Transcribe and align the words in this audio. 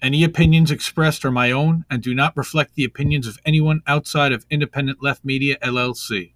Any 0.00 0.22
opinions 0.22 0.70
expressed 0.70 1.24
are 1.24 1.30
my 1.32 1.50
own 1.50 1.84
and 1.90 2.00
do 2.00 2.14
not 2.14 2.36
reflect 2.36 2.76
the 2.76 2.84
opinions 2.84 3.26
of 3.26 3.38
anyone 3.44 3.82
outside 3.84 4.30
of 4.30 4.46
Independent 4.48 5.02
Left 5.02 5.24
Media 5.24 5.58
LLC. 5.60 6.34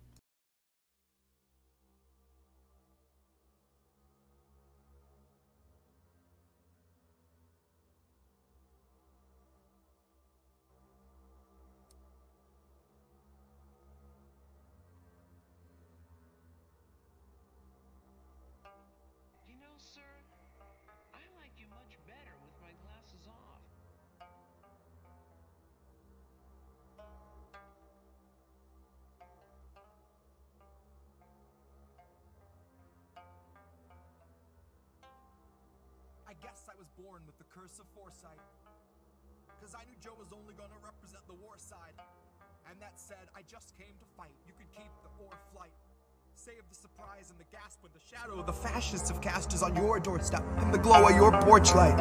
Doorstep 50.03 50.43
and 50.59 50.75
the 50.75 50.79
glow 50.79 51.07
of 51.07 51.17
your 51.17 51.33
porch 51.43 51.75
light. 51.75 51.99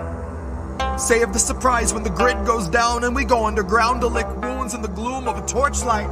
Save 1.00 1.34
the 1.34 1.40
surprise 1.40 1.94
when 1.94 2.04
the 2.04 2.10
grid 2.10 2.46
goes 2.46 2.68
down 2.68 3.04
and 3.04 3.16
we 3.16 3.24
go 3.24 3.46
underground 3.46 4.02
to 4.02 4.08
lick 4.08 4.28
wounds 4.42 4.74
in 4.74 4.82
the 4.82 4.88
gloom 4.88 5.28
of 5.28 5.38
a 5.38 5.46
torchlight. 5.46 6.10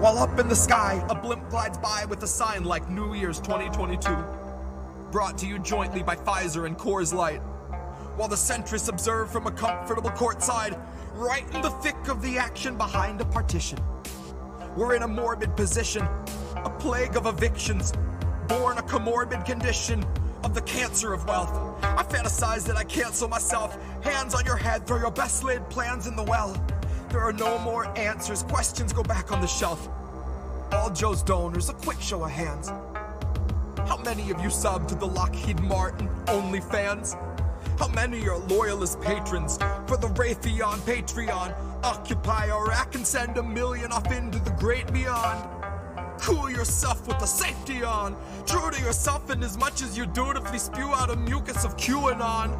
While 0.00 0.18
up 0.18 0.38
in 0.38 0.48
the 0.48 0.56
sky, 0.56 1.04
a 1.08 1.14
blimp 1.14 1.48
glides 1.50 1.78
by 1.78 2.04
with 2.04 2.22
a 2.22 2.26
sign 2.26 2.64
like 2.64 2.88
New 2.90 3.14
Year's 3.14 3.40
2022. 3.40 4.16
Brought 5.10 5.38
to 5.38 5.46
you 5.46 5.58
jointly 5.58 6.02
by 6.02 6.16
Pfizer 6.16 6.66
and 6.66 6.76
Coors 6.76 7.14
Light. 7.14 7.40
While 8.16 8.28
the 8.28 8.36
centrists 8.36 8.88
observe 8.88 9.30
from 9.30 9.46
a 9.46 9.50
comfortable 9.50 10.10
courtside, 10.10 10.80
right 11.14 11.44
in 11.54 11.62
the 11.62 11.70
thick 11.70 12.08
of 12.08 12.20
the 12.22 12.38
action 12.38 12.76
behind 12.76 13.20
a 13.20 13.24
partition. 13.24 13.78
We're 14.76 14.94
in 14.94 15.02
a 15.02 15.08
morbid 15.08 15.56
position, 15.56 16.02
a 16.56 16.70
plague 16.78 17.16
of 17.16 17.26
evictions, 17.26 17.92
born 18.48 18.78
a 18.78 18.82
comorbid 18.82 19.44
condition 19.44 20.04
of 20.44 20.54
the 20.54 20.62
cancer 20.62 21.12
of 21.12 21.26
wealth. 21.26 21.50
I 21.82 22.02
fantasize 22.02 22.66
that 22.66 22.76
I 22.76 22.84
cancel 22.84 23.28
myself. 23.28 23.76
Hands 24.02 24.34
on 24.34 24.44
your 24.44 24.56
head, 24.56 24.86
throw 24.86 24.98
your 24.98 25.10
best 25.10 25.44
laid 25.44 25.68
plans 25.70 26.06
in 26.06 26.16
the 26.16 26.22
well. 26.22 26.56
There 27.10 27.20
are 27.20 27.32
no 27.32 27.58
more 27.58 27.86
answers, 27.98 28.42
questions 28.42 28.92
go 28.92 29.02
back 29.02 29.32
on 29.32 29.40
the 29.40 29.46
shelf. 29.46 29.88
All 30.72 30.90
Joe's 30.90 31.22
donors, 31.22 31.68
a 31.70 31.72
quick 31.72 32.00
show 32.00 32.24
of 32.24 32.30
hands. 32.30 32.68
How 33.88 33.96
many 34.04 34.30
of 34.30 34.40
you 34.40 34.50
sub 34.50 34.86
to 34.88 34.94
the 34.94 35.06
Lockheed 35.06 35.60
Martin 35.60 36.08
OnlyFans? 36.26 37.16
How 37.78 37.88
many 37.88 38.28
are 38.28 38.36
loyalist 38.36 39.00
patrons 39.00 39.56
for 39.86 39.96
the 39.96 40.08
Raytheon 40.08 40.78
Patreon? 40.80 41.54
Occupy 41.82 42.46
Iraq 42.46 42.94
and 42.96 43.06
send 43.06 43.38
a 43.38 43.42
million 43.42 43.92
off 43.92 44.12
into 44.12 44.38
the 44.40 44.50
great 44.50 44.92
beyond. 44.92 45.57
Cool 46.20 46.50
yourself 46.50 47.06
with 47.06 47.18
the 47.18 47.26
safety 47.26 47.84
on. 47.84 48.16
True 48.46 48.70
to 48.70 48.80
yourself 48.80 49.30
in 49.30 49.42
as 49.42 49.56
much 49.56 49.82
as 49.82 49.96
you 49.96 50.06
dutifully 50.06 50.58
spew 50.58 50.92
out 50.94 51.10
a 51.10 51.16
mucus 51.16 51.64
of 51.64 51.76
QAnon. 51.76 52.50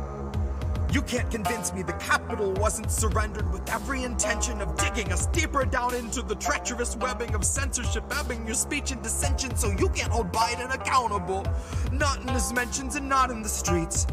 You 0.93 1.03
can't 1.03 1.31
convince 1.31 1.75
me 1.75 1.83
the 1.83 1.93
capital 1.95 2.53
wasn't 2.55 2.91
surrendered 2.91 3.53
with 3.53 3.69
every 3.71 4.05
intention 4.05 4.63
of 4.63 4.75
digging 4.79 5.13
us 5.13 5.27
deeper 5.27 5.65
down 5.67 5.95
into 5.95 6.23
the 6.23 6.35
treacherous 6.37 6.97
webbing 6.97 7.35
of 7.35 7.45
censorship, 7.45 8.05
ebbing 8.19 8.47
your 8.47 8.55
speech 8.55 8.91
and 8.91 9.03
dissension 9.03 9.55
so 9.55 9.71
you 9.73 9.91
can't 9.91 10.11
hold 10.11 10.33
Biden 10.33 10.73
accountable. 10.73 11.45
Not 11.93 12.23
in 12.23 12.29
his 12.29 12.53
mentions 12.55 12.97
and 12.97 13.09
not 13.09 13.31
in 13.31 13.43
the 13.43 13.49
streets. 13.49 14.07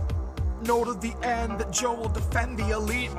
Note 0.63 0.89
of 0.89 0.99
the 0.99 1.13
end 1.23 1.59
that 1.59 1.71
Joe 1.71 1.93
will 1.93 2.09
defend 2.09 2.57
the 2.57 2.71
elite. 2.71 3.11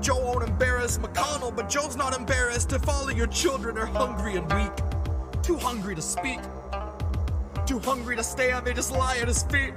Joe 0.00 0.18
won't 0.18 0.48
embarrass 0.48 0.98
McConnell, 0.98 1.54
but 1.54 1.68
Joe's 1.68 1.94
not 1.94 2.18
embarrassed 2.18 2.72
if 2.72 2.88
all 2.88 3.08
of 3.08 3.16
your 3.16 3.28
children 3.28 3.78
are 3.78 3.86
hungry 3.86 4.36
and 4.36 4.52
weak. 4.52 5.01
Too 5.42 5.56
hungry 5.56 5.96
to 5.96 6.02
speak. 6.02 6.38
Too 7.66 7.80
hungry 7.80 8.14
to 8.14 8.22
stand, 8.22 8.64
they 8.64 8.72
just 8.72 8.92
lie 8.92 9.18
at 9.18 9.26
his 9.26 9.42
feet. 9.42 9.74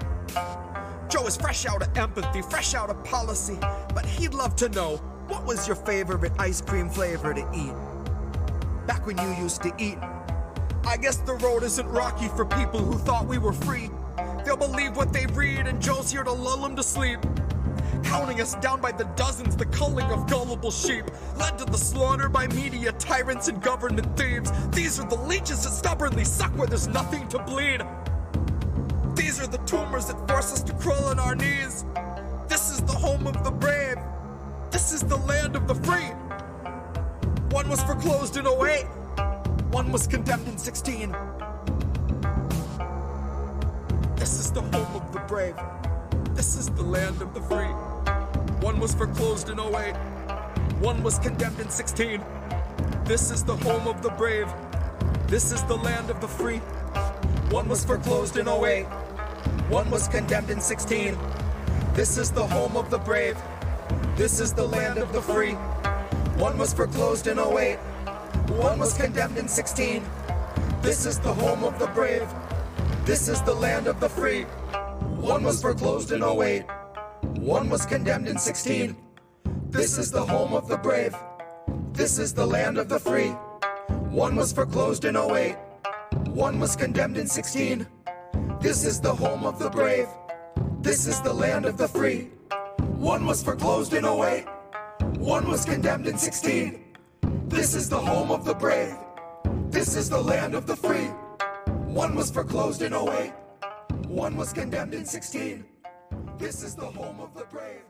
Joe 1.09 1.25
is 1.25 1.35
fresh 1.35 1.65
out 1.65 1.81
of 1.81 1.97
empathy, 1.97 2.43
fresh 2.43 2.75
out 2.75 2.91
of 2.91 3.03
policy, 3.03 3.57
but 3.93 4.05
he'd 4.05 4.35
love 4.35 4.55
to 4.57 4.69
know 4.69 4.97
what 5.27 5.43
was 5.43 5.67
your 5.67 5.75
favorite 5.75 6.33
ice 6.37 6.61
cream 6.61 6.87
flavor 6.87 7.33
to 7.33 7.41
eat? 7.55 7.73
Back 8.85 9.07
when 9.07 9.17
you 9.17 9.43
used 9.43 9.63
to 9.63 9.73
eat. 9.79 9.97
I 10.85 10.97
guess 10.97 11.17
the 11.17 11.33
road 11.33 11.63
isn't 11.63 11.87
rocky 11.87 12.27
for 12.27 12.45
people 12.45 12.79
who 12.79 12.99
thought 12.99 13.25
we 13.25 13.39
were 13.39 13.53
free. 13.53 13.89
They'll 14.45 14.57
believe 14.57 14.95
what 14.95 15.13
they 15.13 15.25
read, 15.27 15.65
and 15.65 15.81
Joe's 15.81 16.11
here 16.11 16.23
to 16.23 16.31
lull 16.31 16.61
them 16.61 16.75
to 16.75 16.83
sleep. 16.83 17.19
Counting 18.03 18.41
us 18.41 18.55
down 18.55 18.81
by 18.81 18.91
the 18.91 19.05
dozens, 19.15 19.55
the 19.55 19.65
culling 19.65 20.05
of 20.07 20.29
gullible 20.29 20.71
sheep 20.71 21.05
led 21.37 21.57
to 21.57 21.65
the 21.65 21.77
slaughter 21.77 22.29
by 22.29 22.47
media 22.47 22.91
tyrants 22.93 23.47
and 23.47 23.61
government 23.61 24.17
thieves. 24.17 24.51
These 24.69 24.99
are 24.99 25.07
the 25.07 25.15
leeches 25.15 25.63
that 25.63 25.71
stubbornly 25.71 26.23
suck 26.23 26.51
where 26.57 26.67
there's 26.67 26.87
nothing 26.87 27.27
to 27.29 27.39
bleed. 27.39 27.81
These 29.15 29.41
are 29.41 29.47
the 29.47 29.59
tumors 29.65 30.05
that 30.07 30.27
force 30.27 30.53
us 30.53 30.61
to 30.63 30.73
crawl 30.73 31.05
on 31.05 31.19
our 31.19 31.35
knees. 31.35 31.85
This 32.47 32.71
is 32.71 32.81
the 32.81 32.93
home 32.93 33.27
of 33.27 33.43
the 33.43 33.51
brave. 33.51 33.97
This 34.71 34.91
is 34.91 35.01
the 35.01 35.17
land 35.17 35.55
of 35.55 35.67
the 35.67 35.75
free. 35.75 36.09
One 37.51 37.69
was 37.69 37.81
foreclosed 37.83 38.37
in 38.37 38.45
08. 38.45 38.85
One 39.71 39.91
was 39.91 40.07
condemned 40.07 40.47
in 40.47 40.57
16. 40.57 41.15
This 44.15 44.39
is 44.39 44.51
the 44.51 44.61
home 44.61 45.01
of 45.01 45.11
the 45.13 45.19
brave. 45.27 45.55
This 46.45 46.57
is 46.57 46.69
the 46.69 46.83
land 46.83 47.23
of 47.23 47.33
the 47.33 47.41
free. 47.41 47.73
One 48.61 48.79
was 48.79 48.93
foreclosed 48.93 49.49
in 49.49 49.59
08. 49.59 49.95
One 50.79 51.01
was 51.01 51.17
condemned 51.17 51.59
in 51.59 51.71
16. 51.71 52.23
This 53.03 53.31
is 53.31 53.43
the 53.43 53.55
home 53.55 53.87
of 53.87 54.03
the 54.03 54.11
brave. 54.11 54.47
This 55.25 55.51
is 55.51 55.63
the 55.63 55.75
land 55.75 56.11
of 56.11 56.21
the 56.21 56.27
free. 56.27 56.59
One 57.49 57.67
was 57.67 57.83
foreclosed 57.83 58.37
in 58.37 58.47
08. 58.47 58.83
One 59.69 59.89
was 59.89 60.07
condemned 60.07 60.51
in 60.51 60.61
16. 60.61 61.17
This 61.95 62.15
is 62.15 62.29
the 62.29 62.45
home 62.45 62.77
of 62.77 62.91
the 62.91 62.99
brave. 62.99 63.41
This 64.15 64.39
is 64.39 64.53
the 64.53 64.67
land 64.67 64.99
of 64.99 65.11
the 65.13 65.23
free. 65.23 65.53
One 66.37 66.59
was 66.59 66.75
foreclosed 66.75 67.25
in 67.25 67.39
08. 67.39 67.77
One 68.49 68.77
was 68.77 68.93
condemned 68.93 69.39
in 69.39 69.47
16. 69.47 70.03
This 70.83 71.07
is 71.07 71.17
the 71.17 71.33
home 71.33 71.63
of 71.63 71.79
the 71.79 71.87
brave. 71.87 72.29
This 73.03 73.29
is 73.29 73.41
the 73.41 73.55
land 73.55 73.87
of 73.87 73.99
the 73.99 74.09
free. 74.09 74.45
One 75.25 75.43
was 75.43 75.59
foreclosed 75.59 76.11
in 76.11 76.21
08. 76.21 76.65
One 77.39 77.67
was 77.67 77.83
condemned 77.83 78.27
in 78.27 78.37
16. 78.37 78.95
This 79.71 79.97
is 79.97 80.11
the 80.11 80.23
home 80.23 80.53
of 80.53 80.67
the 80.67 80.77
brave. 80.77 81.15
This 81.93 82.19
is 82.19 82.31
the 82.31 82.45
land 82.45 82.77
of 82.77 82.89
the 82.89 82.99
free. 82.99 83.29
One 84.11 84.35
was 84.35 84.53
foreclosed 84.53 85.03
in 85.03 85.17
08. 85.17 85.57
One 86.27 86.59
was 86.59 86.75
condemned 86.75 87.17
in 87.17 87.25
16. 87.25 87.87
This 88.61 88.85
is 88.85 89.01
the 89.01 89.15
home 89.15 89.47
of 89.47 89.57
the 89.57 89.71
brave. 89.71 90.07
This 90.81 91.07
is 91.07 91.19
the 91.21 91.33
land 91.33 91.65
of 91.65 91.77
the 91.77 91.87
free. 91.87 92.29
One 92.99 93.25
was 93.25 93.41
foreclosed 93.41 93.95
in 93.95 94.05
08. 94.05 94.45
One 95.17 95.47
was 95.47 95.65
condemned 95.65 96.05
in 96.05 96.19
16. 96.19 96.85
This 97.47 97.73
is 97.73 97.89
the 97.89 97.99
home 97.99 98.29
of 98.29 98.45
the 98.45 98.53
brave. 98.53 98.95
This 99.71 99.95
is 99.95 100.07
the 100.07 100.21
land 100.21 100.53
of 100.53 100.67
the 100.67 100.75
free. 100.75 101.07
One 101.87 102.13
was 102.13 102.29
foreclosed 102.29 102.83
in 102.83 102.93
08. 102.93 103.33
One 104.15 104.37
was 104.37 104.53
condemned 104.53 104.93
in 104.93 105.03
16. 105.05 105.65
This 106.37 106.63
is 106.63 106.73
the 106.73 106.85
home 106.85 107.19
of 107.19 107.33
the 107.33 107.43
brave. 107.51 107.83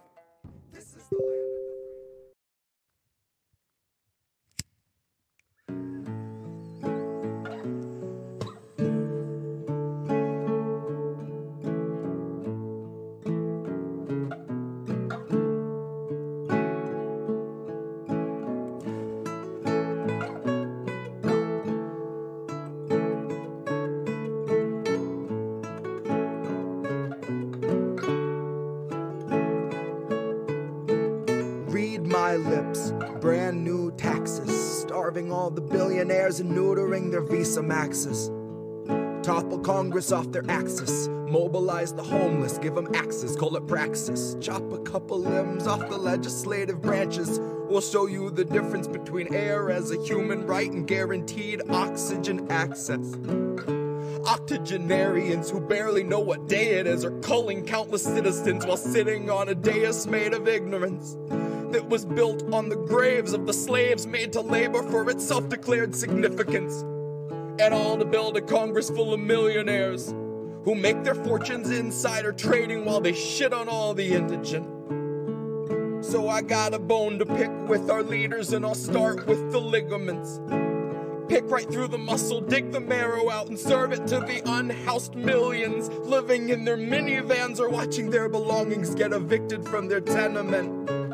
This 0.73 0.95
is 0.95 1.03
the 1.11 1.17
land 1.17 1.54
starving 35.15 35.31
all 35.31 35.49
the 35.49 35.61
billionaires 35.61 36.41
and 36.41 36.51
neutering 36.51 37.09
their 37.09 37.21
Visa 37.21 37.63
Maxes. 37.63 38.29
Topple 39.25 39.59
Congress 39.59 40.11
off 40.11 40.29
their 40.33 40.43
axis. 40.49 41.07
Mobilize 41.07 41.93
the 41.93 42.03
homeless, 42.03 42.57
give 42.57 42.75
them 42.75 42.93
axes, 42.93 43.37
call 43.37 43.55
it 43.55 43.65
praxis. 43.65 44.35
Chop 44.41 44.73
a 44.73 44.79
couple 44.79 45.17
limbs 45.17 45.67
off 45.67 45.87
the 45.87 45.97
legislative 45.97 46.81
branches. 46.81 47.39
We'll 47.69 47.79
show 47.79 48.07
you 48.07 48.29
the 48.29 48.43
difference 48.43 48.89
between 48.89 49.33
air 49.33 49.71
as 49.71 49.89
a 49.89 50.03
human 50.03 50.45
right 50.45 50.69
and 50.69 50.85
guaranteed 50.85 51.61
oxygen 51.69 52.51
access. 52.51 53.15
Octogenarians 54.27 55.49
who 55.49 55.61
barely 55.61 56.03
know 56.03 56.19
what 56.19 56.49
day 56.49 56.73
it 56.79 56.87
is 56.87 57.05
are 57.05 57.17
culling 57.21 57.65
countless 57.65 58.03
citizens 58.03 58.65
while 58.65 58.75
sitting 58.75 59.29
on 59.29 59.47
a 59.47 59.55
dais 59.55 60.07
made 60.07 60.33
of 60.33 60.49
ignorance 60.49 61.15
that 61.75 61.89
was 61.89 62.05
built 62.05 62.41
on 62.53 62.69
the 62.69 62.75
graves 62.77 63.33
of 63.33 63.45
the 63.45 63.51
slaves 63.51 64.07
made 64.07 64.31
to 64.31 64.39
labor 64.39 64.81
for 64.81 65.09
its 65.09 65.27
self 65.27 65.49
declared 65.49 65.93
significance. 65.93 66.83
And 67.59 67.73
all 67.73 67.97
to 67.97 68.05
build 68.05 68.37
a 68.37 68.41
Congress 68.41 68.89
full 68.89 69.13
of 69.13 69.19
millionaires 69.19 70.13
who 70.63 70.73
make 70.73 71.03
their 71.03 71.15
fortunes 71.15 71.69
insider 71.69 72.31
trading 72.31 72.85
while 72.85 73.01
they 73.01 73.11
shit 73.11 73.51
on 73.51 73.67
all 73.67 73.93
the 73.93 74.13
indigent. 74.13 74.65
So 76.01 76.29
I 76.29 76.43
got 76.43 76.73
a 76.73 76.79
bone 76.79 77.19
to 77.19 77.25
pick 77.25 77.51
with 77.67 77.89
our 77.89 78.03
leaders, 78.03 78.53
and 78.53 78.65
I'll 78.65 78.73
start 78.73 79.27
with 79.27 79.51
the 79.51 79.59
ligaments. 79.59 80.39
Pick 81.27 81.43
right 81.51 81.69
through 81.69 81.89
the 81.89 81.97
muscle, 81.97 82.39
dig 82.39 82.71
the 82.71 82.79
marrow 82.79 83.29
out, 83.29 83.49
and 83.49 83.59
serve 83.59 83.91
it 83.91 84.07
to 84.07 84.21
the 84.21 84.41
unhoused 84.45 85.15
millions 85.15 85.89
living 85.89 86.49
in 86.49 86.63
their 86.63 86.77
minivans 86.77 87.59
or 87.59 87.67
watching 87.67 88.11
their 88.11 88.29
belongings 88.29 88.95
get 88.95 89.11
evicted 89.11 89.67
from 89.67 89.89
their 89.89 89.99
tenement. 89.99 91.04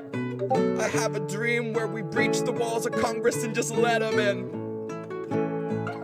I 0.55 0.87
have 0.89 1.15
a 1.15 1.19
dream 1.19 1.73
where 1.73 1.87
we 1.87 2.01
breach 2.01 2.39
the 2.41 2.51
walls 2.51 2.85
of 2.85 2.93
Congress 2.93 3.43
and 3.43 3.55
just 3.55 3.73
let 3.75 3.99
them 3.99 4.19
in. 4.19 4.61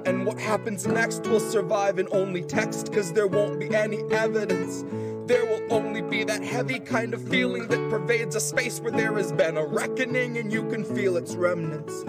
And 0.05 0.25
what 0.25 0.39
happens 0.39 0.88
next 0.88 1.27
will 1.27 1.39
survive 1.39 1.99
in 1.99 2.07
only 2.11 2.41
text, 2.41 2.94
cause 2.94 3.11
there 3.11 3.27
won't 3.27 3.59
be 3.59 3.75
any 3.75 4.03
evidence. 4.11 4.85
There 5.25 5.45
will 5.45 5.61
only 5.69 6.01
be 6.01 6.23
that 6.23 6.41
heavy 6.41 6.79
kind 6.79 7.13
of 7.13 7.21
feeling 7.27 7.67
that 7.67 7.89
pervades 7.89 8.35
a 8.38 8.39
space 8.39 8.79
where 8.79 8.91
there 8.91 9.13
has 9.15 9.33
been 9.33 9.57
a 9.57 9.65
reckoning 9.65 10.38
and 10.38 10.51
you 10.51 10.63
can 10.69 10.85
feel 10.85 11.17
its 11.17 11.35
remnants. 11.35 12.05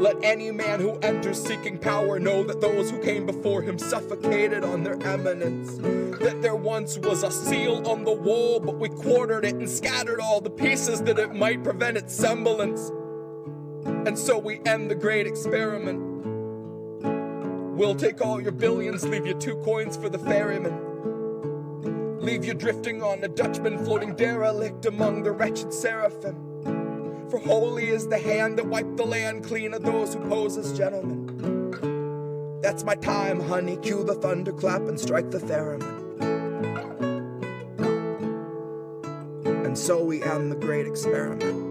Let 0.00 0.16
any 0.22 0.50
man 0.50 0.80
who 0.80 0.98
enters 1.00 1.42
seeking 1.42 1.76
power 1.76 2.18
know 2.18 2.42
that 2.44 2.62
those 2.62 2.90
who 2.90 3.02
came 3.02 3.26
before 3.26 3.60
him 3.60 3.78
suffocated 3.78 4.64
on 4.64 4.82
their 4.82 4.98
eminence. 5.02 5.76
That 6.22 6.40
there 6.40 6.54
once 6.54 6.96
was 6.96 7.22
a 7.22 7.30
seal 7.30 7.86
on 7.86 8.04
the 8.04 8.12
wall, 8.12 8.60
but 8.60 8.78
we 8.78 8.88
quartered 8.88 9.44
it 9.44 9.56
and 9.56 9.68
scattered 9.68 10.18
all 10.18 10.40
the 10.40 10.48
pieces 10.48 11.02
that 11.02 11.18
it 11.18 11.34
might 11.34 11.62
prevent 11.62 11.98
its 11.98 12.14
semblance. 12.14 12.90
And 13.84 14.18
so 14.18 14.38
we 14.38 14.62
end 14.64 14.90
the 14.90 14.94
great 14.94 15.26
experiment. 15.26 16.00
We'll 17.76 17.94
take 17.94 18.22
all 18.22 18.40
your 18.40 18.52
billions, 18.52 19.06
leave 19.06 19.26
you 19.26 19.34
two 19.34 19.56
coins 19.56 19.98
for 19.98 20.08
the 20.08 20.18
ferryman. 20.18 22.20
Leave 22.20 22.46
you 22.46 22.54
drifting 22.54 23.02
on 23.02 23.22
a 23.22 23.28
Dutchman 23.28 23.84
floating 23.84 24.16
derelict 24.16 24.86
among 24.86 25.24
the 25.24 25.32
wretched 25.32 25.74
seraphim. 25.74 26.49
For 27.30 27.38
holy 27.38 27.86
is 27.86 28.08
the 28.08 28.18
hand 28.18 28.58
that 28.58 28.66
wiped 28.66 28.96
the 28.96 29.06
land 29.06 29.44
clean 29.44 29.72
of 29.72 29.84
those 29.84 30.14
who 30.14 30.28
pose 30.28 30.56
as 30.56 30.76
gentlemen. 30.76 32.60
That's 32.60 32.82
my 32.82 32.96
time, 32.96 33.38
honey. 33.38 33.76
Cue 33.76 34.02
the 34.02 34.16
thunderclap 34.16 34.82
and 34.82 34.98
strike 34.98 35.30
the 35.30 35.38
theremin. 35.38 35.96
And 39.64 39.78
so 39.78 40.02
we 40.02 40.24
end 40.24 40.50
the 40.50 40.56
great 40.56 40.88
experiment. 40.88 41.69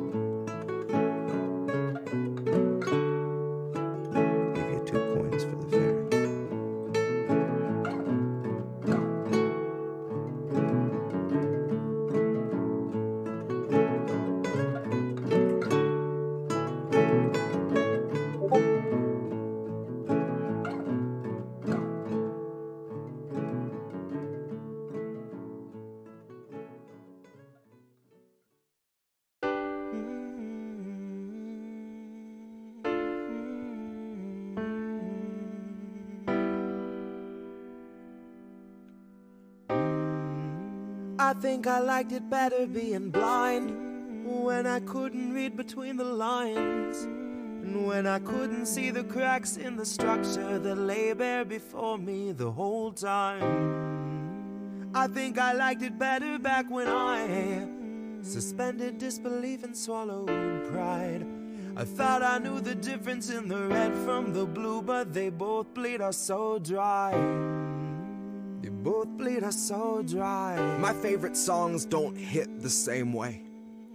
Think 41.40 41.68
I 41.68 41.80
liked 41.80 42.12
it 42.12 42.30
better 42.30 42.68
being 42.68 43.12
blind 43.12 44.26
when 44.26 44.68
I 44.68 44.82
couldn't 44.82 45.34
read 45.34 45.56
between 45.56 45.96
the 45.96 46.04
lines. 46.04 47.04
And 47.04 47.88
when 47.88 48.08
I 48.08 48.20
couldn't 48.20 48.66
see 48.66 48.92
the 48.92 49.06
cracks 49.06 49.56
in 49.56 49.78
the 49.78 49.86
structure 49.86 50.60
that 50.60 50.76
lay 50.76 51.14
bare 51.14 51.46
before 51.46 51.98
me 51.98 52.34
the 52.34 52.52
whole 52.52 52.92
time. 52.92 54.92
I 54.94 55.08
think 55.08 55.38
I 55.38 55.54
liked 55.54 55.82
it 55.82 55.98
better 55.98 56.40
back 56.40 56.70
when 56.70 56.90
I 56.90 57.70
suspended 58.22 58.98
disbelief 58.98 59.64
and 59.64 59.78
swallowed 59.78 60.28
pride. 60.70 61.26
I 61.78 61.86
thought 61.86 62.22
I 62.22 62.40
knew 62.40 62.60
the 62.60 62.76
difference 62.76 63.30
in 63.30 63.48
the 63.48 63.66
red 63.68 63.94
from 64.04 64.34
the 64.34 64.46
blue, 64.46 64.82
but 64.82 65.14
they 65.14 65.30
both 65.30 65.74
bleed 65.74 66.02
us 66.02 66.18
so 66.18 66.60
dry. 66.60 67.14
Both 68.84 69.10
bleed 69.18 69.44
us 69.44 69.58
so 69.58 70.02
dry. 70.04 70.78
My 70.78 70.94
favorite 70.94 71.36
songs 71.36 71.86
don't 71.86 72.16
hit 72.16 72.62
the 72.62 72.70
same 72.70 73.12
way. 73.12 73.44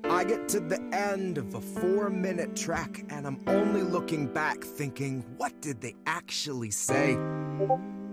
I 0.05 0.25
get 0.25 0.47
to 0.51 0.61
the 0.61 0.79
end 0.93 1.39
of 1.39 1.55
a 1.55 1.61
four 1.61 2.11
minute 2.11 2.55
track 2.55 3.03
and 3.09 3.27
I'm 3.27 3.41
only 3.47 3.81
looking 3.81 4.27
back 4.27 4.63
thinking, 4.63 5.25
what 5.39 5.59
did 5.63 5.81
they 5.81 5.95
actually 6.07 6.71
say? 6.71 7.17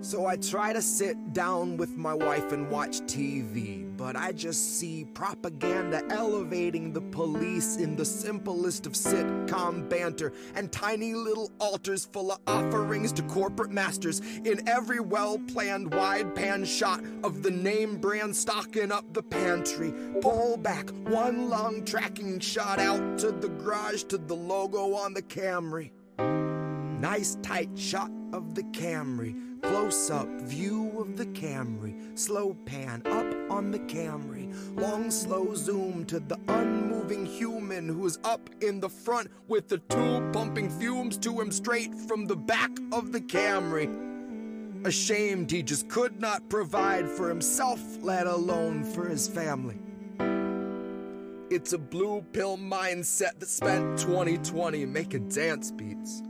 So 0.04 0.26
I 0.26 0.36
try 0.36 0.74
to 0.74 0.82
sit 0.82 1.32
down 1.32 1.78
with 1.78 1.96
my 1.96 2.16
wife 2.16 2.52
and 2.54 2.72
watch 2.72 3.02
TV, 3.02 3.86
but 3.98 4.16
I 4.16 4.32
just 4.32 4.80
see 4.80 5.06
propaganda 5.06 6.02
elevating 6.10 6.92
the 6.92 7.02
police 7.02 7.76
in 7.76 7.96
the 7.96 8.04
simplest 8.04 8.88
of 8.88 8.94
sitcom 8.94 9.88
banter 9.88 10.34
and 10.56 10.72
tiny 10.72 11.14
little 11.14 11.52
altars 11.60 12.06
full 12.06 12.32
of 12.32 12.40
offerings 12.48 13.12
to 13.14 13.22
corporate 13.24 13.70
masters 13.70 14.22
in 14.44 14.68
every 14.68 15.00
well 15.00 15.38
planned 15.38 15.94
wide 15.94 16.34
pan 16.34 16.66
shot 16.66 17.04
of 17.24 17.44
the 17.44 17.52
name 17.52 17.98
brand 17.98 18.36
stocking 18.36 18.92
up 18.92 19.06
the 19.14 19.22
pantry. 19.22 19.94
Pull 20.20 20.58
back 20.58 20.90
one 21.10 21.48
long 21.48 21.86
tracking 21.86 22.40
shot 22.40 22.80
out 22.80 23.20
to 23.20 23.32
the 23.32 23.50
garage 23.50 24.02
to 24.06 24.18
the 24.18 24.36
logo 24.36 24.96
on 24.96 25.14
the 25.14 25.22
Camry. 25.22 25.92
Nice 27.00 27.38
tight 27.44 27.70
shot 27.78 28.12
of 28.34 28.56
the 28.56 28.64
Camry. 28.64 29.51
Close 29.62 30.10
up 30.10 30.28
view 30.42 30.92
of 31.00 31.18
the 31.18 31.26
Camry. 31.28 32.18
Slow 32.18 32.56
pan 32.66 33.04
up 33.06 33.52
on 33.52 33.72
the 33.72 33.80
Camry. 33.80 34.54
Long 34.76 35.12
slow 35.12 35.54
zoom 35.56 36.06
to 36.06 36.20
the 36.20 36.40
unmoving 36.48 37.26
human 37.26 37.88
who 37.88 38.06
is 38.06 38.20
up 38.24 38.50
in 38.62 38.80
the 38.80 38.90
front 38.90 39.30
with 39.48 39.68
the 39.68 39.78
tube 39.78 40.34
pumping 40.34 40.70
fumes 40.70 41.18
to 41.20 41.40
him 41.40 41.52
straight 41.52 41.94
from 41.94 42.26
the 42.26 42.36
back 42.36 42.72
of 42.92 43.12
the 43.12 43.22
Camry. 43.22 43.90
Ashamed 44.86 45.52
he 45.52 45.62
just 45.62 45.88
could 45.90 46.20
not 46.20 46.50
provide 46.50 47.08
for 47.08 47.30
himself, 47.30 47.80
let 48.02 48.26
alone 48.26 48.84
for 48.84 49.08
his 49.08 49.28
family. 49.28 49.78
It's 51.52 51.74
a 51.74 51.78
blue 51.78 52.22
pill 52.34 52.58
mindset 52.58 53.40
that 53.40 53.50
spent 53.50 54.00
2020 54.00 54.86
making 54.86 55.30
dance 55.30 55.70
beats. 55.70 56.24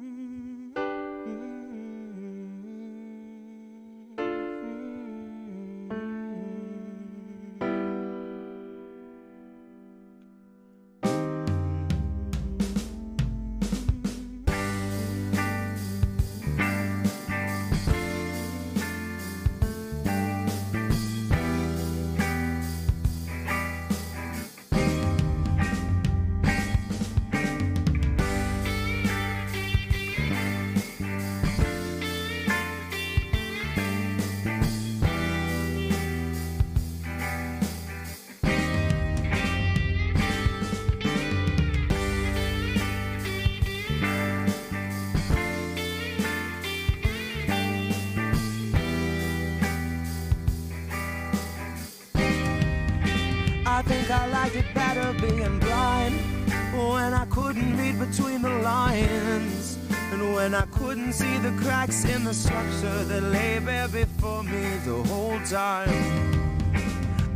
The 62.31 62.37
structure 62.37 63.03
that 63.03 63.23
lay 63.23 63.59
bare 63.59 63.89
before 63.89 64.41
me 64.43 64.77
the 64.85 65.03
whole 65.09 65.37
time. 65.41 65.89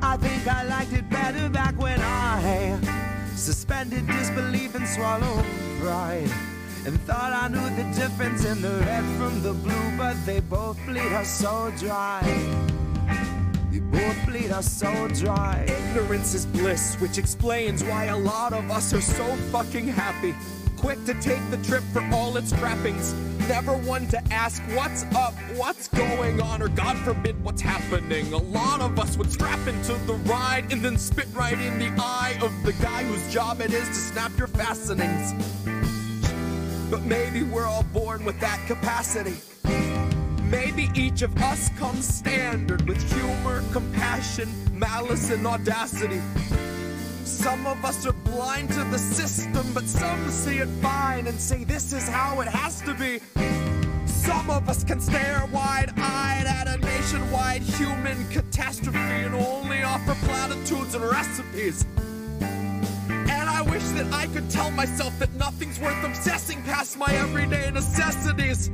I 0.02 0.16
think 0.16 0.48
I 0.48 0.64
liked 0.64 0.94
it 0.94 1.10
better 1.10 1.50
back 1.50 1.78
when 1.78 2.00
I 2.00 2.80
suspended 3.36 4.08
disbelief 4.08 4.74
and 4.74 4.88
swallowed 4.88 5.44
pride. 5.82 6.32
And 6.86 6.98
thought 7.02 7.34
I 7.34 7.50
knew 7.50 7.70
the 7.75 7.84
difference 8.00 8.46
in 8.46 8.62
the 8.62 8.75
red 8.86 9.04
from 9.18 9.42
the 9.42 9.52
blue, 9.52 9.98
but 9.98 10.16
they 10.25 10.40
both 10.40 10.78
bleed 10.86 11.12
us 11.12 11.30
so 11.30 11.74
dry. 11.78 12.22
They 13.72 13.80
both 13.80 14.25
bleed 14.25 14.52
us 14.52 14.72
so 14.72 15.10
dry. 15.10 15.66
Ignorance 15.68 16.34
is 16.36 16.46
bliss, 16.46 16.96
which 17.02 17.18
explains 17.18 17.84
why 17.84 18.06
a 18.06 18.18
lot 18.18 18.54
of 18.54 18.72
us 18.72 18.94
are 18.94 19.02
so 19.02 19.25
fucking 19.52 19.90
happy. 19.90 20.34
Quick 20.78 21.04
to 21.04 21.14
take 21.16 21.44
the 21.52 21.58
trip 21.68 21.84
for 21.92 22.02
all 22.14 22.38
its 22.38 22.52
trappings. 22.54 23.14
Never 23.48 23.74
one 23.74 24.08
to 24.08 24.34
ask 24.34 24.62
what's 24.74 25.04
up, 25.16 25.36
what's 25.56 25.88
going 25.88 26.42
on, 26.42 26.64
or 26.64 26.68
God 26.68 26.98
forbid 26.98 27.42
what's 27.44 27.62
happening. 27.62 28.34
A 28.34 28.38
lot 28.38 28.82
of 28.82 28.98
us 28.98 29.18
would 29.18 29.32
strap 29.32 29.68
into 29.68 29.94
the 30.08 30.16
ride 30.25 30.72
and 30.72 30.82
then 30.82 30.98
spit 30.98 31.28
right 31.32 31.60
in 31.60 31.78
the 31.78 31.90
eye 32.02 32.40
of 32.42 32.52
the 32.64 32.74
guy 32.74 33.04
whose 33.04 33.32
job 33.32 33.62
it 33.62 33.72
is 33.72 33.88
to 33.88 33.94
snap 33.94 34.32
your 34.38 34.48
fastenings. 34.48 35.34
But 36.90 37.04
maybe 37.04 37.44
we're 37.44 37.68
all 37.68 37.84
born 37.94 38.25
with 38.25 38.40
that 38.40 38.60
capacity. 38.66 39.38
Maybe 40.50 40.90
each 40.96 41.22
of 41.22 41.38
us 41.38 41.70
comes 41.78 42.08
standard 42.08 42.88
with 42.88 43.02
humor, 43.14 43.64
compassion, 43.72 44.50
malice, 44.78 45.30
and 45.30 45.46
audacity. 45.46 46.22
Some 47.25 47.65
of 47.65 47.84
us 47.84 48.05
are 48.05 48.13
blind 48.13 48.70
to 48.74 48.84
the 48.86 49.00
system, 49.00 49.65
but 49.74 49.86
some 49.86 50.29
see 50.29 50.60
it 50.60 50.70
fine 50.82 51.25
and 51.25 51.39
say 51.39 51.63
this 51.63 51.91
is 51.91 52.08
how 52.08 52.39
it 52.41 52.48
has 52.48 52.82
to 52.82 52.94
be. 52.94 53.20
Some 54.05 54.50
of 54.51 54.70
us 54.70 54.84
can 54.84 55.00
stare 55.01 55.44
wide 55.51 55.91
eyed 55.98 56.46
at 56.46 56.67
a 56.67 56.77
nationwide 56.77 57.63
human 57.63 58.27
catastrophe 58.29 58.98
and 59.00 59.34
only 59.34 59.82
offer 59.82 60.13
platitudes 60.25 60.94
and 60.94 61.03
recipes. 61.03 61.86
And 63.10 63.50
I 63.50 63.63
wish 63.63 63.84
that 63.98 64.13
I 64.13 64.27
could 64.27 64.48
tell 64.50 64.70
myself 64.70 65.17
that 65.17 65.34
nothing's 65.34 65.79
worth 65.79 66.03
obsessing 66.03 66.62
past 66.62 66.96
my 66.96 67.12
everyday 67.12 67.72
necessities. 67.72 68.70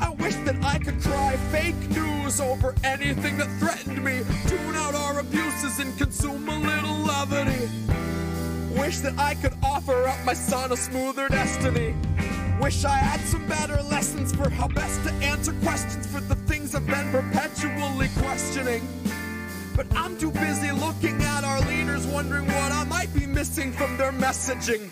I 0.00 0.10
wish 0.10 0.34
that 0.46 0.56
I 0.62 0.78
could 0.78 1.00
cry 1.00 1.36
fake 1.50 1.90
news 1.90 2.40
over 2.40 2.74
anything 2.84 3.36
that 3.38 3.48
threatened 3.58 4.02
me, 4.04 4.22
tune 4.46 4.74
out 4.74 4.94
our 4.94 5.20
abuses 5.20 5.78
and 5.78 5.96
consume 5.96 6.48
a 6.48 6.58
little 6.58 6.96
levity. 6.98 7.68
Wish 8.78 8.98
that 8.98 9.18
I 9.18 9.34
could 9.34 9.54
offer 9.62 10.06
up 10.06 10.24
my 10.24 10.34
son 10.34 10.72
a 10.72 10.76
smoother 10.76 11.28
destiny. 11.28 11.94
Wish 12.60 12.84
I 12.84 12.96
had 12.96 13.20
some 13.20 13.46
better 13.46 13.80
lessons 13.82 14.34
for 14.34 14.48
how 14.50 14.68
best 14.68 15.02
to 15.04 15.12
answer 15.14 15.52
questions 15.62 16.06
for 16.06 16.20
the 16.20 16.34
things 16.46 16.74
I've 16.74 16.86
been 16.86 17.10
perpetually 17.10 18.08
questioning. 18.18 18.86
But 19.74 19.86
I'm 19.94 20.16
too 20.18 20.30
busy 20.30 20.72
looking 20.72 21.20
at 21.22 21.44
our 21.44 21.60
leaders, 21.60 22.06
wondering 22.06 22.46
what 22.46 22.72
I 22.72 22.84
might 22.84 23.12
be 23.14 23.26
missing 23.26 23.72
from 23.72 23.96
their 23.98 24.12
messaging. 24.12 24.90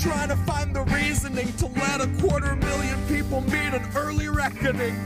Trying 0.00 0.30
to 0.30 0.36
find 0.36 0.74
the 0.74 0.82
reasoning 0.84 1.52
to 1.58 1.66
let 1.66 2.00
a 2.00 2.06
quarter 2.22 2.56
million 2.56 3.06
people 3.06 3.42
meet 3.42 3.74
an 3.74 3.86
early 3.94 4.28
reckoning. 4.28 4.96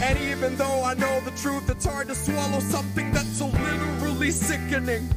And 0.00 0.18
even 0.18 0.56
though 0.56 0.82
I 0.82 0.94
know 0.94 1.20
the 1.20 1.30
truth, 1.32 1.68
it's 1.68 1.84
hard 1.84 2.08
to 2.08 2.14
swallow 2.14 2.60
something 2.60 3.12
that's 3.12 3.36
so 3.36 3.48
literally 3.48 4.30
sickening. 4.30 5.10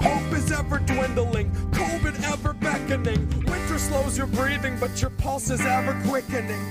Hope 0.00 0.32
is 0.32 0.50
ever 0.50 0.80
dwindling, 0.80 1.52
COVID 1.70 2.20
ever 2.32 2.52
beckoning. 2.54 3.28
Winter 3.44 3.78
slows 3.78 4.18
your 4.18 4.26
breathing, 4.26 4.76
but 4.80 5.00
your 5.00 5.10
pulse 5.10 5.50
is 5.50 5.60
ever 5.60 5.96
quickening. 6.08 6.66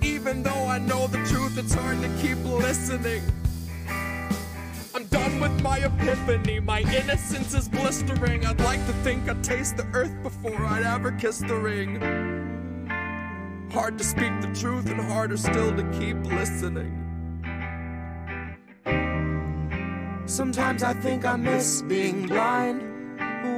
Even 0.00 0.44
though 0.44 0.66
I 0.66 0.78
know 0.78 1.08
the 1.08 1.18
truth, 1.24 1.58
it's 1.58 1.74
hard 1.74 2.00
to 2.02 2.08
keep 2.22 2.38
listening. 2.44 3.22
I'm 4.96 5.06
done 5.06 5.40
with 5.40 5.60
my 5.60 5.78
epiphany. 5.78 6.60
My 6.60 6.82
innocence 6.82 7.52
is 7.52 7.68
blistering. 7.68 8.46
I'd 8.46 8.60
like 8.60 8.78
to 8.86 8.92
think 9.02 9.28
I'd 9.28 9.42
taste 9.42 9.76
the 9.76 9.86
earth 9.92 10.14
before 10.22 10.64
I'd 10.64 10.84
ever 10.84 11.10
kiss 11.10 11.38
the 11.38 11.56
ring. 11.56 12.00
Hard 13.72 13.98
to 13.98 14.04
speak 14.04 14.40
the 14.40 14.54
truth 14.54 14.88
and 14.88 15.00
harder 15.00 15.36
still 15.36 15.74
to 15.74 15.82
keep 15.98 16.16
listening. 16.26 17.00
Sometimes 20.26 20.84
I 20.84 20.94
think 20.94 21.24
I 21.24 21.34
miss 21.34 21.82
being 21.82 22.28
blind 22.28 22.80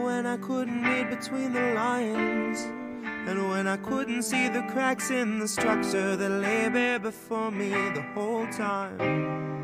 when 0.05 0.25
I 0.25 0.39
couldn't 0.39 0.83
read 0.83 1.11
between 1.11 1.53
the 1.53 1.75
lines. 1.75 2.61
And 3.29 3.51
when 3.51 3.67
I 3.67 3.77
couldn't 3.77 4.23
see 4.23 4.49
the 4.49 4.63
cracks 4.71 5.11
in 5.11 5.39
the 5.39 5.49
structure 5.49 6.17
that 6.17 6.31
lay 6.31 6.71
bare 6.71 6.99
before 6.99 7.51
me 7.51 7.69
the 7.91 8.05
whole 8.15 8.47
time. 8.47 9.56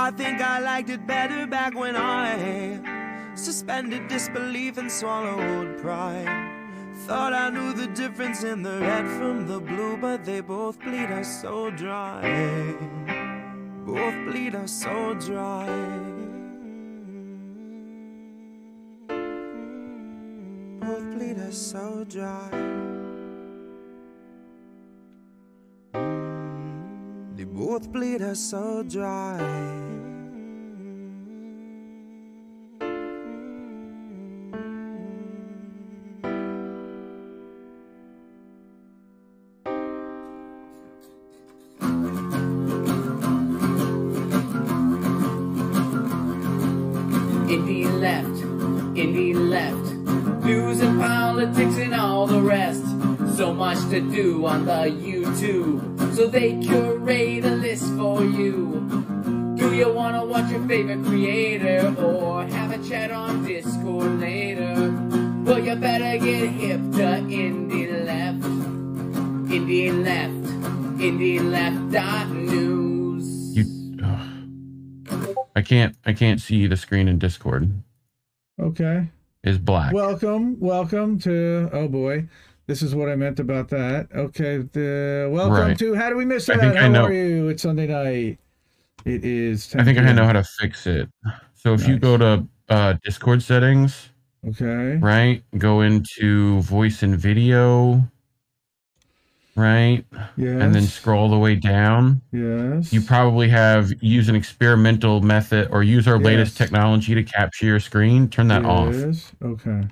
I 0.00 0.12
think 0.12 0.40
I 0.40 0.60
liked 0.60 0.90
it 0.90 1.04
better 1.08 1.44
back 1.44 1.74
when 1.74 1.96
I 1.96 3.34
suspended 3.34 4.06
disbelief 4.06 4.78
and 4.78 4.90
swallowed 4.90 5.76
pride. 5.78 6.94
Thought 7.06 7.32
I 7.32 7.50
knew 7.50 7.72
the 7.72 7.88
difference 7.88 8.44
in 8.44 8.62
the 8.62 8.78
red 8.78 9.08
from 9.08 9.48
the 9.48 9.58
blue, 9.58 9.96
but 9.96 10.24
they 10.24 10.40
both 10.40 10.78
bleed 10.78 11.10
us 11.10 11.42
so 11.42 11.70
dry. 11.70 12.22
Both 13.84 14.14
bleed 14.26 14.54
us 14.54 14.70
so 14.70 15.14
dry. 15.14 15.66
Both 20.80 21.06
bleed 21.12 21.40
us 21.40 21.58
so 21.58 22.04
dry. 22.08 22.68
Both 27.58 27.90
bleed 27.90 28.22
us 28.22 28.38
so 28.38 28.84
dry. 28.84 29.36
Indie 47.48 47.90
left, 48.00 48.28
indie 48.94 49.34
left. 49.34 50.44
News 50.44 50.80
and 50.80 51.00
politics 51.00 51.76
and 51.78 51.92
all 51.92 52.28
the 52.28 52.40
rest. 52.40 52.84
So 53.36 53.52
much 53.52 53.78
to 53.90 54.00
do 54.00 54.46
on 54.46 54.64
the 54.64 54.92
YouTube. 55.02 56.14
So 56.14 56.28
they 56.28 56.60
curate 56.60 56.97
I 76.08 76.14
can't. 76.14 76.40
See 76.40 76.66
the 76.66 76.76
screen 76.76 77.06
in 77.06 77.18
Discord. 77.18 77.70
Okay. 78.58 79.06
Is 79.44 79.58
black. 79.58 79.92
Welcome, 79.92 80.58
welcome 80.58 81.18
to. 81.20 81.68
Oh 81.70 81.86
boy, 81.86 82.26
this 82.66 82.80
is 82.82 82.94
what 82.94 83.10
I 83.10 83.14
meant 83.14 83.38
about 83.40 83.68
that. 83.68 84.08
Okay, 84.14 84.56
the 84.72 85.28
welcome 85.30 85.52
Right. 85.68 85.78
to. 85.78 85.94
How 85.94 86.08
do 86.08 86.16
we 86.16 86.24
miss 86.24 86.48
I 86.48 86.56
that? 86.56 86.76
I 86.78 86.80
How 86.80 86.88
know. 86.88 87.04
are 87.04 87.12
you? 87.12 87.48
It's 87.48 87.62
Sunday 87.62 87.86
night. 87.86 88.38
It 89.04 89.22
is. 89.24 89.68
10 89.68 89.80
I 89.82 89.84
think 89.84 89.98
I 89.98 90.12
know 90.12 90.24
how 90.24 90.32
to 90.32 90.42
fix 90.42 90.86
it. 90.86 91.10
So 91.54 91.74
if 91.74 91.86
you 91.86 91.98
go 91.98 92.16
to 92.16 92.46
uh, 92.70 92.94
Discord 93.04 93.42
settings, 93.42 94.08
Okay. 94.48 94.96
right, 94.96 95.42
go 95.58 95.82
into 95.82 96.60
voice 96.62 97.02
and 97.02 97.16
video, 97.18 98.02
right, 99.58 100.04
Yes. 100.36 100.62
and 100.62 100.74
then 100.74 100.82
scroll 100.84 101.28
the 101.28 101.38
way 101.38 101.54
down. 101.54 102.22
Yes. 102.32 102.92
You 102.92 103.00
probably 103.00 103.48
have 103.48 103.92
use 104.02 104.28
an 104.28 104.34
experimental 104.36 105.20
method 105.20 105.68
or 105.70 105.82
use 105.82 106.06
our 106.08 106.18
latest 106.18 106.56
technology 106.56 107.14
to 107.14 107.22
capture 107.22 107.66
your 107.66 107.80
screen. 107.80 108.28
Turn 108.28 108.48
that 108.48 108.64
off. 108.64 108.94
Okay. 109.42 109.82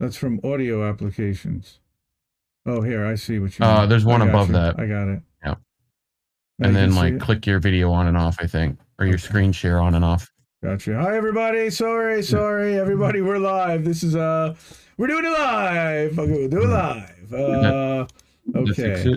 That's 0.00 0.16
from 0.16 0.40
audio 0.44 0.88
applications. 0.88 1.78
Oh, 2.66 2.82
here 2.82 3.04
I 3.06 3.14
see 3.14 3.38
what 3.38 3.58
you. 3.58 3.64
Uh, 3.64 3.80
mean. 3.80 3.88
there's 3.88 4.04
one 4.04 4.22
above 4.22 4.48
you. 4.48 4.54
that. 4.54 4.78
I 4.78 4.86
got 4.86 5.08
it. 5.08 5.22
Yeah. 5.44 5.54
Now 6.58 6.66
And 6.68 6.76
then 6.76 6.94
like 6.94 7.14
it? 7.14 7.20
click 7.20 7.46
your 7.46 7.58
video 7.60 7.90
on 7.92 8.06
and 8.08 8.16
off, 8.16 8.36
I 8.40 8.46
think, 8.46 8.78
or 8.98 9.06
your 9.06 9.14
Okay. 9.14 9.22
screen 9.22 9.52
share 9.52 9.80
on 9.80 9.94
and 9.94 10.04
off. 10.04 10.30
Gotcha. 10.62 11.00
Hi 11.00 11.16
everybody. 11.16 11.70
Sorry, 11.70 12.22
sorry, 12.22 12.74
everybody. 12.78 13.20
We're 13.20 13.38
live. 13.38 13.84
This 13.84 14.02
is 14.02 14.16
uh, 14.16 14.54
we're 14.96 15.06
doing 15.06 15.24
it 15.24 15.30
live. 15.30 16.18
Okay, 16.18 16.32
we'll 16.32 16.48
do 16.48 16.62
it 16.62 16.68
live. 16.68 17.32
Uh, 17.32 17.36
Did 17.38 17.64
it 17.64 18.12
fix 18.12 18.17
okay. 18.54 19.16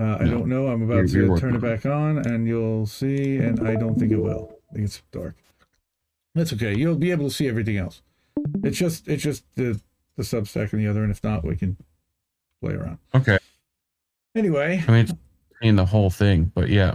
Uh, 0.00 0.16
I 0.20 0.24
No. 0.24 0.30
don't 0.30 0.48
know. 0.48 0.68
I'm 0.68 0.82
about 0.82 1.08
You're- 1.08 1.26
you're 1.26 1.34
to 1.36 1.40
turn 1.40 1.54
it 1.56 1.60
back 1.60 1.84
on, 1.84 2.18
and 2.18 2.46
you'll 2.46 2.86
see. 2.86 3.36
And 3.38 3.66
I 3.66 3.74
don't 3.74 3.98
think 3.98 4.12
it 4.12 4.18
will. 4.18 4.52
I 4.70 4.74
think 4.74 4.84
it's 4.84 5.02
dark. 5.10 5.34
That's 6.34 6.52
okay. 6.52 6.76
You'll 6.76 6.94
be 6.96 7.10
able 7.10 7.28
to 7.28 7.34
see 7.34 7.48
everything 7.48 7.76
else. 7.78 8.02
It's 8.62 8.78
just 8.78 9.08
it's 9.08 9.22
just 9.22 9.44
the 9.56 9.80
the 10.16 10.22
Substack 10.22 10.72
and 10.72 10.80
the 10.82 10.86
other, 10.88 11.02
and 11.02 11.10
if 11.10 11.22
not, 11.24 11.44
we 11.44 11.56
can 11.56 11.76
play 12.62 12.74
around. 12.74 12.98
Okay. 13.14 13.38
Anyway, 14.34 14.84
I 14.86 14.90
mean, 14.90 15.00
it's 15.00 15.12
seeing 15.60 15.76
the 15.76 15.86
whole 15.86 16.10
thing, 16.10 16.52
but 16.54 16.68
yeah. 16.68 16.94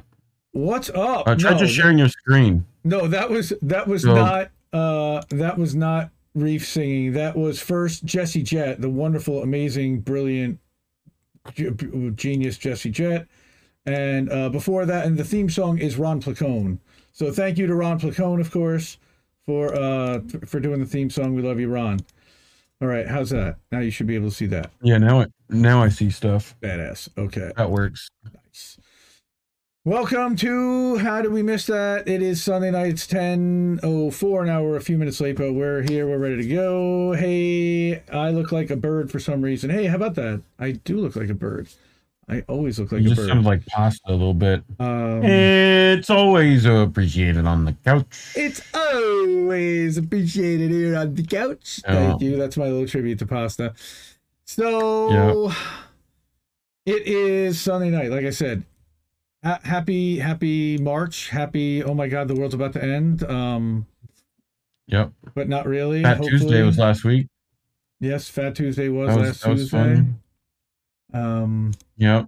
what's 0.51 0.89
up? 0.91 1.27
Uh, 1.27 1.35
try 1.35 1.51
No, 1.51 1.57
just 1.57 1.73
sharing 1.73 1.97
your 1.97 2.09
screen. 2.09 2.65
No, 2.85 3.07
that 3.07 3.29
was 3.29 3.51
that 3.61 3.87
was 3.87 4.03
So- 4.03 4.15
not 4.15 4.51
uh 4.71 5.21
that 5.29 5.57
was 5.57 5.75
not 5.75 6.11
Reef 6.35 6.65
singing. 6.67 7.11
That 7.13 7.35
was 7.35 7.59
first 7.61 8.05
Jesse 8.05 8.41
Jet, 8.43 8.81
the 8.81 8.89
wonderful, 8.89 9.43
amazing, 9.43 9.99
brilliant, 9.99 10.59
genius 12.15 12.57
Jesse 12.57 12.89
Jet, 12.89 13.27
and 13.85 14.31
uh, 14.31 14.49
before 14.49 14.85
that, 14.85 15.05
and 15.05 15.17
the 15.17 15.23
theme 15.23 15.49
song 15.49 15.77
is 15.77 15.97
Ron 15.97 16.21
Placone. 16.21 16.79
So 17.11 17.31
thank 17.31 17.57
you 17.57 17.67
to 17.67 17.75
Ron 17.75 17.99
Placone, 17.99 18.39
of 18.39 18.49
course, 18.51 18.97
for 19.45 19.75
uh 19.75 20.21
for 20.45 20.59
doing 20.59 20.79
the 20.79 20.85
theme 20.85 21.09
song. 21.09 21.35
We 21.35 21.41
love 21.41 21.59
you, 21.59 21.69
Ron. 21.69 21.99
All 22.81 22.87
right, 22.87 23.07
how's 23.07 23.29
that? 23.29 23.57
Now 23.71 23.79
you 23.79 23.91
should 23.91 24.07
be 24.07 24.15
able 24.15 24.29
to 24.29 24.35
see 24.35 24.47
that. 24.47 24.71
Yeah, 24.81 24.97
now 24.97 25.21
I 25.21 25.25
now 25.49 25.81
I 25.81 25.89
see 25.89 26.09
stuff. 26.09 26.55
Badass. 26.61 27.09
Okay. 27.17 27.51
That 27.55 27.69
works. 27.69 28.09
Nice. 28.23 28.77
Welcome 29.85 30.37
to 30.37 30.95
How 30.99 31.21
Did 31.21 31.33
We 31.33 31.43
Miss 31.43 31.65
That? 31.65 32.07
It 32.07 32.21
is 32.21 32.41
Sunday 32.41 32.71
night. 32.71 32.91
It's 32.91 33.05
10.04. 33.05 34.45
Now 34.45 34.63
we're 34.63 34.77
a 34.77 34.81
few 34.81 34.97
minutes 34.97 35.19
late, 35.19 35.35
but 35.35 35.51
we're 35.51 35.81
here. 35.81 36.07
We're 36.07 36.19
ready 36.19 36.37
to 36.37 36.47
go. 36.47 37.11
Hey, 37.11 38.01
I 38.09 38.29
look 38.29 38.53
like 38.53 38.69
a 38.69 38.77
bird 38.77 39.11
for 39.11 39.19
some 39.19 39.41
reason. 39.41 39.69
Hey, 39.69 39.87
how 39.87 39.97
about 39.97 40.15
that? 40.15 40.41
I 40.57 40.71
do 40.71 40.99
look 40.99 41.17
like 41.17 41.27
a 41.27 41.33
bird. 41.33 41.67
I 42.29 42.45
always 42.47 42.79
look 42.79 42.93
like 42.93 43.01
you 43.01 43.07
a 43.07 43.09
just 43.09 43.19
bird. 43.23 43.27
sound 43.27 43.45
like 43.45 43.65
pasta 43.65 43.99
a 44.07 44.11
little 44.13 44.33
bit. 44.33 44.63
um, 44.79 45.21
It's 45.21 46.09
always 46.09 46.63
appreciated 46.63 47.45
on 47.45 47.65
the 47.65 47.73
couch. 47.83 48.31
it's 48.37 48.61
always 48.73 49.97
appreciated 49.97 50.71
here 50.71 50.95
on 50.95 51.13
the 51.13 51.23
couch. 51.23 51.81
Thank 51.85 52.21
Oh. 52.21 52.25
you. 52.25 52.37
That's 52.37 52.55
my 52.55 52.67
little 52.69 52.87
tribute 52.87 53.19
to 53.19 53.25
pasta. 53.25 53.73
So 54.45 55.51
it 56.85 57.05
is 57.05 57.59
Sunday 57.59 57.89
night. 57.89 58.11
Like 58.11 58.23
I 58.23 58.29
said, 58.29 58.63
happy 59.43 60.19
happy 60.19 60.77
March. 60.77 61.29
Happy. 61.29 61.83
Oh 61.83 61.93
my 61.93 62.07
God, 62.07 62.27
the 62.27 62.35
world's 62.35 62.53
about 62.55 62.73
to 62.73 62.83
end. 62.83 63.23
Um, 63.23 63.85
Yep. 64.87 65.11
but 65.35 65.47
not 65.49 65.65
really. 65.65 66.03
Fat 66.03 66.17
hopefully. 66.17 66.39
Tuesday 66.39 66.61
was 66.63 66.77
last 66.77 67.03
week. 67.03 67.27
Yes, 67.99 68.27
Fat 68.27 68.55
Tuesday 68.55 68.89
was 68.89 69.09
That 69.09 69.19
was, 69.19 69.27
last 69.29 69.41
that 69.43 69.49
was 69.49 69.61
Tuesday. 69.61 69.77
fun. 69.77 70.19
Um, 71.13 71.71
Yep. 71.97 72.27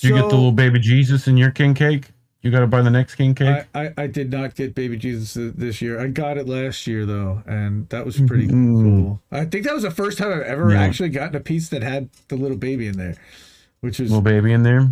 Did 0.00 0.08
you 0.08 0.14
get 0.14 0.22
the 0.30 0.34
little 0.34 0.52
baby 0.52 0.78
Jesus 0.78 1.28
in 1.28 1.36
your 1.36 1.50
king 1.50 1.74
cake? 1.74 2.06
You 2.42 2.50
got 2.50 2.60
to 2.60 2.66
buy 2.66 2.80
the 2.80 2.90
next 2.90 3.16
king 3.16 3.34
cake. 3.34 3.66
I, 3.74 3.84
I, 3.84 3.92
I 3.98 4.06
did 4.06 4.30
not 4.32 4.54
get 4.54 4.74
baby 4.74 4.96
Jesus 4.96 5.34
this 5.54 5.82
year. 5.82 6.00
I 6.00 6.06
got 6.06 6.38
it 6.38 6.48
last 6.48 6.86
year 6.86 7.04
though, 7.04 7.42
and 7.46 7.86
that 7.90 8.06
was 8.06 8.18
pretty 8.18 8.46
Mhm. 8.48 8.82
cool. 8.82 9.22
I 9.30 9.44
think 9.44 9.66
that 9.66 9.74
was 9.74 9.82
the 9.82 9.90
first 9.90 10.16
time 10.16 10.32
I've 10.32 10.40
ever 10.46 10.72
Yeah. 10.72 10.80
actually 10.80 11.10
gotten 11.10 11.36
a 11.36 11.40
piece 11.40 11.68
that 11.68 11.82
had 11.82 12.08
the 12.28 12.36
little 12.36 12.56
baby 12.56 12.86
in 12.86 12.96
there, 12.96 13.14
which 13.80 14.00
is 14.00 14.08
little 14.10 14.22
baby 14.22 14.52
in 14.52 14.62
there. 14.62 14.88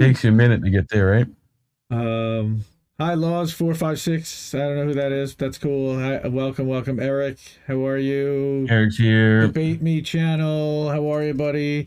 Takes 0.00 0.24
you 0.24 0.30
a 0.30 0.32
minute 0.32 0.64
to 0.64 0.70
get 0.70 0.88
there, 0.88 1.06
right? 1.08 1.26
Um, 1.90 2.64
hi, 2.98 3.12
Laws 3.12 3.52
four 3.52 3.74
five 3.74 4.00
six. 4.00 4.54
I 4.54 4.58
don't 4.60 4.76
know 4.76 4.84
who 4.86 4.94
that 4.94 5.12
is. 5.12 5.34
That's 5.34 5.58
cool. 5.58 5.98
Hi, 5.98 6.26
welcome, 6.26 6.66
welcome, 6.66 6.98
Eric. 6.98 7.36
How 7.66 7.84
are 7.84 7.98
you? 7.98 8.66
Eric's 8.70 8.96
here. 8.96 9.42
Debate 9.42 9.82
Me 9.82 10.00
channel. 10.00 10.88
How 10.88 11.06
are 11.12 11.22
you, 11.22 11.34
buddy? 11.34 11.86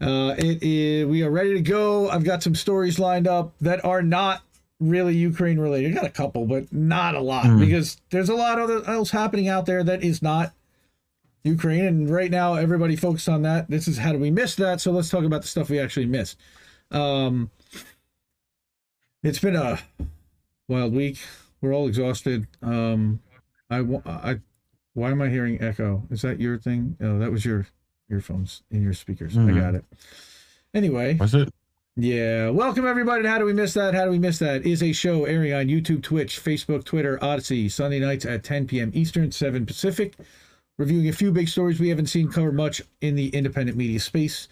Uh, 0.00 0.34
it 0.36 0.64
is. 0.64 1.06
We 1.06 1.22
are 1.22 1.30
ready 1.30 1.54
to 1.54 1.60
go. 1.60 2.08
I've 2.10 2.24
got 2.24 2.42
some 2.42 2.56
stories 2.56 2.98
lined 2.98 3.28
up 3.28 3.54
that 3.60 3.84
are 3.84 4.02
not 4.02 4.42
really 4.80 5.14
Ukraine 5.14 5.60
related. 5.60 5.92
I 5.92 5.94
got 5.94 6.06
a 6.06 6.10
couple, 6.10 6.44
but 6.44 6.72
not 6.72 7.14
a 7.14 7.20
lot 7.20 7.46
Hmm. 7.46 7.60
because 7.60 8.00
there's 8.10 8.28
a 8.30 8.34
lot 8.34 8.60
other 8.60 8.84
else 8.84 9.12
happening 9.12 9.46
out 9.46 9.64
there 9.64 9.84
that 9.84 10.02
is 10.02 10.22
not 10.22 10.54
Ukraine. 11.44 11.84
And 11.84 12.10
right 12.10 12.32
now, 12.32 12.54
everybody 12.54 12.96
focused 12.96 13.28
on 13.28 13.42
that. 13.42 13.70
This 13.70 13.86
is 13.86 13.98
how 13.98 14.10
do 14.10 14.18
we 14.18 14.32
miss 14.32 14.56
that? 14.56 14.80
So 14.80 14.90
let's 14.90 15.08
talk 15.08 15.22
about 15.22 15.42
the 15.42 15.48
stuff 15.48 15.70
we 15.70 15.78
actually 15.78 16.06
missed. 16.06 16.36
Um, 16.90 17.50
it's 19.22 19.38
been 19.38 19.56
a 19.56 19.78
wild 20.68 20.94
week. 20.94 21.18
We're 21.60 21.74
all 21.74 21.88
exhausted. 21.88 22.46
Um, 22.62 23.20
I, 23.70 23.78
I, 24.06 24.36
why 24.94 25.10
am 25.10 25.20
I 25.20 25.28
hearing 25.28 25.60
echo? 25.60 26.04
Is 26.10 26.22
that 26.22 26.40
your 26.40 26.58
thing? 26.58 26.96
Oh, 27.00 27.18
that 27.18 27.30
was 27.30 27.44
your 27.44 27.66
earphones 28.10 28.62
in 28.70 28.82
your 28.82 28.94
speakers. 28.94 29.36
I 29.36 29.40
Mhm. 29.40 29.60
got 29.60 29.74
it. 29.74 29.84
Anyway, 30.72 31.14
Was 31.14 31.34
it? 31.34 31.52
yeah. 31.96 32.48
Welcome 32.50 32.86
everybody 32.86 33.22
to 33.22 33.28
How 33.28 33.38
Do 33.38 33.44
We 33.44 33.52
Miss 33.52 33.74
That? 33.74 33.94
How 33.94 34.04
Do 34.06 34.10
We 34.10 34.18
Miss 34.18 34.38
That 34.38 34.64
is 34.64 34.82
a 34.82 34.92
show 34.92 35.24
airing 35.24 35.52
on 35.52 35.66
YouTube, 35.66 36.02
Twitch, 36.02 36.40
Facebook, 36.42 36.84
Twitter, 36.84 37.18
Odysee, 37.22 37.68
Sunday 37.68 37.98
nights 38.00 38.24
at 38.24 38.44
10 38.44 38.66
p.m. 38.66 38.90
Eastern, 38.94 39.30
7 39.32 39.66
Pacific. 39.66 40.14
Reviewing 40.78 41.08
a 41.08 41.12
few 41.12 41.32
big 41.32 41.48
stories 41.48 41.80
we 41.80 41.88
haven't 41.88 42.06
seen 42.06 42.28
covered 42.28 42.54
much 42.54 42.80
in 43.00 43.16
the 43.16 43.28
independent 43.30 43.76
media 43.76 43.98
space. 43.98 44.46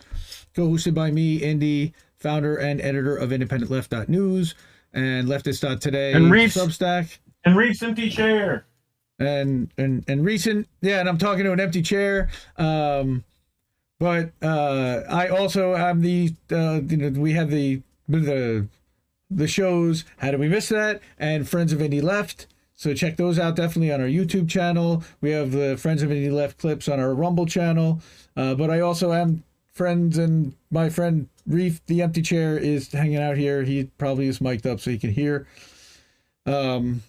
Co-hosted 0.57 0.93
by 0.93 1.11
me, 1.13 1.37
Indy, 1.37 1.95
founder 2.19 2.57
and 2.57 2.81
editor 2.81 3.17
of 3.17 3.31
IndependentLeft.news 3.31 4.55
and 4.93 5.29
Leftist.today 5.29 6.13
And 6.13 6.31
Reefs. 6.31 6.57
Substack. 6.57 7.19
And 7.45 7.57
Reef's 7.57 7.83
empty 7.83 8.11
chair. 8.11 8.67
and 9.19 9.71
and 9.79 10.05
and 10.09 10.25
recent 10.27 10.69
yeah 10.83 11.01
and 11.01 11.09
i'm 11.09 11.17
talking 11.17 11.43
to 11.45 11.51
an 11.53 11.59
empty 11.61 11.81
chair 11.81 12.29
um 12.59 13.25
but 13.99 14.31
uh 14.43 15.01
i 15.09 15.29
also 15.29 15.75
am 15.75 16.03
the 16.03 16.35
uh 16.53 16.81
you 16.87 16.97
know 16.99 17.09
we 17.21 17.33
have 17.33 17.51
the 17.51 17.81
the 18.09 18.67
the 19.29 19.49
shows. 19.49 20.05
How 20.19 20.31
did 20.31 20.39
we 20.39 20.47
miss 20.49 20.69
that? 20.69 21.01
And 21.19 21.49
friends 21.49 21.73
of 21.73 21.81
indie 21.81 22.01
left. 22.01 22.47
So 22.77 22.95
check 22.95 23.17
those 23.17 23.41
out 23.41 23.57
definitely 23.57 23.91
on 23.93 24.01
our 24.01 24.07
youtube 24.07 24.49
channel. 24.49 25.03
We 25.21 25.31
have 25.31 25.51
the 25.51 25.77
friends 25.77 26.03
of 26.05 26.11
indie 26.11 26.31
left 26.31 26.59
clips 26.59 26.89
on 26.89 27.01
our 27.01 27.13
rumble 27.15 27.47
channel. 27.47 28.01
Uh 28.37 28.55
but 28.55 28.71
i 28.71 28.79
also 28.81 29.13
am 29.13 29.43
friends 29.77 30.17
and 30.17 30.55
my 30.71 30.89
friend 30.89 31.29
reef 31.47 31.85
the 31.87 32.01
empty 32.01 32.23
chair 32.23 32.57
is 32.59 32.91
hanging 32.93 33.19
out 33.19 33.37
here 33.37 33.63
he 33.63 33.85
probably 33.99 34.27
is 34.27 34.41
mic'd 34.41 34.67
up 34.67 34.81
so 34.81 34.91
he 34.91 34.99
can 34.99 35.11
hear 35.11 35.47
um 36.47 37.03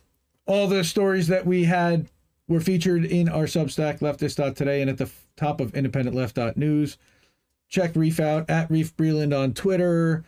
all 0.45 0.67
the 0.67 0.83
stories 0.83 1.27
that 1.27 1.45
we 1.45 1.63
had 1.63 2.07
were 2.49 2.61
featured 2.61 3.03
in 3.03 3.27
our 3.27 3.43
Substack, 3.43 3.99
leftist.today, 3.99 4.79
and 4.81 4.89
at 4.89 4.97
the 4.97 5.09
top 5.35 5.59
of 5.59 5.73
independentleft.news. 5.73 6.97
Check 7.67 7.93
Reef 7.97 8.21
out 8.21 8.49
at 8.49 8.71
Reef 8.71 8.95
Breland 8.95 9.37
on 9.37 9.53
Twitter. 9.53 10.23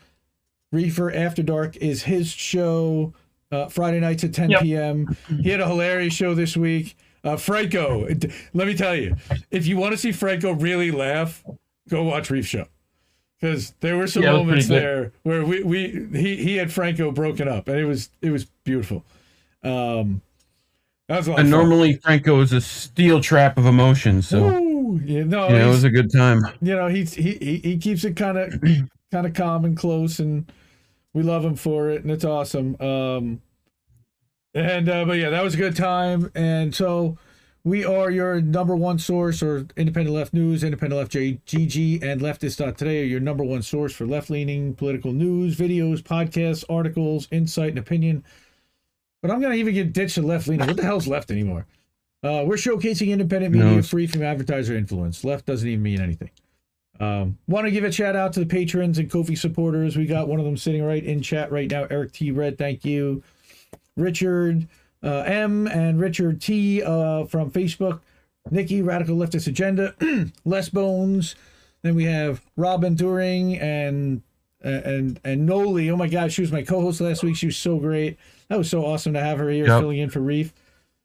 Reefer 0.74 1.14
After 1.14 1.42
Dark 1.42 1.78
is 1.78 2.04
his 2.04 2.30
show, 2.30 3.14
uh, 3.54 3.68
Friday 3.70 4.02
nights 4.02 4.26
at 4.26 4.34
10 4.34 4.50
Yep. 4.50 4.62
p.m. 4.62 5.18
He 5.42 5.50
had 5.50 5.62
a 5.62 5.68
hilarious 5.68 6.14
show 6.14 6.36
this 6.36 6.58
week. 6.58 6.98
Uh, 7.24 7.38
Franco, 7.38 8.06
let 8.54 8.68
me 8.68 8.74
tell 8.76 8.96
you, 8.98 9.16
if 9.52 9.66
you 9.66 9.78
want 9.78 9.94
to 9.94 9.98
see 9.98 10.12
Franco 10.12 10.52
really 10.52 10.92
laugh, 10.92 11.42
go 11.90 12.04
watch 12.04 12.30
Reef 12.30 12.48
Show. 12.48 12.68
Because 13.40 13.72
there 13.82 13.98
were 13.98 14.08
some 14.08 14.24
Yeah, 14.24 14.34
moments 14.34 14.68
there 14.68 15.14
where 15.24 15.46
we, 15.46 15.64
we 15.64 16.08
he, 16.14 16.38
he 16.38 16.58
had 16.58 16.72
Franco 16.74 17.12
broken 17.12 17.48
up, 17.48 17.68
and 17.70 17.80
it 17.80 17.86
was 17.86 18.10
it 18.22 18.32
was 18.32 18.46
beautiful. 18.66 19.06
Um, 19.64 20.22
that 21.08 21.18
was 21.18 21.28
a 21.28 21.32
lot 21.32 21.40
And 21.42 21.50
normally 21.50 21.94
Franco 22.04 22.40
is 22.42 22.54
a 22.54 22.62
steel 22.62 23.22
trap 23.22 23.58
of 23.58 23.66
emotion, 23.66 24.22
so 24.22 24.52
Ooh, 24.52 25.00
yeah, 25.04 25.24
no, 25.24 25.54
yeah, 25.54 25.66
it 25.66 25.70
was 25.70 25.84
a 25.84 25.90
good 25.90 26.12
time. 26.12 26.42
you 26.62 26.76
know 26.76 26.88
he's 26.88 27.14
he 27.16 27.36
he, 27.36 27.58
he 27.60 27.78
keeps 27.78 28.04
it 28.06 28.16
kind 28.16 28.38
of 28.38 28.54
kind 29.12 29.28
of 29.28 29.34
calm 29.34 29.66
and 29.66 29.78
close, 29.78 30.20
and 30.20 30.52
we 31.14 31.24
love 31.24 31.46
him 31.46 31.56
for 31.56 31.90
it, 31.92 32.04
and 32.04 32.12
it's 32.12 32.26
awesome. 32.26 32.78
Um, 32.82 33.42
and 34.54 34.90
uh, 34.90 35.06
but 35.06 35.18
yeah, 35.18 35.30
that 35.30 35.44
was 35.44 35.54
a 35.54 35.58
good 35.58 35.76
time, 35.76 36.32
and 36.36 36.74
so 36.74 37.18
we 37.64 37.84
are 37.84 38.10
your 38.10 38.42
number 38.42 38.76
one 38.76 38.98
source 39.00 39.44
or 39.44 39.68
independent 39.76 40.16
left 40.16 40.34
news, 40.34 40.64
independent 40.64 40.98
left 41.00 41.12
GG, 41.12 42.02
and 42.02 42.22
leftist.today 42.22 43.02
are 43.02 43.06
your 43.06 43.20
number 43.20 43.44
one 43.44 43.62
source 43.62 43.94
for 43.94 44.06
left 44.06 44.30
leaning 44.30 44.74
political 44.76 45.12
news, 45.12 45.58
videos, 45.58 46.02
podcasts, 46.02 46.64
articles, 46.70 47.28
insight, 47.32 47.70
and 47.70 47.80
opinion. 47.80 48.24
But 49.22 49.32
I'm 49.32 49.42
gonna 49.42 49.56
even 49.56 49.74
get 49.74 49.92
ditched 49.94 50.16
to 50.16 50.22
left 50.22 50.48
leaning. 50.48 50.68
What 50.68 50.78
the 50.78 50.84
hell's 50.84 51.08
left 51.08 51.32
anymore? 51.32 51.66
Uh, 52.24 52.44
we're 52.46 52.56
showcasing 52.56 53.10
independent 53.10 53.54
media 53.54 53.70
it's- 53.72 53.90
free 53.90 54.08
from 54.08 54.24
advertiser 54.24 54.76
influence. 54.76 55.24
Left 55.24 55.46
doesn't 55.46 55.68
even 55.68 55.84
mean 55.84 56.02
anything. 56.02 56.30
Um, 57.00 57.38
Want 57.48 57.66
to 57.66 57.72
give 57.72 57.86
a 57.86 57.92
shout 57.94 58.18
out 58.18 58.34
to 58.34 58.42
the 58.42 58.46
patrons 58.46 58.98
and 59.00 59.10
Ko-fi 59.10 59.34
supporters. 59.34 59.96
We 59.96 60.06
got 60.06 60.28
one 60.28 60.40
of 60.40 60.46
them 60.46 60.58
sitting 60.58 60.84
right 60.84 61.02
in 61.04 61.22
chat 61.22 61.50
right 61.50 61.70
now. 61.72 61.86
Eric 61.90 62.12
T. 62.12 62.32
Red, 62.32 62.58
thank 62.58 62.84
you. 62.84 63.24
Richard 63.96 64.68
uh, 65.04 65.20
M. 65.26 65.68
and 65.68 66.00
Richard 66.00 66.42
T. 66.42 66.82
Uh, 66.84 67.26
from 67.26 67.52
Facebook. 67.52 68.00
Nikki, 68.52 68.82
Radical 68.82 69.16
Leftist 69.18 69.48
Agenda. 69.48 69.94
Les 70.46 70.70
Bones. 70.70 71.36
Then 71.82 71.96
we 71.96 72.06
have 72.06 72.42
Robin 72.58 72.96
Turing 72.96 73.62
and 73.62 74.22
and 74.62 75.20
and 75.24 75.46
Noli. 75.46 75.90
Oh 75.90 75.96
my 75.96 76.08
God, 76.08 76.32
she 76.32 76.42
was 76.42 76.52
my 76.52 76.64
co-host 76.64 77.00
last 77.00 77.24
week. 77.24 77.36
She 77.36 77.46
was 77.46 77.58
so 77.58 77.78
great. 77.78 78.18
That 78.50 78.58
was 78.58 78.70
so 78.70 78.86
awesome 78.86 79.14
to 79.14 79.20
have 79.22 79.38
her 79.40 79.50
here 79.50 79.68
Yep. 79.68 79.80
filling 79.82 80.00
in 80.00 80.10
for 80.10 80.20
Reef. 80.20 80.52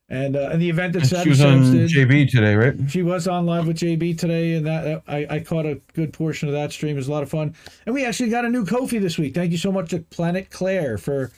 And 0.09 0.37
uh, 0.37 0.51
and 0.53 0.61
the 0.61 0.69
event 0.69 0.93
that 0.95 1.07
She 1.23 1.29
was 1.29 1.41
on 1.41 1.73
did. 1.73 1.91
JB 1.91 2.31
today, 2.31 2.55
right? 2.55 2.75
She 2.89 3.03
was 3.03 3.27
on 3.29 3.47
live 3.47 3.67
with 3.67 3.79
JB 3.79 4.19
today, 4.19 4.55
and 4.55 4.67
that, 4.67 4.83
that- 4.85 5.03
I, 5.09 5.27
I 5.37 5.41
caught 5.41 5.65
a 5.67 5.81
good 5.95 6.13
portion 6.13 6.49
of 6.49 6.55
that 6.55 6.73
stream. 6.73 6.93
It 6.95 6.99
was 6.99 7.09
a 7.09 7.13
lot 7.13 7.23
of 7.23 7.31
fun, 7.31 7.55
and 7.87 7.95
we 7.95 8.05
actually 8.05 8.29
got 8.29 8.45
a 8.45 8.49
new 8.51 8.67
Ko-fi 8.67 8.99
this 8.99 9.17
week. 9.17 9.35
Thank 9.35 9.51
you 9.53 9.59
so 9.59 9.73
much 9.73 9.91
to 9.91 10.01
Planet 10.01 10.51
Claire 10.51 10.99
for 10.99 11.31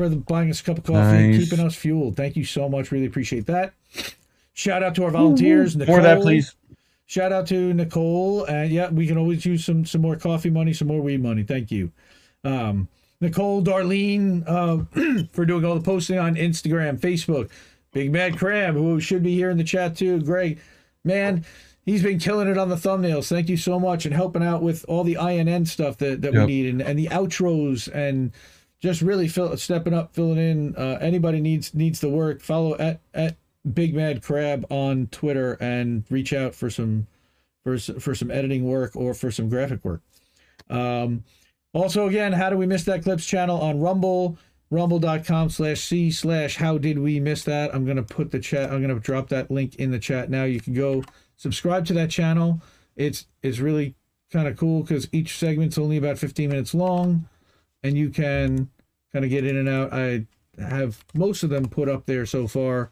for 0.00 0.08
the 0.08 0.16
buying 0.16 0.48
us 0.48 0.60
a 0.60 0.64
cup 0.64 0.78
of 0.78 0.84
coffee 0.84 0.98
and 0.98 1.38
keeping 1.38 1.60
us 1.60 1.74
fueled. 1.74 2.16
Thank 2.16 2.34
you 2.34 2.44
so 2.44 2.70
much. 2.70 2.90
Really 2.90 3.04
appreciate 3.04 3.44
that. 3.46 3.74
Shout 4.54 4.82
out 4.82 4.94
to 4.94 5.04
our 5.04 5.10
volunteers. 5.10 5.76
More 5.76 5.98
of 5.98 6.04
that, 6.04 6.22
please. 6.22 6.54
Shout 7.04 7.32
out 7.32 7.46
to 7.48 7.74
Nicole. 7.74 8.44
And 8.44 8.70
yeah, 8.70 8.88
we 8.88 9.06
can 9.06 9.18
always 9.18 9.44
use 9.44 9.62
some 9.62 9.84
some 9.84 10.00
more 10.00 10.16
coffee 10.16 10.48
money, 10.48 10.72
some 10.72 10.88
more 10.88 11.02
weed 11.02 11.22
money. 11.22 11.42
Thank 11.42 11.70
you. 11.70 11.92
Um, 12.44 12.88
Nicole, 13.20 13.62
Darlene, 13.62 14.42
uh, 14.46 15.24
for 15.32 15.44
doing 15.44 15.66
all 15.66 15.74
the 15.74 15.82
posting 15.82 16.18
on 16.18 16.36
Instagram, 16.36 16.98
Facebook. 16.98 17.50
Big 17.92 18.10
Mad 18.10 18.38
Crab, 18.38 18.74
who 18.74 19.00
should 19.00 19.22
be 19.22 19.34
here 19.34 19.50
in 19.50 19.58
the 19.58 19.64
chat 19.64 19.96
too. 19.96 20.22
Greg, 20.22 20.60
man, 21.04 21.44
he's 21.84 22.02
been 22.02 22.18
killing 22.18 22.48
it 22.48 22.56
on 22.56 22.70
the 22.70 22.76
thumbnails. 22.76 23.28
Thank 23.28 23.50
you 23.50 23.58
so 23.58 23.78
much 23.78 24.06
and 24.06 24.14
helping 24.14 24.42
out 24.42 24.62
with 24.62 24.82
all 24.88 25.04
the 25.04 25.18
INN 25.20 25.66
stuff 25.66 25.98
that, 25.98 26.22
that 26.22 26.32
we 26.32 26.46
need 26.46 26.70
and, 26.70 26.80
and 26.80 26.98
the 26.98 27.08
outros 27.08 27.92
and 27.92 28.32
just 28.80 29.02
really 29.02 29.28
fill, 29.28 29.56
stepping 29.56 29.94
up, 29.94 30.14
filling 30.14 30.38
in. 30.38 30.76
Uh, 30.76 30.98
anybody 31.00 31.40
needs 31.40 31.74
needs 31.74 32.00
the 32.00 32.08
work. 32.08 32.40
Follow 32.40 32.76
at 32.78 33.00
at 33.14 33.36
Big 33.74 33.94
Mad 33.94 34.22
Crab 34.22 34.66
on 34.70 35.06
Twitter 35.08 35.54
and 35.60 36.04
reach 36.10 36.32
out 36.32 36.54
for 36.54 36.70
some 36.70 37.06
for 37.62 37.78
for 37.78 38.14
some 38.14 38.30
editing 38.30 38.64
work 38.64 38.96
or 38.96 39.14
for 39.14 39.30
some 39.30 39.48
graphic 39.48 39.84
work. 39.84 40.02
Um, 40.68 41.24
also, 41.72 42.08
again, 42.08 42.32
how 42.32 42.50
do 42.50 42.56
we 42.56 42.66
miss 42.66 42.84
that 42.84 43.02
clips 43.02 43.26
channel 43.26 43.60
on 43.60 43.80
Rumble? 43.80 44.38
Rumble.com 44.72 45.50
slash 45.50 45.80
C 45.80 46.12
slash 46.12 46.56
how 46.56 46.78
did 46.78 46.98
we 46.98 47.18
miss 47.18 47.42
that? 47.44 47.74
I'm 47.74 47.84
gonna 47.84 48.04
put 48.04 48.30
the 48.30 48.38
chat. 48.38 48.70
I'm 48.70 48.80
gonna 48.80 49.00
drop 49.00 49.28
that 49.30 49.50
link 49.50 49.74
in 49.76 49.90
the 49.90 49.98
chat 49.98 50.30
now. 50.30 50.44
You 50.44 50.60
can 50.60 50.74
go 50.74 51.02
subscribe 51.36 51.84
to 51.86 51.92
that 51.94 52.10
channel. 52.10 52.62
It's 52.96 53.26
it's 53.42 53.58
really 53.58 53.96
kind 54.32 54.46
of 54.46 54.56
cool 54.56 54.82
because 54.82 55.08
each 55.12 55.36
segment's 55.36 55.76
only 55.76 55.96
about 55.96 56.18
15 56.18 56.48
minutes 56.48 56.72
long, 56.72 57.28
and 57.82 57.96
you 57.96 58.10
can 58.10 58.70
kind 59.12 59.24
of 59.24 59.30
get 59.30 59.44
in 59.44 59.56
and 59.56 59.68
out. 59.68 59.92
I 59.92 60.26
have 60.58 61.04
most 61.14 61.42
of 61.42 61.50
them 61.50 61.68
put 61.68 61.88
up 61.88 62.06
there 62.06 62.26
so 62.26 62.46
far 62.46 62.90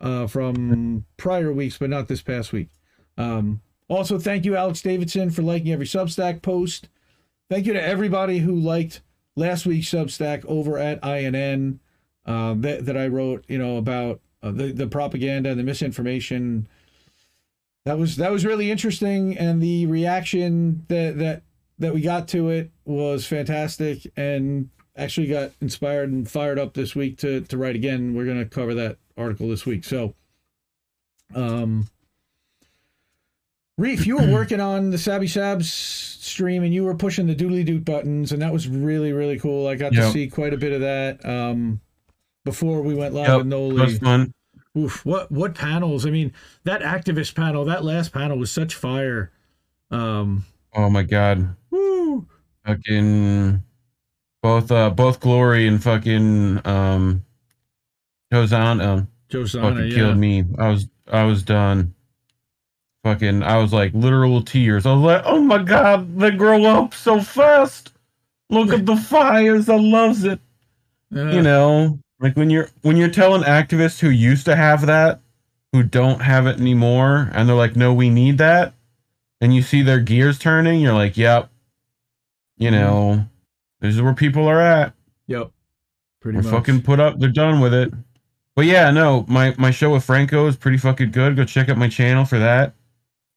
uh, 0.00 0.26
from 0.26 1.04
prior 1.16 1.52
weeks, 1.52 1.78
but 1.78 1.90
not 1.90 2.08
this 2.08 2.22
past 2.22 2.52
week. 2.52 2.68
Um, 3.16 3.60
also, 3.88 4.18
thank 4.18 4.44
you, 4.44 4.54
Alex 4.56 4.82
Davidson, 4.82 5.30
for 5.30 5.42
liking 5.42 5.72
every 5.72 5.86
Substack 5.86 6.42
post. 6.42 6.88
Thank 7.50 7.66
you 7.66 7.72
to 7.72 7.82
everybody 7.82 8.38
who 8.38 8.54
liked 8.54 9.00
last 9.34 9.64
week's 9.64 9.88
Substack 9.88 10.44
over 10.44 10.78
at 10.78 11.04
INN 11.04 11.80
uh, 12.26 12.54
that, 12.58 12.84
that 12.84 12.96
I 12.96 13.06
wrote, 13.08 13.44
you 13.48 13.56
know, 13.56 13.78
about 13.78 14.20
uh, 14.42 14.50
the 14.52 14.72
the 14.72 14.86
propaganda 14.86 15.50
and 15.50 15.58
the 15.58 15.64
misinformation. 15.64 16.68
That 17.84 17.98
was 17.98 18.16
that 18.16 18.30
was 18.30 18.44
really 18.44 18.70
interesting, 18.70 19.36
and 19.36 19.62
the 19.62 19.86
reaction 19.86 20.84
that 20.88 21.18
that 21.18 21.42
that 21.78 21.94
we 21.94 22.00
got 22.00 22.28
to 22.28 22.48
it 22.50 22.70
was 22.84 23.26
fantastic, 23.26 24.10
and 24.16 24.70
actually 24.96 25.28
got 25.28 25.52
inspired 25.60 26.10
and 26.10 26.28
fired 26.28 26.58
up 26.58 26.74
this 26.74 26.94
week 26.94 27.18
to 27.18 27.40
to 27.42 27.56
write 27.56 27.76
again. 27.76 28.14
We're 28.14 28.26
gonna 28.26 28.44
cover 28.44 28.74
that 28.74 28.98
article 29.16 29.48
this 29.48 29.64
week, 29.66 29.84
so. 29.84 30.14
Um, 31.34 31.88
Reef, 33.76 34.06
you 34.06 34.16
were 34.16 34.26
working 34.32 34.60
on 34.60 34.90
the 34.90 34.98
Sabby 34.98 35.26
Sabs 35.26 35.64
stream 35.64 36.62
and 36.64 36.72
you 36.74 36.84
were 36.84 36.94
pushing 36.94 37.26
the 37.26 37.34
doodly 37.34 37.64
doot 37.64 37.84
buttons, 37.84 38.32
and 38.32 38.42
that 38.42 38.52
was 38.52 38.66
really, 38.68 39.12
really 39.12 39.38
cool. 39.38 39.66
I 39.66 39.74
got 39.76 39.92
to 39.92 40.10
see 40.12 40.28
quite 40.28 40.52
a 40.54 40.56
bit 40.56 40.72
of 40.72 40.80
that 40.80 41.24
um, 41.24 41.80
before 42.44 42.82
we 42.82 42.94
went 42.94 43.14
live 43.14 43.28
Yep, 43.28 43.36
with 43.38 43.50
that 43.50 43.56
Noli. 43.56 43.94
fun. 43.98 44.32
Oof, 44.76 45.04
what 45.04 45.30
what 45.30 45.54
panels? 45.54 46.06
I 46.06 46.10
mean, 46.10 46.32
that 46.64 46.82
activist 46.82 47.34
panel, 47.34 47.64
that 47.66 47.84
last 47.84 48.12
panel 48.12 48.38
was 48.38 48.50
such 48.50 48.74
fire. 48.74 49.32
Um, 49.90 50.44
Oh 50.74 50.90
my 50.90 51.02
god. 51.02 51.56
Woo, 51.70 52.26
Fucking 52.66 53.62
both 54.42 54.70
uh 54.70 54.90
both 54.90 55.20
Glory 55.20 55.66
and 55.66 55.82
fucking 55.82 56.60
um 56.66 57.24
Hosanna 58.32 59.08
Josana, 59.30 59.60
fucking 59.62 59.88
yeah. 59.88 59.94
killed 59.94 60.18
me. 60.18 60.44
I 60.58 60.70
was 60.70 60.88
I 61.10 61.24
was 61.24 61.42
done. 61.42 61.94
Fucking 63.04 63.42
I 63.42 63.58
was 63.58 63.72
like 63.72 63.92
literal 63.94 64.42
tears. 64.42 64.86
I 64.86 64.92
was 64.92 65.02
like, 65.02 65.22
oh 65.24 65.40
my 65.40 65.62
god, 65.62 66.18
they 66.18 66.30
grow 66.30 66.64
up 66.64 66.94
so 66.94 67.20
fast. 67.20 67.92
Look 68.50 68.72
at 68.72 68.86
the 68.86 68.96
fires. 69.10 69.68
I 69.68 69.76
loves 69.76 70.24
it. 70.24 70.40
Yeah. 71.10 71.32
You 71.32 71.42
know, 71.42 71.98
like 72.20 72.36
when 72.36 72.50
you're 72.50 72.68
when 72.82 72.96
you're 72.96 73.08
telling 73.08 73.42
activists 73.42 74.00
who 74.00 74.10
used 74.10 74.44
to 74.46 74.56
have 74.56 74.86
that, 74.86 75.20
who 75.72 75.82
don't 75.82 76.20
have 76.20 76.46
it 76.46 76.60
anymore, 76.60 77.30
and 77.32 77.48
they're 77.48 77.56
like, 77.56 77.76
no, 77.76 77.94
we 77.94 78.10
need 78.10 78.38
that, 78.38 78.74
and 79.40 79.54
you 79.54 79.62
see 79.62 79.82
their 79.82 80.00
gears 80.00 80.38
turning, 80.38 80.80
you're 80.80 80.94
like, 80.94 81.16
yep. 81.16 81.50
You 82.58 82.70
know, 82.70 83.24
this 83.80 83.94
is 83.94 84.02
where 84.02 84.14
people 84.14 84.46
are 84.48 84.60
at. 84.60 84.92
Yep. 85.28 85.50
Pretty 86.20 86.38
We're 86.38 86.42
much. 86.42 86.52
fucking 86.52 86.82
put 86.82 86.98
up. 87.00 87.18
They're 87.20 87.28
done 87.30 87.60
with 87.60 87.72
it. 87.72 87.92
But 88.56 88.66
yeah, 88.66 88.90
no, 88.90 89.24
my 89.28 89.54
my 89.56 89.70
show 89.70 89.90
with 89.90 90.04
Franco 90.04 90.46
is 90.48 90.56
pretty 90.56 90.78
fucking 90.78 91.12
good. 91.12 91.36
Go 91.36 91.44
check 91.44 91.68
out 91.68 91.76
my 91.78 91.88
channel 91.88 92.24
for 92.24 92.38
that. 92.40 92.74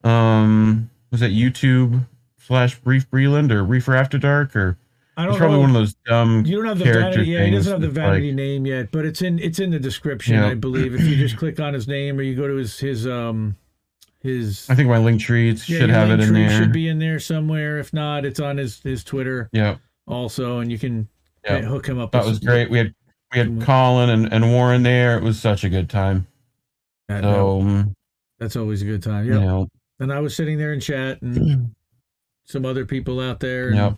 Um, 0.03 0.89
was 1.11 1.19
that 1.19 1.31
YouTube 1.31 2.07
slash 2.39 2.75
Brief 2.79 3.09
Breland 3.11 3.51
or 3.51 3.63
Reefer 3.63 3.95
After 3.95 4.17
Dark 4.17 4.55
or 4.55 4.77
I 5.17 5.25
don't 5.25 5.37
probably 5.37 5.57
know. 5.57 5.61
one 5.61 5.69
of 5.69 5.75
those 5.75 5.93
dumb. 6.07 6.43
You 6.45 6.55
don't 6.57 6.65
have 6.65 6.79
the 6.79 6.85
vanity. 6.85 7.25
Yeah, 7.25 7.45
he 7.45 7.51
doesn't 7.51 7.71
have 7.71 7.81
the 7.81 7.89
vanity 7.89 8.29
like- 8.29 8.35
name 8.35 8.65
yet, 8.65 8.91
but 8.91 9.05
it's 9.05 9.21
in 9.21 9.37
it's 9.37 9.59
in 9.59 9.69
the 9.69 9.79
description. 9.79 10.39
I 10.39 10.55
believe. 10.55 10.95
If 10.95 11.01
you 11.01 11.15
just 11.17 11.37
click 11.37 11.59
on 11.59 11.73
his 11.75 11.87
name 11.87 12.17
or 12.17 12.23
you 12.23 12.35
go 12.35 12.47
to 12.47 12.55
his 12.55 12.79
his 12.79 13.05
um 13.05 13.55
his 14.21 14.69
I 14.69 14.75
think 14.75 14.87
my 14.89 14.97
link 14.99 15.19
trees 15.21 15.67
yeah, 15.69 15.79
should 15.79 15.89
have 15.89 16.09
it 16.11 16.19
in 16.19 16.27
tree 16.29 16.47
there. 16.47 16.59
Should 16.61 16.71
be 16.73 16.87
in 16.87 16.99
there 16.99 17.19
somewhere. 17.19 17.77
If 17.79 17.93
not, 17.93 18.25
it's 18.25 18.39
on 18.39 18.57
his 18.57 18.79
his 18.81 19.03
Twitter 19.03 19.49
Yeah, 19.51 19.77
also, 20.07 20.59
and 20.59 20.71
you 20.71 20.77
can 20.79 21.07
yeah, 21.43 21.55
uh, 21.55 21.61
hook 21.63 21.87
him 21.87 21.99
up. 21.99 22.11
that 22.11 22.25
was 22.25 22.39
great. 22.39 22.69
We 22.69 22.77
had 22.77 22.93
we 23.33 23.39
had. 23.39 23.61
Colin 23.61 24.09
and, 24.09 24.31
and 24.33 24.51
Warren 24.51 24.83
there. 24.83 25.17
It 25.17 25.23
was 25.23 25.39
such 25.39 25.63
a 25.63 25.69
good 25.69 25.89
time. 25.89 26.27
So 27.09 27.61
um, 27.61 27.93
that's 28.39 28.55
always 28.55 28.81
a 28.81 28.85
good 28.85 29.03
time. 29.03 29.25
you 29.25 29.33
know, 29.39 29.67
And 29.99 30.13
I 30.13 30.19
was 30.19 30.35
sitting 30.35 30.57
there 30.57 30.71
in 30.73 30.79
chat 30.79 31.21
and 31.21 31.73
some 32.45 32.65
other 32.65 32.85
people 32.85 33.19
out 33.19 33.39
there. 33.41 33.73
Yep. 33.73 33.97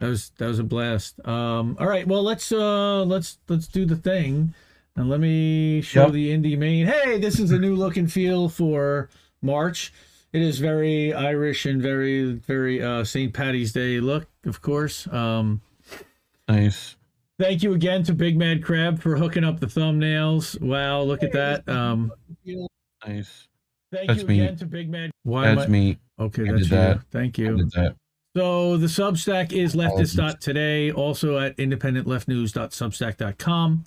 That 0.00 0.06
was 0.08 0.30
that 0.38 0.46
was 0.46 0.58
a 0.58 0.64
blast. 0.64 1.26
Um, 1.26 1.76
all 1.80 1.86
right, 1.86 2.06
well 2.06 2.22
let's 2.22 2.50
uh 2.52 3.02
let's 3.04 3.38
let's 3.48 3.66
do 3.68 3.84
the 3.84 3.96
thing, 3.96 4.54
and 4.96 5.10
let 5.10 5.20
me 5.20 5.82
show 5.82 6.04
Yep. 6.04 6.12
the 6.12 6.30
indie 6.30 6.56
main. 6.56 6.86
Hey, 6.86 7.18
this 7.18 7.38
is 7.38 7.50
a 7.50 7.58
new 7.58 7.74
look 7.74 7.96
and 7.98 8.10
feel 8.10 8.48
for 8.48 9.10
March. 9.42 9.92
It 10.32 10.42
is 10.42 10.58
very 10.60 11.12
Irish 11.12 11.66
and 11.66 11.82
very 11.82 12.32
very 12.34 12.80
uh, 12.82 13.02
St. 13.04 13.32
Patty's 13.34 13.72
Day 13.72 13.98
look, 14.00 14.26
of 14.46 14.62
course. 14.62 15.06
Um, 15.12 15.60
nice. 16.48 16.96
thank 17.38 17.62
you 17.62 17.72
again 17.74 18.02
to 18.04 18.12
Big 18.14 18.36
Mad 18.36 18.62
Crab 18.62 19.00
for 19.00 19.16
hooking 19.16 19.44
up 19.44 19.60
the 19.60 19.66
thumbnails. 19.66 20.60
Wow, 20.60 21.02
look 21.02 21.22
at 21.22 21.32
that. 21.32 21.66
Um, 21.68 22.12
Nice. 23.06 23.48
thank 23.92 24.08
That's 24.08 24.22
you 24.22 24.26
me. 24.28 24.40
again 24.40 24.56
to 24.58 24.66
Big 24.66 24.90
Mad. 24.90 25.10
Why 25.22 25.54
That's 25.54 25.68
I- 25.68 25.70
me. 25.70 25.98
Okay, 26.18 26.48
I 26.48 26.52
that's 26.52 26.64
you. 26.64 26.68
that. 26.76 27.00
Thank 27.10 27.38
you. 27.38 27.68
So 28.36 28.76
the 28.76 28.86
Substack 28.86 29.52
is 29.52 29.74
Apologies. 29.74 30.14
leftist 30.14 30.38
today, 30.40 30.92
also 30.92 31.38
at 31.38 31.56
independentleftnews.substack.com. 31.56 33.84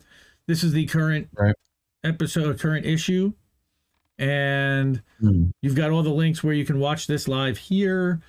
This 0.48 0.64
is 0.64 0.74
the 0.74 0.86
current 0.88 1.28
Right. 1.34 1.56
episode, 2.04 2.60
current 2.60 2.86
issue, 2.86 3.32
and 4.20 5.02
Hmm. 5.20 5.46
you've 5.62 5.76
got 5.76 5.92
all 5.92 6.04
the 6.04 6.10
links 6.10 6.44
where 6.44 6.54
you 6.54 6.66
can 6.66 6.80
watch 6.80 7.08
this 7.08 7.28
live 7.28 7.58
here. 7.58 8.22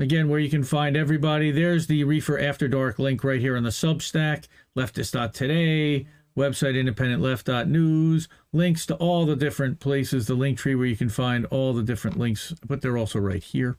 Again, 0.00 0.28
where 0.28 0.38
you 0.38 0.48
can 0.48 0.62
find 0.62 0.96
everybody. 0.96 1.50
There's 1.50 1.88
the 1.88 2.04
Reefer 2.04 2.38
After 2.38 2.68
Dark 2.68 2.98
link 3.00 3.24
right 3.24 3.40
here 3.40 3.56
on 3.56 3.64
the 3.64 3.70
Substack, 3.70 4.46
leftist.today, 4.76 6.06
website 6.36 6.76
independentleft.news, 6.76 8.28
links 8.52 8.86
to 8.86 8.94
all 8.96 9.26
the 9.26 9.34
different 9.34 9.80
places, 9.80 10.26
the 10.28 10.34
link 10.34 10.56
tree 10.58 10.76
where 10.76 10.86
you 10.86 10.96
can 10.96 11.08
find 11.08 11.46
all 11.46 11.72
the 11.72 11.82
different 11.82 12.16
links, 12.16 12.54
but 12.66 12.80
they're 12.80 12.96
also 12.96 13.18
right 13.18 13.42
here. 13.42 13.76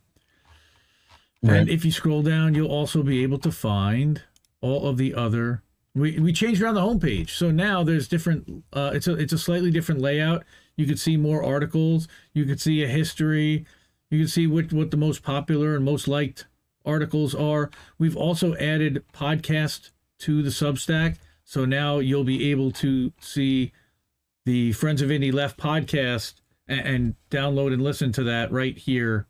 Right. 1.41 1.55
And 1.61 1.69
if 1.69 1.85
you 1.85 1.91
scroll 1.91 2.21
down, 2.21 2.53
you'll 2.53 2.67
also 2.71 3.01
be 3.01 3.23
able 3.23 3.39
to 3.39 3.51
find 3.51 4.21
all 4.59 4.89
of 4.89 4.97
the 4.97 5.13
other. 5.15 5.63
We, 5.95 6.19
we 6.19 6.33
changed 6.33 6.61
around 6.61 6.75
the 6.75 6.81
homepage, 6.81 7.29
so 7.29 7.49
now 7.49 7.83
there's 7.83 8.09
different. 8.09 8.65
Uh, 8.73 8.91
it's 8.93 9.07
a 9.07 9.13
it's 9.13 9.33
a 9.33 9.37
slightly 9.37 9.71
different 9.71 10.01
layout. 10.01 10.43
You 10.79 10.85
could 10.85 10.97
see 10.97 11.17
more 11.17 11.43
articles. 11.43 12.07
You 12.33 12.45
could 12.45 12.61
see 12.61 12.81
a 12.81 12.87
history. 12.87 13.65
You 14.09 14.19
can 14.19 14.29
see 14.29 14.47
what 14.47 14.71
what 14.71 14.91
the 14.91 14.97
most 14.97 15.23
popular 15.23 15.75
and 15.75 15.83
most 15.83 16.07
liked 16.07 16.47
articles 16.85 17.35
are. 17.35 17.69
We've 17.97 18.15
also 18.15 18.55
added 18.55 19.03
podcast 19.13 19.91
to 20.19 20.41
the 20.41 20.51
Substack, 20.51 21.17
so 21.43 21.65
now 21.65 21.99
you'll 21.99 22.23
be 22.23 22.49
able 22.49 22.71
to 22.71 23.11
see 23.19 23.73
the 24.45 24.71
Friends 24.71 25.01
of 25.01 25.09
Indie 25.09 25.33
Left 25.33 25.59
podcast 25.59 26.35
and, 26.65 26.79
and 26.79 27.15
download 27.29 27.73
and 27.73 27.83
listen 27.83 28.13
to 28.13 28.23
that 28.23 28.49
right 28.49 28.77
here. 28.77 29.27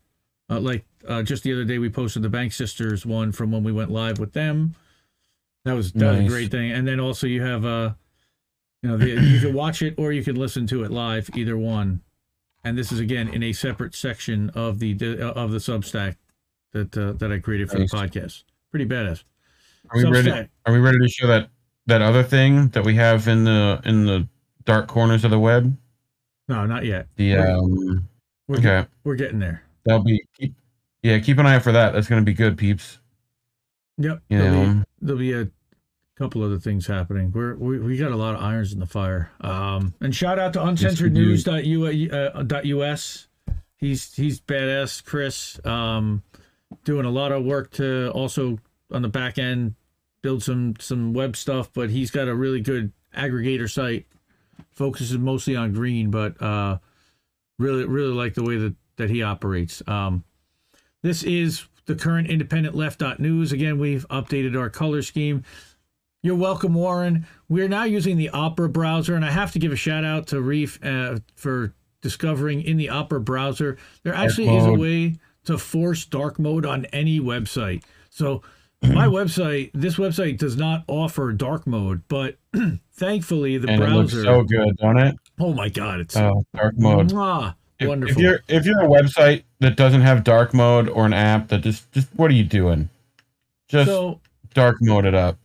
Uh, 0.52 0.60
like 0.60 0.86
uh, 1.08 1.24
just 1.24 1.42
the 1.42 1.52
other 1.52 1.66
day, 1.66 1.80
we 1.80 1.90
posted 1.90 2.22
the 2.22 2.30
Bank 2.30 2.54
Sisters 2.54 3.08
one 3.08 3.32
from 3.32 3.52
when 3.52 3.64
we 3.64 3.72
went 3.72 3.90
live 3.90 4.20
with 4.20 4.34
them. 4.34 4.76
That 5.66 5.74
was 5.74 5.94
that 5.94 6.12
was 6.12 6.26
a 6.26 6.28
great 6.28 6.52
thing. 6.52 6.72
And 6.72 6.88
then 6.88 7.00
also 7.00 7.26
you 7.26 7.42
have 7.42 7.66
uh, 7.66 7.94
you 8.82 8.90
know, 8.90 8.98
the, 8.98 9.08
you 9.10 9.40
can 9.40 9.54
watch 9.54 9.82
it 9.82 9.96
or 9.98 10.12
you 10.12 10.24
can 10.24 10.36
listen 10.36 10.66
to 10.68 10.84
it 10.84 10.92
live, 10.92 11.30
either 11.36 11.58
one. 11.58 12.02
And 12.64 12.78
this 12.78 12.92
is 12.92 13.00
again 13.00 13.28
in 13.30 13.42
a 13.44 13.54
separate 13.54 13.96
section 13.96 14.50
of 14.52 14.80
the 14.80 14.94
uh, 15.02 15.32
of 15.32 15.52
the 15.52 15.60
Substack 15.60 16.16
that 16.74 16.98
uh, 16.98 17.14
that 17.14 17.32
I 17.32 17.40
created 17.40 17.70
for 17.70 17.80
Nice. 17.80 17.92
the 17.92 17.98
podcast. 17.98 18.44
Pretty 18.72 18.86
badass. 18.86 19.24
Are 19.90 19.98
we 19.98 20.06
ready? 20.06 20.32
Are 20.66 20.74
we 20.74 20.80
ready 20.80 21.00
to 21.00 21.08
show 21.08 21.28
that 21.28 21.50
that 21.86 22.02
other 22.02 22.22
thing 22.24 22.68
that 22.70 22.84
we 22.84 22.96
have 22.96 23.28
in 23.28 23.46
the 23.46 23.82
in 23.86 24.06
the 24.06 24.28
dark 24.66 24.88
corners 24.88 25.24
of 25.24 25.32
the 25.32 25.40
web. 25.40 25.76
No, 26.48 26.66
not 26.66 26.86
yet. 26.86 27.08
The 27.16 27.36
um. 27.38 28.08
We're, 28.48 28.58
Okay, 28.58 28.86
we're 29.04 29.16
getting 29.16 29.40
there. 29.40 29.62
that'll 29.86 30.04
be. 30.04 30.24
Keep, 30.40 30.56
yeah, 31.04 31.20
keep 31.20 31.38
an 31.38 31.46
eye 31.46 31.56
out 31.56 31.64
for 31.64 31.72
that. 31.72 31.94
That's 31.94 32.08
gonna 32.08 32.24
be 32.24 32.34
good, 32.34 32.58
peeps. 32.58 32.98
Yep. 34.00 34.22
You 34.30 34.38
there'll, 34.38 34.66
know. 34.66 34.74
be, 34.74 34.84
there'll 35.02 35.20
be 35.20 35.34
a 35.34 35.48
couple 36.20 36.44
other 36.44 36.60
things 36.60 36.86
happening. 36.86 37.32
We're, 37.32 37.56
we 37.56 37.80
we 37.80 37.98
got 37.98 38.12
a 38.12 38.18
lot 38.18 38.36
of 38.36 38.42
irons 38.42 38.74
in 38.74 38.80
the 38.80 38.86
fire. 38.86 39.32
Um, 39.40 39.94
and 40.02 40.14
shout 40.14 40.38
out 40.38 40.52
to 40.54 40.60
uncensorednews.us. 40.60 43.28
He's 43.78 44.14
he's 44.14 44.42
badass, 44.42 45.06
Chris. 45.06 45.66
Um, 45.66 46.22
doing 46.84 47.06
a 47.06 47.10
lot 47.10 47.32
of 47.32 47.46
work 47.46 47.72
to 47.72 48.12
also 48.12 48.60
on 48.92 49.02
the 49.02 49.08
back 49.08 49.40
end 49.40 49.76
build 50.22 50.44
some 50.44 50.76
some 50.80 51.14
web 51.14 51.38
stuff, 51.38 51.72
but 51.74 51.90
he's 51.90 52.12
got 52.12 52.28
a 52.28 52.36
really 52.36 52.60
good 52.60 52.92
aggregator 53.16 53.72
site. 53.72 54.06
Focuses 54.72 55.18
mostly 55.18 55.56
on 55.56 55.72
green, 55.72 56.12
but 56.12 56.42
uh, 56.42 56.80
really 57.58 57.86
really 57.86 58.14
like 58.14 58.34
the 58.34 58.44
way 58.44 58.58
that 58.58 58.76
that 58.98 59.10
he 59.10 59.24
operates. 59.24 59.82
Um, 59.88 60.26
this 61.02 61.24
is 61.24 61.66
the 61.86 61.96
current 61.96 62.30
independent 62.30 62.76
left.news. 62.76 63.54
Again, 63.54 63.80
we've 63.80 64.06
updated 64.10 64.60
our 64.60 64.70
color 64.70 65.02
scheme. 65.02 65.46
You're 66.22 66.36
welcome, 66.36 66.74
Warren. 66.74 67.26
We're 67.48 67.70
now 67.70 67.86
using 67.86 68.18
the 68.18 68.30
Opera 68.30 68.68
browser, 68.70 69.16
and 69.16 69.24
I 69.24 69.32
have 69.32 69.52
to 69.54 69.60
give 69.60 69.72
a 69.72 69.78
shout 69.78 70.04
out 70.04 70.28
to 70.28 70.42
Reef 70.42 70.78
uh, 70.84 71.20
for 71.36 71.74
discovering 72.02 72.62
in 72.62 72.78
the 72.78 72.90
Opera 72.90 73.20
browser 73.22 73.78
there 74.04 74.14
actually 74.14 74.48
is 74.56 74.66
a 74.66 74.74
way 74.74 75.16
to 75.46 75.58
force 75.58 76.06
dark 76.06 76.38
mode 76.40 76.66
on 76.66 76.86
any 76.88 77.20
website. 77.20 77.84
So 78.10 78.42
my 78.82 79.08
website, 79.08 79.72
this 79.74 79.96
website 79.96 80.38
does 80.38 80.58
not 80.58 80.84
offer 80.88 81.32
dark 81.32 81.66
mode, 81.66 82.02
but 82.10 82.36
thankfully 82.94 83.58
the 83.58 83.70
And 83.70 83.82
it 83.84 83.90
looks 83.90 84.14
browser. 84.14 84.24
so 84.26 84.44
good, 84.44 84.78
don't 84.78 84.98
it? 84.98 85.16
oh 85.40 85.54
my 85.54 85.70
god, 85.70 86.02
it's 86.02 86.18
Oh, 86.18 86.44
dark 86.54 86.78
mode. 86.78 87.12
mwah, 87.12 87.56
If, 87.80 87.88
wonderful. 87.88 88.18
if 88.18 88.22
you're 88.22 88.40
if 88.50 88.66
you're 88.66 88.82
a 88.82 88.88
website 88.88 89.44
that 89.60 89.78
doesn't 89.78 90.02
have 90.02 90.24
dark 90.26 90.54
mode 90.54 90.90
or 90.90 91.06
an 91.06 91.14
app 91.14 91.48
that 91.50 91.62
just 91.62 91.90
just 91.94 92.08
what 92.16 92.30
are 92.30 92.34
you 92.36 92.44
doing? 92.44 92.90
Just 93.70 93.88
so 93.90 94.20
dark 94.54 94.78
mode 94.82 95.06
it 95.06 95.16
up. 95.16 95.38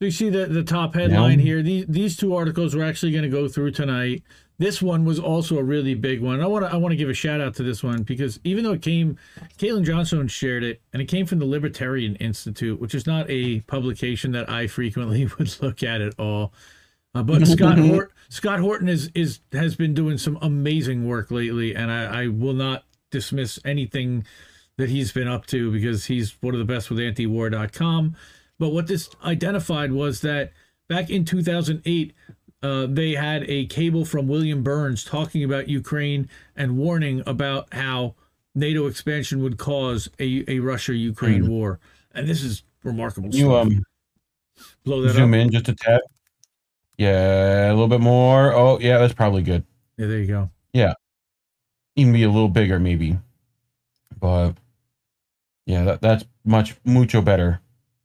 So 0.00 0.04
you 0.04 0.10
see 0.12 0.30
the, 0.30 0.46
the 0.46 0.62
top 0.62 0.94
headline 0.94 1.40
here. 1.40 1.60
These 1.60 1.86
these 1.88 2.16
two 2.16 2.32
articles 2.32 2.76
we're 2.76 2.84
actually 2.84 3.10
going 3.10 3.24
to 3.24 3.28
go 3.28 3.48
through 3.48 3.72
tonight. 3.72 4.22
This 4.56 4.80
one 4.80 5.04
was 5.04 5.18
also 5.18 5.58
a 5.58 5.62
really 5.62 5.94
big 5.94 6.20
one. 6.20 6.40
I 6.40 6.46
want 6.46 6.64
to 6.64 6.72
I 6.72 6.76
want 6.76 6.92
to 6.92 6.96
give 6.96 7.08
a 7.08 7.14
shout 7.14 7.40
out 7.40 7.56
to 7.56 7.64
this 7.64 7.82
one 7.82 8.04
because 8.04 8.38
even 8.44 8.62
though 8.62 8.74
it 8.74 8.82
came, 8.82 9.18
Caitlin 9.58 9.84
Johnstone 9.84 10.28
shared 10.28 10.62
it, 10.62 10.80
and 10.92 11.02
it 11.02 11.06
came 11.06 11.26
from 11.26 11.40
the 11.40 11.46
Libertarian 11.46 12.14
Institute, 12.16 12.80
which 12.80 12.94
is 12.94 13.08
not 13.08 13.26
a 13.28 13.58
publication 13.62 14.30
that 14.32 14.48
I 14.48 14.68
frequently 14.68 15.26
would 15.38 15.60
look 15.60 15.82
at 15.82 16.00
at 16.00 16.14
all. 16.16 16.52
Uh, 17.12 17.24
but 17.24 17.44
Scott 17.48 17.78
Hort, 17.78 18.12
Scott 18.28 18.60
Horton 18.60 18.88
is 18.88 19.10
is 19.16 19.40
has 19.50 19.74
been 19.74 19.94
doing 19.94 20.16
some 20.16 20.38
amazing 20.40 21.08
work 21.08 21.32
lately, 21.32 21.74
and 21.74 21.90
I, 21.90 22.22
I 22.22 22.26
will 22.28 22.54
not 22.54 22.84
dismiss 23.10 23.58
anything 23.64 24.24
that 24.76 24.90
he's 24.90 25.10
been 25.10 25.26
up 25.26 25.46
to 25.46 25.72
because 25.72 26.04
he's 26.04 26.40
one 26.40 26.54
of 26.54 26.60
the 26.60 26.64
best 26.64 26.88
with 26.88 27.00
antiwar.com. 27.00 28.14
But 28.58 28.70
what 28.70 28.86
this 28.86 29.10
identified 29.24 29.92
was 29.92 30.20
that 30.22 30.52
back 30.88 31.10
in 31.10 31.24
2008, 31.24 32.14
uh, 32.62 32.86
they 32.88 33.12
had 33.12 33.44
a 33.48 33.66
cable 33.66 34.04
from 34.04 34.26
William 34.26 34.62
Burns 34.62 35.04
talking 35.04 35.44
about 35.44 35.68
Ukraine 35.68 36.28
and 36.56 36.76
warning 36.76 37.22
about 37.26 37.72
how 37.72 38.16
NATO 38.54 38.86
expansion 38.86 39.42
would 39.42 39.58
cause 39.58 40.10
a, 40.18 40.44
a 40.48 40.58
Russia 40.58 40.94
Ukraine 40.94 41.48
war. 41.48 41.78
And 42.12 42.28
this 42.28 42.42
is 42.42 42.64
remarkable. 42.82 43.30
You 43.30 43.46
stuff. 43.46 43.66
um 43.66 43.84
blow 44.84 45.02
that 45.02 45.12
zoom 45.14 45.34
up. 45.34 45.40
in 45.40 45.50
just 45.52 45.68
a 45.68 45.74
tad. 45.74 46.00
Yeah, 46.96 47.68
a 47.68 47.72
little 47.72 47.88
bit 47.88 48.00
more. 48.00 48.52
Oh 48.52 48.78
yeah, 48.80 48.98
that's 48.98 49.14
probably 49.14 49.42
good. 49.42 49.64
Yeah, 49.96 50.06
there 50.06 50.18
you 50.18 50.26
go. 50.26 50.50
Yeah, 50.72 50.94
even 51.94 52.12
be 52.12 52.24
a 52.24 52.30
little 52.30 52.48
bigger 52.48 52.80
maybe. 52.80 53.18
But 54.18 54.54
yeah, 55.66 55.84
that 55.84 56.00
that's 56.00 56.24
much 56.44 56.74
mucho 56.84 57.22
better. 57.22 57.60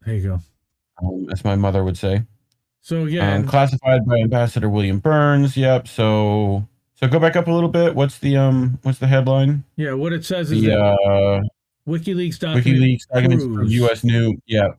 There 0.06 0.16
you 0.16 0.22
go. 0.22 0.40
Um, 1.02 1.28
as 1.32 1.44
my 1.44 1.56
mother 1.56 1.84
would 1.84 1.98
say. 1.98 2.24
So 2.82 3.06
yeah, 3.06 3.36
Um, 3.36 3.48
classified 3.48 4.06
by 4.06 4.18
Ambassador 4.18 4.70
William 4.70 5.00
Burns. 5.00 5.56
Yep. 5.56 5.88
So 5.88 6.68
so 6.96 7.08
go 7.08 7.20
back 7.20 7.36
up 7.36 7.48
a 7.48 7.52
little 7.52 7.70
bit. 7.70 7.96
What's 7.96 8.20
the 8.20 8.38
um 8.38 8.80
what's 8.84 9.00
the 9.00 9.08
headline? 9.08 9.64
yeah. 9.78 9.94
What 9.94 10.14
it 10.14 10.26
says 10.26 10.52
is 10.52 10.62
The 10.62 10.68
that 10.70 10.78
uh 10.78 11.42
WikiLeaks 11.88 12.40
WikiLeaks 12.40 13.08
documents 13.08 13.44
from 13.44 13.68
U.S. 13.68 14.04
knew. 14.04 14.38
Yeah, 14.46 14.70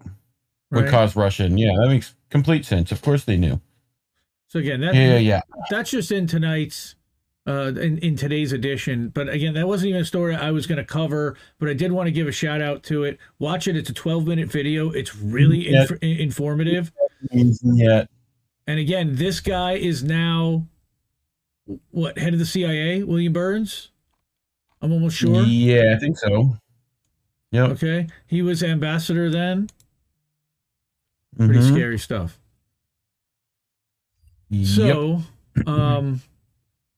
would 0.71 0.85
right? 0.85 0.91
cause 0.91 1.17
Russian. 1.17 1.57
Yeah, 1.59 1.73
that 1.79 1.89
makes 1.89 2.15
complete 2.31 2.65
sense. 2.65 2.93
Of 2.93 3.03
course 3.03 3.25
they 3.25 3.37
knew. 3.37 3.61
So 4.49 4.59
again, 4.61 4.81
that 4.83 4.95
yeah, 4.95 5.19
yeah. 5.19 5.41
that's 5.71 5.91
just 5.91 6.13
in 6.13 6.27
tonight's 6.27 6.95
uh 7.47 7.73
in, 7.77 7.99
in 7.99 8.17
today's 8.17 8.53
edition 8.53 9.09
but 9.11 9.29
again 9.29 9.53
that 9.55 9.69
wasn't 9.69 9.89
even 9.89 10.01
a 10.01 10.05
story 10.05 10.35
i 10.35 10.51
was 10.51 10.67
going 10.67 10.79
to 10.79 10.85
cover 10.85 11.37
but 11.59 11.69
i 11.69 11.75
did 11.75 11.93
want 11.93 12.07
to 12.07 12.11
give 12.11 12.27
a 12.27 12.33
shout 12.33 12.63
out 12.63 12.83
to 12.83 13.05
it 13.05 13.19
watch 13.39 13.69
it 13.69 13.77
it's 13.77 13.91
a 13.91 13.93
12 13.93 14.27
minute 14.27 14.51
video 14.51 14.91
it's 14.91 15.15
really 15.15 15.69
Yeah. 15.71 15.83
inf- 15.83 16.03
informative 16.03 16.91
Yeah. 17.31 18.05
and 18.67 18.79
again 18.79 19.17
this 19.17 19.41
guy 19.41 19.73
is 19.73 20.03
now 20.03 20.67
what 21.91 22.17
head 22.19 22.33
of 22.33 22.39
the 22.39 22.47
cia 22.47 23.03
william 23.03 23.33
burns 23.35 23.91
i'm 24.81 24.93
almost 24.93 25.17
sure 25.17 25.43
Yeah, 25.43 25.95
I 25.97 25.99
think 25.99 26.17
so. 26.19 26.57
Yeah. 27.51 27.65
okay 27.67 28.07
he 28.27 28.41
was 28.43 28.63
ambassador 28.63 29.29
then 29.29 29.69
pretty 31.37 31.59
Mhm. 31.61 31.73
scary 31.75 31.99
stuff 31.99 32.39
Yep. 34.51 34.67
So, 34.95 35.23
um, 35.67 36.21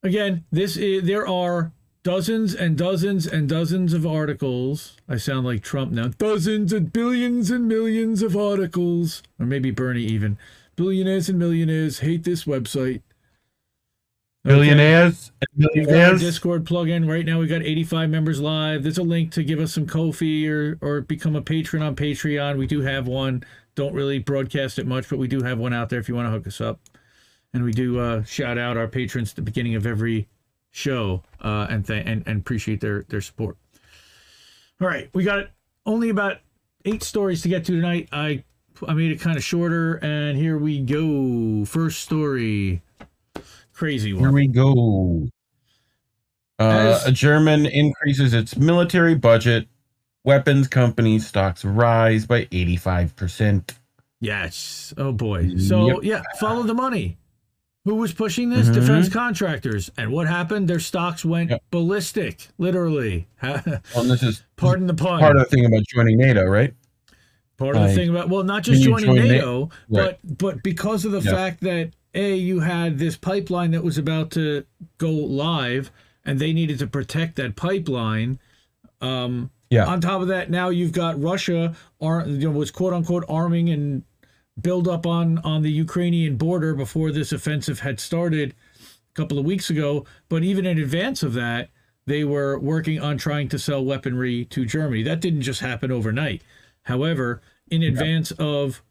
again, 0.07 0.45
this 0.51 0.77
is 0.77 1.05
there 1.05 1.27
are 1.27 1.73
dozens 2.03 2.55
and 2.55 2.79
dozens 2.79 3.27
and 3.27 3.49
dozens 3.49 3.92
of 3.92 4.07
articles. 4.07 4.97
I 5.09 5.16
sound 5.16 5.47
like 5.47 5.62
Trump 5.62 5.92
now. 5.92 6.09
Dozens 6.09 6.73
and 6.73 6.92
billions 6.92 7.51
and 7.51 7.66
millions 7.66 8.23
of 8.23 8.37
articles, 8.37 9.23
or 9.38 9.47
maybe 9.47 9.71
Bernie 9.71 10.05
even. 10.05 10.38
Billionaires 10.77 11.29
and 11.29 11.38
millionaires 11.38 12.01
hate 12.01 12.25
this 12.25 12.45
website. 12.45 13.03
Okay. 14.47 14.55
billionaires, 14.55 15.33
and 15.40 15.69
We've 15.75 15.87
got 15.87 15.95
our 15.95 15.97
millionaires. 15.97 16.21
Discord 16.21 16.64
plugin. 16.64 17.11
Right 17.11 17.27
now, 17.27 17.40
we 17.40 17.49
got 17.49 17.62
85 17.62 18.11
members 18.11 18.40
live. 18.40 18.85
There's 18.85 18.99
a 18.99 19.03
link 19.03 19.33
to 19.33 19.42
give 19.42 19.59
us 19.59 19.73
some 19.73 19.87
Ko-fi 19.87 20.47
or 20.47 20.79
or 20.81 21.01
become 21.01 21.35
a 21.35 21.42
patron 21.42 21.83
on 21.83 21.97
Patreon. 21.97 22.57
We 22.57 22.69
do 22.69 22.83
have 22.83 23.09
one. 23.09 23.42
Don't 23.75 23.92
really 23.92 24.21
broadcast 24.21 24.79
it 24.79 24.87
much, 24.87 25.09
but 25.09 25.19
we 25.19 25.27
do 25.27 25.42
have 25.42 25.59
one 25.59 25.73
out 25.73 25.88
there 25.88 25.99
if 25.99 26.09
you 26.09 26.14
want 26.14 26.27
to 26.27 26.31
hook 26.31 26.47
us 26.47 26.61
up. 26.61 26.79
And 27.54 27.64
we 27.64 27.72
do 27.72 27.98
uh, 27.98 28.22
shout 28.24 28.59
out 28.59 28.76
our 28.76 28.87
patrons 28.88 29.30
at 29.30 29.37
the 29.37 29.42
beginning 29.42 29.74
of 29.74 29.87
every 29.87 30.28
show 30.70 31.22
uh, 31.40 31.66
and, 31.70 31.87
th- 31.87 32.04
and 32.06 32.22
and 32.26 32.40
appreciate 32.40 32.80
their 32.80 33.02
their 33.09 33.20
support. 33.22 33.56
All 34.80 34.87
right, 34.88 35.09
we 35.14 35.24
got 35.24 35.46
only 35.87 36.11
about 36.11 36.38
eight 36.85 37.02
stories 37.02 37.40
to 37.42 37.48
get 37.48 37.64
to 37.66 37.72
tonight. 37.72 38.09
I 38.12 38.44
I 38.87 38.92
made 38.92 39.11
it 39.11 39.20
kind 39.20 39.37
of 39.38 39.42
shorter, 39.44 39.94
and 40.02 40.37
here 40.37 40.59
we 40.59 40.80
go. 40.80 41.64
First 41.64 42.00
story, 42.02 42.82
crazy 43.72 44.12
one. 44.12 44.22
Here 44.24 44.32
we 44.32 44.48
go. 44.48 45.28
Uh, 46.59 46.64
As- 47.00 47.06
a 47.06 47.12
German 47.12 47.64
increases 47.66 48.35
its 48.35 48.56
military 48.56 49.14
budget. 49.14 49.68
Weapons 50.24 50.66
company 50.66 51.20
stocks 51.20 51.64
rise 51.64 52.26
by 52.26 52.46
85%. 52.46 53.76
Yes. 54.20 54.92
Oh 54.98 55.12
boy. 55.12 55.56
So 55.56 55.87
Yep. 55.87 55.96
yeah, 56.02 56.22
follow 56.40 56.64
the 56.64 56.74
money. 56.74 57.16
Who 57.87 57.94
was 57.94 58.12
pushing 58.12 58.51
this? 58.51 58.68
Mhm. 58.68 58.75
Defense 58.75 59.09
contractors. 59.09 59.90
And 59.96 60.11
what 60.11 60.27
happened? 60.27 60.66
Their 60.68 60.81
stocks 60.81 61.25
went 61.25 61.51
Yep. 61.51 61.62
ballistic, 61.70 62.49
literally. 62.59 63.29
Well, 63.42 64.05
this 64.05 64.22
is 64.25 64.42
Pardon 64.57 64.87
the 64.88 64.94
pun. 64.94 65.20
part 65.20 65.37
of 65.37 65.49
the 65.49 65.57
thing 65.57 65.64
about 65.64 65.85
joining 65.87 66.18
NATO, 66.18 66.44
right? 66.44 66.75
Part 67.57 67.77
of 67.77 67.83
the 67.88 67.94
thing 67.94 68.11
about 68.11 68.29
well, 68.29 68.42
not 68.42 68.64
just 68.64 68.83
joining 68.83 69.07
join 69.07 69.16
Na- 69.16 69.22
NATO, 69.22 69.70
Right. 69.88 70.18
but 70.25 70.38
but 70.38 70.62
because 70.62 71.05
of 71.07 71.12
the 71.12 71.20
Yeah. 71.20 71.31
fact 71.31 71.61
that 71.62 71.90
a 72.12 72.35
you 72.35 72.61
had 72.61 72.99
this 72.99 73.16
pipeline 73.16 73.70
that 73.70 73.85
was 73.85 73.96
about 73.99 74.31
to 74.33 74.64
go 74.99 75.11
live, 75.12 75.90
and 76.25 76.38
they 76.40 76.53
needed 76.53 76.79
to 76.81 76.87
protect 76.88 77.37
that 77.37 77.55
pipeline. 77.57 78.38
Um, 79.01 79.51
Yeah. 79.70 79.87
On 79.87 80.01
top 80.01 80.22
of 80.22 80.29
that, 80.29 80.49
now 80.51 80.68
you've 80.70 80.92
got 80.92 81.20
Russia, 81.20 81.75
ar- 82.01 82.25
you 82.27 82.38
know, 82.38 82.51
was 82.51 82.70
quote 82.70 82.92
unquote 82.92 83.25
arming 83.29 83.68
and 83.70 84.03
build 84.61 84.88
up 84.88 85.07
on 85.07 85.38
on 85.38 85.62
the 85.62 85.71
Ukrainian 85.71 86.37
border 86.37 86.75
before 86.75 87.12
this 87.12 87.33
offensive 87.33 87.81
had 87.81 88.01
started 88.01 88.55
a 88.81 89.14
couple 89.14 89.38
of 89.38 89.45
weeks 89.45 89.71
ago. 89.71 90.05
But 90.29 90.42
even 90.42 90.66
in 90.66 90.79
advance 90.79 91.23
of 91.23 91.35
that, 91.35 91.71
they 92.07 92.25
were 92.25 92.59
working 92.59 93.01
on 93.01 93.19
trying 93.19 93.49
to 93.51 93.59
sell 93.59 93.85
weaponry 93.85 94.45
to 94.47 94.64
Germany. 94.64 95.03
That 95.03 95.21
didn't 95.21 95.42
just 95.42 95.61
happen 95.61 95.90
overnight. 95.90 96.42
However, 96.83 97.42
in 97.69 97.83
advance 97.83 98.31
of 98.33 98.83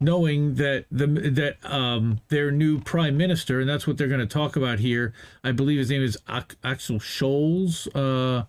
knowing 0.00 0.54
that 0.54 0.86
the 0.90 1.06
that 1.06 1.56
um 1.64 2.20
their 2.28 2.50
new 2.50 2.80
prime 2.80 3.16
minister, 3.16 3.60
and 3.60 3.68
that's 3.68 3.86
what 3.86 3.96
they're 3.98 4.08
going 4.08 4.20
to 4.20 4.26
talk 4.26 4.56
about 4.56 4.80
here. 4.80 5.12
I 5.44 5.52
believe 5.52 5.78
his 5.78 5.90
name 5.90 6.02
is 6.02 6.18
Axel 6.28 6.98
Scholz. 6.98 7.86
Uh, 7.94 8.46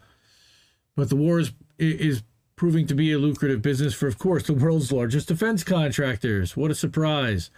but 0.96 1.10
the 1.10 1.16
war 1.16 1.40
is 1.40 1.52
is 1.78 2.24
proving 2.64 2.88
to 2.88 2.96
be 2.96 3.12
a 3.12 3.18
lucrative 3.18 3.62
business 3.62 3.94
for, 3.94 4.08
of 4.08 4.18
course, 4.18 4.44
the 4.44 4.54
world's 4.54 4.90
largest 4.90 5.28
defense 5.28 5.66
contractors. 5.66 6.56
What 6.56 6.72
a 6.72 6.76
surprise! 6.76 7.50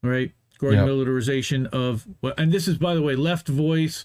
right? 0.00 0.30
Growing 0.58 0.76
Yep. 0.76 0.86
militarization 0.86 1.66
of, 1.66 2.06
and 2.36 2.52
this 2.52 2.68
is, 2.68 2.78
by 2.78 2.94
the 2.94 3.02
way, 3.02 3.16
left 3.16 3.48
voice, 3.48 4.04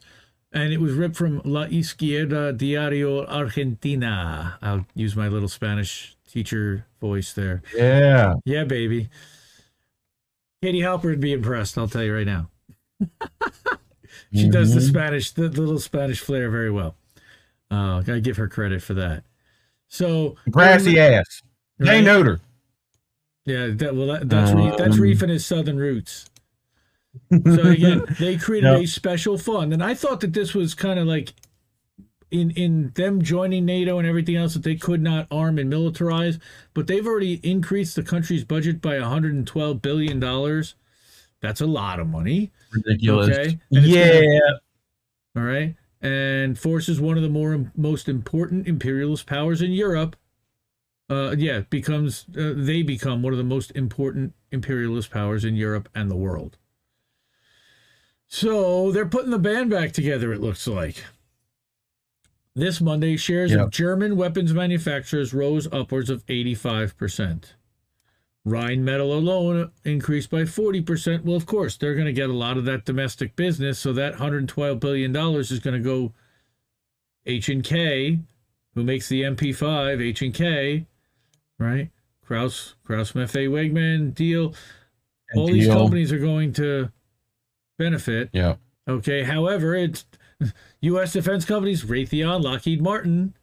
and 0.51 0.73
it 0.73 0.79
was 0.81 0.93
ripped 0.93 1.15
from 1.17 1.39
La 1.45 1.65
Izquierda 1.65 2.51
Diario 2.57 3.23
Argentina. 3.27 4.57
I'll 4.59 4.87
use 4.95 5.15
my 5.15 5.27
little 5.27 5.47
Spanish 5.47 6.15
teacher 6.27 6.87
voice 6.99 7.31
there. 7.33 7.61
Yeah. 7.75 8.33
Yeah, 8.43 8.63
baby. 8.63 9.09
Katie 10.63 10.79
Halper 10.79 11.03
would 11.03 11.19
be 11.19 11.31
impressed, 11.33 11.77
I'll 11.77 11.87
tell 11.87 12.03
you 12.03 12.15
right 12.15 12.25
now. 12.25 12.49
she 14.33 14.49
does 14.49 14.73
the 14.73 14.79
Mhm. 14.81 14.89
Spanish, 14.89 15.29
the 15.29 15.47
little 15.49 15.77
Spanish 15.79 16.21
flair 16.21 16.49
very 16.49 16.71
well. 16.71 16.95
Uh, 17.69 18.01
gotta 18.01 18.19
give 18.19 18.37
her 18.37 18.47
credit 18.47 18.81
for 18.81 18.95
that. 18.95 19.23
So 19.93 20.35
Grassy 20.49 20.99
ass. 20.99 21.43
Hey, 21.77 21.85
Right? 21.85 22.03
Noter. 22.03 22.39
Yeah, 23.45 23.67
that, 23.75 23.95
well, 23.95 24.07
that, 24.07 24.27
that's 24.27 24.51
Reef, 24.51 24.75
that's 24.75 24.95
Um, 24.95 25.01
Reef 25.01 25.21
and 25.21 25.29
his 25.29 25.45
southern 25.45 25.77
roots. 25.77 26.25
So 27.31 27.61
again, 27.69 28.03
they 28.19 28.37
created 28.37 28.71
Yep. 28.71 28.81
a 28.81 28.87
special 28.87 29.37
fund, 29.37 29.71
and 29.71 29.83
I 29.83 29.93
thought 29.93 30.21
that 30.21 30.33
this 30.33 30.55
was 30.55 30.73
kind 30.73 30.97
of 30.97 31.05
like 31.05 31.33
in 32.31 32.49
in 32.51 32.91
them 32.95 33.21
joining 33.21 33.65
NATO 33.65 33.99
and 33.99 34.07
everything 34.07 34.35
else 34.35 34.55
that 34.55 34.63
they 34.63 34.75
could 34.75 35.01
not 35.03 35.27
arm 35.29 35.59
and 35.59 35.71
militarize, 35.71 36.39
but 36.73 36.87
they've 36.87 37.05
already 37.05 37.39
increased 37.43 37.95
the 37.95 38.01
country's 38.01 38.43
budget 38.43 38.81
by 38.81 38.97
112 38.99 39.79
billion 39.79 40.19
dollars. 40.19 40.73
That's 41.39 41.61
a 41.61 41.67
lot 41.67 41.99
of 41.99 42.07
money. 42.07 42.51
Ridiculous. 42.71 43.29
Okay. 43.37 43.59
Yeah. 43.69 44.39
All 45.35 45.43
right, 45.43 45.75
and 46.03 46.59
forces 46.59 46.99
one 46.99 47.15
of 47.17 47.23
the 47.23 47.29
more 47.29 47.71
most 47.75 48.07
important 48.09 48.67
imperialist 48.67 49.25
powers 49.25 49.61
in 49.61 49.71
Europe. 49.71 50.15
Uh, 51.09 51.35
yeah, 51.37 51.61
becomes 51.69 52.25
uh, 52.37 52.53
they 52.55 52.81
become 52.83 53.21
one 53.23 53.33
of 53.33 53.37
the 53.37 53.43
most 53.43 53.71
important 53.71 54.33
imperialist 54.51 55.09
powers 55.09 55.43
in 55.45 55.55
Europe 55.55 55.87
and 55.95 56.11
the 56.11 56.15
world. 56.15 56.57
So 58.27 58.91
they're 58.91 59.05
putting 59.05 59.31
the 59.31 59.39
band 59.39 59.69
back 59.69 59.91
together. 59.91 60.33
It 60.33 60.41
looks 60.41 60.67
like. 60.67 61.03
This 62.55 62.81
Monday, 62.81 63.15
shares 63.17 63.51
Yeah. 63.51 63.63
of 63.63 63.71
German 63.71 64.15
weapons 64.15 64.53
manufacturers 64.53 65.33
rose 65.33 65.67
upwards 65.71 66.09
of 66.09 66.25
85%. 66.27 67.53
Rheinmetall 68.45 69.15
alone 69.15 69.71
increased 69.85 70.29
by 70.29 70.41
40%. 70.41 71.23
Well, 71.23 71.35
of 71.35 71.45
course, 71.45 71.77
they're 71.77 71.95
going 71.95 72.07
to 72.07 72.13
get 72.13 72.29
a 72.29 72.33
lot 72.33 72.57
of 72.57 72.65
that 72.65 72.83
domestic 72.83 73.35
business, 73.35 73.79
so 73.79 73.93
that 73.93 74.13
112 74.13 74.79
billion 74.79 75.13
dollars 75.13 75.49
is 75.51 75.59
going 75.59 75.81
to 75.81 75.83
go 75.83 76.13
H&K, 77.25 78.19
who 78.75 78.83
makes 78.83 79.07
the 79.07 79.21
MP5, 79.21 80.01
H&K, 80.01 80.85
right? 81.57 81.89
Krauss, 82.25 82.75
Krauss 82.83 83.13
Maffei 83.13 83.47
Wegmann 83.49 84.13
deal. 84.13 84.53
All 85.35 85.47
these 85.47 85.67
companies 85.67 86.11
are 86.11 86.19
going 86.19 86.53
to 86.53 86.91
benefit. 87.77 88.29
Yeah. 88.33 88.55
Okay. 88.87 89.23
However, 89.23 89.73
it's 89.73 90.05
U.S. 90.81 91.13
defense 91.13 91.45
companies, 91.45 91.83
Raytheon, 91.83 92.43
Lockheed 92.43 92.81
Martin, 92.81 93.33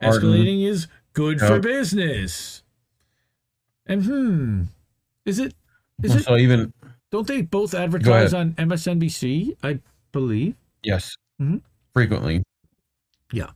Martin. 0.00 0.20
escalating 0.22 0.64
is 0.66 0.86
good 1.12 1.40
for 1.40 1.58
business. 1.58 2.61
And 3.86 4.04
hmm, 4.04 4.62
is 5.26 5.38
it? 5.38 5.54
Is 6.02 6.14
it? 6.14 6.24
So 6.24 6.36
even 6.36 6.72
Don't 7.10 7.26
they 7.26 7.42
both 7.42 7.74
advertise 7.74 8.32
on. 8.34 8.52
MSNBC? 8.54 9.56
I 9.62 9.80
believe. 10.12 10.54
yes, 10.82 11.16
Mhm. 11.40 11.60
frequently. 11.92 12.42
Yeah. 13.32 13.50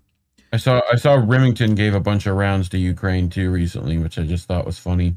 I 0.52 0.56
saw 0.58 0.80
I 0.92 0.96
saw 0.96 1.14
Remington 1.14 1.74
gave 1.74 1.94
a 1.94 2.00
bunch 2.00 2.26
of 2.26 2.36
rounds 2.36 2.68
to 2.70 2.78
Ukraine 2.78 3.28
too 3.30 3.50
recently, 3.50 3.98
which 3.98 4.18
I 4.18 4.22
just 4.24 4.46
thought 4.46 4.64
was 4.66 4.78
funny. 4.78 5.16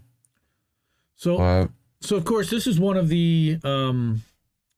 So, 1.16 1.38
But 1.38 1.70
so 2.02 2.16
of 2.16 2.26
course, 2.26 2.50
this 2.50 2.66
is 2.68 2.80
one 2.80 2.98
of 2.98 3.10
the 3.10 3.60
um, 3.64 4.22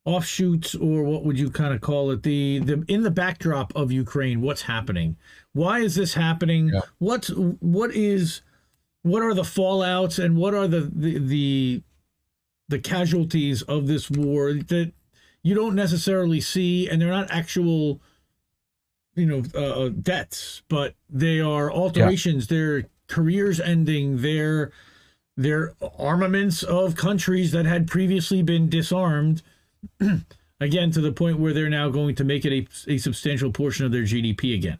offshoots, 0.06 0.76
or 0.76 1.04
what 1.04 1.24
would 1.24 1.38
you 1.40 1.50
kind 1.50 1.74
of 1.74 1.82
call 1.82 2.12
it? 2.12 2.24
The 2.24 2.60
the 2.60 2.84
in 2.88 3.04
the 3.04 3.12
backdrop 3.12 3.74
of 3.76 3.92
Ukraine, 3.92 4.42
what's 4.42 4.64
happening? 4.64 5.18
Why 5.54 5.80
is 5.80 5.96
this 5.96 6.14
happening? 6.16 6.70
Yeah. 6.74 6.82
What's 7.00 7.30
what 7.30 7.92
is 7.96 8.42
what 9.04 9.24
are 9.24 9.34
the 9.34 9.42
fallouts 9.44 10.24
and 10.24 10.38
what 10.38 10.54
are 10.54 10.68
the 10.68 10.82
the 10.82 11.18
the, 11.20 11.82
the 12.70 12.80
casualties 12.80 13.62
of 13.64 13.88
this 13.88 14.10
war 14.10 14.54
that 14.54 14.92
you 15.44 15.56
don't 15.56 15.76
necessarily 15.76 16.40
see, 16.40 16.88
and 16.88 17.02
they're 17.02 17.10
not 17.10 17.32
actual, 17.32 18.00
you 19.16 19.26
know, 19.26 19.44
uh, 19.56 19.86
uh, 19.86 19.90
deaths, 19.90 20.62
but 20.70 20.94
they 21.10 21.40
are 21.40 21.72
alterations. 21.72 22.48
They're 22.48 22.84
careers 23.08 23.60
ending. 23.60 24.22
They're 24.22 24.72
they're 25.36 25.74
armaments 25.98 26.62
of 26.62 26.96
countries 26.96 27.52
that 27.54 27.66
had 27.66 27.88
previously 27.88 28.44
been 28.44 28.70
disarmed. 28.70 29.42
again, 30.60 30.92
to 30.92 31.02
the 31.02 31.12
point 31.12 31.40
where 31.40 31.54
they're 31.54 31.70
now 31.70 31.90
going 31.90 32.14
to 32.16 32.24
make 32.24 32.46
it 32.46 32.70
a, 32.88 32.94
a 32.94 32.98
substantial 33.00 33.52
portion 33.52 33.86
of 33.86 33.92
their 33.92 34.04
GDP 34.04 34.54
again. 34.54 34.78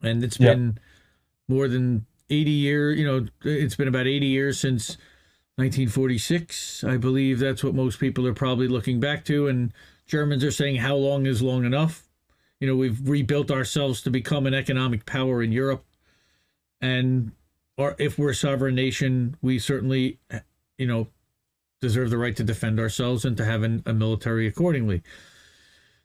And 0.00 0.22
it's 0.22 0.38
Yep. 0.38 0.56
been 0.56 0.78
more 1.48 1.66
than 1.66 2.06
80 2.30 2.50
years, 2.50 2.98
you 2.98 3.06
know, 3.06 3.26
it's 3.44 3.76
been 3.76 3.88
about 3.88 4.06
80 4.06 4.26
years 4.26 4.58
since 4.58 4.96
1946. 5.56 6.84
I 6.84 6.96
believe 6.96 7.38
that's 7.38 7.62
what 7.62 7.74
most 7.74 7.98
people 8.00 8.26
are 8.26 8.34
probably 8.34 8.68
looking 8.68 9.00
back 9.00 9.24
to. 9.26 9.46
And 9.46 9.72
Germans 10.06 10.44
are 10.44 10.50
saying, 10.50 10.76
how 10.76 10.96
long 10.96 11.26
is 11.26 11.42
long 11.42 11.64
enough? 11.64 12.08
You 12.60 12.68
know, 12.68 12.76
we've 12.76 13.06
rebuilt 13.08 13.50
ourselves 13.50 14.00
to 14.02 14.10
become 14.10 14.46
an 14.46 14.54
economic 14.54 15.06
power 15.06 15.42
in 15.42 15.52
Europe. 15.52 15.84
And 16.80 17.32
or 17.76 17.96
if 17.98 18.18
we're 18.18 18.30
a 18.30 18.34
sovereign 18.34 18.74
nation, 18.74 19.36
we 19.42 19.58
certainly, 19.58 20.18
you 20.78 20.86
know, 20.86 21.08
deserve 21.80 22.10
the 22.10 22.18
right 22.18 22.36
to 22.36 22.44
defend 22.44 22.78
ourselves 22.80 23.24
and 23.24 23.36
to 23.36 23.44
have 23.44 23.62
an, 23.62 23.82
a 23.84 23.92
military 23.92 24.46
accordingly. 24.46 25.02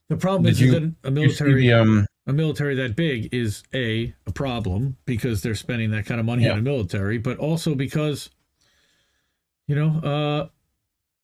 The 0.10 0.18
problem 0.18 0.44
Did 0.44 0.52
is 0.52 0.62
you- 0.62 0.72
that 0.72 0.94
a 1.04 1.12
military 1.12 1.62
the, 1.68 1.74
um 1.74 2.06
a 2.30 2.34
military 2.34 2.76
that 2.76 2.96
big 2.96 3.34
is 3.34 3.64
a 3.74 4.14
a 4.28 4.32
problem 4.32 4.98
because 5.06 5.42
they're 5.42 5.56
spending 5.56 5.92
that 5.92 6.06
kind 6.06 6.20
of 6.20 6.26
money 6.26 6.44
Yeah. 6.46 6.52
on 6.54 6.60
a 6.60 6.62
military, 6.62 7.18
but 7.18 7.38
also 7.38 7.76
because 7.76 8.30
you 9.68 9.76
know 9.76 10.00
uh 10.00 10.48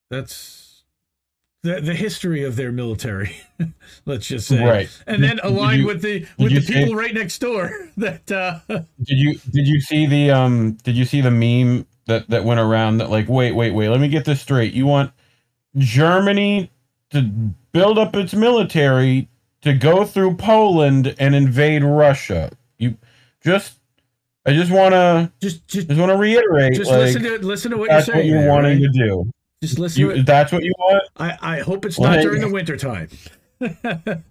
that's 0.10 0.84
the 1.63 1.80
the 1.82 1.94
history 1.96 2.44
of 2.44 2.56
their 2.56 2.72
military. 2.72 3.36
let's 4.06 4.28
just 4.28 4.48
say, 4.48 4.63
Right. 4.63 4.89
and 5.08 5.24
then 5.24 5.38
Did 5.38 5.46
aligned 5.46 5.82
you- 5.82 5.88
with 5.88 6.02
the 6.02 6.26
with 6.38 6.54
the 6.54 6.62
people 6.74 6.96
right 6.96 7.13
next 7.13 7.39
door 7.39 7.72
that 7.98 8.32
uh 8.32 8.60
Did 8.68 8.84
you 9.18 9.39
did 9.52 9.68
you 9.68 9.80
see 9.82 10.06
the 10.08 10.32
um 10.32 10.74
did 10.84 10.96
you 10.98 11.06
see 11.06 11.22
the 11.22 11.32
meme 11.32 11.86
that 12.08 12.30
that 12.30 12.44
went 12.46 12.60
around 12.60 12.98
that 12.98 13.10
like 13.10 13.28
wait 13.30 13.54
wait 13.54 13.72
wait 13.72 13.89
let 13.89 14.00
me 14.00 14.08
get 14.10 14.26
this 14.26 14.41
straight 14.41 14.74
you 14.74 14.86
want 14.88 15.12
Germany 15.78 16.72
to 17.12 17.22
build 17.72 17.98
up 18.00 18.15
its 18.15 18.34
military 18.34 19.28
to 19.65 19.73
go 19.73 20.06
through 20.06 20.36
Poland 20.36 21.13
and 21.19 21.36
invade 21.36 21.84
Russia 21.84 22.51
you 22.78 22.95
just 23.43 23.80
I 24.45 24.54
just 24.54 24.71
want 24.71 24.93
to 24.93 25.32
just 25.41 25.67
just 25.67 25.88
just 25.88 25.99
want 25.99 26.12
to 26.12 26.17
reiterate 26.17 26.73
just 26.75 26.89
like 26.89 26.99
listen 27.01 27.23
to 27.23 27.38
listen 27.39 27.71
to 27.71 27.78
what 27.78 27.89
you're 27.91 28.01
saying. 28.01 28.06
That's 28.06 28.15
what 28.17 28.25
you're 28.25 28.41
there, 28.41 28.49
wanting 28.51 28.82
right? 28.82 28.93
to 28.93 29.06
do 29.08 29.32
Just 29.62 29.80
listen 29.80 29.95
to 29.95 30.08
you 30.13 30.19
it. 30.21 30.25
that's 30.25 30.51
what 30.51 30.63
you 30.63 30.73
want 30.78 31.04
I 31.17 31.38
I 31.41 31.60
hope 31.60 31.86
it's 31.86 31.99
not 31.99 32.21
during 32.21 32.41
the 32.41 32.49
winter 32.49 32.78
time. 32.78 33.10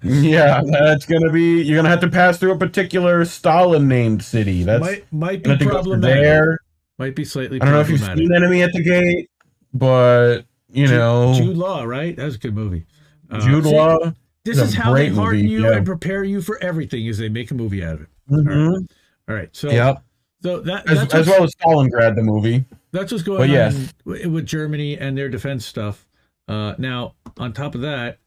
yeah 0.03 0.61
that's 0.71 1.07
gonna 1.07 1.33
be 1.33 1.63
you're 1.63 1.77
gonna 1.77 1.89
have 1.89 2.01
to 2.01 2.09
pass 2.11 2.39
through 2.39 2.53
a 2.53 2.59
particular 2.59 3.25
Stalin 3.25 3.89
named 3.89 4.23
city 4.23 4.63
that's 4.63 4.83
might 4.83 5.13
might 5.13 5.43
be 5.43 5.57
to 5.57 5.65
problematic. 5.65 6.23
there 6.23 6.59
Might 6.99 7.17
be 7.17 7.25
slightly 7.25 7.61
I 7.61 7.65
don't 7.65 7.75
know 7.75 7.81
if 7.81 7.89
you've 7.91 8.01
seen 8.01 8.33
Enemy 8.35 8.63
at 8.63 8.73
the 8.73 8.83
Gate, 8.83 9.31
but 9.73 10.43
you 10.71 10.89
know, 10.89 11.35
Jude 11.35 11.57
Law, 11.57 11.85
right? 11.85 12.15
That 12.17 12.25
was 12.25 12.35
a 12.35 12.39
good 12.39 12.55
movie. 12.55 12.85
Uh, 13.31 13.41
Jude 13.41 13.65
Law. 13.65 14.13
This 14.45 14.59
is 14.59 14.75
how 14.75 14.93
they 14.93 15.09
harden 15.09 15.41
movie, 15.43 15.53
you 15.53 15.65
yeah. 15.65 15.77
and 15.77 15.87
prepare 15.87 16.23
you 16.23 16.43
for 16.43 16.63
everything. 16.63 17.07
Is 17.07 17.17
they 17.19 17.29
make 17.31 17.51
a 17.51 17.55
movie 17.55 17.83
out 17.83 17.95
of 17.95 18.01
it. 18.03 18.09
Mhm. 18.31 18.89
All 19.29 19.35
right, 19.35 19.49
so 19.57 19.71
Yep. 19.71 20.03
so 20.43 20.61
that 20.61 20.89
As, 20.91 21.15
as 21.15 21.27
well 21.27 21.45
as 21.45 21.55
Stalingrad, 21.55 22.15
the 22.15 22.23
movie. 22.23 22.65
that's 22.93 23.11
what's 23.11 23.25
going 23.25 23.51
on 23.57 23.89
with 24.05 24.45
Germany 24.47 24.99
and 24.99 25.17
their 25.17 25.31
defense 25.31 25.65
stuff. 25.65 26.07
Uh, 26.47 26.75
now, 26.77 27.15
on 27.39 27.55
top 27.55 27.75
of 27.75 27.81
that, 27.81 28.19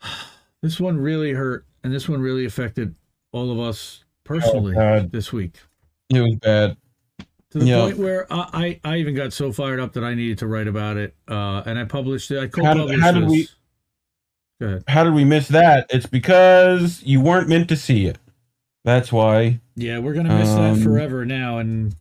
this 0.60 0.80
one 0.80 0.98
really 0.98 1.32
hurt, 1.32 1.66
and 1.84 1.92
this 1.92 2.08
one 2.08 2.20
really 2.20 2.44
affected 2.44 2.94
all 3.32 3.52
of 3.52 3.60
us 3.60 4.04
personally 4.24 4.76
Oh, 4.76 5.00
this 5.02 5.32
week. 5.32 5.54
It 6.10 6.20
was 6.20 6.34
bad. 6.36 6.76
to 7.50 7.58
the 7.60 7.66
Yeah. 7.66 7.80
point 7.82 7.98
where 7.98 8.26
I, 8.32 8.80
I 8.84 8.92
I 8.94 8.96
even 8.96 9.14
got 9.14 9.32
so 9.32 9.52
fired 9.52 9.78
up 9.78 9.92
that 9.92 10.02
I 10.02 10.14
needed 10.14 10.38
to 10.38 10.48
write 10.48 10.66
about 10.66 10.96
it. 10.96 11.14
Uh, 11.28 11.62
and 11.64 11.78
I 11.78 11.84
published 11.84 12.32
it. 12.32 12.38
I 12.38 12.42
How 12.42 12.46
co-published 12.74 12.88
did- 12.94 13.00
how 13.00 13.12
did 13.12 13.22
this. 13.24 13.30
we- 13.30 13.48
Go 14.60 14.66
ahead. 14.66 14.84
How 14.88 15.04
did 15.04 15.14
we 15.14 15.24
miss 15.24 15.48
that? 15.48 15.86
It's 15.90 16.06
because 16.06 17.02
you 17.02 17.20
weren't 17.20 17.48
meant 17.48 17.68
to 17.70 17.76
see 17.76 18.06
it. 18.06 18.18
That's 18.84 19.12
why. 19.12 19.60
Yeah, 19.76 19.98
we're 19.98 20.14
gonna 20.14 20.30
miss 20.36 20.54
that 20.54 20.72
Um, 20.72 20.82
forever 20.82 21.24
now. 21.24 21.58
And 21.58 21.94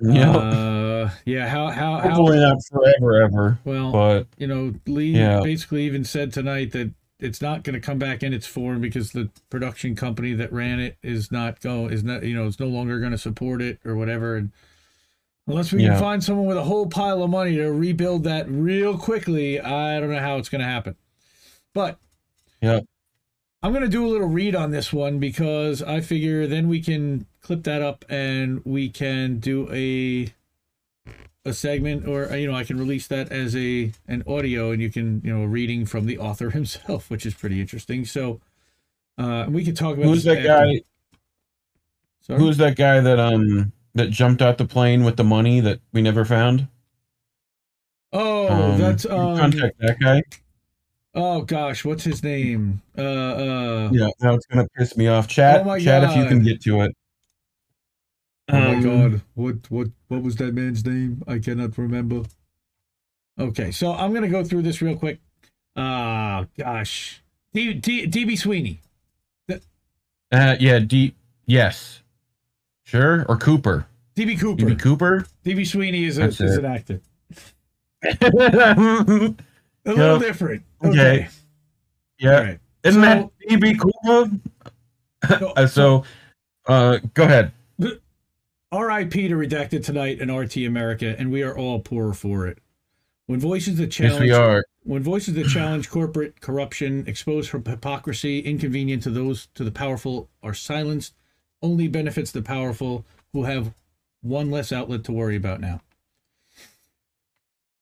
Yeah. 0.00 0.30
uh, 0.36 1.10
yeah, 1.24 1.48
how 1.48 1.68
how 1.68 1.98
how? 1.98 2.10
Hopefully 2.10 2.40
not 2.40 2.58
forever, 2.70 3.22
ever. 3.22 3.58
Well, 3.64 3.92
But 3.92 4.26
you 4.36 4.46
know, 4.46 4.74
Lee 4.86 5.12
Yeah. 5.12 5.40
basically 5.42 5.84
even 5.86 6.04
said 6.04 6.32
tonight 6.32 6.72
that 6.72 6.90
it's 7.20 7.40
not 7.40 7.62
going 7.62 7.74
to 7.74 7.80
come 7.80 7.98
back 7.98 8.22
in 8.22 8.34
its 8.34 8.46
form 8.46 8.80
because 8.80 9.12
the 9.12 9.30
production 9.48 9.94
company 9.94 10.34
that 10.34 10.52
ran 10.52 10.80
it 10.80 10.98
is 11.02 11.30
not 11.32 11.60
go 11.60 11.86
is 11.86 12.02
not 12.04 12.24
you 12.24 12.34
know 12.34 12.46
it's 12.46 12.60
no 12.60 12.66
longer 12.66 12.98
going 12.98 13.12
to 13.12 13.18
support 13.18 13.62
it 13.62 13.78
or 13.84 13.94
whatever. 13.96 14.36
And 14.36 14.50
Unless 15.46 15.72
we 15.74 15.82
Yeah. 15.82 15.90
can 15.90 16.00
find 16.00 16.24
someone 16.24 16.46
with 16.46 16.56
a 16.56 16.62
whole 16.64 16.86
pile 16.86 17.22
of 17.22 17.28
money 17.28 17.56
to 17.56 17.70
rebuild 17.70 18.24
that 18.24 18.48
real 18.48 18.96
quickly, 18.96 19.60
I 19.60 20.00
don't 20.00 20.10
know 20.10 20.18
how 20.18 20.38
it's 20.38 20.48
going 20.48 20.60
to 20.62 20.66
happen. 20.66 20.96
But 21.74 21.98
Yeah. 22.62 22.80
I'm 23.62 23.72
going 23.72 23.82
to 23.82 23.88
do 23.88 24.06
a 24.06 24.08
little 24.08 24.28
read 24.28 24.54
on 24.54 24.70
this 24.72 24.92
one 24.92 25.18
because 25.18 25.82
I 25.82 26.00
figure 26.00 26.46
then 26.46 26.68
we 26.68 26.80
can 26.82 27.26
clip 27.40 27.62
that 27.64 27.80
up 27.82 28.04
and 28.10 28.62
we 28.64 28.88
can 28.90 29.38
do 29.38 29.68
a 29.72 30.32
a 31.46 31.52
segment 31.52 32.06
or 32.08 32.34
you 32.36 32.46
know 32.50 32.54
I 32.56 32.64
can 32.64 32.78
release 32.78 33.06
that 33.08 33.30
as 33.30 33.54
a 33.56 33.92
an 34.08 34.22
audio 34.26 34.70
and 34.70 34.80
you 34.80 34.90
can 34.90 35.20
you 35.24 35.34
know 35.36 35.44
a 35.44 35.46
reading 35.46 35.84
from 35.86 36.06
the 36.06 36.18
author 36.18 36.50
himself, 36.58 37.10
which 37.10 37.24
is 37.26 37.34
pretty 37.34 37.60
interesting. 37.60 38.04
So 38.04 38.40
uh, 39.18 39.44
and 39.44 39.54
we 39.54 39.64
can 39.64 39.74
talk 39.74 39.94
about 39.94 40.06
Who's 40.06 40.24
that 40.24 40.38
after. 40.38 40.48
guy? 40.48 40.80
Sorry? 42.20 42.38
Who's 42.40 42.56
that 42.58 42.76
guy 42.76 43.00
that 43.00 43.18
um 43.18 43.72
that 43.94 44.10
jumped 44.10 44.42
out 44.42 44.58
the 44.58 44.64
plane 44.66 45.04
with 45.04 45.16
the 45.16 45.24
money 45.24 45.60
that 45.60 45.80
we 45.92 46.02
never 46.02 46.24
found? 46.24 46.68
Oh, 48.12 48.48
Um, 48.48 48.78
that's 48.78 49.06
um, 49.06 49.38
contact 49.38 49.78
that 49.80 49.98
guy. 50.00 50.22
Oh 51.14 51.42
gosh, 51.42 51.84
what's 51.84 52.04
his 52.04 52.22
name? 52.22 52.82
Uh, 52.96 53.02
uh, 53.02 53.88
Yeah, 53.92 54.08
now 54.20 54.34
it's 54.34 54.46
gonna 54.46 54.66
piss 54.76 54.96
me 54.96 55.08
off. 55.08 55.28
Chat, 55.28 55.60
Oh 55.62 55.64
my 55.64 55.80
chat, 55.80 56.04
if 56.04 56.16
you 56.16 56.26
can 56.26 56.42
get 56.42 56.62
to 56.62 56.82
it. 56.82 56.96
Oh 58.48 58.58
my 58.58 58.74
Um, 58.74 58.82
god, 58.82 59.20
what 59.34 59.70
what 59.70 59.88
what 60.08 60.22
was 60.22 60.36
that 60.36 60.54
man's 60.54 60.84
name? 60.84 61.22
I 61.26 61.38
cannot 61.38 61.76
remember. 61.78 62.22
Okay, 63.38 63.70
so 63.72 63.92
I'm 63.92 64.12
gonna 64.12 64.28
go 64.28 64.44
through 64.44 64.62
this 64.62 64.80
real 64.82 64.96
quick. 64.96 65.20
Ah, 65.76 66.46
gosh, 66.56 67.22
D, 67.52 67.74
D, 67.74 68.06
DB 68.06 68.38
Sweeney. 68.38 68.80
Uh, 70.32 70.56
yeah, 70.58 70.78
D. 70.80 71.14
Yes, 71.46 72.02
sure. 72.82 73.24
Or 73.28 73.36
Cooper. 73.36 73.86
DB 74.16 74.38
Cooper. 74.38 74.64
DB 74.64 74.80
Cooper. 74.80 75.26
DB 75.44 75.66
Sweeney 75.66 76.04
is, 76.04 76.18
a, 76.18 76.24
is 76.24 76.40
it. 76.40 76.64
an 76.64 76.66
actor. 76.66 77.00
yeah, 79.86 79.92
A 79.92 79.94
little 79.94 80.18
Yep. 80.18 80.22
different. 80.22 80.62
Okay. 80.84 81.28
Okay. 82.20 82.28
All 82.36 82.44
right. 82.44 82.60
isn't 82.84 83.02
So- 83.02 83.32
that 83.40 83.48
DB 83.48 83.78
Cooper? 83.78 84.30
So- 85.28 85.52
Uh, 85.56 85.66
so, 85.66 86.04
uh, 86.66 86.98
go 87.14 87.24
ahead. 87.24 87.52
R.I.P. 88.72 89.28
to 89.28 89.34
Redacted 89.36 89.84
Tonight 89.84 90.20
and 90.20 90.30
RT 90.36 90.66
America, 90.66 91.14
and 91.18 91.30
we 91.30 91.42
are 91.44 91.56
all 91.56 91.78
poorer 91.80 92.12
for 92.12 92.46
it. 92.48 92.58
When 93.26 93.38
voices 93.40 93.76
that 93.78 93.84
Yes, 93.98 94.10
challenge 94.12 94.20
we 94.20 94.32
are. 94.32 94.64
when 94.82 95.02
voices 95.02 95.34
that 95.34 95.46
challenge 95.46 95.88
corporate 95.88 96.40
corruption, 96.40 97.04
expose 97.06 97.50
her 97.50 97.62
hypocrisy, 97.64 98.40
inconvenient 98.40 99.02
to 99.04 99.10
those 99.10 99.46
to 99.54 99.62
the 99.64 99.70
powerful, 99.70 100.28
are 100.42 100.52
silenced, 100.54 101.14
only 101.62 101.86
benefits 101.88 102.32
the 102.32 102.42
powerful 102.42 103.06
who 103.32 103.44
have 103.44 103.72
one 104.22 104.50
less 104.50 104.72
outlet 104.72 105.04
to 105.04 105.12
worry 105.12 105.36
about 105.36 105.60
now. 105.60 105.80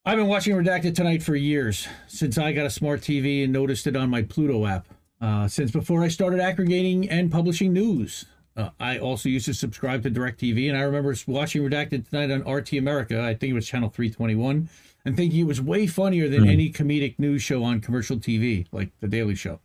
I've 0.05 0.19
been 0.19 0.27
watching 0.27 0.57
Redacted 0.57 0.97
Tonight 0.97 1.23
for 1.23 1.37
years, 1.37 1.87
since 2.09 2.37
I 2.37 2.53
got 2.53 2.67
a 2.67 2.71
smart 2.71 3.03
TV 3.03 3.45
and 3.45 3.53
noticed 3.53 3.87
it 3.87 3.95
on 3.95 4.11
my 4.11 4.23
Pluto 4.23 4.67
app. 4.67 4.89
Uh, 5.21 5.47
since 5.47 5.71
before 5.71 6.03
I 6.03 6.09
started 6.09 6.41
aggregating 6.41 7.09
and 7.09 7.31
publishing 7.31 7.73
news. 7.73 8.25
Uh, 8.57 8.71
I 8.81 8.99
also 8.99 9.29
used 9.29 9.47
to 9.47 9.55
subscribe 9.55 10.03
to 10.03 10.11
DirecTV, 10.11 10.69
and 10.69 10.77
I 10.77 10.81
remember 10.81 11.15
watching 11.29 11.63
Redacted 11.63 12.09
Tonight 12.11 12.33
on 12.33 12.53
RT 12.53 12.73
America. 12.75 13.23
I 13.23 13.35
think 13.35 13.53
it 13.53 13.55
was 13.55 13.67
channel 13.69 13.89
321, 13.89 14.69
and 15.05 15.17
thinking 15.17 15.39
it 15.41 15.45
was 15.47 15.61
way 15.61 15.87
funnier 15.87 16.29
than 16.29 16.43
Hmm. 16.43 16.49
any 16.51 16.73
comedic 16.73 17.21
news 17.21 17.41
show 17.43 17.63
on 17.63 17.81
commercial 17.81 18.17
TV, 18.17 18.67
like 18.73 18.91
The 18.99 19.07
Daily 19.09 19.37
Show. 19.37 19.61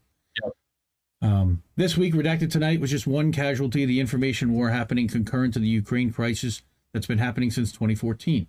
Um, 1.19 1.63
this 1.75 1.97
week, 1.97 2.13
Redacted 2.13 2.51
Tonight 2.51 2.79
was 2.79 2.91
just 2.91 3.07
one 3.07 3.31
casualty 3.31 3.81
of 3.81 3.87
the 3.87 3.99
information 3.99 4.51
war 4.53 4.69
happening 4.69 5.07
concurrent 5.07 5.55
to 5.55 5.59
the 5.59 5.67
Ukraine 5.67 6.11
crisis 6.13 6.61
that's 6.93 7.07
been 7.07 7.17
happening 7.17 7.49
since 7.49 7.71
2014. 7.71 8.45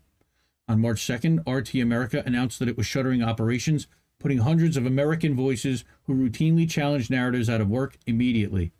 On 0.68 0.80
March 0.80 1.00
2nd, 1.00 1.48
RT 1.48 1.76
America 1.76 2.22
announced 2.26 2.58
that 2.58 2.68
it 2.68 2.76
was 2.76 2.86
shuttering 2.86 3.22
operations, 3.22 3.86
putting 4.18 4.38
hundreds 4.38 4.76
of 4.76 4.84
American 4.84 5.34
voices 5.34 5.84
who 6.04 6.14
routinely 6.14 6.68
challenge 6.68 7.08
narratives 7.08 7.48
out 7.48 7.62
of 7.62 7.70
work 7.70 7.96
immediately. 8.06 8.72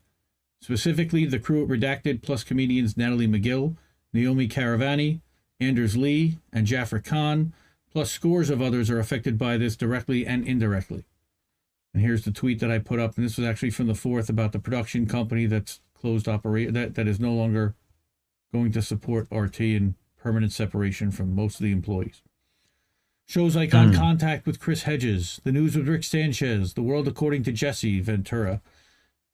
Specifically, 0.61 1.25
the 1.25 1.39
crew 1.39 1.63
at 1.63 1.69
Redacted 1.69 2.21
plus 2.23 2.45
comedians 2.45 2.97
Natalie 2.97 3.29
McGill, 3.29 3.77
Naomi 4.13 4.49
Karavani, 4.49 5.21
Anders 5.61 5.97
Lee, 5.97 6.39
and 6.53 6.67
Jaffer 6.67 6.99
Khan, 6.99 7.55
plus 7.91 8.11
scores 8.11 8.51
of 8.51 8.61
others 8.61 8.91
are 8.91 8.99
affected 8.99 9.39
by 9.39 9.57
this 9.57 9.77
directly 9.77 10.27
and 10.27 10.47
indirectly. 10.47 11.05
And 11.95 12.03
here's 12.03 12.25
the 12.25 12.33
tweet 12.33 12.61
that 12.61 12.71
I 12.71 12.79
put 12.79 13.01
up, 13.01 13.17
and 13.17 13.25
this 13.25 13.39
was 13.39 13.47
actually 13.47 13.71
from 13.71 13.87
the 13.87 13.95
fourth 13.95 14.29
about 14.29 14.53
the 14.53 14.59
production 14.59 15.07
company 15.07 15.47
that's 15.47 15.81
closed 15.95 16.29
operate 16.29 16.75
that, 16.75 16.95
that 16.97 17.09
is 17.09 17.19
no 17.19 17.33
longer 17.33 17.75
going 18.53 18.73
to 18.73 18.83
support 18.83 19.27
RT 19.31 19.61
and 19.61 19.95
permanent 20.19 20.53
separation 20.53 21.11
from 21.11 21.35
most 21.35 21.57
of 21.57 21.65
the 21.65 21.73
employees. 21.73 22.23
Shows 23.27 23.55
like 23.57 23.75
On 23.75 23.89
Hmm. 23.89 23.95
Contact 23.95 24.47
with 24.47 24.59
Chris 24.59 24.85
Hedges, 24.85 25.41
The 25.45 25.53
News 25.53 25.77
with 25.77 25.89
Rick 25.89 26.05
Sanchez, 26.05 26.75
The 26.75 26.83
World 26.83 27.07
According 27.07 27.43
to 27.45 27.53
Jesse 27.53 28.01
Ventura, 28.01 28.63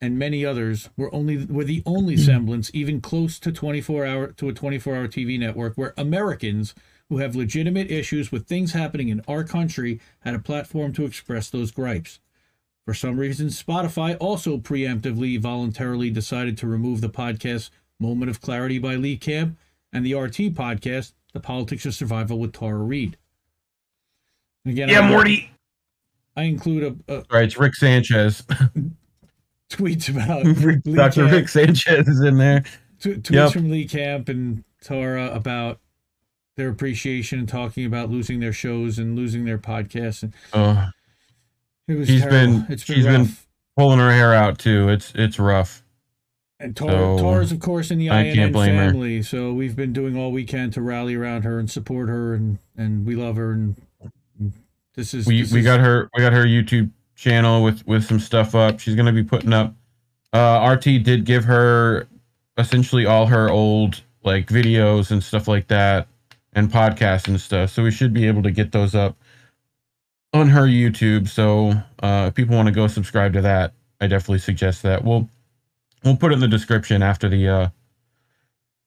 and 0.00 0.18
many 0.18 0.44
others 0.44 0.90
were 0.96 1.14
only 1.14 1.46
were 1.46 1.64
the 1.64 1.82
only 1.86 2.16
semblance 2.16 2.70
even 2.74 3.00
close 3.00 3.38
to 3.38 3.52
24 3.52 4.04
hour 4.04 4.26
to 4.32 4.48
a 4.48 4.52
24 4.52 4.96
hour 4.96 5.08
TV 5.08 5.38
network 5.38 5.74
where 5.76 5.94
Americans 5.96 6.74
who 7.08 7.18
have 7.18 7.36
legitimate 7.36 7.90
issues 7.90 8.32
with 8.32 8.46
things 8.46 8.72
happening 8.72 9.08
in 9.08 9.22
our 9.28 9.44
country 9.44 10.00
had 10.20 10.34
a 10.34 10.38
platform 10.38 10.92
to 10.92 11.04
express 11.04 11.48
those 11.48 11.70
gripes. 11.70 12.18
For 12.84 12.92
some 12.94 13.18
reason, 13.18 13.46
Spotify 13.48 14.16
also 14.20 14.58
preemptively 14.58 15.38
voluntarily 15.40 16.10
decided 16.10 16.58
to 16.58 16.66
remove 16.66 17.00
the 17.00 17.08
podcast 17.08 17.70
Moment 18.00 18.30
of 18.30 18.40
Clarity 18.40 18.78
by 18.78 18.96
Lee 18.96 19.16
Camp 19.16 19.56
and 19.94 20.04
the 20.04 20.14
RT 20.14 20.52
podcast, 20.54 21.12
The 21.32 21.40
Politics 21.40 21.86
of 21.86 21.94
Survival 21.94 22.38
with 22.38 22.52
Tara 22.52 22.76
Reade. 22.78 23.16
Again, 24.66 24.88
Yeah, 24.90 25.00
I, 25.00 25.08
Morty. 25.10 25.50
I 26.36 26.42
include 26.42 26.82
a, 27.08 27.12
a 27.12 27.16
All 27.18 27.24
right, 27.32 27.44
it's 27.44 27.56
Rick 27.58 27.74
Sanchez. 27.76 28.42
tweets 29.70 30.08
about 30.08 30.44
Rick- 30.62 30.82
Lee 30.84 30.94
Dr. 30.94 31.22
Camp. 31.22 31.32
Rick 31.32 31.48
Sanchez 31.48 32.08
is 32.08 32.20
in 32.20 32.36
there. 32.38 32.64
T- 33.00 33.14
tweets 33.14 33.30
Yep. 33.30 33.52
from 33.52 33.70
Lee 33.70 33.86
Camp 33.86 34.28
and 34.28 34.64
Tara 34.82 35.30
about 35.32 35.80
their 36.56 36.68
appreciation 36.68 37.38
and 37.40 37.48
talking 37.48 37.84
about 37.84 38.10
losing 38.10 38.40
their 38.40 38.52
shows 38.52 38.98
and 38.98 39.16
losing 39.16 39.44
their 39.44 39.58
podcasts. 39.58 40.22
And 40.22 40.34
Oh, 40.52 40.88
it 41.88 41.94
was 41.94 42.08
She's 42.08 42.20
terrible. 42.22 42.58
been- 42.60 42.66
it's 42.72 42.84
been 42.84 42.96
she's 42.96 43.04
been- 43.06 43.28
pulling 43.76 43.98
her 43.98 44.12
hair 44.12 44.32
out 44.34 44.58
too. 44.58 44.88
It's 44.88 45.12
it's 45.14 45.38
rough. 45.38 45.83
And 46.60 46.76
Tara, 46.76 46.92
So, 46.92 47.18
Tara's, 47.18 47.52
of 47.52 47.60
course, 47.60 47.90
in 47.90 47.98
the 47.98 48.10
I 48.10 48.22
INN 48.26 48.34
can't 48.34 48.54
her. 48.56 48.64
family. 48.64 49.22
So 49.22 49.52
we've 49.52 49.74
been 49.76 49.92
doing 49.92 50.16
all 50.16 50.30
we 50.32 50.44
can 50.44 50.70
to 50.72 50.80
rally 50.82 51.14
around 51.14 51.42
her 51.42 51.58
and 51.58 51.70
support 51.70 52.08
her, 52.08 52.34
and 52.34 52.58
and 52.76 53.04
we 53.04 53.16
love 53.16 53.36
her. 53.36 53.52
And 53.52 53.76
this 54.94 55.14
is 55.14 55.26
We 55.26 55.42
this 55.42 55.52
we 55.52 55.60
is- 55.60 55.66
got 55.66 55.80
her 55.80 56.08
we 56.16 56.22
got 56.22 56.32
her 56.32 56.44
YouTube 56.44 56.90
channel 57.16 57.62
with 57.62 57.86
with 57.86 58.04
some 58.04 58.20
stuff 58.20 58.54
up. 58.54 58.78
She's 58.80 58.94
gonna 58.94 59.12
be 59.12 59.24
putting 59.24 59.52
up. 59.52 59.74
Uh, 60.32 60.60
RT 60.76 60.98
did 61.02 61.24
give 61.24 61.44
her 61.44 62.06
essentially 62.56 63.04
all 63.06 63.26
her 63.26 63.50
old 63.50 64.02
like 64.22 64.46
videos 64.46 65.10
and 65.10 65.22
stuff 65.22 65.48
like 65.48 65.66
that, 65.68 66.06
and 66.54 66.70
podcasts 66.70 67.28
and 67.28 67.40
stuff. 67.40 67.70
So 67.70 67.82
we 67.82 67.90
should 67.90 68.12
be 68.14 68.26
able 68.26 68.42
to 68.44 68.50
get 68.50 68.72
those 68.72 68.94
up 68.94 69.16
on 70.32 70.48
her 70.48 70.62
YouTube. 70.66 71.28
So 71.28 71.72
uh, 72.02 72.26
if 72.28 72.34
people 72.34 72.56
want 72.56 72.66
to 72.66 72.72
go 72.72 72.86
subscribe 72.86 73.32
to 73.34 73.40
that, 73.42 73.72
I 74.00 74.06
definitely 74.06 74.38
suggest 74.38 74.82
that. 74.82 75.04
We'll 75.04 75.28
we'll 76.04 76.16
put 76.16 76.32
it 76.32 76.34
in 76.34 76.40
the 76.40 76.48
description 76.48 77.02
after 77.02 77.28
the 77.28 77.48
uh 77.48 77.68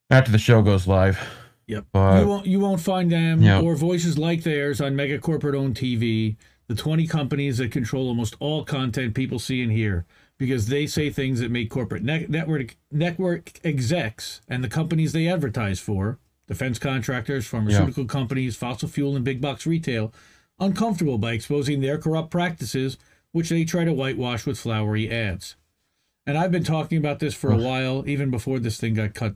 after 0.09 0.31
the 0.31 0.37
show 0.37 0.61
goes 0.61 0.87
live. 0.87 1.19
Yep. 1.67 1.85
But 1.91 2.21
you 2.21 2.27
won't 2.27 2.45
you 2.45 2.59
won't 2.59 2.81
find 2.81 3.11
them 3.11 3.41
Yeah. 3.41 3.61
or 3.61 3.75
voices 3.75 4.17
like 4.17 4.43
theirs 4.43 4.79
on 4.79 4.95
mega 4.95 5.19
corporate 5.19 5.55
owned 5.55 5.75
TV, 5.75 6.37
the 6.67 6.75
20 6.75 7.07
companies 7.07 7.57
that 7.57 7.71
control 7.71 8.07
almost 8.07 8.35
all 8.39 8.63
content 8.63 9.13
people 9.15 9.39
see 9.39 9.61
and 9.61 9.71
hear 9.71 10.05
because 10.37 10.67
they 10.67 10.85
say 10.87 11.09
things 11.09 11.39
that 11.39 11.49
make 11.51 11.69
corporate 11.69 12.03
ne- 12.03 12.25
network 12.29 12.77
network 12.91 13.59
execs 13.65 14.41
and 14.47 14.63
the 14.63 14.69
companies 14.69 15.11
they 15.11 15.27
advertise 15.27 15.79
for, 15.79 16.19
defense 16.47 16.77
contractors, 16.79 17.45
pharmaceutical 17.47 18.05
companies, 18.05 18.55
fossil 18.55 18.87
fuel 18.87 19.15
and 19.15 19.25
big 19.25 19.41
box 19.41 19.65
retail, 19.65 20.13
uncomfortable 20.59 21.17
by 21.17 21.33
exposing 21.33 21.81
their 21.81 21.97
corrupt 21.97 22.31
practices 22.31 22.97
which 23.33 23.49
they 23.49 23.65
try 23.65 23.83
to 23.83 23.91
whitewash 23.93 24.45
with 24.45 24.57
flowery 24.57 25.11
ads. 25.11 25.55
And 26.27 26.37
I've 26.37 26.51
been 26.51 26.63
talking 26.65 26.97
about 26.99 27.19
this 27.19 27.33
for 27.33 27.51
a 27.51 27.57
while 27.57 28.03
even 28.07 28.29
before 28.29 28.59
this 28.59 28.77
thing 28.77 28.93
got 28.93 29.13
cut. 29.15 29.35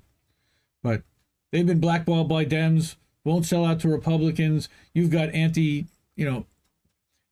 But 0.83 1.03
They've 1.51 1.65
been 1.65 1.79
blackballed 1.81 2.29
by 2.29 2.45
Dems, 2.45 2.95
won't 3.25 3.45
sell 3.45 3.65
out 3.65 3.79
to 3.81 3.89
Republicans. 3.89 4.69
You've 4.93 5.09
got 5.09 5.29
anti, 5.33 5.85
you 6.15 6.25
know, 6.29 6.45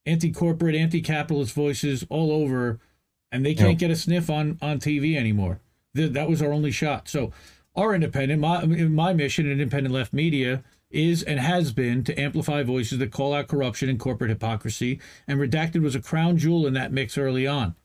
anti 0.05 0.31
corporate, 0.31 0.75
anti 0.75 1.01
capitalist 1.01 1.53
voices 1.53 2.05
all 2.09 2.31
over, 2.31 2.79
and 3.31 3.45
they 3.45 3.53
can't 3.53 3.71
Yep. 3.71 3.77
get 3.79 3.91
a 3.91 3.95
sniff 3.95 4.29
on 4.29 4.57
on 4.61 4.79
TV 4.79 5.15
anymore. 5.15 5.61
Th- 5.95 6.11
that 6.11 6.29
was 6.29 6.41
our 6.41 6.51
only 6.51 6.71
shot. 6.71 7.07
So, 7.07 7.31
our 7.75 7.95
independent, 7.95 8.41
my 8.41 8.65
my 8.65 9.13
mission 9.13 9.45
in 9.45 9.53
independent 9.53 9.93
left 9.93 10.11
media 10.11 10.63
is 10.91 11.23
and 11.23 11.39
has 11.39 11.71
been 11.71 12.03
to 12.03 12.19
amplify 12.19 12.63
voices 12.63 12.97
that 12.97 13.11
call 13.11 13.33
out 13.33 13.47
corruption 13.47 13.87
and 13.89 13.99
corporate 13.99 14.31
hypocrisy. 14.31 14.99
And 15.27 15.39
Redacted 15.39 15.81
was 15.81 15.95
a 15.95 16.01
crown 16.01 16.37
jewel 16.37 16.67
in 16.67 16.73
that 16.73 16.91
mix 16.91 17.17
early 17.17 17.47
on. 17.47 17.75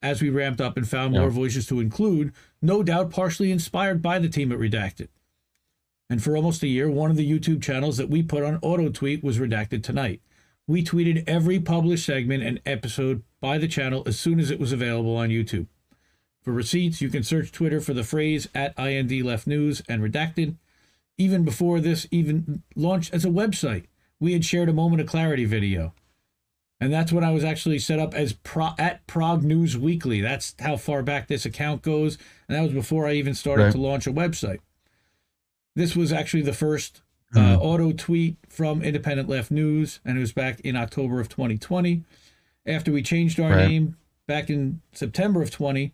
As 0.00 0.22
we 0.22 0.30
ramped 0.30 0.60
up 0.60 0.76
and 0.76 0.88
found 0.88 1.14
more 1.14 1.30
voices 1.30 1.66
to 1.66 1.80
include, 1.80 2.32
no 2.62 2.82
doubt 2.82 3.10
partially 3.10 3.50
inspired 3.50 4.00
by 4.00 4.18
the 4.18 4.28
team 4.28 4.52
at 4.52 4.58
Redacted. 4.58 5.08
And 6.10 6.22
for 6.22 6.36
almost 6.36 6.62
a 6.62 6.68
year, 6.68 6.90
one 6.90 7.10
of 7.10 7.16
the 7.16 7.30
YouTube 7.30 7.62
channels 7.62 7.96
that 7.96 8.08
we 8.08 8.22
put 8.22 8.42
on 8.42 8.58
auto 8.62 8.88
tweet 8.88 9.22
was 9.22 9.38
redacted 9.38 9.82
tonight. 9.82 10.22
We 10.66 10.82
tweeted 10.84 11.24
every 11.26 11.58
published 11.60 12.06
segment 12.06 12.42
and 12.44 12.60
episode 12.64 13.22
by 13.40 13.58
the 13.58 13.68
channel 13.68 14.02
as 14.06 14.18
soon 14.18 14.38
as 14.40 14.50
it 14.50 14.60
was 14.60 14.72
available 14.72 15.16
on 15.16 15.28
YouTube. 15.28 15.66
For 16.42 16.52
receipts, 16.52 17.00
you 17.00 17.10
can 17.10 17.22
search 17.22 17.52
Twitter 17.52 17.80
for 17.80 17.92
the 17.92 18.04
phrase 18.04 18.48
at 18.54 18.78
IND 18.78 19.22
Left 19.22 19.46
News 19.46 19.82
and 19.88 20.02
redacted. 20.02 20.56
Even 21.18 21.44
before 21.44 21.80
this 21.80 22.06
even 22.10 22.62
launched 22.74 23.12
as 23.12 23.24
a 23.24 23.28
website, 23.28 23.84
we 24.20 24.32
had 24.32 24.44
shared 24.44 24.68
a 24.68 24.72
moment 24.72 25.02
of 25.02 25.08
clarity 25.08 25.44
video. 25.44 25.92
And 26.80 26.92
that's 26.92 27.12
when 27.12 27.24
I 27.24 27.30
was 27.32 27.42
actually 27.44 27.80
set 27.80 27.98
up 27.98 28.14
as 28.14 28.32
pro, 28.32 28.70
at 28.78 29.04
Prague 29.08 29.42
News 29.42 29.76
Weekly. 29.76 30.20
That's 30.20 30.54
how 30.60 30.76
far 30.76 31.02
back 31.02 31.26
this 31.26 31.44
account 31.44 31.82
goes. 31.82 32.18
And 32.48 32.56
that 32.56 32.62
was 32.62 32.72
before 32.72 33.06
I 33.06 33.14
even 33.14 33.34
started 33.34 33.64
Right. 33.64 33.72
to 33.72 33.78
launch 33.78 34.06
a 34.06 34.12
website. 34.12 34.60
This 35.74 35.94
was 35.96 36.12
actually 36.12 36.42
the 36.42 36.52
first 36.52 37.02
uh, 37.36 37.58
auto 37.60 37.92
tweet 37.92 38.36
from 38.48 38.80
Independent 38.82 39.28
Left 39.28 39.50
News, 39.50 40.00
and 40.04 40.16
it 40.16 40.20
was 40.20 40.32
back 40.32 40.60
in 40.60 40.76
October 40.76 41.20
of 41.20 41.28
2020. 41.28 42.02
After 42.66 42.90
we 42.90 43.02
changed 43.02 43.38
our 43.38 43.50
Right. 43.50 43.68
name 43.68 43.96
back 44.26 44.48
in 44.48 44.80
September 44.92 45.42
of 45.42 45.50
20, 45.50 45.92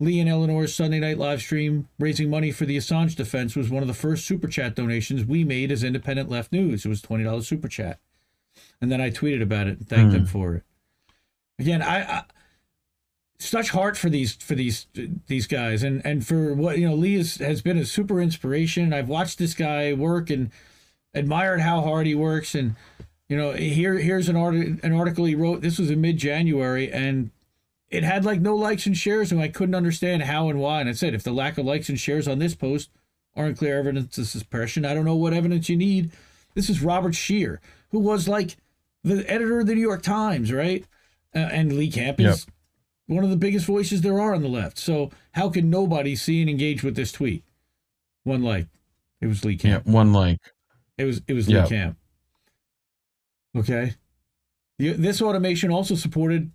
Lee 0.00 0.18
and 0.18 0.28
Eleanor's 0.30 0.74
Sunday 0.74 0.98
night 0.98 1.18
live 1.18 1.40
stream 1.42 1.88
raising 1.98 2.30
money 2.30 2.50
for 2.50 2.64
the 2.64 2.76
Assange 2.78 3.14
defense 3.14 3.54
was 3.54 3.68
one 3.70 3.82
of 3.82 3.86
the 3.86 3.92
first 3.94 4.24
super 4.24 4.48
chat 4.48 4.74
donations 4.74 5.24
we 5.26 5.44
made 5.44 5.70
as 5.70 5.84
Independent 5.84 6.30
Left 6.30 6.50
News. 6.52 6.84
It 6.86 6.88
was 6.88 7.02
$20 7.02 7.44
super 7.46 7.68
chat. 7.68 7.98
And 8.82 8.90
then 8.90 9.00
I 9.00 9.10
tweeted 9.10 9.40
about 9.40 9.68
it 9.68 9.78
and 9.78 9.88
thanked 9.88 10.12
them 10.12 10.22
hmm. 10.22 10.26
for 10.26 10.54
it. 10.56 10.64
Again, 11.58 11.80
I, 11.80 12.02
I 12.02 12.24
such 13.38 13.70
heart 13.70 13.96
for 13.96 14.10
these 14.10 14.34
for 14.34 14.54
these 14.54 14.86
these 15.26 15.46
guys. 15.46 15.82
And 15.82 16.04
and 16.04 16.26
for 16.26 16.54
what 16.54 16.78
you 16.78 16.88
know 16.88 16.94
Lee 16.94 17.14
is, 17.14 17.36
has 17.36 17.62
been 17.62 17.78
a 17.78 17.84
super 17.84 18.20
inspiration. 18.20 18.92
I've 18.92 19.08
watched 19.08 19.38
this 19.38 19.54
guy 19.54 19.92
work 19.92 20.30
and 20.30 20.50
admired 21.14 21.60
how 21.60 21.80
hard 21.80 22.06
he 22.06 22.14
works. 22.14 22.54
And 22.54 22.76
you 23.28 23.36
know 23.36 23.52
here 23.52 23.94
here's 23.98 24.28
an 24.28 24.36
art 24.36 24.54
an 24.54 24.92
article 24.92 25.24
he 25.24 25.34
wrote. 25.34 25.60
This 25.60 25.78
was 25.78 25.90
in 25.90 26.00
mid 26.00 26.16
January 26.16 26.90
and 26.92 27.30
it 27.88 28.04
had 28.04 28.24
like 28.24 28.40
no 28.40 28.56
likes 28.56 28.86
and 28.86 28.96
shares 28.96 29.30
and 29.30 29.40
I 29.40 29.48
couldn't 29.48 29.74
understand 29.74 30.22
how 30.22 30.48
and 30.48 30.58
why. 30.58 30.80
And 30.80 30.88
I 30.88 30.92
said 30.92 31.14
if 31.14 31.22
the 31.22 31.32
lack 31.32 31.58
of 31.58 31.66
likes 31.66 31.88
and 31.88 32.00
shares 32.00 32.26
on 32.26 32.38
this 32.38 32.54
post 32.54 32.90
aren't 33.36 33.58
clear 33.58 33.78
evidence 33.78 34.18
of 34.18 34.26
suppression 34.26 34.84
I 34.84 34.94
don't 34.94 35.04
know 35.04 35.16
what 35.16 35.34
evidence 35.34 35.68
you 35.68 35.76
need. 35.76 36.12
This 36.54 36.68
is 36.70 36.82
Robert 36.82 37.14
Scheer 37.14 37.60
who 37.90 37.98
was 37.98 38.28
like 38.28 38.56
the 39.04 39.28
editor 39.30 39.60
of 39.60 39.66
the 39.66 39.74
New 39.74 39.80
York 39.80 40.02
Times 40.02 40.52
right 40.52 40.84
uh, 41.34 41.38
and 41.38 41.72
Lee 41.72 41.90
Camp 41.90 42.20
is 42.20 42.46
Yep. 42.46 42.54
one 43.16 43.24
of 43.24 43.30
the 43.30 43.36
biggest 43.36 43.66
voices 43.66 44.00
there 44.02 44.20
are 44.20 44.34
on 44.34 44.42
the 44.42 44.48
left 44.48 44.78
so 44.78 45.10
how 45.32 45.48
can 45.48 45.70
nobody 45.70 46.14
see 46.16 46.40
and 46.40 46.48
engage 46.50 46.82
with 46.82 46.94
this 46.96 47.12
tweet 47.12 47.44
one 48.24 48.42
like 48.42 48.68
it 49.20 49.26
was 49.26 49.44
Lee 49.44 49.56
Camp. 49.56 49.84
Yeah, 49.86 49.92
one 49.92 50.12
like. 50.12 50.38
it 50.98 51.04
was 51.04 51.22
it 51.28 51.32
was 51.34 51.48
Yeah. 51.48 51.62
Lee 51.62 51.68
Camp. 51.68 51.96
Okay. 53.56 53.94
The, 54.78 54.92
this 54.94 55.20
automation 55.22 55.70
also 55.70 55.94
supported 55.94 56.50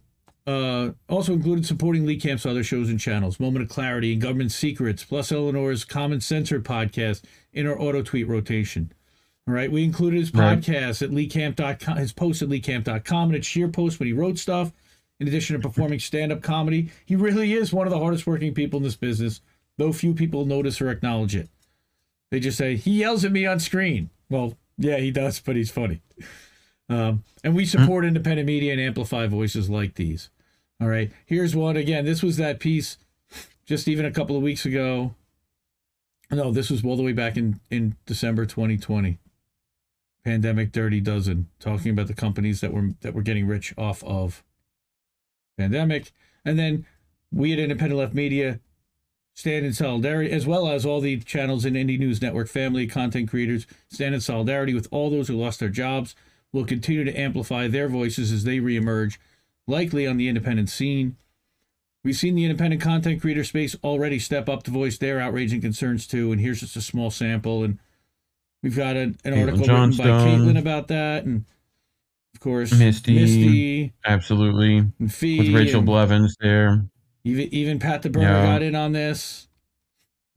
uh 0.46 0.92
also 1.10 1.34
included 1.34 1.66
supporting 1.66 2.06
Lee 2.06 2.20
Camp's 2.20 2.46
other 2.46 2.64
shows 2.64 2.90
and 2.90 3.00
channels, 3.00 3.40
Moment 3.40 3.64
of 3.64 3.70
Clarity 3.70 4.14
and 4.14 4.22
Government 4.22 4.52
Secrets, 4.52 5.04
plus 5.04 5.32
Eleanor's 5.32 5.84
Common 5.86 6.22
Censored 6.22 6.64
podcast 6.64 7.24
in 7.54 7.68
our 7.68 7.80
auto 7.80 8.02
tweet 8.02 8.28
rotation. 8.28 8.92
All 9.48 9.54
right. 9.54 9.72
We 9.72 9.84
included 9.84 10.20
his 10.20 10.34
Right. 10.34 10.60
podcast 10.60 11.02
at 11.02 11.10
leecamp.com, 11.12 11.98
his 11.98 12.12
post 12.12 12.42
at 12.42 12.50
leecamp.com, 12.50 13.30
and 13.30 13.36
its 13.38 13.48
ScheerPost 13.48 14.00
when 14.00 14.08
he 14.08 14.14
wrote 14.14 14.38
stuff. 14.38 14.74
In 15.20 15.28
addition 15.28 15.56
to 15.60 15.68
performing 15.68 16.00
stand 16.00 16.32
up 16.32 16.44
comedy, 16.44 16.90
he 17.06 17.16
really 17.16 17.54
is 17.54 17.74
one 17.74 17.88
of 17.88 17.92
the 17.92 17.98
hardest 18.00 18.28
working 18.28 18.54
people 18.54 18.78
in 18.78 18.84
this 18.84 18.96
business, 18.96 19.42
though 19.78 19.92
few 19.92 20.14
people 20.14 20.46
notice 20.46 20.80
or 20.80 20.90
acknowledge 20.92 21.36
it. 21.36 21.50
They 22.30 22.40
just 22.40 22.58
say, 22.58 22.76
he 22.76 23.00
yells 23.00 23.24
at 23.26 23.32
me 23.32 23.46
on 23.46 23.60
screen. 23.60 24.10
Well, 24.30 24.58
yeah, 24.78 24.98
he 24.98 25.10
does, 25.12 25.40
but 25.40 25.56
he's 25.56 25.72
funny. 25.72 26.02
Um, 26.90 27.24
and 27.44 27.56
we 27.56 27.66
support 27.66 28.06
independent 28.06 28.46
media 28.46 28.74
and 28.74 28.82
amplify 28.82 29.26
voices 29.28 29.70
like 29.70 29.96
these. 29.96 30.30
All 30.80 30.88
right. 30.88 31.12
Here's 31.26 31.56
one 31.56 31.78
again. 31.78 32.06
This 32.06 32.22
was 32.22 32.38
that 32.38 32.60
piece 32.60 32.98
just 33.66 33.88
even 33.88 34.06
a 34.06 34.12
couple 34.12 34.36
of 34.38 34.44
weeks 34.44 34.66
ago. 34.66 35.16
No, 36.30 36.52
this 36.52 36.70
was 36.70 36.84
all 36.86 36.96
the 36.98 37.04
way 37.04 37.14
back 37.14 37.38
in, 37.38 37.60
in 37.72 37.96
December 38.06 38.46
2020. 38.46 39.18
Pandemic 40.28 40.74
Dirty 40.74 41.00
Dozen, 41.00 41.48
talking 41.58 41.90
about 41.90 42.08
the 42.08 42.14
companies 42.14 42.60
that 42.60 42.74
were 42.74 42.90
that 43.00 43.14
were 43.14 43.22
getting 43.22 43.48
rich 43.48 43.74
off 43.78 44.04
of 44.04 44.44
pandemic. 45.58 46.12
And 46.44 46.60
then 46.60 46.86
we 47.32 47.54
at 47.54 47.60
Independent 47.60 47.98
Left 47.98 48.14
Media 48.14 48.60
stand 49.34 49.66
in 49.66 49.72
solidarity, 49.72 50.30
as 50.30 50.46
well 50.46 50.68
as 50.68 50.86
all 50.86 51.00
the 51.00 51.22
channels 51.22 51.64
in 51.64 51.76
Indie 51.76 51.98
News 51.98 52.22
Network 52.22 52.50
family, 52.50 52.88
content 52.88 53.30
creators 53.30 53.66
stand 53.88 54.14
in 54.16 54.20
solidarity 54.20 54.74
with 54.74 54.90
all 54.92 55.10
those 55.10 55.30
who 55.30 55.38
lost 55.38 55.62
their 55.62 55.70
jobs. 55.70 56.14
We'll 56.52 56.66
continue 56.66 57.06
to 57.06 57.18
amplify 57.18 57.70
their 57.70 57.88
voices 57.88 58.34
as 58.34 58.44
they 58.44 58.58
reemerge, 58.58 59.18
likely 59.66 60.06
on 60.06 60.18
the 60.18 60.28
independent 60.28 60.70
scene. 60.70 61.16
We've 62.04 62.18
seen 62.18 62.36
the 62.36 62.44
independent 62.44 62.82
content 62.82 63.22
creator 63.22 63.46
space 63.46 63.78
already 63.82 64.20
step 64.20 64.50
up 64.50 64.64
to 64.64 64.72
voice 64.72 64.98
their 64.98 65.22
outrage 65.22 65.54
and 65.54 65.62
concerns 65.62 66.06
too, 66.06 66.34
and 66.34 66.42
here's 66.42 66.60
just 66.60 66.76
a 66.76 66.82
small 66.82 67.12
sample. 67.12 67.64
And 67.64 67.80
we've 68.64 68.76
got 68.76 68.96
an, 68.96 69.18
an 69.24 69.34
Caitlin 69.34 69.40
article 69.42 69.60
written 69.60 69.98
by 69.98 70.04
Caitlin 70.06 70.58
about 70.60 70.88
that, 70.90 71.26
and 71.26 71.46
of 72.36 72.40
course 72.40 72.72
Misty. 72.74 73.16
Misty 73.16 73.94
Absolutely. 74.06 74.78
and 75.00 75.14
Fee 75.14 75.40
With 75.40 75.56
Rachel 75.56 75.82
Blevins 75.82 76.36
there. 76.40 76.86
even 77.24 77.54
even 77.54 77.80
Pat 77.80 78.02
the 78.04 78.10
Burner 78.10 78.26
Yeah. 78.28 78.46
got 78.46 78.62
in 78.62 78.76
on 78.76 78.92
this. 78.94 79.48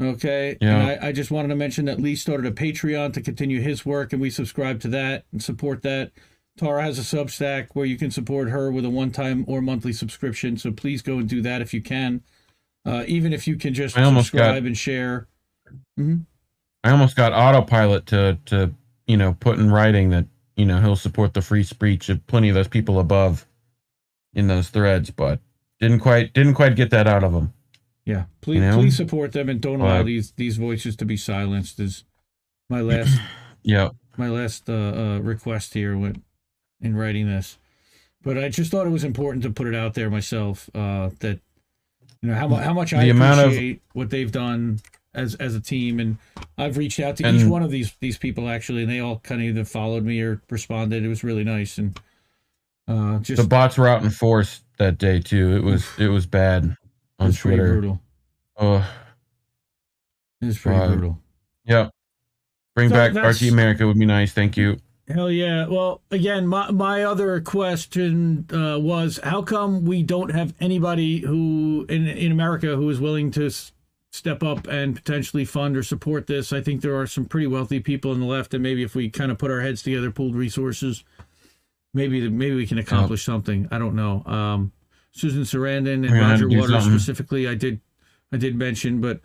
Okay. 0.00 0.56
Yeah. 0.62 0.76
And 0.78 1.04
I, 1.04 1.08
I 1.08 1.12
just 1.12 1.30
wanted 1.30 1.48
to 1.48 1.56
mention 1.56 1.84
that 1.84 2.00
Lee 2.00 2.16
started 2.16 2.46
a 2.46 2.50
Patreon 2.54 3.12
to 3.12 3.20
continue 3.20 3.60
his 3.60 3.84
work, 3.84 4.12
and 4.14 4.22
we 4.22 4.30
subscribe 4.30 4.80
to 4.80 4.88
that 4.88 5.24
and 5.32 5.42
support 5.42 5.82
that. 5.82 6.12
Tara 6.56 6.82
has 6.82 6.98
a 6.98 7.02
Substack 7.02 7.68
where 7.74 7.86
you 7.86 7.96
can 7.96 8.10
support 8.10 8.48
her 8.50 8.70
with 8.72 8.84
a 8.84 8.90
one-time 8.90 9.44
or 9.46 9.60
monthly 9.62 9.92
subscription. 9.92 10.56
So 10.58 10.72
please 10.72 11.00
go 11.00 11.18
and 11.18 11.28
do 11.28 11.40
that 11.42 11.60
if 11.62 11.72
you 11.72 11.80
can. 11.82 12.22
Uh, 12.84 13.04
even 13.06 13.32
if 13.34 13.46
you 13.46 13.56
can 13.56 13.72
just 13.74 13.96
I 13.96 14.02
almost 14.02 14.32
got- 14.32 14.38
subscribe 14.38 14.64
and 14.66 14.76
share. 14.76 15.28
I 16.84 16.90
almost 16.90 17.16
got 17.16 17.32
autopilot 17.32 18.06
to 18.06 18.38
to 18.46 18.72
you 19.06 19.16
know 19.16 19.36
put 19.40 19.58
in 19.58 19.70
writing 19.70 20.10
that 20.10 20.26
you 20.56 20.64
know 20.66 20.80
he'll 20.80 20.96
support 20.96 21.34
the 21.34 21.42
free 21.42 21.62
speech 21.64 22.08
of 22.08 22.26
plenty 22.26 22.48
of 22.48 22.54
those 22.54 22.68
people 22.68 22.98
above 22.98 23.46
in 24.34 24.46
those 24.46 24.68
threads, 24.68 25.10
but 25.10 25.40
didn't 25.80 26.00
quite 26.00 26.32
didn't 26.32 26.54
quite 26.54 26.76
get 26.76 26.90
that 26.90 27.06
out 27.06 27.24
of 27.24 27.32
him. 27.32 27.52
Yeah. 28.04 28.24
Please 28.40 28.56
You 28.56 28.60
know? 28.62 28.76
please 28.78 28.96
support 28.96 29.32
them 29.32 29.48
and 29.48 29.60
don't 29.60 29.80
allow 29.80 30.02
these 30.02 30.32
these 30.32 30.56
voices 30.56 30.96
to 30.96 31.04
be 31.04 31.16
silenced. 31.16 31.78
Is 31.80 32.04
my 32.68 32.80
last 32.80 33.20
Yeah, 33.62 33.90
my 34.16 34.28
last 34.28 34.70
uh, 34.70 34.72
uh, 34.72 35.18
request 35.18 35.74
here 35.74 35.96
when 35.96 36.22
in 36.80 36.96
writing 36.96 37.26
this. 37.28 37.58
But 38.22 38.38
I 38.38 38.48
just 38.48 38.70
thought 38.70 38.86
it 38.86 38.90
was 38.90 39.04
important 39.04 39.42
to 39.44 39.50
put 39.50 39.66
it 39.66 39.74
out 39.74 39.94
there 39.94 40.08
myself 40.10 40.70
uh, 40.74 41.10
that 41.20 41.40
you 42.22 42.28
know 42.30 42.34
how, 42.34 42.48
how 42.48 42.72
much 42.72 42.92
I 42.94 43.04
The 43.04 43.10
amount 43.10 43.40
of- 43.40 43.46
appreciate 43.46 43.82
what 43.92 44.08
they've 44.10 44.32
done 44.32 44.80
as 45.14 45.34
as 45.36 45.54
a 45.54 45.60
team, 45.60 45.98
and 46.00 46.18
I've 46.58 46.76
reached 46.76 47.00
out 47.00 47.16
to 47.16 47.28
each 47.28 47.44
one 47.44 47.62
of 47.62 47.70
these 47.70 47.92
these 48.00 48.18
people 48.18 48.48
actually, 48.48 48.82
and 48.82 48.90
they 48.90 49.00
all 49.00 49.18
kind 49.20 49.40
of 49.40 49.48
either 49.48 49.64
followed 49.64 50.04
me 50.04 50.20
or 50.20 50.40
responded. 50.50 51.04
It 51.04 51.08
was 51.08 51.24
really 51.24 51.44
nice, 51.44 51.78
and 51.78 51.98
uh, 52.88 53.18
just 53.18 53.42
the 53.42 53.48
bots 53.48 53.76
were 53.78 53.88
out 53.88 54.02
in 54.02 54.10
force 54.10 54.62
that 54.78 54.98
day 54.98 55.20
too. 55.20 55.56
It 55.56 55.62
was 55.64 55.86
it 55.98 56.08
was 56.08 56.26
bad 56.26 56.64
it 56.64 56.76
on 57.18 57.26
was 57.28 57.38
Twitter. 57.38 57.72
brutal. 57.72 58.00
Oh, 58.56 58.86
It 60.40 60.46
was 60.46 60.58
pretty 60.58 60.78
Uh, 60.78 60.88
brutal. 60.88 61.18
yeah. 61.64 61.88
Bring 62.74 62.88
So 62.88 62.94
back 62.94 63.14
RT 63.14 63.42
America 63.50 63.86
would 63.86 63.98
be 63.98 64.06
nice. 64.06 64.32
Thank 64.32 64.56
you. 64.56 64.76
Hell 65.08 65.30
yeah. 65.30 65.66
Well, 65.66 66.02
again, 66.12 66.46
my, 66.46 66.70
my 66.70 67.02
other 67.02 67.40
question 67.40 68.46
uh, 68.52 68.78
was 68.78 69.18
how 69.24 69.42
come 69.42 69.84
we 69.84 70.02
don't 70.04 70.30
have 70.30 70.54
anybody 70.60 71.18
who 71.18 71.84
in, 71.88 72.06
in 72.06 72.30
America 72.30 72.76
who 72.76 72.88
is 72.90 73.00
willing 73.00 73.32
to 73.32 73.50
step 74.10 74.42
up 74.42 74.66
and 74.66 74.96
potentially 74.96 75.44
fund 75.44 75.76
or 75.76 75.82
support 75.82 76.26
this? 76.26 76.52
I 76.52 76.60
think 76.60 76.80
there 76.80 76.98
are 76.98 77.06
some 77.06 77.24
pretty 77.24 77.46
wealthy 77.46 77.80
people 77.80 78.10
on 78.10 78.20
the 78.20 78.26
left, 78.26 78.54
and 78.54 78.62
maybe 78.62 78.82
if 78.82 78.94
we 78.94 79.10
kind 79.10 79.30
of 79.30 79.38
put 79.38 79.50
our 79.50 79.60
heads 79.60 79.82
together, 79.82 80.10
pooled 80.10 80.34
resources, 80.34 81.04
maybe 81.94 82.28
maybe 82.28 82.54
we 82.54 82.66
can 82.66 82.78
accomplish 82.78 83.24
something. 83.24 83.68
I 83.70 83.78
don't 83.78 83.94
know. 83.94 84.24
Um, 84.24 84.72
Susan 85.12 85.42
Sarandon 85.42 85.94
and 85.94 86.02
We're 86.02 86.20
gonna 86.20 86.22
have 86.22 86.40
Roger 86.40 86.58
Waters 86.58 86.84
specifically, 86.84 87.48
I 87.48 87.54
did 87.54 87.80
I 88.32 88.36
did 88.36 88.56
mention, 88.56 89.00
but 89.00 89.20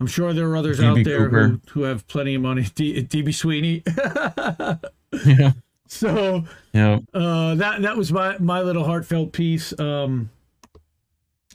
I'm 0.00 0.06
sure 0.06 0.32
there 0.32 0.48
are 0.50 0.56
others 0.56 0.80
out 0.80 1.02
there 1.04 1.28
who, 1.28 1.60
who 1.70 1.82
have 1.82 2.06
plenty 2.08 2.34
of 2.34 2.42
money. 2.42 2.62
DB 2.62 3.34
Sweeney. 3.34 3.82
yeah, 5.26 5.52
so 5.88 6.44
yeah. 6.72 6.98
uh, 7.14 7.54
that 7.54 7.82
that 7.82 7.96
was 7.96 8.12
my 8.12 8.36
my 8.38 8.60
little 8.60 8.84
heartfelt 8.84 9.32
piece, 9.32 9.78
um, 9.78 10.30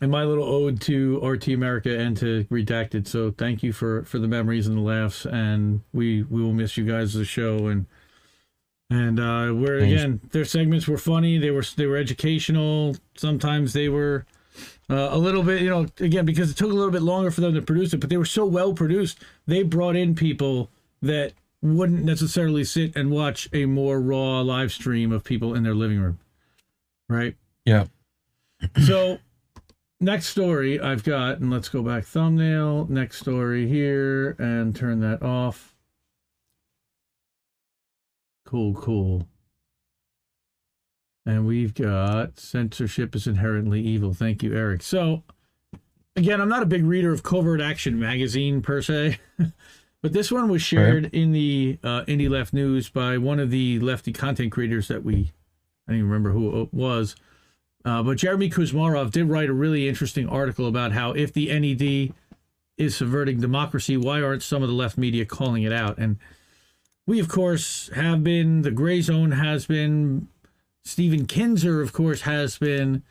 and 0.02 0.12
my 0.12 0.24
little 0.24 0.44
ode 0.44 0.82
to 0.82 1.20
RT 1.26 1.50
America 1.50 1.98
and 1.98 2.16
to 2.18 2.46
Redacted. 2.46 3.08
So 3.08 3.32
thank 3.32 3.64
you 3.64 3.74
for 3.74 4.04
for 4.04 4.20
the 4.20 4.28
memories 4.28 4.68
and 4.68 4.78
the 4.78 4.82
laughs, 4.82 5.26
and 5.26 5.82
we 5.94 6.24
we 6.24 6.42
will 6.42 6.54
miss 6.54 6.78
you 6.78 6.86
guys 6.86 7.16
as 7.16 7.22
a 7.22 7.26
show 7.26 7.68
and. 7.68 7.86
And 8.92 9.20
uh, 9.20 9.54
we're 9.54 9.82
Thanks. 9.82 10.02
again, 10.02 10.20
their 10.32 10.46
segments 10.46 10.88
were 10.88 10.98
funny. 10.98 11.38
They 11.38 11.52
were 11.52 11.64
they 11.78 11.86
were 11.86 11.96
educational. 11.96 12.96
Sometimes 13.16 13.74
they 13.74 13.88
were 13.88 14.26
uh, 14.90 15.10
a 15.12 15.18
little 15.20 15.44
bit, 15.44 15.62
you 15.62 15.70
know, 15.70 15.86
again 16.00 16.26
because 16.26 16.50
it 16.50 16.58
took 16.58 16.72
a 16.72 16.74
little 16.74 16.90
bit 16.90 17.04
longer 17.04 17.30
for 17.30 17.42
them 17.42 17.54
to 17.54 17.62
produce 17.62 17.94
it, 17.94 18.00
but 18.00 18.10
they 18.10 18.18
were 18.18 18.26
so 18.26 18.46
well 18.46 18.74
produced. 18.74 19.20
They 19.46 19.62
brought 19.62 19.96
in 19.96 20.16
people 20.16 20.72
that 21.04 21.34
wouldn't 21.62 22.04
necessarily 22.04 22.64
sit 22.64 22.96
and 22.96 23.12
watch 23.12 23.48
a 23.54 23.66
more 23.66 24.02
raw 24.02 24.42
live 24.42 24.72
stream 24.72 25.12
of 25.12 25.24
people 25.24 25.54
in 25.54 25.64
their 25.64 25.76
living 25.76 26.00
room. 26.00 26.20
Right? 27.08 27.36
Yeah. 27.66 27.86
So, 28.86 29.20
next 30.00 30.28
story 30.28 30.80
I've 30.80 31.04
got, 31.04 31.40
and 31.40 31.52
let's 31.52 31.70
go 31.70 31.82
back 31.82 32.06
thumbnail, 32.06 32.88
next 32.90 33.20
story 33.20 33.68
here, 33.68 34.36
and 34.40 34.76
turn 34.76 35.00
that 35.02 35.22
off. 35.22 35.76
Cool, 38.46 38.74
cool. 38.74 39.28
And 41.26 41.46
we've 41.46 41.74
got 41.74 42.40
censorship 42.40 43.16
is 43.16 43.28
inherently 43.28 43.82
evil. 43.82 44.14
Thank 44.14 44.42
you, 44.42 44.56
Eric. 44.56 44.82
So, 44.82 45.24
again, 46.16 46.42
I'm 46.42 46.50
not 46.50 46.64
a 46.64 46.66
big 46.66 46.84
reader 46.84 47.14
of 47.14 47.22
Covert 47.22 47.62
Action 47.62 48.00
magazine 48.00 48.62
per 48.62 48.82
se, 48.82 49.20
but 50.02 50.14
this 50.14 50.32
one 50.32 50.50
was 50.50 50.64
shared 50.64 51.06
in 51.14 51.32
the 51.32 51.78
uh, 51.84 52.06
Indie 52.06 52.30
Left 52.30 52.54
News 52.54 52.90
by 52.90 53.18
one 53.20 53.40
of 53.40 53.52
the 53.52 53.80
lefty 53.80 54.12
content 54.12 54.52
creators 54.52 54.88
that 54.88 55.04
we, 55.04 55.32
I 55.88 55.92
don't 55.92 55.98
even 55.98 56.10
remember 56.10 56.32
who 56.32 56.62
it 56.62 56.74
was. 56.74 57.16
Uh, 57.90 58.04
but 58.04 58.18
Jeremy 58.18 58.52
Kuzmarov 58.52 59.10
did 59.10 59.26
write 59.26 59.50
a 59.50 59.54
really 59.54 59.90
interesting 59.90 60.30
article 60.30 60.68
about 60.68 60.92
how 60.92 61.12
if 61.12 61.34
the 61.34 61.48
NED 61.48 62.14
is 62.78 62.96
subverting 62.96 63.42
democracy, 63.42 63.98
why 63.98 64.22
aren't 64.22 64.44
some 64.44 64.62
of 64.62 64.70
the 64.70 64.76
left 64.76 64.96
media 64.96 65.26
calling 65.26 65.64
it 65.64 65.74
out? 65.74 65.98
And 65.98 66.18
we, 67.08 67.20
of 67.20 67.28
course, 67.28 67.90
have 67.96 68.24
been, 68.24 68.62
the 68.62 68.70
gray 68.70 69.02
zone 69.02 69.32
has 69.32 69.66
been, 69.66 70.28
Stephen 70.84 71.26
Kinzer, 71.26 71.82
of 71.82 71.92
course, 71.92 72.22
has 72.22 72.60
been, 72.60 73.02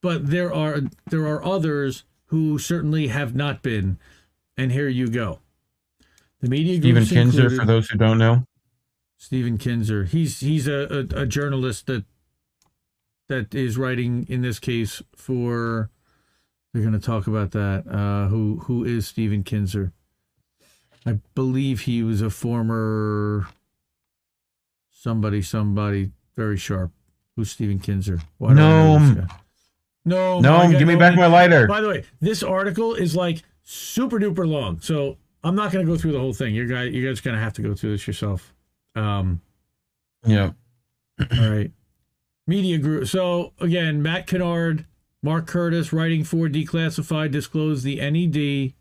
but 0.00 0.30
there 0.30 0.54
are 0.54 0.82
there 1.06 1.26
are 1.26 1.44
others 1.44 2.04
who 2.26 2.56
certainly 2.56 3.08
have 3.08 3.34
not 3.34 3.62
been. 3.62 3.98
And 4.56 4.70
here 4.70 4.88
you 4.88 5.08
go. 5.08 5.40
The 6.40 6.48
media 6.48 6.78
Stephen 6.78 7.04
Kinzer, 7.04 7.42
included- 7.42 7.58
for 7.58 7.66
those 7.66 7.88
who 7.88 7.98
don't 7.98 8.18
know. 8.18 8.44
Stephen 9.16 9.58
Kinzer. 9.58 10.04
He's 10.04 10.38
he's 10.38 10.68
a, 10.68 11.08
a, 11.10 11.22
a 11.22 11.26
journalist 11.26 11.86
that 11.88 12.04
that 13.30 13.54
is 13.54 13.78
writing 13.78 14.26
in 14.28 14.42
this 14.42 14.58
case 14.58 15.00
for 15.16 15.88
they're 16.74 16.82
going 16.82 16.92
to 16.92 17.00
talk 17.00 17.26
about 17.26 17.52
that. 17.52 17.84
Uh, 17.88 18.28
who 18.28 18.58
who 18.64 18.84
is 18.84 19.06
Stephen 19.08 19.42
Kinzer? 19.42 19.92
I 21.06 21.18
believe 21.34 21.80
he 21.82 22.02
was 22.02 22.20
a 22.20 22.28
former 22.30 23.46
somebody 24.90 25.42
somebody 25.42 26.10
very 26.36 26.56
sharp. 26.58 26.90
Who's 27.36 27.50
Stephen 27.50 27.78
Kinzer? 27.78 28.20
Why 28.38 28.54
do 28.54 28.60
I 28.60 28.62
know 28.62 28.98
this 28.98 29.08
Gnome. 29.16 29.26
guy? 29.26 29.34
No, 30.04 30.40
No, 30.40 30.48
God, 30.58 30.78
give 30.78 30.88
me 30.88 30.96
back 30.96 31.16
my 31.16 31.26
lighter. 31.26 31.66
By 31.66 31.80
the 31.80 31.88
way, 31.88 32.04
this 32.20 32.42
article 32.42 32.94
is 32.94 33.14
like 33.16 33.42
super 33.62 34.18
duper 34.18 34.46
long, 34.46 34.80
so 34.80 35.16
I'm 35.44 35.54
not 35.54 35.72
going 35.72 35.86
to 35.86 35.90
go 35.90 35.96
through 35.98 36.12
the 36.12 36.18
whole 36.18 36.32
thing. 36.34 36.54
You 36.54 36.66
guys, 36.66 36.92
you 36.92 37.06
guys 37.06 37.20
going 37.20 37.36
to 37.36 37.42
have 37.42 37.52
to 37.54 37.62
go 37.62 37.74
through 37.74 37.92
this 37.92 38.06
yourself. 38.06 38.52
Um, 38.94 39.40
Yeah. 40.26 40.52
all 41.20 41.50
right. 41.50 41.70
Media 42.50 42.78
group. 42.78 43.06
So 43.06 43.52
again, 43.60 44.02
Matt 44.02 44.26
Kennard, 44.26 44.84
Mark 45.22 45.46
Curtis, 45.46 45.92
writing 45.92 46.24
for 46.24 46.48
Declassified, 46.48 47.30
disclosed 47.30 47.84
the 47.84 47.96
NED, 48.00 48.72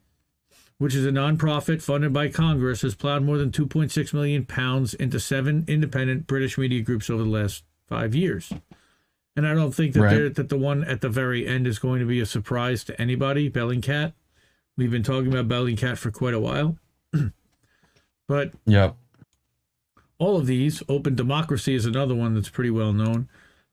which 0.80 0.96
is 0.96 1.06
a 1.06 1.12
nonprofit 1.12 1.80
funded 1.80 2.12
by 2.12 2.30
Congress, 2.30 2.82
has 2.82 2.96
plowed 2.96 3.22
more 3.22 3.38
than 3.38 3.52
2.6 3.52 4.12
million 4.12 4.44
pounds 4.44 4.96
into 4.96 5.20
seven 5.20 5.66
independent 5.68 6.26
British 6.26 6.58
media 6.58 6.82
groups 6.82 7.12
over 7.12 7.22
the 7.22 7.30
last 7.30 7.64
five 7.86 8.16
years. 8.16 8.52
And 9.36 9.48
I 9.48 9.54
don't 9.54 9.72
think 9.72 9.94
that 9.94 10.02
Right. 10.02 10.34
that 10.34 10.50
the 10.50 10.58
one 10.58 10.84
at 10.84 11.02
the 11.02 11.10
very 11.10 11.46
end 11.46 11.68
is 11.68 11.78
going 11.78 12.00
to 12.00 12.08
be 12.08 12.20
a 12.20 12.26
surprise 12.26 12.84
to 12.86 13.00
anybody. 13.00 13.52
Bellingcat. 13.52 14.14
We've 14.78 14.90
been 14.90 15.04
talking 15.04 15.32
about 15.32 15.48
Bellingcat 15.48 15.98
for 15.98 16.10
quite 16.10 16.34
a 16.34 16.40
while. 16.40 16.80
but 18.28 18.52
yeah, 18.66 18.94
all 20.18 20.38
of 20.38 20.48
these, 20.48 20.82
Open 20.90 21.14
Democracy 21.14 21.76
is 21.76 21.86
another 21.86 22.16
one 22.16 22.34
that's 22.34 22.50
pretty 22.50 22.72
well 22.72 22.94
known, 22.94 23.30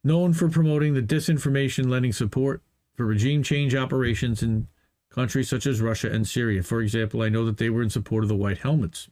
known 0.07 0.33
for 0.33 0.49
promoting 0.49 0.95
the 0.95 1.03
disinformation 1.03 1.89
lending 1.89 2.13
support 2.13 2.63
for 2.95 3.05
regime 3.05 3.43
change 3.43 3.75
operations 3.75 4.43
in 4.43 4.69
countries 5.11 5.49
such 5.49 5.67
as 5.67 5.81
Russia 5.81 6.11
and 6.11 6.27
Syria. 6.27 6.63
For 6.63 6.81
example, 6.81 7.23
I 7.23 7.29
know 7.29 7.45
that 7.45 7.57
they 7.57 7.71
were 7.71 7.83
in 7.83 7.91
support 7.91 8.23
of 8.23 8.29
the 8.29 8.37
White 8.37 8.59
Helmets 8.59 9.09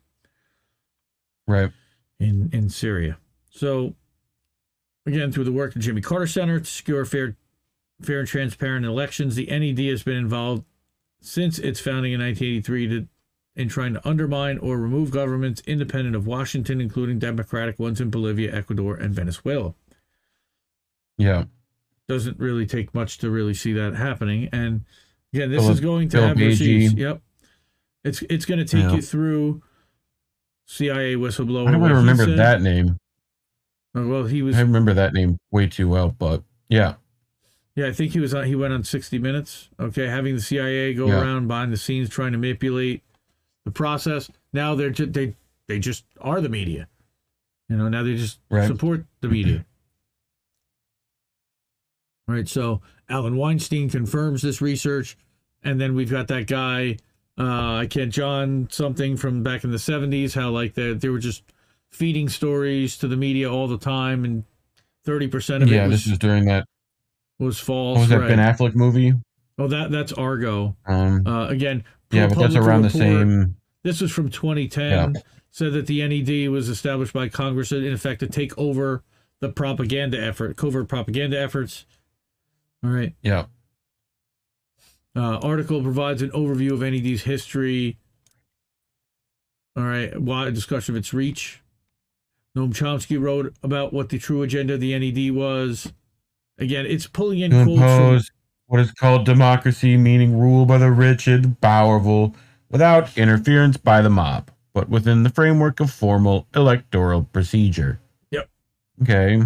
Right. 1.47 1.73
in, 2.19 2.49
in 2.53 2.71
Syria. 2.71 3.19
So, 3.51 3.95
again, 5.05 5.33
through 5.33 5.45
the 5.45 5.53
work 5.53 5.71
of 5.71 5.75
the 5.75 5.81
Jimmy 5.81 6.01
Carter 6.01 6.27
Center 6.27 6.61
to 6.61 6.65
secure 6.67 7.05
fair, 7.05 7.37
fair 8.01 8.21
and 8.21 8.29
transparent 8.29 8.87
elections, 8.87 9.35
the 9.35 9.47
NED 9.47 9.79
has 9.91 10.03
been 10.03 10.17
involved 10.17 10.65
since 11.21 11.59
its 11.59 11.81
founding 11.81 12.13
in 12.13 12.21
1983 12.21 12.89
to, 12.89 13.09
in 13.57 13.69
trying 13.69 13.95
to 13.95 14.09
undermine 14.09 14.59
or 14.59 14.79
remove 14.79 15.11
governments 15.11 15.63
independent 15.67 16.15
of 16.17 16.27
Washington, 16.27 16.81
including 16.81 17.19
democratic 17.19 17.79
ones 17.79 18.01
in 18.01 18.11
Bolivia, 18.11 18.55
Ecuador, 18.55 18.95
and 18.97 19.15
Venezuela. 19.15 19.75
Yeah. 21.19 21.45
Doesn't 22.09 22.39
really 22.39 22.67
take 22.67 22.95
much 22.95 23.19
to 23.19 23.31
really 23.31 23.55
see 23.55 23.73
that 23.75 23.95
happening. 23.95 24.49
And 24.53 24.85
again, 25.33 25.51
this 25.51 25.67
is 25.69 25.81
going 25.81 26.09
to 26.11 26.21
have 26.29 26.37
receipts. 26.37 26.95
Yep. 26.95 27.21
It's 28.05 28.23
it's 28.29 28.45
going 28.45 28.59
to 28.59 28.65
take 28.67 28.83
Yeah. 28.85 28.95
you 28.97 29.03
through 29.03 29.63
CIA 30.67 31.15
whistleblower. 31.15 31.69
I 31.69 31.73
don't 31.73 31.83
he 31.89 31.93
remember 31.95 32.25
said. 32.27 32.39
that 32.39 32.63
name. 32.63 32.99
Uh, 33.97 34.03
Well, 34.07 34.25
he 34.25 34.43
was 34.43 34.57
I 34.57 34.61
remember 34.61 34.93
that 34.95 35.13
name 35.15 35.39
way 35.51 35.67
too 35.67 35.89
well, 35.89 36.11
but 36.19 36.43
yeah. 36.69 36.95
Yeah, 37.77 37.87
I 37.89 37.93
think 37.93 38.13
he 38.13 38.21
was 38.21 38.35
on. 38.35 38.45
He 38.45 38.55
went 38.55 38.73
on 38.73 38.85
60 38.85 39.19
Minutes. 39.19 39.69
Okay, 39.81 40.07
having 40.07 40.35
the 40.37 40.41
CIA 40.41 40.95
go 40.95 41.07
Yeah. 41.07 41.21
around 41.23 41.49
behind 41.49 41.73
the 41.73 41.77
scenes 41.77 42.09
trying 42.09 42.33
to 42.33 42.39
manipulate 42.39 43.03
the 43.65 43.71
process. 43.71 44.31
Now 44.53 44.75
they're 44.75 44.91
just 44.91 45.13
they 45.13 45.35
they 45.69 45.79
just 45.79 46.05
are 46.21 46.41
the 46.41 46.49
media. 46.51 46.87
You 47.69 47.77
know, 47.77 47.89
now 47.89 48.03
they 48.03 48.15
just 48.17 48.41
Right. 48.51 48.67
support 48.69 49.07
the 49.23 49.29
media. 49.29 49.65
Right. 52.27 52.49
So 52.49 52.81
Allen 53.09 53.37
Weinstein 53.37 53.91
confirms 53.91 54.43
this 54.43 54.61
research, 54.61 55.17
and 55.63 55.81
then 55.81 55.95
we've 55.95 56.11
got 56.11 56.29
that 56.29 56.47
guy. 56.47 56.97
Uh, 57.39 57.75
I 57.79 57.87
can't 57.89 58.13
John 58.13 58.69
something 58.71 59.17
from 59.17 59.43
back 59.43 59.65
in 59.65 59.71
the 59.71 59.77
70s. 59.77 60.35
How 60.35 60.51
like 60.51 60.75
they 60.75 60.95
they 60.95 61.09
were 61.09 61.19
just 61.19 61.43
feeding 61.91 62.29
stories 62.29 62.97
to 62.99 63.09
the 63.09 63.17
media 63.17 63.51
all 63.53 63.69
the 63.69 63.79
time, 63.79 64.25
and 64.25 64.45
30 65.05 65.29
percent 65.29 65.63
of 65.63 65.69
Yeah, 65.69 65.85
it 65.85 65.89
was 65.89 66.05
this 66.05 66.13
is 66.13 66.19
during 66.19 66.47
that 66.47 66.67
was 67.39 67.59
false. 67.59 67.97
what 67.97 68.01
was 68.03 68.09
that 68.11 68.21
right. 68.21 68.29
Ben 68.29 68.39
Affleck 68.39 68.75
movie? 68.75 69.13
Oh, 69.59 69.69
that 69.69 69.91
that's 69.91 70.13
Argo. 70.13 70.77
Um 70.87 71.27
Uh, 71.27 71.49
again, 71.49 71.85
yeah, 72.11 72.29
but 72.29 72.39
that's 72.39 72.55
around 72.57 72.83
the 72.83 72.91
same 72.91 73.57
This 73.83 74.01
was 74.01 74.13
from 74.13 74.31
2010. 74.31 75.15
Said 75.51 75.73
that 75.75 75.87
the 75.87 76.07
NED 76.07 76.51
was 76.51 76.69
established 76.69 77.13
by 77.13 77.29
Congress 77.29 77.71
in 77.71 77.93
effect 77.93 78.19
to 78.21 78.27
take 78.27 78.57
over 78.59 79.05
the 79.41 79.49
propaganda 79.51 80.21
effort, 80.21 80.57
covert 80.57 80.89
propaganda 80.89 81.39
efforts. 81.39 81.87
All 82.85 82.91
right. 82.91 83.15
yeah. 83.23 83.47
Uh, 85.17 85.39
article 85.39 85.83
provides 85.83 86.23
an 86.23 86.31
overview 86.31 86.73
of 86.73 86.81
NED's 86.81 87.23
history. 87.23 87.99
All 89.77 89.85
right, 89.85 90.21
why 90.21 90.51
discussion 90.51 90.95
of 90.95 90.99
its 90.99 91.15
reach. 91.15 91.63
Noam 92.57 92.73
Chomsky 92.73 93.21
wrote 93.21 93.55
about 93.63 93.93
what 93.93 94.11
the 94.11 94.19
true 94.19 94.43
agenda 94.43 94.75
of 94.75 94.81
the 94.81 94.97
NED 94.97 95.35
was. 95.35 95.93
Again, 96.59 96.87
it's 96.87 97.07
pulling 97.07 97.41
in 97.41 97.51
quotes 97.51 98.29
from 98.29 98.37
what 98.67 98.81
is 98.81 98.93
called 98.93 99.25
democracy, 99.25 99.97
meaning 99.97 100.39
rule 100.39 100.67
by 100.67 100.79
the 100.79 100.91
rich 100.91 101.27
and 101.27 101.61
powerful 101.61 102.35
without 102.71 103.17
interference 103.17 103.77
by 103.77 104.03
the 104.03 104.11
mob, 104.11 104.51
but 104.73 104.89
within 104.89 105.23
the 105.23 105.31
framework 105.31 105.81
of 105.81 105.91
formal 105.91 106.47
electoral 106.55 107.25
procedure. 107.25 108.01
Yep. 108.31 108.49
Okay. 109.03 109.43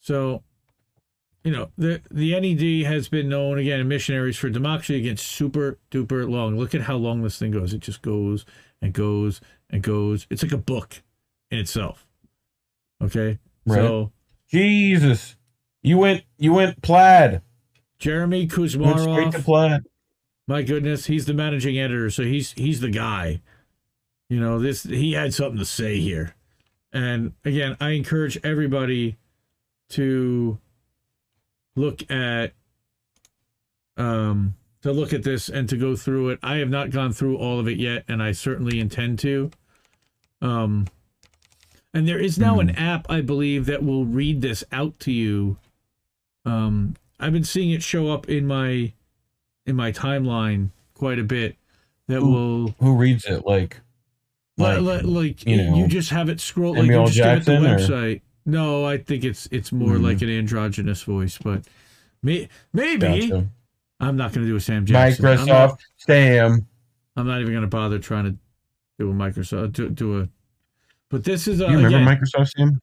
So, 0.00 0.42
you 1.44 1.52
know, 1.52 1.70
the 1.78 2.02
the 2.10 2.38
NED 2.38 2.86
has 2.86 3.08
been 3.08 3.28
known 3.28 3.58
again, 3.58 3.86
missionaries 3.88 4.36
for 4.36 4.50
democracy 4.50 4.96
against 4.96 5.26
super 5.26 5.78
duper 5.90 6.28
long. 6.28 6.58
Look 6.58 6.74
at 6.74 6.82
how 6.82 6.96
long 6.96 7.22
this 7.22 7.38
thing 7.38 7.52
goes. 7.52 7.72
It 7.72 7.80
just 7.80 8.02
goes 8.02 8.44
and 8.82 8.92
goes 8.92 9.40
and 9.70 9.82
goes. 9.82 10.26
It's 10.30 10.42
like 10.42 10.52
a 10.52 10.58
book 10.58 11.02
in 11.50 11.58
itself. 11.58 12.06
Okay. 13.02 13.38
Right. 13.66 13.76
So 13.76 14.12
Jesus. 14.48 15.36
You 15.82 15.96
went 15.98 16.24
you 16.36 16.52
went 16.52 16.82
plaid. 16.82 17.42
Jeremy 17.98 18.48
You 18.52 18.78
went 18.78 19.00
straight 19.00 19.32
to 19.32 19.42
plaid. 19.42 19.82
my 20.46 20.62
goodness, 20.62 21.06
he's 21.06 21.26
the 21.26 21.34
managing 21.34 21.78
editor, 21.78 22.10
so 22.10 22.22
he's 22.22 22.52
he's 22.52 22.80
the 22.80 22.90
guy. 22.90 23.40
You 24.28 24.40
know, 24.40 24.58
this 24.58 24.82
he 24.82 25.12
had 25.12 25.32
something 25.32 25.58
to 25.58 25.64
say 25.64 26.00
here. 26.00 26.34
And 26.92 27.32
again, 27.44 27.76
I 27.80 27.90
encourage 27.90 28.38
everybody 28.44 29.16
to 29.90 30.58
look 31.76 32.08
at 32.10 32.52
um 33.96 34.54
to 34.82 34.92
look 34.92 35.12
at 35.12 35.22
this 35.22 35.48
and 35.48 35.68
to 35.68 35.76
go 35.76 35.94
through 35.94 36.30
it. 36.30 36.38
I 36.42 36.56
have 36.56 36.70
not 36.70 36.90
gone 36.90 37.12
through 37.12 37.36
all 37.36 37.60
of 37.60 37.68
it 37.68 37.76
yet 37.78 38.04
and 38.08 38.22
I 38.22 38.32
certainly 38.32 38.80
intend 38.80 39.18
to. 39.20 39.50
Um 40.40 40.86
and 41.92 42.06
there 42.08 42.18
is 42.20 42.38
now 42.38 42.60
an 42.60 42.70
app 42.70 43.10
I 43.10 43.20
believe 43.20 43.66
that 43.66 43.82
will 43.82 44.04
read 44.06 44.40
this 44.40 44.64
out 44.72 44.98
to 45.00 45.12
you. 45.12 45.58
Um 46.44 46.94
I've 47.18 47.32
been 47.32 47.44
seeing 47.44 47.70
it 47.70 47.82
show 47.82 48.08
up 48.10 48.28
in 48.28 48.46
my 48.46 48.92
in 49.66 49.76
my 49.76 49.92
timeline 49.92 50.70
quite 50.94 51.18
a 51.18 51.24
bit 51.24 51.56
that 52.08 52.20
Ooh. 52.20 52.26
will 52.30 52.74
Who 52.80 52.96
reads 52.96 53.26
it? 53.26 53.44
Like 53.44 53.80
Like, 54.56 54.80
Like, 54.80 55.02
like, 55.04 55.46
you 55.46 55.56
you, 55.76 55.86
just 55.88 56.10
have 56.10 56.28
it 56.28 56.40
scroll 56.40 56.74
like 56.74 56.86
you 56.86 56.92
just 57.06 57.14
give 57.16 57.26
it 57.26 57.44
the 57.44 57.60
Jackson, 57.60 57.66
or- 57.66 57.76
website. 57.78 58.20
No, 58.50 58.84
I 58.84 58.98
think 58.98 59.24
it's 59.24 59.48
it's 59.50 59.72
more 59.72 59.96
Hmm. 59.96 60.04
like 60.04 60.22
an 60.22 60.28
androgynous 60.30 61.02
voice, 61.02 61.38
but 61.38 61.64
may, 62.22 62.48
maybe 62.72 63.28
Gotcha. 63.28 63.48
I'm 64.00 64.16
not 64.16 64.32
going 64.32 64.44
to 64.46 64.50
do 64.50 64.56
a 64.56 64.60
Sam 64.60 64.86
Jackson. 64.86 65.26
I'm 65.26 65.46
not, 65.46 65.70
Microsoft 65.70 65.78
Sam. 65.98 66.66
I'm 67.16 67.26
not 67.26 67.40
even 67.40 67.52
going 67.52 67.62
to 67.62 67.68
bother 67.68 67.98
trying 67.98 68.24
to 68.24 68.36
do 68.98 69.10
a 69.10 69.14
Microsoft 69.14 69.72
do, 69.72 69.88
do 69.90 70.20
a. 70.20 70.28
But 71.10 71.24
this 71.24 71.46
is 71.48 71.60
a, 71.60 71.64
You 71.64 71.76
remember 71.76 71.98
again, 71.98 72.06
Microsoft 72.06 72.50
Sam? 72.56 72.80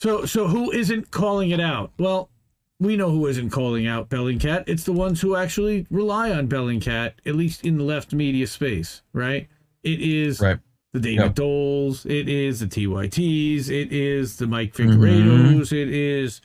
so 0.00 0.24
so 0.26 0.46
who 0.48 0.70
isn't 0.72 1.10
calling 1.10 1.50
it 1.50 1.60
out? 1.60 1.92
Well, 1.98 2.30
we 2.78 2.96
know 2.96 3.10
who 3.10 3.26
isn't 3.26 3.50
calling 3.50 3.86
out 3.86 4.08
Bellingcat. 4.08 4.64
It's 4.66 4.84
the 4.84 4.92
ones 4.92 5.20
who 5.20 5.36
actually 5.36 5.86
rely 5.90 6.30
on 6.30 6.48
Bellingcat, 6.48 7.12
at 7.26 7.34
least 7.36 7.64
in 7.66 7.76
the 7.78 7.84
left 7.84 8.12
media 8.12 8.46
space, 8.46 9.02
right? 9.12 9.48
It 9.82 10.00
is 10.00 10.40
Right. 10.40 10.58
The 10.92 11.00
David 11.00 11.22
Yep. 11.22 11.34
Doels, 11.36 12.04
it 12.06 12.28
is 12.28 12.60
the 12.60 12.66
TYTs, 12.66 13.68
it 13.68 13.92
is 13.92 14.36
the 14.36 14.46
Mike 14.48 14.74
Mm-hmm. 14.74 15.00
Figueredos, 15.02 15.72
it 15.72 15.88
is 15.88 16.40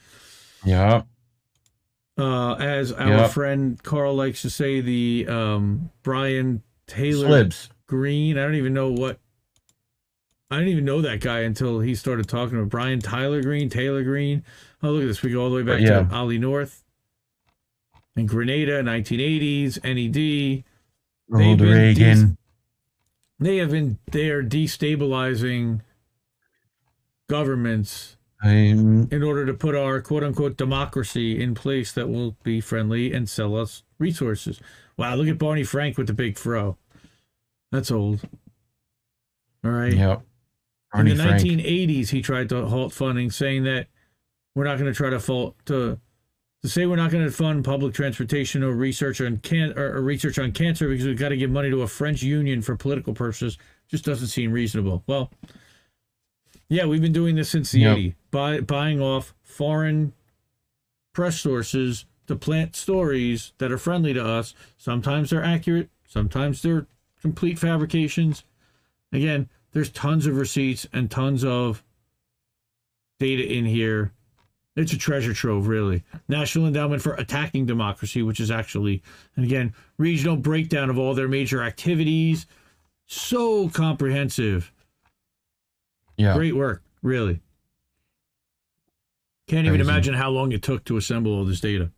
Yeah. 0.63 1.01
uh, 2.17 2.53
as 2.53 2.91
our 2.91 3.09
Yep. 3.09 3.31
friend 3.31 3.81
Carl 3.83 4.15
likes 4.15 4.41
to 4.43 4.49
say, 4.51 4.81
the 4.81 5.25
um, 5.27 5.89
Brian 6.03 6.61
Taylor 6.87 7.27
Slibs. 7.27 7.69
Green. 7.87 8.37
I 8.37 8.43
don't 8.43 8.55
even 8.55 8.73
know 8.73 8.91
what. 8.91 9.19
I 10.51 10.57
didn't 10.57 10.69
even 10.71 10.85
know 10.85 11.01
that 11.01 11.21
guy 11.21 11.39
until 11.39 11.79
he 11.79 11.95
started 11.95 12.27
talking 12.29 12.57
about 12.57 12.69
Brian 12.69 12.99
Tyler 12.99 13.41
Green, 13.41 13.67
Taylor 13.69 14.03
Green. 14.03 14.43
Oh, 14.83 14.91
look 14.91 15.01
at 15.03 15.07
this. 15.07 15.21
We 15.23 15.31
go 15.31 15.41
all 15.41 15.49
the 15.49 15.55
way 15.55 15.63
back 15.63 15.81
Yeah. 15.81 16.03
to 16.03 16.15
Ollie 16.15 16.37
North 16.37 16.83
and 18.15 18.27
Grenada, 18.29 18.83
1980s, 18.83 19.79
NED. 19.83 20.63
Ronald 21.27 21.61
Reagan. 21.61 22.37
They 23.39 23.57
have 23.57 23.71
been, 23.71 23.99
they 24.11 24.29
are 24.29 24.43
destabilizing 24.43 25.81
governments 27.29 28.17
I'm, 28.41 29.09
in 29.11 29.23
order 29.23 29.45
to 29.45 29.53
put 29.53 29.75
our 29.75 30.01
quote 30.01 30.23
unquote 30.23 30.57
democracy 30.57 31.41
in 31.41 31.55
place 31.55 31.91
that 31.93 32.07
will 32.07 32.37
be 32.43 32.61
friendly 32.61 33.13
and 33.13 33.27
sell 33.27 33.57
us 33.57 33.83
resources. 33.97 34.59
Wow, 34.97 35.15
look 35.15 35.27
at 35.27 35.37
Barney 35.37 35.63
Frank 35.63 35.97
with 35.97 36.07
the 36.07 36.13
big 36.13 36.37
fro. 36.37 36.77
That's 37.71 37.91
old. 37.91 38.21
All 39.63 39.71
right. 39.71 39.93
yep. 39.93 40.21
In 40.95 41.07
the 41.07 41.15
Frank. 41.15 41.41
1980s, 41.41 42.09
he 42.09 42.21
tried 42.21 42.47
to 42.49 42.67
halt 42.67 42.93
funding, 42.93 43.29
saying 43.29 43.63
that 43.63 43.87
we're 44.53 44.63
not 44.63 44.77
going 44.77 44.91
to 44.91 44.95
try 44.95 45.09
to 45.09 45.19
fault 45.19 45.55
to 45.65 45.99
to 46.65 46.71
say 46.71 46.85
we're 46.85 46.95
not 46.95 47.11
going 47.11 47.23
to 47.23 47.31
fund 47.31 47.63
public 47.63 47.93
transportation 47.93 48.63
or 48.63 48.71
research 48.71 49.21
on 49.21 49.37
can 49.37 49.77
or, 49.77 50.01
research 50.01 50.39
on 50.39 50.51
cancer 50.51 50.89
because 50.89 51.05
we've 51.05 51.17
got 51.17 51.29
to 51.29 51.37
give 51.37 51.49
money 51.49 51.69
to 51.69 51.81
a 51.81 51.87
French 51.87 52.21
union 52.21 52.61
for 52.61 52.75
political 52.75 53.13
purposes 53.13 53.57
just 53.87 54.03
doesn't 54.03 54.27
seem 54.27 54.51
reasonable. 54.51 55.03
Well, 55.07 55.31
yeah, 56.69 56.85
we've 56.85 57.01
been 57.01 57.13
doing 57.13 57.35
this 57.35 57.49
since 57.49 57.71
the 57.71 57.81
Yep. 57.81 57.97
80s, 57.97 58.15
buy, 58.31 58.59
buying 58.61 59.01
off 59.01 59.33
foreign 59.41 60.13
press 61.13 61.39
sources 61.39 62.05
to 62.27 62.35
plant 62.35 62.75
stories 62.75 63.53
that 63.59 63.71
are 63.71 63.77
friendly 63.77 64.13
to 64.13 64.25
us. 64.25 64.53
Sometimes 64.77 65.29
they're 65.29 65.43
accurate, 65.43 65.89
sometimes 66.07 66.61
they're 66.61 66.87
complete 67.21 67.59
fabrications. 67.59 68.43
Again, 69.11 69.49
there's 69.71 69.89
tons 69.89 70.25
of 70.25 70.35
receipts 70.37 70.87
and 70.91 71.11
tons 71.11 71.43
of 71.43 71.83
data 73.19 73.43
in 73.45 73.65
here. 73.65 74.11
It's 74.75 74.91
a 74.91 74.97
treasure 74.97 75.33
trove, 75.33 75.67
really. 75.67 76.03
National 76.27 76.67
Endowment 76.67 77.01
for 77.01 77.13
Attacking 77.13 77.65
Democracy, 77.65 78.21
which 78.21 78.41
is 78.41 78.51
actually, 78.51 79.01
and 79.35 79.45
again, 79.45 79.73
regional 79.97 80.35
breakdown 80.35 80.89
of 80.89 80.97
all 80.97 81.13
their 81.13 81.29
major 81.29 81.63
activities. 81.63 82.45
So 83.07 83.69
comprehensive. 83.69 84.73
Yeah. 86.17 86.33
Great 86.33 86.55
work, 86.55 86.83
really. 87.01 87.39
Can't 89.47 89.67
even 89.67 89.79
imagine 89.79 90.15
how 90.15 90.29
long 90.29 90.51
it 90.51 90.63
took 90.63 90.83
to 90.85 90.97
assemble 90.97 91.31
all 91.31 91.45
this 91.45 91.61
data. 91.61 91.91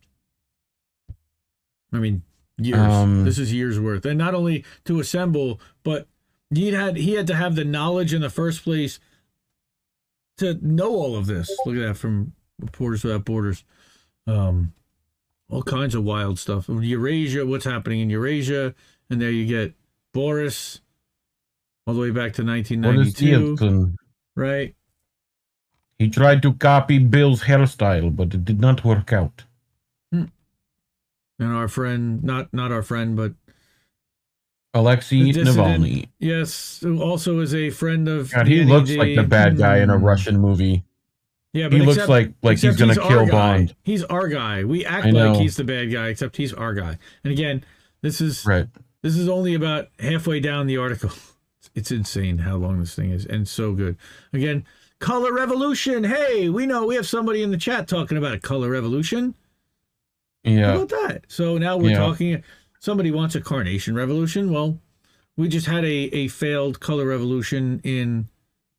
I 1.92 1.98
mean, 1.98 2.22
years. 2.58 2.78
Um, 2.78 3.24
this 3.24 3.38
is 3.38 3.52
years 3.52 3.80
worth, 3.80 4.04
and 4.04 4.18
not 4.18 4.34
only 4.34 4.64
to 4.84 5.00
assemble, 5.00 5.60
but 5.82 6.06
he 6.54 6.72
had 6.72 6.96
he 6.96 7.14
had 7.14 7.26
to 7.28 7.34
have 7.34 7.56
the 7.56 7.64
knowledge 7.64 8.12
in 8.12 8.20
the 8.20 8.30
first 8.30 8.62
place 8.62 9.00
to 10.36 10.58
know 10.60 10.90
all 10.90 11.16
of 11.16 11.26
this. 11.26 11.50
Look 11.64 11.76
at 11.76 11.80
that 11.80 11.96
from 11.96 12.34
Reporters 12.60 13.04
Without 13.04 13.24
Borders. 13.24 13.64
Um, 14.26 14.72
all 15.50 15.62
kinds 15.62 15.94
of 15.94 16.04
wild 16.04 16.38
stuff. 16.38 16.68
Eurasia, 16.68 17.46
what's 17.46 17.64
happening 17.64 18.00
in 18.00 18.10
Eurasia, 18.10 18.74
and 19.08 19.20
there 19.20 19.30
you 19.30 19.46
get 19.46 19.74
Boris, 20.12 20.80
all 21.86 21.94
the 21.94 22.00
way 22.00 22.10
back 22.10 22.34
to 22.34 22.44
1992, 22.44 23.94
right? 24.36 24.74
He 25.98 26.08
tried 26.10 26.42
to 26.42 26.52
copy 26.52 26.98
Bill's 26.98 27.42
hairstyle, 27.44 28.14
but 28.14 28.34
it 28.34 28.44
did 28.44 28.60
not 28.60 28.84
work 28.84 29.12
out. 29.12 29.44
and 30.12 30.32
our 31.40 31.68
friend 31.68 32.22
not 32.24 32.52
not 32.52 32.72
our 32.72 32.82
friend 32.82 33.16
but 33.16 33.32
Alexei. 34.74 35.32
Navalny. 35.32 36.08
yes 36.18 36.80
who 36.82 37.00
also 37.00 37.38
is 37.38 37.54
a 37.54 37.70
friend 37.70 38.08
of 38.08 38.32
God, 38.32 38.48
he 38.48 38.64
looks 38.64 38.90
like 38.90 39.14
the 39.14 39.22
bad 39.22 39.56
guy 39.56 39.78
in 39.78 39.88
a 39.88 39.96
Hmm. 39.98 40.04
Russian 40.04 40.38
movie. 40.40 40.82
Yeah 41.58 41.68
He 41.68 41.78
but 41.78 41.84
looks 41.86 41.96
except- 41.96 42.08
like 42.10 42.32
like 42.42 42.58
he's 42.58 42.76
gonna 42.76 43.00
our 43.00 43.08
kill. 43.08 43.26
Bond. 43.26 43.74
he's 43.82 44.04
our 44.04 44.28
guy 44.28 44.64
we 44.64 44.84
act 44.84 45.12
like 45.12 45.36
he's 45.40 45.56
the 45.56 45.64
bad 45.64 45.92
guy 45.92 46.08
except 46.08 46.36
he's 46.36 46.52
our 46.54 46.74
guy 46.74 46.98
and 47.24 47.32
again 47.32 47.64
this 48.02 48.20
is 48.20 48.44
Right. 48.46 48.66
this 49.02 49.16
is 49.16 49.28
only 49.28 49.54
about 49.54 49.88
halfway 49.98 50.40
down 50.40 50.66
the 50.66 50.76
article 50.78 51.10
it's 51.74 51.90
insane 51.90 52.38
how 52.38 52.56
long 52.56 52.80
this 52.80 52.94
thing 52.94 53.10
is 53.10 53.26
and 53.26 53.46
so 53.48 53.72
good 53.72 53.96
again 54.32 54.64
color 55.00 55.32
revolution 55.32 56.04
hey 56.04 56.48
we 56.48 56.66
know 56.66 56.86
we 56.86 56.94
have 56.96 57.06
somebody 57.06 57.42
in 57.42 57.50
the 57.50 57.56
chat 57.58 57.86
talking 57.88 58.16
about 58.18 58.34
a 58.34 58.38
color 58.40 58.70
revolution 58.70 59.34
How 60.44 60.50
Yeah. 60.52 60.74
about 60.74 60.88
that? 60.90 61.24
So 61.28 61.58
now 61.58 61.76
we're 61.76 61.90
Yeah. 61.90 61.98
talking. 61.98 62.42
Somebody 62.80 63.10
wants 63.10 63.34
a 63.34 63.40
carnation 63.40 63.94
revolution. 63.96 64.50
Well, 64.52 64.78
we 65.36 65.48
just 65.48 65.66
had 65.66 65.84
a, 65.84 66.08
a 66.14 66.28
failed 66.28 66.78
color 66.80 67.06
revolution 67.06 67.80
in, 67.84 68.28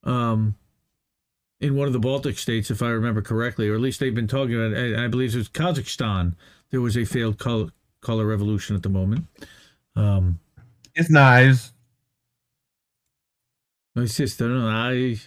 um, 0.03 0.55
in 1.61 1.75
one 1.75 1.87
of 1.87 1.93
the 1.93 1.99
Baltic 1.99 2.37
states, 2.37 2.71
if 2.71 2.81
I 2.81 2.89
remember 2.89 3.21
correctly, 3.21 3.67
or 3.69 3.75
at 3.75 3.81
least 3.81 3.99
they've 3.99 4.15
been 4.15 4.27
talking 4.27 4.55
about. 4.55 4.73
it. 4.77 4.95
I 4.97 5.05
I 5.05 5.07
believe 5.07 5.33
it 5.35 5.37
was 5.37 5.49
Kazakhstan. 5.49 6.35
There 6.71 6.81
was 6.81 6.95
a 6.97 7.05
failed 7.05 7.37
color 7.37 7.69
color 8.01 8.25
revolution 8.25 8.75
at 8.75 8.83
the 8.83 8.89
moment. 8.89 9.25
Um, 9.95 10.39
It's 10.95 11.09
nice. 11.09 11.73
my 13.95 14.05
sister 14.05 14.45
and 14.45 14.63
I. 14.63 15.17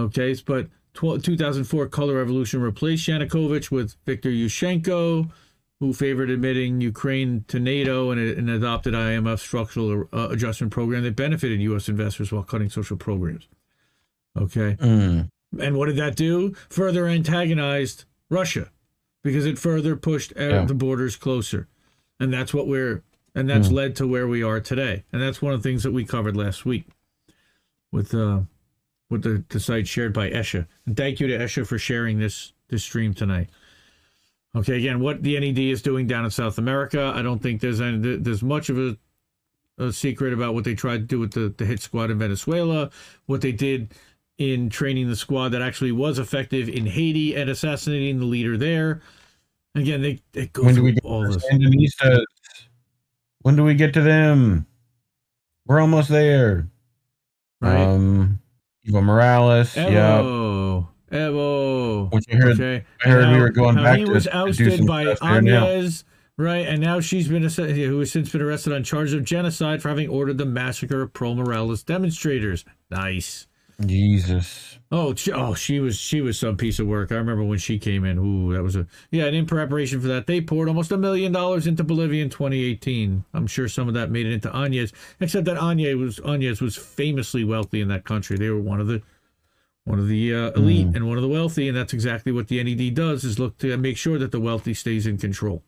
Okay, 0.00 0.34
but 0.46 0.68
tw- 0.94 1.22
2004 1.22 1.86
color 1.88 2.14
revolution 2.14 2.60
replaced 2.62 3.08
Yanukovych 3.08 3.70
with 3.70 3.96
Viktor 4.06 4.30
Yushchenko, 4.30 5.30
who 5.80 5.92
favored 5.92 6.30
admitting 6.30 6.80
Ukraine 6.80 7.44
to 7.48 7.58
NATO 7.58 8.10
and, 8.12 8.20
and 8.20 8.48
adopted 8.50 8.94
IMF 8.94 9.40
structural 9.40 10.04
uh, 10.12 10.28
adjustment 10.30 10.72
program 10.72 11.02
that 11.02 11.16
benefited 11.16 11.60
U.S. 11.62 11.88
investors 11.88 12.30
while 12.30 12.44
cutting 12.44 12.70
social 12.70 12.96
programs. 12.96 13.48
Okay, 14.36 14.76
Mm. 14.80 15.28
And 15.58 15.76
what 15.76 15.86
did 15.86 15.96
that 15.96 16.16
do? 16.16 16.54
Further 16.68 17.06
antagonized 17.06 18.04
Russia 18.28 18.70
because 19.22 19.46
it 19.46 19.58
further 19.58 19.96
pushed 19.96 20.32
Yeah. 20.36 20.64
the 20.64 20.74
borders 20.74 21.16
closer, 21.16 21.68
and 22.18 22.32
that's 22.32 22.54
what 22.54 22.66
we're 22.66 23.02
and 23.34 23.48
that's 23.48 23.68
Hmm. 23.68 23.74
led 23.74 23.96
to 23.96 24.06
where 24.08 24.26
we 24.26 24.42
are 24.42 24.60
today. 24.60 25.04
And 25.12 25.22
that's 25.22 25.40
one 25.40 25.52
of 25.54 25.62
the 25.62 25.68
things 25.68 25.84
that 25.84 25.92
we 25.92 26.04
covered 26.04 26.36
last 26.36 26.64
week 26.66 26.84
with 27.92 28.12
uh 28.14 28.40
with 29.08 29.22
the, 29.22 29.44
the 29.48 29.58
site 29.60 29.88
shared 29.88 30.12
by 30.12 30.30
Esha. 30.30 30.66
And 30.86 30.96
thank 30.96 31.18
you 31.20 31.26
to 31.28 31.38
Esha 31.38 31.66
for 31.66 31.78
sharing 31.78 32.18
this 32.18 32.52
this 32.68 32.82
stream 32.84 33.14
tonight. 33.14 33.48
Okay, 34.54 34.76
again, 34.78 34.98
what 35.00 35.22
the 35.22 35.38
NED 35.38 35.58
is 35.58 35.80
doing 35.82 36.06
down 36.08 36.24
in 36.24 36.30
South 36.30 36.58
America, 36.58 37.12
I 37.14 37.22
don't 37.22 37.40
think 37.40 37.60
there's 37.60 37.80
any 37.80 38.16
there's 38.16 38.42
much 38.42 38.68
of 38.68 38.78
a 38.78 38.96
a 39.78 39.92
secret 39.92 40.32
about 40.34 40.52
what 40.52 40.64
they 40.64 40.74
tried 40.74 40.98
to 40.98 41.04
do 41.06 41.18
with 41.18 41.32
the, 41.32 41.54
the 41.56 41.64
hit 41.64 41.80
squad 41.80 42.10
in 42.10 42.18
Venezuela, 42.18 42.90
what 43.26 43.40
they 43.40 43.52
did 43.52 43.94
in 44.40 44.70
training 44.70 45.06
the 45.06 45.14
squad 45.16 45.50
that 45.50 45.60
actually 45.60 45.92
was 45.92 46.18
effective 46.18 46.66
in 46.66 46.86
Haiti 46.86 47.36
and 47.36 47.50
assassinating 47.50 48.18
the 48.18 48.24
leader 48.24 48.56
there. 48.56 49.02
Again, 49.74 50.00
they, 50.00 50.22
they 50.32 50.46
go 50.46 50.64
When 50.64 50.74
do 50.74 50.82
we 50.82 50.92
get 50.92 51.04
all 51.04 51.30
this. 51.30 51.44
Sandinistas? 51.52 52.24
When 53.42 53.54
do 53.54 53.62
we 53.62 53.74
get 53.74 53.92
to 53.94 54.00
them? 54.00 54.66
We're 55.66 55.80
almost 55.80 56.08
there. 56.08 56.68
Right? 57.60 57.82
Um, 57.82 58.40
Evo 58.88 59.04
Morales. 59.04 59.74
Evo, 59.74 60.88
Evo. 61.12 62.10
Which 62.10 62.24
I 62.32 62.36
heard. 62.36 62.52
okay. 62.52 62.84
I 63.04 63.08
heard 63.10 63.24
And 63.24 63.32
we 63.32 63.40
were 63.40 63.50
going 63.50 63.76
back 63.76 63.98
he 63.98 64.06
to, 64.06 64.10
was 64.10 64.24
to 64.24 64.30
do 64.30 64.38
ousted 64.38 64.86
by. 64.86 65.04
Anez, 65.04 66.04
right? 66.38 66.66
And 66.66 66.80
now 66.80 67.00
she's 67.00 67.28
been 67.28 67.42
who 67.42 67.98
has 67.98 68.10
since 68.10 68.30
been 68.32 68.40
arrested 68.40 68.72
on 68.72 68.84
charges 68.84 69.12
of 69.12 69.22
genocide 69.24 69.82
for 69.82 69.90
having 69.90 70.08
ordered 70.08 70.38
the 70.38 70.46
massacre 70.46 71.02
of 71.02 71.12
pro 71.12 71.34
Morales 71.34 71.82
demonstrators. 71.82 72.64
Nice. 72.90 73.46
Jesus. 73.84 74.78
Oh, 74.92 75.14
she, 75.14 75.30
oh, 75.30 75.54
she 75.54 75.78
was 75.78 75.96
she 75.96 76.20
was 76.20 76.38
some 76.38 76.56
piece 76.56 76.80
of 76.80 76.86
work. 76.86 77.12
I 77.12 77.16
remember 77.16 77.44
when 77.44 77.58
she 77.58 77.78
came 77.78 78.04
in. 78.04 78.18
Ooh, 78.18 78.52
that 78.52 78.62
was 78.62 78.74
a 78.74 78.86
yeah. 79.10 79.26
And 79.26 79.36
in 79.36 79.46
preparation 79.46 80.00
for 80.00 80.08
that, 80.08 80.26
they 80.26 80.40
poured 80.40 80.68
almost 80.68 80.90
a 80.90 80.96
million 80.96 81.30
dollars 81.30 81.68
into 81.68 81.84
Bolivia 81.84 82.24
in 82.24 82.30
2018. 82.30 83.24
I'm 83.32 83.46
sure 83.46 83.68
some 83.68 83.86
of 83.86 83.94
that 83.94 84.10
made 84.10 84.26
it 84.26 84.32
into 84.32 84.54
Agnes, 84.54 84.92
except 85.20 85.44
that 85.44 85.56
Agnes 85.56 85.94
was 85.94 86.20
Agnes 86.26 86.60
was 86.60 86.76
famously 86.76 87.44
wealthy 87.44 87.80
in 87.80 87.88
that 87.88 88.04
country. 88.04 88.36
They 88.36 88.50
were 88.50 88.60
one 88.60 88.80
of 88.80 88.88
the 88.88 89.00
one 89.84 90.00
of 90.00 90.08
the 90.08 90.34
uh, 90.34 90.50
elite 90.50 90.88
and 90.94 91.08
one 91.08 91.16
of 91.16 91.22
the 91.22 91.28
wealthy, 91.28 91.68
and 91.68 91.76
that's 91.76 91.92
exactly 91.92 92.32
what 92.32 92.48
the 92.48 92.62
NED 92.62 92.94
does: 92.94 93.22
is 93.22 93.38
look 93.38 93.58
to 93.58 93.76
make 93.76 93.96
sure 93.96 94.18
that 94.18 94.32
the 94.32 94.40
wealthy 94.40 94.74
stays 94.74 95.06
in 95.06 95.18
control. 95.18 95.62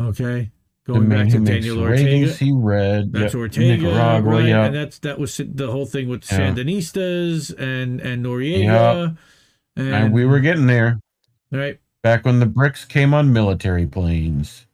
Okay, 0.00 0.50
going 0.94 1.08
man 1.08 1.24
back 1.26 1.32
to 1.34 1.44
Daniel 1.44 1.84
ratings 1.84 2.30
Ortega. 2.30 2.32
see 2.32 2.52
red. 2.54 3.12
That's 3.12 3.34
Yep. 3.34 3.40
Ortega, 3.40 3.82
Nicaragua, 3.84 4.30
right? 4.30 4.44
yeah. 4.46 4.64
And 4.66 4.74
that's 4.74 4.98
that 5.00 5.18
was 5.18 5.40
the 5.42 5.70
whole 5.70 5.86
thing 5.86 6.08
with 6.08 6.30
Yeah. 6.30 6.38
Sandinistas 6.52 7.54
and 7.58 8.00
and 8.00 8.24
Noriega, 8.24 9.16
and, 9.76 9.88
and 9.94 10.12
we 10.12 10.24
were 10.26 10.40
getting 10.40 10.66
there 10.66 11.00
right. 11.50 11.78
back 12.02 12.24
when 12.24 12.40
the 12.40 12.46
bricks 12.46 12.84
came 12.84 13.14
on 13.14 13.32
military 13.32 13.86
planes. 13.86 14.66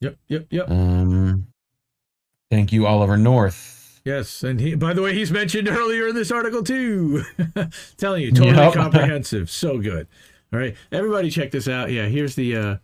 Yep, 0.00 0.16
yep, 0.28 0.46
yep. 0.50 0.70
Um, 0.70 1.46
thank 2.50 2.72
you, 2.72 2.86
Oliver 2.86 3.16
North. 3.16 4.00
Yes, 4.04 4.42
and 4.42 4.60
he. 4.60 4.74
By 4.74 4.92
the 4.92 5.00
way, 5.00 5.14
he's 5.14 5.30
mentioned 5.30 5.66
earlier 5.68 6.08
in 6.08 6.14
this 6.14 6.30
article 6.30 6.62
too. 6.62 7.24
Telling 7.96 8.22
you, 8.22 8.32
totally 8.32 8.56
Yep. 8.56 8.74
comprehensive, 8.74 9.48
so 9.50 9.78
good. 9.78 10.06
All 10.52 10.58
right, 10.58 10.76
everybody, 10.92 11.30
check 11.30 11.50
this 11.50 11.66
out. 11.68 11.90
Yeah, 11.90 12.06
here's 12.06 12.34
the 12.34 12.54
uh 12.56 12.76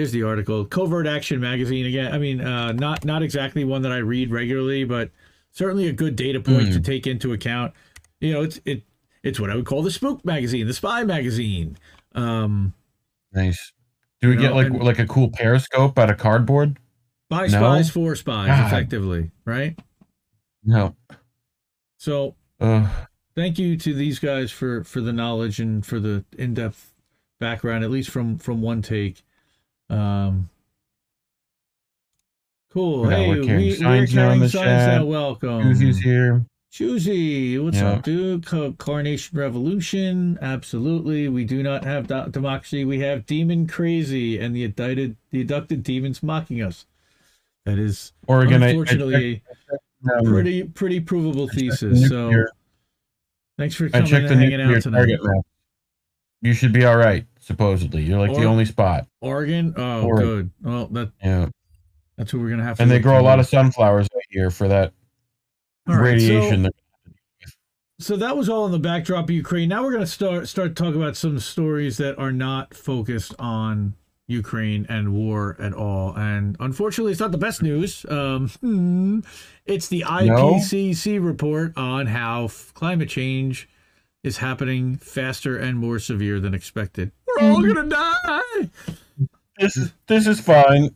here's 0.00 0.12
the 0.12 0.22
article. 0.22 0.64
Covert 0.64 1.06
Action 1.06 1.40
Magazine 1.40 1.84
again. 1.84 2.10
I 2.14 2.16
mean, 2.18 2.40
uh, 2.40 2.72
not 2.72 3.04
not 3.04 3.22
exactly 3.22 3.64
one 3.64 3.82
that 3.82 3.92
I 3.92 3.98
read 3.98 4.30
regularly, 4.30 4.84
but 4.84 5.10
certainly 5.52 5.88
a 5.88 5.92
good 5.92 6.16
data 6.16 6.40
point 6.40 6.72
to 6.72 6.80
take 6.80 7.06
into 7.06 7.34
account. 7.34 7.74
You 8.20 8.32
know, 8.32 8.42
it's 8.42 8.58
it 8.64 8.82
it's 9.22 9.38
what 9.38 9.50
I 9.50 9.56
would 9.56 9.66
call 9.66 9.82
the 9.82 9.90
spook 9.90 10.24
magazine, 10.24 10.66
the 10.66 10.72
spy 10.72 11.04
magazine. 11.04 11.76
Um, 12.14 12.72
Nice. 13.32 13.72
Do 14.22 14.28
we 14.30 14.36
get 14.36 14.50
know, 14.50 14.56
like 14.56 14.66
and- 14.68 14.82
like 14.82 14.98
a 14.98 15.06
cool 15.06 15.30
periscope 15.30 15.98
out 15.98 16.10
of 16.10 16.16
cardboard? 16.18 16.78
by 17.28 17.42
No? 17.42 17.48
spies 17.48 17.90
for 17.90 18.16
spies, 18.16 18.48
God. 18.48 18.66
effectively, 18.66 19.30
right? 19.44 19.78
No. 20.64 20.96
So 21.98 22.36
Uh, 22.58 22.88
thank 23.36 23.58
you 23.58 23.76
to 23.76 23.92
these 23.94 24.18
guys 24.18 24.50
for 24.50 24.82
for 24.84 25.00
the 25.02 25.12
knowledge 25.12 25.60
and 25.60 25.84
for 25.84 26.00
the 26.00 26.24
in-depth 26.38 26.94
background 27.38 27.84
at 27.84 27.90
least 27.90 28.08
from 28.10 28.38
from 28.38 28.62
one 28.62 28.80
take 28.82 29.22
um 29.90 30.48
cool 32.72 33.10
Yeah, 33.10 33.16
hey 33.16 33.28
we're 33.28 33.40
we, 33.40 33.46
carrying 33.46 33.68
we're 33.68 33.74
signs 33.76 33.82
now 33.82 33.92
in 33.92 34.06
carrying 34.28 34.40
the 34.40 34.48
signs 34.48 34.64
chat. 34.64 35.00
now 35.00 35.04
welcome 35.04 35.62
Susie's 35.74 35.98
here. 35.98 36.44
Choosy, 36.72 37.58
what's 37.58 37.78
Yeah. 37.78 37.90
up, 37.94 38.04
dude? 38.04 38.46
Co- 38.46 38.70
Carnation 38.74 39.36
Revolution, 39.36 40.38
absolutely. 40.40 41.26
We 41.28 41.44
do 41.44 41.64
not 41.64 41.82
have 41.84 42.06
do- 42.06 42.28
democracy. 42.30 42.84
We 42.84 43.00
have 43.00 43.26
demon 43.26 43.66
crazy 43.66 44.38
and 44.38 44.54
the 44.54 44.62
abducted, 44.64 45.16
the 45.32 45.40
abducted 45.40 45.82
demons 45.82 46.22
mocking 46.22 46.62
us. 46.62 46.86
That 47.66 47.80
is 47.80 48.12
Oregon. 48.28 48.62
I- 48.62 48.66
I 48.66 48.68
unfortunately 48.68 49.42
checked, 49.68 49.82
um, 50.24 50.32
pretty 50.32 50.62
pretty 50.62 51.00
provable 51.00 51.48
I 51.50 51.54
thesis. 51.56 52.08
So 52.08 52.44
thanks 53.58 53.74
for 53.74 53.86
I 53.86 53.90
coming 53.90 54.14
and 54.14 54.28
the 54.28 54.36
hanging 54.36 54.60
out 54.60 54.80
tonight. 54.80 55.08
You 56.40 56.52
should 56.52 56.72
be 56.72 56.84
all 56.84 56.96
right. 56.96 57.26
Supposedly, 57.50 58.02
you're 58.04 58.18
like 58.20 58.32
the 58.36 58.44
only 58.44 58.64
spot. 58.64 59.06
Oregon, 59.20 59.74
oh 59.76 60.02
Oregon. 60.04 60.26
good. 60.28 60.50
Well, 60.62 60.86
that 60.88 61.10
Yeah, 61.22 61.48
that's 62.16 62.32
what 62.32 62.40
we're 62.42 62.50
gonna 62.50 62.62
have 62.62 62.76
to. 62.76 62.82
and 62.82 62.90
they 62.90 63.00
grow 63.00 63.20
a 63.20 63.22
lot 63.22 63.40
of 63.40 63.46
sunflowers 63.46 64.06
out 64.14 64.22
here 64.30 64.50
for 64.52 64.68
that 64.68 64.92
All 65.88 65.96
right, 65.96 66.20
so- 66.20 66.26
radiation. 66.28 66.62
that- 66.62 66.72
So 67.98 68.16
that 68.16 68.36
was 68.36 68.48
all 68.48 68.64
in 68.66 68.72
the 68.72 68.78
backdrop 68.78 69.24
of 69.24 69.30
Ukraine. 69.30 69.68
Now 69.68 69.82
we're 69.82 69.90
going 69.90 70.00
to 70.04 70.06
start 70.10 70.48
start 70.48 70.74
talking 70.74 70.96
about 71.02 71.16
some 71.18 71.38
stories 71.38 71.98
that 71.98 72.18
are 72.18 72.32
not 72.32 72.72
focused 72.72 73.34
on 73.38 73.94
Ukraine 74.26 74.86
and 74.88 75.12
war 75.12 75.54
at 75.58 75.74
all. 75.74 76.16
And 76.16 76.56
unfortunately, 76.60 77.12
it's 77.12 77.20
not 77.20 77.30
the 77.32 77.36
best 77.36 77.62
news. 77.62 78.06
Um, 78.08 78.48
hmm, 78.60 79.20
it's 79.66 79.88
the 79.88 80.04
IPCC 80.06 81.18
report 81.22 81.76
on 81.76 82.06
how 82.06 82.44
f- 82.44 82.70
climate 82.74 83.10
change 83.10 83.68
is 84.22 84.38
happening 84.38 84.96
faster 84.96 85.56
and 85.56 85.78
more 85.78 85.98
severe 85.98 86.40
than 86.40 86.54
expected. 86.54 87.12
We're 87.26 87.48
all 87.48 87.62
going 87.62 87.76
to 87.76 87.88
die. 87.88 88.70
This 89.58 89.76
is 89.76 89.92
this 90.06 90.26
is 90.26 90.40
fine. 90.40 90.94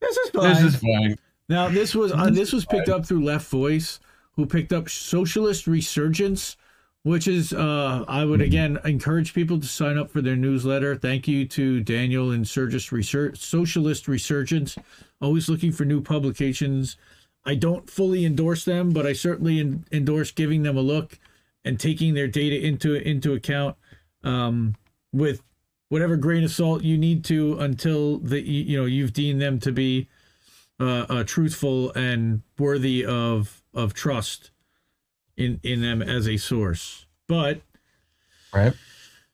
This 0.00 0.16
is 0.16 0.30
fine. 0.30 0.54
This 0.54 0.62
is 0.62 0.76
fine. 0.76 1.16
Now 1.48 1.68
this 1.68 1.94
was 1.94 2.12
uh, 2.12 2.30
this 2.30 2.52
was 2.52 2.64
picked 2.64 2.88
up 2.88 3.06
through 3.06 3.24
Left 3.24 3.48
Voice, 3.48 4.00
who 4.32 4.46
picked 4.46 4.72
up 4.72 4.88
Socialist 4.88 5.66
Resurgence, 5.66 6.56
which 7.02 7.28
is 7.28 7.52
uh, 7.52 8.04
I 8.06 8.24
would 8.24 8.40
again 8.40 8.78
encourage 8.84 9.34
people 9.34 9.60
to 9.60 9.66
sign 9.66 9.98
up 9.98 10.10
for 10.10 10.22
their 10.22 10.36
newsletter. 10.36 10.96
Thank 10.96 11.28
you 11.28 11.46
to 11.48 11.80
Daniel 11.80 12.30
and 12.30 12.44
Surgis 12.44 12.92
Research 12.92 13.38
Socialist 13.38 14.08
Resurgence, 14.08 14.76
always 15.20 15.48
looking 15.48 15.72
for 15.72 15.84
new 15.84 16.00
publications. 16.00 16.96
I 17.44 17.56
don't 17.56 17.90
fully 17.90 18.24
endorse 18.24 18.64
them, 18.64 18.90
but 18.90 19.06
I 19.06 19.12
certainly 19.12 19.60
en- 19.60 19.84
endorse 19.92 20.30
giving 20.30 20.62
them 20.62 20.78
a 20.78 20.80
look 20.80 21.18
and 21.64 21.80
taking 21.80 22.14
their 22.14 22.28
data 22.28 22.64
into 22.64 22.94
into 22.94 23.32
account 23.32 23.76
um, 24.22 24.74
with 25.12 25.42
whatever 25.88 26.16
grain 26.16 26.44
of 26.44 26.50
salt 26.50 26.82
you 26.82 26.98
need 26.98 27.24
to 27.24 27.58
until 27.58 28.18
the 28.18 28.40
you 28.40 28.76
know 28.76 28.84
you've 28.84 29.12
deemed 29.12 29.40
them 29.40 29.58
to 29.60 29.72
be 29.72 30.08
uh, 30.80 31.06
uh, 31.08 31.24
truthful 31.24 31.92
and 31.92 32.42
worthy 32.58 33.04
of 33.04 33.62
of 33.72 33.94
trust 33.94 34.50
in 35.36 35.60
in 35.62 35.80
them 35.80 36.02
as 36.02 36.28
a 36.28 36.36
source. 36.36 37.06
But 37.26 37.60
Right. 38.52 38.74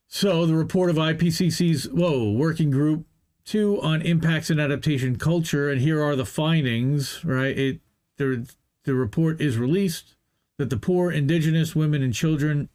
so 0.06 0.46
the 0.46 0.54
report 0.54 0.88
of 0.90 0.96
IPCC's 0.96 1.88
whoa 1.88 2.30
working 2.30 2.70
group 2.70 3.06
two 3.44 3.80
on 3.82 4.00
impacts 4.02 4.48
and 4.50 4.60
adaptation 4.60 5.16
culture, 5.16 5.68
and 5.68 5.80
here 5.80 6.00
are 6.02 6.14
the 6.16 6.24
findings. 6.24 7.24
Right, 7.24 7.58
it 7.58 7.80
the 8.16 8.48
the 8.84 8.94
report 8.94 9.40
is 9.40 9.58
released 9.58 10.14
that 10.60 10.70
the 10.70 10.76
poor, 10.76 11.10
indigenous, 11.10 11.74
women, 11.74 12.02
and 12.02 12.14
children. 12.14 12.68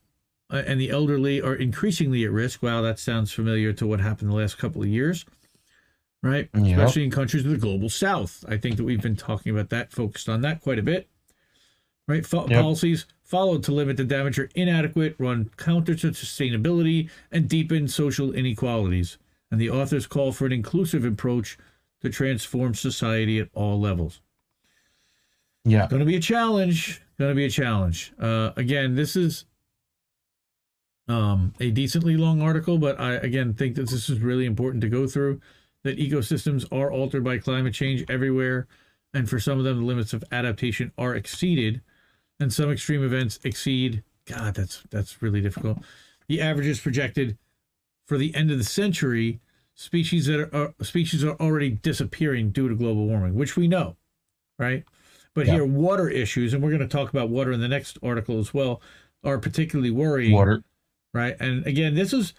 Uh, 0.51 0.61
and 0.67 0.79
the 0.79 0.91
elderly 0.91 1.41
are 1.41 1.55
increasingly 1.55 2.23
at 2.23 2.29
risk. 2.31 2.61
Wow, 2.61 2.83
that 2.83 2.99
sounds 2.99 3.31
familiar 3.31 3.73
to 3.73 3.87
what 3.87 3.99
happened 3.99 4.29
the 4.29 4.35
last 4.35 4.59
couple 4.59 4.83
of 4.83 4.87
years, 4.87 5.25
right? 6.21 6.47
Yep. 6.53 6.77
Especially 6.77 7.03
in 7.03 7.09
countries 7.09 7.43
of 7.43 7.49
the 7.49 7.57
global 7.57 7.89
south. 7.89 8.45
I 8.47 8.57
think 8.57 8.77
that 8.77 8.83
we've 8.83 9.01
been 9.01 9.15
talking 9.15 9.51
about 9.51 9.71
that, 9.71 9.91
focused 9.91 10.29
on 10.29 10.41
that 10.41 10.61
quite 10.61 10.77
a 10.77 10.83
bit, 10.83 11.09
right? 12.07 12.23
Fo- 12.23 12.47
Yep. 12.47 12.61
Policies 12.61 13.07
followed 13.23 13.63
to 13.63 13.71
limit 13.71 13.97
the 13.97 14.03
damage 14.03 14.37
are 14.37 14.51
inadequate, 14.53 15.15
run 15.17 15.49
counter 15.57 15.95
to 15.95 16.11
sustainability, 16.11 17.09
and 17.31 17.49
deepen 17.49 17.87
social 17.87 18.31
inequalities. 18.31 19.17
And 19.49 19.59
the 19.59 19.71
authors 19.71 20.05
call 20.05 20.31
for 20.31 20.45
an 20.45 20.51
inclusive 20.51 21.03
approach 21.05 21.57
to 22.03 22.09
transform 22.11 22.75
society 22.75 23.39
at 23.39 23.49
all 23.55 23.79
levels. 23.81 24.21
Yeah. 25.63 25.85
It's 25.85 25.89
Going 25.89 26.01
to 26.01 26.05
be 26.05 26.17
a 26.17 26.19
challenge. 26.19 27.01
Going 27.17 27.31
to 27.31 27.35
be 27.35 27.45
a 27.45 27.49
challenge. 27.49 28.13
Uh, 28.19 28.51
again, 28.57 28.95
this 28.95 29.15
is 29.15 29.45
um, 31.07 31.53
a 31.59 31.71
decently 31.71 32.17
long 32.17 32.41
article, 32.41 32.77
but 32.77 32.99
I 32.99 33.13
again 33.13 33.53
think 33.53 33.75
that 33.75 33.89
this 33.89 34.09
is 34.09 34.19
really 34.19 34.45
important 34.45 34.81
to 34.81 34.89
go 34.89 35.07
through. 35.07 35.39
That 35.83 35.97
ecosystems 35.99 36.65
are 36.71 36.91
altered 36.91 37.23
by 37.23 37.37
climate 37.37 37.73
change 37.73 38.03
everywhere, 38.09 38.67
and 39.13 39.29
for 39.29 39.39
some 39.39 39.59
of 39.59 39.63
them, 39.63 39.77
the 39.77 39.85
limits 39.85 40.13
of 40.13 40.23
adaptation 40.31 40.91
are 40.97 41.15
exceeded, 41.15 41.81
and 42.39 42.51
some 42.51 42.71
extreme 42.71 43.03
events 43.03 43.39
exceed. 43.43 44.03
God, 44.25 44.55
that's 44.55 44.83
that's 44.89 45.21
really 45.21 45.41
difficult. 45.41 45.77
The 46.27 46.41
averages 46.41 46.81
projected 46.81 47.37
for 48.07 48.17
the 48.17 48.33
end 48.35 48.51
of 48.51 48.57
the 48.57 48.63
century. 48.63 49.39
Species 49.77 50.25
that 50.25 50.49
are 50.53 50.73
species 50.83 51.23
are 51.23 51.35
already 51.35 51.69
disappearing 51.69 52.49
due 52.51 52.67
to 52.67 52.75
global 52.75 53.07
warming, 53.07 53.35
which 53.35 53.55
we 53.55 53.67
know, 53.67 53.95
right? 54.57 54.85
But 55.35 55.45
Yeah. 55.47 55.53
here, 55.55 55.65
water 55.65 56.09
issues, 56.09 56.53
and 56.53 56.63
we're 56.63 56.69
going 56.69 56.81
to 56.81 56.87
talk 56.87 57.09
about 57.09 57.29
water 57.29 57.51
in 57.51 57.59
the 57.59 57.67
next 57.67 57.99
article 58.01 58.39
as 58.39 58.53
well, 58.53 58.81
are 59.23 59.37
particularly 59.37 59.91
worrying 59.91 60.31
Water. 60.31 60.63
right? 61.13 61.35
And 61.39 61.65
again, 61.67 61.93
this 61.93 62.13
is 62.13 62.33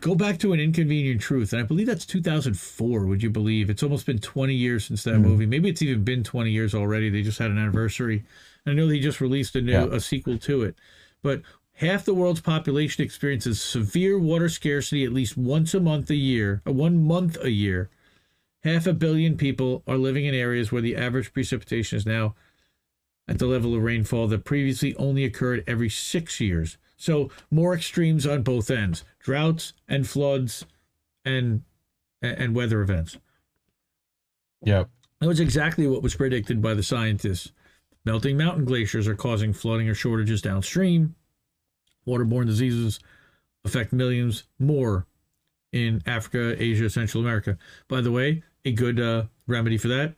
go 0.00 0.14
back 0.14 0.38
to 0.38 0.52
an 0.52 0.60
inconvenient 0.60 1.20
truth, 1.20 1.52
and 1.52 1.60
I 1.60 1.64
believe 1.64 1.86
that's 1.88 2.06
2004. 2.06 3.06
Would 3.06 3.22
you 3.24 3.30
believe 3.30 3.70
it's 3.70 3.82
almost 3.82 4.06
been 4.06 4.18
20 4.20 4.54
years 4.54 4.84
since 4.84 5.02
that 5.04 5.18
movie? 5.18 5.46
Maybe 5.46 5.68
it's 5.68 5.82
even 5.82 6.04
been 6.04 6.22
20 6.22 6.50
years 6.52 6.74
already. 6.74 7.10
They 7.10 7.22
just 7.22 7.38
had 7.38 7.50
an 7.50 7.58
anniversary. 7.58 8.22
I 8.66 8.74
know 8.74 8.86
they 8.86 9.00
just 9.00 9.20
released 9.20 9.56
a 9.56 9.62
new 9.62 9.72
Yeah. 9.72 9.88
a 9.90 9.98
sequel 9.98 10.38
to 10.38 10.62
it, 10.62 10.76
but 11.22 11.42
half 11.72 12.04
the 12.04 12.14
world's 12.14 12.40
population 12.40 13.02
experiences 13.02 13.60
severe 13.60 14.18
water 14.18 14.48
scarcity 14.48 15.04
at 15.04 15.12
least 15.12 15.36
once 15.36 15.74
a 15.74 15.80
month 15.80 16.10
a 16.10 16.16
year, 16.16 16.60
uh, 16.66 16.72
one 16.72 17.02
month 17.02 17.36
a 17.42 17.50
year. 17.50 17.88
Half 18.68 18.86
a 18.86 18.92
billion 18.92 19.38
people 19.38 19.82
are 19.86 19.96
living 19.96 20.26
in 20.26 20.34
areas 20.34 20.70
where 20.70 20.82
the 20.82 20.94
average 20.94 21.32
precipitation 21.32 21.96
is 21.96 22.04
now 22.04 22.34
at 23.26 23.38
the 23.38 23.46
level 23.46 23.74
of 23.74 23.82
rainfall 23.82 24.28
that 24.28 24.44
previously 24.44 24.94
only 24.96 25.24
occurred 25.24 25.64
every 25.66 25.88
six 25.88 26.38
years. 26.38 26.76
So 26.98 27.30
more 27.50 27.74
extremes 27.74 28.26
on 28.26 28.42
both 28.42 28.70
ends: 28.70 29.04
droughts 29.20 29.72
and 29.88 30.06
floods, 30.06 30.66
and 31.24 31.62
and 32.20 32.54
weather 32.54 32.82
events. 32.82 33.16
Yep. 34.64 34.90
That 35.20 35.28
was 35.28 35.40
exactly 35.40 35.86
what 35.86 36.02
was 36.02 36.14
predicted 36.14 36.60
by 36.60 36.74
the 36.74 36.82
scientists. 36.82 37.52
Melting 38.04 38.36
mountain 38.36 38.66
glaciers 38.66 39.08
are 39.08 39.14
causing 39.14 39.54
flooding 39.54 39.88
or 39.88 39.94
shortages 39.94 40.42
downstream. 40.42 41.14
Waterborne 42.06 42.46
diseases 42.46 43.00
affect 43.64 43.94
millions 43.94 44.44
more 44.58 45.06
in 45.72 46.02
Africa, 46.04 46.54
Asia, 46.62 46.90
Central 46.90 47.22
America. 47.22 47.56
By 47.88 48.02
the 48.02 48.12
way, 48.12 48.42
a 48.64 48.72
good 48.72 49.00
uh, 49.00 49.24
remedy 49.46 49.78
for 49.78 49.88
that 49.88 50.14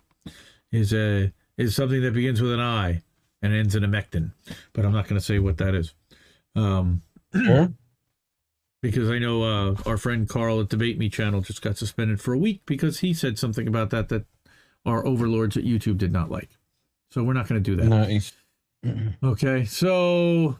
is 0.72 0.92
a 0.92 1.32
is 1.56 1.74
something 1.76 2.00
that 2.02 2.14
begins 2.14 2.40
with 2.40 2.52
an 2.52 2.60
I 2.60 3.02
and 3.42 3.52
ends 3.52 3.74
in 3.74 3.84
a 3.84 3.88
mectin, 3.88 4.32
but 4.72 4.84
I'm 4.84 4.92
not 4.92 5.08
going 5.08 5.18
to 5.18 5.24
say 5.24 5.38
what 5.38 5.58
that 5.58 5.74
is. 5.74 5.94
Um, 6.54 7.02
Sure. 7.34 7.72
because 8.82 9.10
I 9.10 9.18
know 9.18 9.42
uh, 9.42 9.76
our 9.86 9.96
friend 9.96 10.28
Carl 10.28 10.60
at 10.60 10.68
Debate 10.68 10.98
Me 10.98 11.08
channel 11.08 11.40
just 11.42 11.62
got 11.62 11.76
suspended 11.76 12.20
for 12.20 12.32
a 12.32 12.38
week 12.38 12.62
because 12.66 13.00
he 13.00 13.12
said 13.14 13.38
something 13.38 13.68
about 13.68 13.90
that 13.90 14.08
that 14.08 14.24
our 14.84 15.06
overlords 15.06 15.56
at 15.56 15.64
YouTube 15.64 15.98
did 15.98 16.12
not 16.12 16.30
like. 16.30 16.50
So 17.10 17.22
we're 17.22 17.34
not 17.34 17.48
going 17.48 17.62
to 17.62 17.70
do 17.70 17.76
that. 17.76 17.88
Nice. 17.88 18.32
Okay, 19.22 19.66
so 19.66 20.56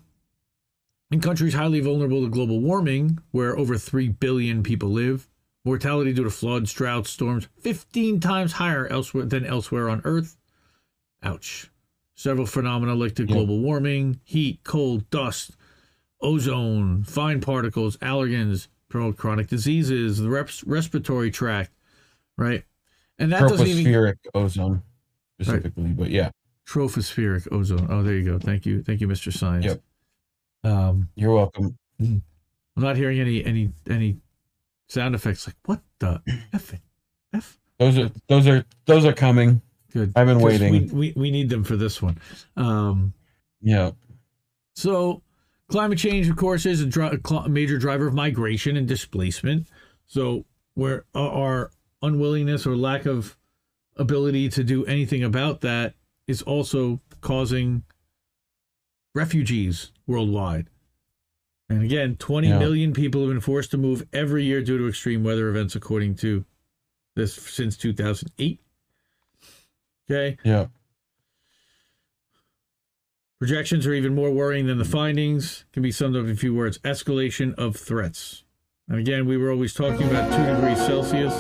in 1.11 1.23
countries 1.23 1.55
highly 1.55 1.81
vulnerable 1.81 2.23
to 2.23 2.29
global 2.29 2.61
warming, 2.61 3.19
where 3.31 3.57
over 3.57 3.79
3 3.79 4.09
billion 4.11 4.63
people 4.63 4.91
live, 4.91 5.27
mortality 5.65 6.13
due 6.13 6.25
to 6.25 6.31
floods, 6.31 6.73
droughts, 6.73 7.11
storms 7.11 7.49
15 7.61 8.21
times 8.21 8.53
higher 8.53 8.87
elsewhere 8.89 9.25
than 9.27 9.45
elsewhere 9.45 9.89
on 9.89 10.01
Earth. 10.05 10.37
Ouch. 11.23 11.71
Several 12.15 12.47
phenomena 12.47 12.95
linked 12.95 13.17
to 13.17 13.23
Yeah. 13.25 13.35
global 13.35 13.61
warming, 13.61 14.21
heat, 14.25 14.61
cold, 14.65 15.09
dust, 15.11 15.57
ozone, 16.21 17.05
fine 17.05 17.41
particles, 17.41 17.97
allergens 17.99 18.69
promote 18.89 19.17
chronic 19.17 19.47
diseases, 19.49 20.19
the 20.19 20.29
res- 20.29 20.65
respiratory 20.65 21.31
tract, 21.31 21.73
right? 22.37 22.65
And 23.19 23.33
that 23.33 23.41
doesn't 23.49 23.67
even 23.67 23.85
Tropospheric 23.93 24.17
ozone 24.35 24.83
specifically, 25.41 25.89
but 25.93 26.11
yeah, 26.11 26.31
tropospheric 26.67 27.49
ozone. 27.53 27.87
Oh, 27.91 28.03
there 28.03 28.15
you 28.15 28.25
go. 28.25 28.39
Thank 28.39 28.67
you. 28.67 28.83
Thank 28.83 29.01
you, 29.01 29.09
Mr. 29.09 29.33
Science. 29.33 29.67
Yep. 29.67 29.83
Um, 30.65 31.09
you're 31.15 31.33
welcome. 31.35 31.77
I'm 32.01 32.23
not 32.77 32.97
hearing 32.97 33.21
any 33.21 33.45
any 33.45 33.71
any 33.89 34.17
sound 34.91 35.15
effects 35.15 35.47
like 35.47 35.57
what 35.65 35.81
the 36.01 36.21
f 36.53 36.75
f 37.33 37.59
Those 37.79 37.97
are 37.99 38.11
those 38.29 38.47
are 38.49 38.65
those 38.87 39.05
are 39.05 39.13
coming. 39.13 39.63
good. 39.93 40.13
I've 40.17 40.27
been 40.27 40.41
waiting. 40.41 40.73
We, 40.73 40.81
we 40.93 41.13
we 41.17 41.31
need 41.31 41.49
them 41.49 41.65
for 41.65 41.77
this 41.77 42.03
one. 42.03 42.19
Um, 42.57 43.15
Yeah. 43.63 43.93
so 44.75 45.23
climate 45.69 45.99
change, 45.99 46.29
of 46.29 46.37
course, 46.37 46.67
is 46.67 46.81
a, 46.81 46.87
dri- 46.87 47.19
a 47.31 47.49
major 47.49 47.79
driver 47.79 48.07
of 48.09 48.15
migration 48.15 48.77
and 48.77 48.87
displacement. 48.89 49.69
So 50.07 50.45
where 50.75 51.05
our- 51.15 51.31
our 51.31 51.71
unwillingness 52.03 52.67
or 52.67 52.77
lack 52.77 53.07
of 53.07 53.37
ability 53.97 54.49
to 54.49 54.65
do 54.65 54.85
anything 54.87 55.23
about 55.23 55.61
that 55.61 55.95
is 56.27 56.43
also 56.43 57.01
causing 57.21 57.83
refugees 59.15 59.93
worldwide. 60.07 60.69
And 61.71 61.85
again, 61.85 62.17
twenty 62.17 62.49
million 62.49 62.91
Yeah. 62.91 62.97
people 62.97 63.23
have 63.23 63.31
been 63.31 63.41
forced 63.41 63.71
to 63.71 63.79
move 63.79 64.05
every 64.13 64.45
year 64.45 64.61
due 64.61 64.77
to 64.77 64.89
extreme 64.89 65.23
weather 65.23 65.49
events, 65.49 65.77
according 65.77 66.17
to 66.17 66.45
this 67.15 67.35
since 67.35 67.77
2008. 67.77 68.61
Okay. 70.11 70.37
Yeah. 70.43 70.67
Projections 73.39 73.87
are 73.87 73.95
even 73.95 74.15
more 74.15 74.33
worrying 74.33 74.67
than 74.67 74.79
the 74.79 74.85
findings. 74.85 75.65
Can 75.73 75.83
be 75.83 75.93
summed 75.93 76.17
up 76.17 76.25
in 76.25 76.31
a 76.31 76.37
few 76.37 76.55
words 76.55 76.79
escalation 76.79 77.55
of 77.55 77.77
threats. 77.77 78.43
And 78.89 78.99
again, 78.99 79.25
we 79.27 79.37
were 79.37 79.51
always 79.51 79.73
talking 79.73 80.09
about 80.09 80.31
two 80.33 80.45
degrees 80.45 80.79
Celsius. 80.85 81.35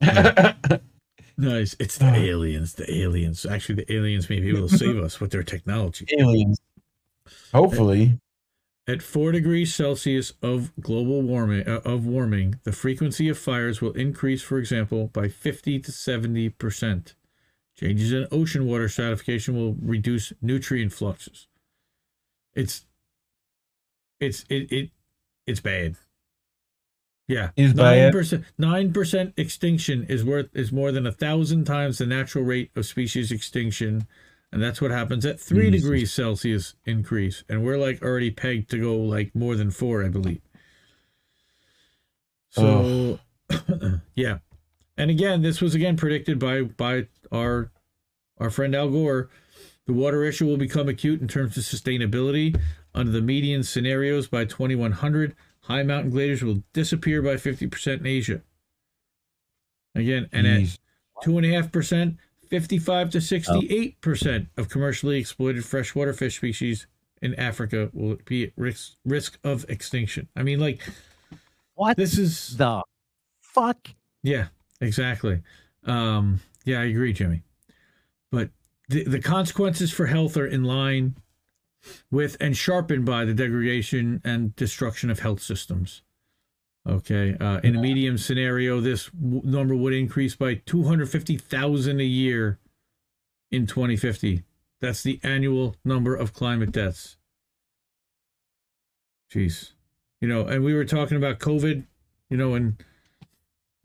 nice. 1.38 1.76
It's 1.78 1.98
the 1.98 2.06
uh. 2.06 2.14
aliens. 2.14 2.74
The 2.74 2.92
aliens. 2.92 3.46
Actually, 3.46 3.76
the 3.76 3.94
aliens 3.94 4.28
may 4.28 4.40
be 4.40 4.48
able 4.48 4.68
to 4.68 4.76
save 4.76 4.98
us 4.98 5.20
with 5.20 5.30
their 5.30 5.44
technology. 5.44 6.06
Aliens. 6.18 6.58
Hopefully. 7.52 8.18
At 8.86 9.02
four 9.02 9.30
degrees 9.30 9.74
Celsius 9.74 10.32
of 10.42 10.72
global 10.80 11.22
warming, 11.22 11.68
uh, 11.68 11.80
of 11.84 12.06
warming, 12.06 12.56
the 12.64 12.72
frequency 12.72 13.28
of 13.28 13.38
fires 13.38 13.80
will 13.80 13.92
increase, 13.92 14.42
for 14.42 14.58
example, 14.58 15.08
by 15.08 15.28
50 15.28 15.78
to 15.80 15.92
70 15.92 16.48
percent. 16.50 17.14
Changes 17.78 18.12
in 18.12 18.26
ocean 18.32 18.66
water 18.66 18.88
stratification 18.88 19.54
will 19.54 19.74
reduce 19.80 20.32
nutrient 20.42 20.92
fluxes. 20.92 21.46
It's, 22.54 22.84
it's 24.18 24.44
it 24.50 24.70
it 24.72 24.90
it's 25.46 25.60
bad. 25.60 25.96
Yeah, 27.28 27.50
Is 27.56 27.74
nine 27.74 28.10
percent. 28.10 28.44
Nine 28.58 28.92
percent 28.92 29.34
extinction 29.36 30.04
is 30.08 30.24
worth 30.24 30.48
is 30.52 30.72
more 30.72 30.90
than 30.90 31.06
a 31.06 31.12
thousand 31.12 31.64
times 31.64 31.98
the 31.98 32.06
natural 32.06 32.42
rate 32.42 32.72
of 32.74 32.86
species 32.86 33.30
extinction, 33.30 34.08
and 34.52 34.62
that's 34.62 34.80
what 34.80 34.90
happens 34.90 35.24
at 35.24 35.40
three 35.40 35.70
Jesus. 35.70 35.82
degrees 35.82 36.12
Celsius 36.12 36.74
increase, 36.84 37.44
and 37.48 37.64
we're 37.64 37.78
like 37.78 38.02
already 38.02 38.30
pegged 38.30 38.70
to 38.70 38.78
go 38.80 38.96
like 38.96 39.34
more 39.34 39.54
than 39.56 39.70
four, 39.70 40.04
I 40.04 40.08
believe. 40.08 40.40
So, 42.50 43.20
yeah, 44.14 44.38
and 44.96 45.10
again, 45.10 45.42
this 45.42 45.60
was 45.60 45.74
again 45.74 45.96
predicted 45.96 46.38
by 46.38 46.62
by 46.62 47.06
our 47.30 47.70
our 48.38 48.50
friend 48.50 48.74
Al 48.74 48.90
Gore. 48.90 49.30
The 49.86 49.92
water 49.92 50.24
issue 50.24 50.46
will 50.46 50.56
become 50.56 50.88
acute 50.88 51.20
in 51.20 51.28
terms 51.28 51.56
of 51.56 51.64
sustainability. 51.64 52.60
Under 52.94 53.10
the 53.12 53.20
median 53.20 53.62
scenarios 53.62 54.26
by 54.26 54.44
2100, 54.44 55.34
high 55.62 55.82
mountain 55.84 56.10
glaciers 56.10 56.42
will 56.42 56.62
disappear 56.72 57.22
by 57.22 57.34
50% 57.34 58.00
in 58.00 58.06
Asia. 58.06 58.42
Again, 59.94 60.28
and 60.32 60.46
at 60.46 60.78
two 61.22 61.36
and 61.38 61.46
a 61.46 61.50
half 61.50 61.72
percent, 61.72 62.16
55 62.50 63.10
to 63.10 63.20
68 63.20 64.00
percent 64.00 64.48
of 64.56 64.68
commercially 64.68 65.18
exploited 65.18 65.64
freshwater 65.64 66.12
fish 66.12 66.36
species 66.36 66.86
in 67.22 67.34
Africa 67.36 67.90
will 67.92 68.16
be 68.24 68.44
at 68.44 68.52
risk 68.56 68.92
risk 69.04 69.38
of 69.44 69.64
extinction. 69.68 70.28
I 70.36 70.42
mean, 70.42 70.58
like 70.58 70.82
What 71.74 71.96
this 71.96 72.18
is 72.18 72.56
the 72.56 72.82
fuck? 73.40 73.88
yeah, 74.22 74.48
exactly. 74.80 75.42
Um, 75.84 76.40
yeah, 76.64 76.80
I 76.80 76.84
agree, 76.84 77.12
Jimmy. 77.12 77.42
But 78.30 78.50
the, 78.88 79.04
the 79.04 79.20
consequences 79.20 79.92
for 79.92 80.06
health 80.06 80.36
are 80.36 80.46
in 80.46 80.64
line 80.64 81.14
with 82.10 82.36
and 82.40 82.56
sharpened 82.56 83.06
by 83.06 83.24
the 83.24 83.32
degradation 83.32 84.20
and 84.24 84.54
destruction 84.56 85.08
of 85.10 85.20
health 85.20 85.40
systems. 85.40 86.02
Okay. 86.88 87.36
Uh, 87.38 87.60
in 87.62 87.76
a 87.76 87.80
medium 87.80 88.16
scenario, 88.16 88.80
this 88.80 89.06
w- 89.06 89.42
number 89.44 89.74
would 89.74 89.92
increase 89.92 90.34
by 90.34 90.54
250,000 90.54 92.00
a 92.00 92.04
year 92.04 92.58
in 93.50 93.66
2050. 93.66 94.42
That's 94.80 95.02
the 95.02 95.20
annual 95.22 95.76
number 95.84 96.14
of 96.14 96.32
climate 96.32 96.72
deaths. 96.72 97.16
Jeez. 99.32 99.72
You 100.20 100.28
know, 100.28 100.46
and 100.46 100.64
we 100.64 100.74
were 100.74 100.84
talking 100.84 101.16
about 101.16 101.38
COVID, 101.38 101.84
you 102.28 102.36
know, 102.36 102.54
and 102.54 102.82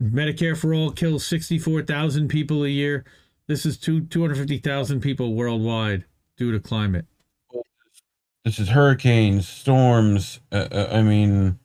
Medicare 0.02 0.56
for 0.56 0.74
all 0.74 0.90
kills 0.90 1.26
64,000 1.26 2.28
people 2.28 2.64
a 2.64 2.68
year. 2.68 3.04
This 3.46 3.64
is 3.64 3.76
two 3.76 4.02
250,000 4.02 5.00
people 5.00 5.34
worldwide 5.34 6.04
due 6.36 6.52
to 6.52 6.60
climate. 6.60 7.06
This 8.44 8.58
is 8.58 8.68
hurricanes, 8.68 9.48
storms. 9.48 10.40
Uh, 10.52 10.68
uh, 10.70 10.88
I 10.92 11.02
mean, 11.02 11.58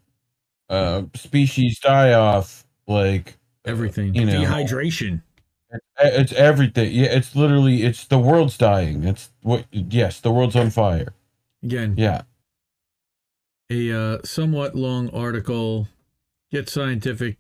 uh, 0.72 1.04
species 1.16 1.80
die 1.80 2.14
off. 2.14 2.66
Like 2.88 3.38
Everything. 3.66 4.16
You 4.16 4.26
know. 4.26 4.42
Dehydration. 4.42 5.22
it's 6.00 6.34
everything. 6.34 6.92
Yeah, 6.92 7.06
it's 7.08 7.36
literally 7.36 7.84
it's 7.84 8.06
the 8.06 8.18
world's 8.20 8.58
dying. 8.58 9.04
It's 9.04 9.30
what? 9.42 9.66
Yes, 9.72 10.20
the 10.20 10.32
world's 10.32 10.56
on 10.56 10.70
fire. 10.72 11.14
Again, 11.64 11.94
Yeah. 11.98 12.24
a 13.70 13.92
uh, 13.92 14.18
somewhat 14.24 14.76
long 14.76 15.10
article. 15.12 15.88
Get 16.52 16.68
scientific. 16.70 17.38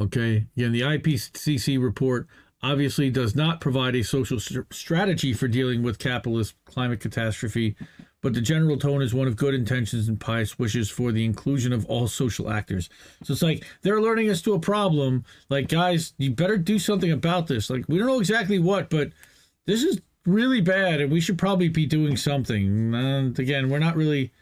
Okay. 0.00 0.46
Again, 0.56 0.72
the 0.72 0.80
IPCC 0.80 1.80
report 1.80 2.26
obviously 2.62 3.10
does 3.10 3.36
not 3.36 3.60
provide 3.60 3.94
a 3.94 4.02
social 4.02 4.40
st- 4.40 4.72
strategy 4.72 5.32
for 5.32 5.46
dealing 5.46 5.82
with 5.82 5.98
capitalist 5.98 6.54
climate 6.64 7.00
catastrophe, 7.00 7.76
but 8.22 8.34
the 8.34 8.40
general 8.40 8.76
tone 8.76 9.00
is 9.02 9.14
one 9.14 9.26
of 9.26 9.36
good 9.36 9.54
intentions 9.54 10.08
and 10.08 10.20
pious 10.20 10.58
wishes 10.58 10.90
for 10.90 11.10
the 11.12 11.24
inclusion 11.24 11.72
of 11.72 11.86
all 11.86 12.06
social 12.06 12.50
actors. 12.50 12.88
So 13.24 13.32
it's 13.32 13.42
like 13.42 13.64
they're 13.82 13.96
alerting 13.98 14.28
us 14.30 14.42
to 14.42 14.52
a 14.54 14.58
problem. 14.60 15.24
Like, 15.48 15.68
guys, 15.68 16.12
you 16.18 16.30
better 16.30 16.56
do 16.58 16.78
something 16.78 17.10
about 17.12 17.46
this. 17.46 17.70
Like, 17.70 17.84
we 17.88 17.98
don't 17.98 18.06
know 18.06 18.20
exactly 18.20 18.58
what, 18.58 18.90
but 18.90 19.10
this 19.66 19.82
is 19.82 20.00
really 20.26 20.60
bad, 20.60 21.00
and 21.00 21.10
we 21.10 21.20
should 21.20 21.38
probably 21.38 21.68
be 21.68 21.86
doing 21.86 22.16
something. 22.16 22.94
And 22.94 23.38
again, 23.38 23.70
we're 23.70 23.78
not 23.78 23.96
really 23.96 24.32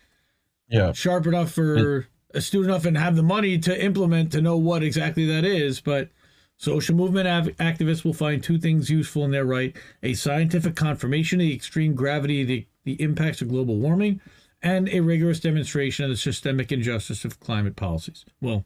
Yeah. 0.68 0.92
sharp 0.92 1.26
enough 1.26 1.52
for 1.52 2.06
astute 2.34 2.64
enough 2.66 2.84
and 2.84 2.98
have 2.98 3.16
the 3.16 3.22
money 3.22 3.58
to 3.58 3.82
implement 3.84 4.32
to 4.32 4.42
know 4.42 4.56
what 4.58 4.82
exactly 4.82 5.24
that 5.24 5.42
is 5.46 5.80
but 5.80 6.10
social 6.58 6.94
movement 6.94 7.26
av- 7.26 7.56
activists 7.56 8.04
will 8.04 8.12
find 8.12 8.42
two 8.42 8.58
things 8.58 8.90
useful 8.90 9.24
in 9.24 9.30
their 9.30 9.46
right 9.46 9.74
a 10.02 10.12
scientific 10.12 10.76
confirmation 10.76 11.40
of 11.40 11.46
the 11.46 11.54
extreme 11.54 11.94
gravity 11.94 12.42
of 12.42 12.48
the, 12.88 12.96
the 12.96 13.02
impacts 13.02 13.42
of 13.42 13.48
global 13.48 13.76
warming 13.76 14.20
and 14.62 14.88
a 14.88 15.00
rigorous 15.00 15.40
demonstration 15.40 16.04
of 16.04 16.10
the 16.10 16.16
systemic 16.16 16.72
injustice 16.72 17.24
of 17.24 17.38
climate 17.40 17.76
policies 17.76 18.24
well 18.40 18.64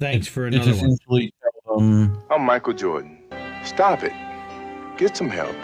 thanks 0.00 0.26
for 0.26 0.46
another 0.46 0.70
one 0.74 0.76
essentially 0.90 1.32
tell 1.64 1.78
them 1.78 2.18
I'm 2.30 2.42
Michael 2.42 2.72
Jordan. 2.74 3.18
Stop 3.64 4.02
it. 4.04 4.12
Get 4.98 5.16
some 5.16 5.30
help. 5.30 5.56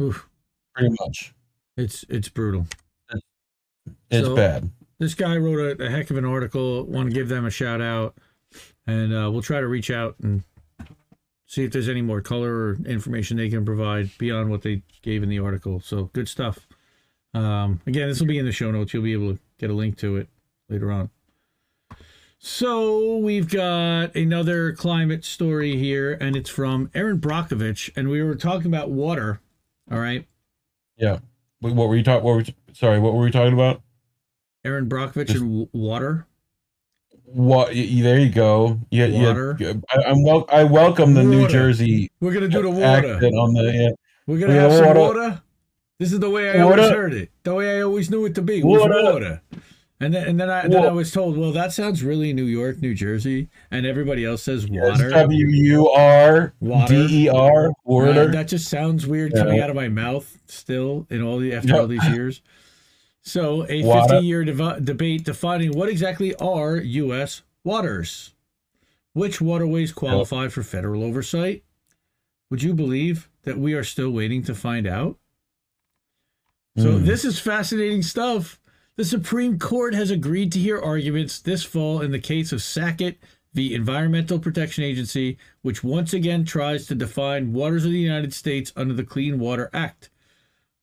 Oof, 0.00 0.28
Pretty 0.74 0.94
much. 1.00 1.34
it's 1.76 2.04
it's 2.08 2.28
brutal. 2.28 2.66
It's 4.10 4.26
So- 4.26 4.36
bad. 4.36 4.70
This 5.00 5.14
guy 5.14 5.36
wrote 5.36 5.80
a, 5.80 5.84
a 5.86 5.90
heck 5.90 6.10
of 6.10 6.16
an 6.16 6.24
article. 6.24 6.84
Want 6.84 7.08
to 7.10 7.14
give 7.14 7.28
them 7.28 7.44
a 7.44 7.50
shout 7.50 7.80
out, 7.80 8.14
and 8.86 9.12
uh, 9.12 9.28
we'll 9.30 9.42
try 9.42 9.58
to 9.60 9.66
reach 9.66 9.90
out 9.90 10.14
and 10.22 10.44
see 11.46 11.64
if 11.64 11.72
there's 11.72 11.88
any 11.88 12.00
more 12.00 12.20
color 12.20 12.52
or 12.54 12.76
information 12.86 13.36
they 13.36 13.48
can 13.50 13.64
provide 13.64 14.16
beyond 14.18 14.50
what 14.50 14.62
they 14.62 14.82
gave 15.02 15.24
in 15.24 15.28
the 15.28 15.40
article. 15.40 15.80
So 15.80 16.04
good 16.12 16.28
stuff. 16.28 16.68
Um, 17.34 17.80
again, 17.86 18.08
this 18.08 18.20
will 18.20 18.26
be 18.28 18.38
in 18.38 18.44
the 18.46 18.52
show 18.52 18.70
notes. 18.70 18.94
You'll 18.94 19.02
be 19.02 19.12
able 19.12 19.34
to 19.34 19.38
get 19.58 19.70
a 19.70 19.74
link 19.74 19.96
to 19.98 20.16
it 20.16 20.28
later 20.68 20.90
on. 20.92 21.10
So 22.38 23.16
we've 23.18 23.48
got 23.48 24.14
another 24.14 24.72
climate 24.72 25.24
story 25.24 25.76
here, 25.76 26.12
and 26.20 26.36
it's 26.36 26.50
from 26.50 26.90
Erin 26.94 27.18
Brockovich, 27.18 27.90
and 27.96 28.08
we 28.08 28.22
were 28.22 28.34
talking 28.34 28.66
about 28.66 28.90
water. 28.90 29.40
All 29.90 29.98
right, 29.98 30.26
Yeah. 30.96 31.18
What 31.60 31.74
were 31.88 31.96
you 31.96 32.02
talking? 32.02 32.24
What 32.24 32.32
were 32.32 32.42
we, 32.42 32.54
sorry? 32.74 32.98
What 32.98 33.14
were 33.14 33.22
we 33.24 33.30
talking 33.30 33.54
about? 33.54 33.80
Erin 34.64 34.86
Brockovich 34.88 35.28
Just- 35.28 35.40
and 35.40 35.50
w- 35.50 35.68
water. 35.72 36.26
What? 37.24 37.68
There 37.68 38.18
you 38.18 38.28
go. 38.28 38.78
Yeah, 38.90 39.08
Water. 39.26 39.56
yeah. 39.58 39.72
I, 39.90 40.02
I'm 40.10 40.22
wel- 40.22 40.44
I 40.52 40.62
welcome 40.64 41.14
the 41.14 41.24
New 41.24 41.48
Jersey 41.48 42.10
We're 42.20 42.32
gonna 42.34 42.48
do 42.48 42.62
the 42.62 42.70
water. 42.70 43.14
on 43.14 43.54
the. 43.54 43.72
Yeah. 43.74 43.88
We're 44.26 44.38
gonna 44.38 44.52
We 44.52 44.58
have 44.58 44.72
some 44.72 44.86
water. 44.86 45.00
water. 45.00 45.42
This 45.98 46.12
is 46.12 46.18
the 46.20 46.30
way 46.30 46.50
I 46.50 46.60
always 46.62 46.88
heard 46.90 47.14
it. 47.14 47.30
The 47.44 47.54
way 47.54 47.78
I 47.78 47.82
always 47.82 48.10
knew 48.10 48.24
it 48.26 48.34
to 48.34 48.42
be 48.42 48.62
was 48.62 48.80
Water. 48.80 49.02
water. 49.02 49.42
And 50.00 50.12
then 50.12 50.26
and 50.28 50.40
then 50.40 50.50
I 50.50 50.66
then 50.66 50.84
I 50.84 50.90
was 50.90 51.12
told, 51.12 51.38
well, 51.38 51.52
that 51.52 51.72
sounds 51.72 52.02
really 52.02 52.32
New 52.32 52.44
York, 52.44 52.82
New 52.82 52.94
Jersey, 52.94 53.48
and 53.70 53.86
everybody 53.86 54.24
else 54.24 54.42
says 54.42 54.66
water. 54.68 55.08
W 55.10 55.46
U 55.46 55.88
R 55.88 56.52
Water. 56.60 57.06
D 57.06 57.24
E 57.26 57.28
R. 57.28 57.72
Water. 57.84 58.30
that 58.32 58.48
just 58.48 58.68
sounds 58.68 59.06
weird 59.06 59.32
Yeah. 59.34 59.44
coming 59.44 59.60
out 59.60 59.70
of 59.70 59.76
my 59.76 59.88
mouth 59.88 60.36
still 60.46 61.06
in 61.10 61.22
all 61.22 61.38
the 61.38 61.54
after 61.54 61.76
all 61.76 61.86
these 61.86 62.06
years. 62.08 62.42
So 63.22 63.64
a 63.70 63.84
Water. 63.84 64.14
50 64.14 64.26
year 64.26 64.44
dev- 64.44 64.84
debate 64.84 65.24
defining 65.24 65.72
what 65.78 65.88
exactly 65.88 66.34
are 66.34 66.76
U.S. 66.76 67.42
waters. 67.62 68.34
Which 69.12 69.40
waterways 69.40 69.92
qualify 69.92 70.48
for 70.48 70.64
federal 70.64 71.04
oversight? 71.04 71.62
Would 72.50 72.64
you 72.64 72.74
believe 72.74 73.30
that 73.44 73.58
we 73.58 73.72
are 73.74 73.84
still 73.84 74.10
waiting 74.10 74.42
to 74.42 74.54
find 74.56 74.88
out? 74.88 75.16
So 76.84 76.98
Hmm. 76.98 77.04
this 77.06 77.24
is 77.24 77.38
fascinating 77.38 78.02
stuff. 78.02 78.60
The 78.96 79.06
Supreme 79.06 79.58
Court 79.58 79.94
has 79.94 80.10
agreed 80.10 80.52
to 80.52 80.58
hear 80.58 80.78
arguments 80.78 81.38
this 81.40 81.62
fall 81.64 82.02
in 82.02 82.10
the 82.10 82.18
case 82.18 82.52
of 82.52 82.60
Sackett 82.60 83.16
v. 83.54 83.74
Environmental 83.74 84.38
Protection 84.38 84.84
Agency, 84.84 85.38
which 85.62 85.82
once 85.82 86.12
again 86.12 86.44
tries 86.44 86.86
to 86.88 86.94
define 86.94 87.54
waters 87.54 87.86
of 87.86 87.90
the 87.90 87.98
United 87.98 88.34
States 88.34 88.70
under 88.76 88.92
the 88.92 89.02
Clean 89.02 89.38
Water 89.38 89.70
Act. 89.72 90.10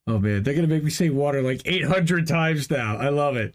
Oh 0.08 0.18
man, 0.18 0.42
they're 0.42 0.56
gonna 0.56 0.66
make 0.66 0.84
me 0.84 0.90
say 0.90 1.12
water 1.12 1.44
like 1.44 1.62
800 1.66 2.26
times 2.26 2.72
now. 2.72 2.98
I 2.98 3.10
love 3.10 3.38
it. 3.38 3.54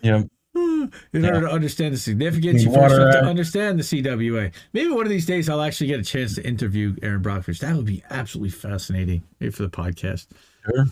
Yeah. 0.00 0.22
In 0.54 1.24
order 1.24 1.42
to 1.42 1.50
understand 1.50 1.92
the 1.92 1.98
significance, 1.98 2.62
you 2.64 2.72
first 2.72 2.94
have 2.96 3.12
to 3.12 3.24
understand 3.24 3.78
the 3.78 3.82
CWA. 3.84 4.52
Maybe 4.72 4.88
one 4.88 5.04
of 5.04 5.10
these 5.10 5.26
days 5.26 5.50
I'll 5.50 5.60
actually 5.60 5.88
get 5.88 6.00
a 6.00 6.04
chance 6.04 6.34
to 6.36 6.46
interview 6.48 6.96
Erin 7.02 7.20
Brockovich. 7.22 7.58
That 7.58 7.76
would 7.76 7.84
be 7.84 8.02
absolutely 8.08 8.52
fascinating 8.52 9.22
maybe 9.38 9.52
for 9.52 9.64
the 9.64 9.68
podcast. 9.68 10.28
Sure. 10.64 10.86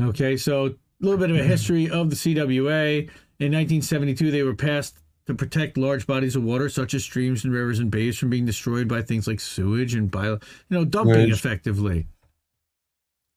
Okay, 0.00 0.36
so 0.36 0.66
a 0.66 0.74
little 1.00 1.18
bit 1.18 1.30
of 1.30 1.36
a 1.36 1.40
mm-hmm. 1.40 1.48
history 1.48 1.90
of 1.90 2.10
the 2.10 2.16
CWA. 2.16 3.00
In 3.40 3.52
1972, 3.52 4.30
they 4.30 4.42
were 4.42 4.54
passed 4.54 4.98
to 5.26 5.34
protect 5.34 5.76
large 5.76 6.06
bodies 6.06 6.36
of 6.36 6.42
water, 6.42 6.68
such 6.68 6.94
as 6.94 7.04
streams 7.04 7.44
and 7.44 7.52
rivers 7.52 7.78
and 7.78 7.90
bays, 7.90 8.18
from 8.18 8.30
being 8.30 8.46
destroyed 8.46 8.88
by 8.88 9.02
things 9.02 9.26
like 9.26 9.40
sewage 9.40 9.94
and 9.94 10.10
bio, 10.10 10.32
you 10.32 10.38
know, 10.70 10.84
dumping 10.84 11.14
Sewage. 11.14 11.32
effectively 11.32 12.06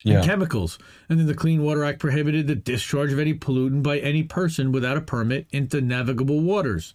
and 0.03 0.13
Yeah. 0.13 0.23
chemicals. 0.23 0.79
And 1.09 1.19
then 1.19 1.27
the 1.27 1.33
Clean 1.33 1.61
Water 1.61 1.83
Act 1.83 1.99
prohibited 1.99 2.47
the 2.47 2.55
discharge 2.55 3.11
of 3.11 3.19
any 3.19 3.33
pollutant 3.33 3.83
by 3.83 3.99
any 3.99 4.23
person 4.23 4.71
without 4.71 4.97
a 4.97 5.01
permit 5.01 5.47
into 5.51 5.81
navigable 5.81 6.41
waters. 6.41 6.93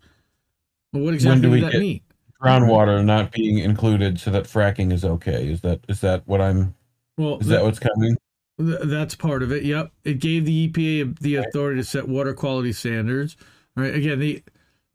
Well, 0.92 1.04
what 1.04 1.14
exactly 1.14 1.42
do 1.42 1.48
does 1.48 1.64
we 1.64 1.70
that 1.70 1.78
mean? 1.78 2.00
Groundwater 2.42 3.04
not 3.04 3.32
being 3.32 3.58
included, 3.58 4.20
so 4.20 4.30
that 4.30 4.44
fracking 4.44 4.92
is 4.92 5.04
okay. 5.04 5.48
Is 5.48 5.62
that 5.62 5.80
is 5.88 6.00
that 6.02 6.22
what 6.26 6.40
I'm? 6.40 6.74
Well, 7.16 7.38
Is 7.38 7.46
that 7.46 7.62
what's 7.64 7.78
coming? 7.78 8.16
Th- 8.58 8.78
That's 8.84 9.14
part 9.14 9.42
of 9.42 9.52
it. 9.52 9.64
Yep. 9.64 9.92
It 10.04 10.18
gave 10.20 10.44
the 10.44 10.68
EPA 10.68 11.18
the 11.20 11.36
authority 11.36 11.80
to 11.80 11.84
set 11.84 12.08
water 12.08 12.32
quality 12.34 12.72
standards. 12.72 13.36
All 13.76 13.82
right. 13.84 13.94
Again, 13.94 14.18
the 14.18 14.42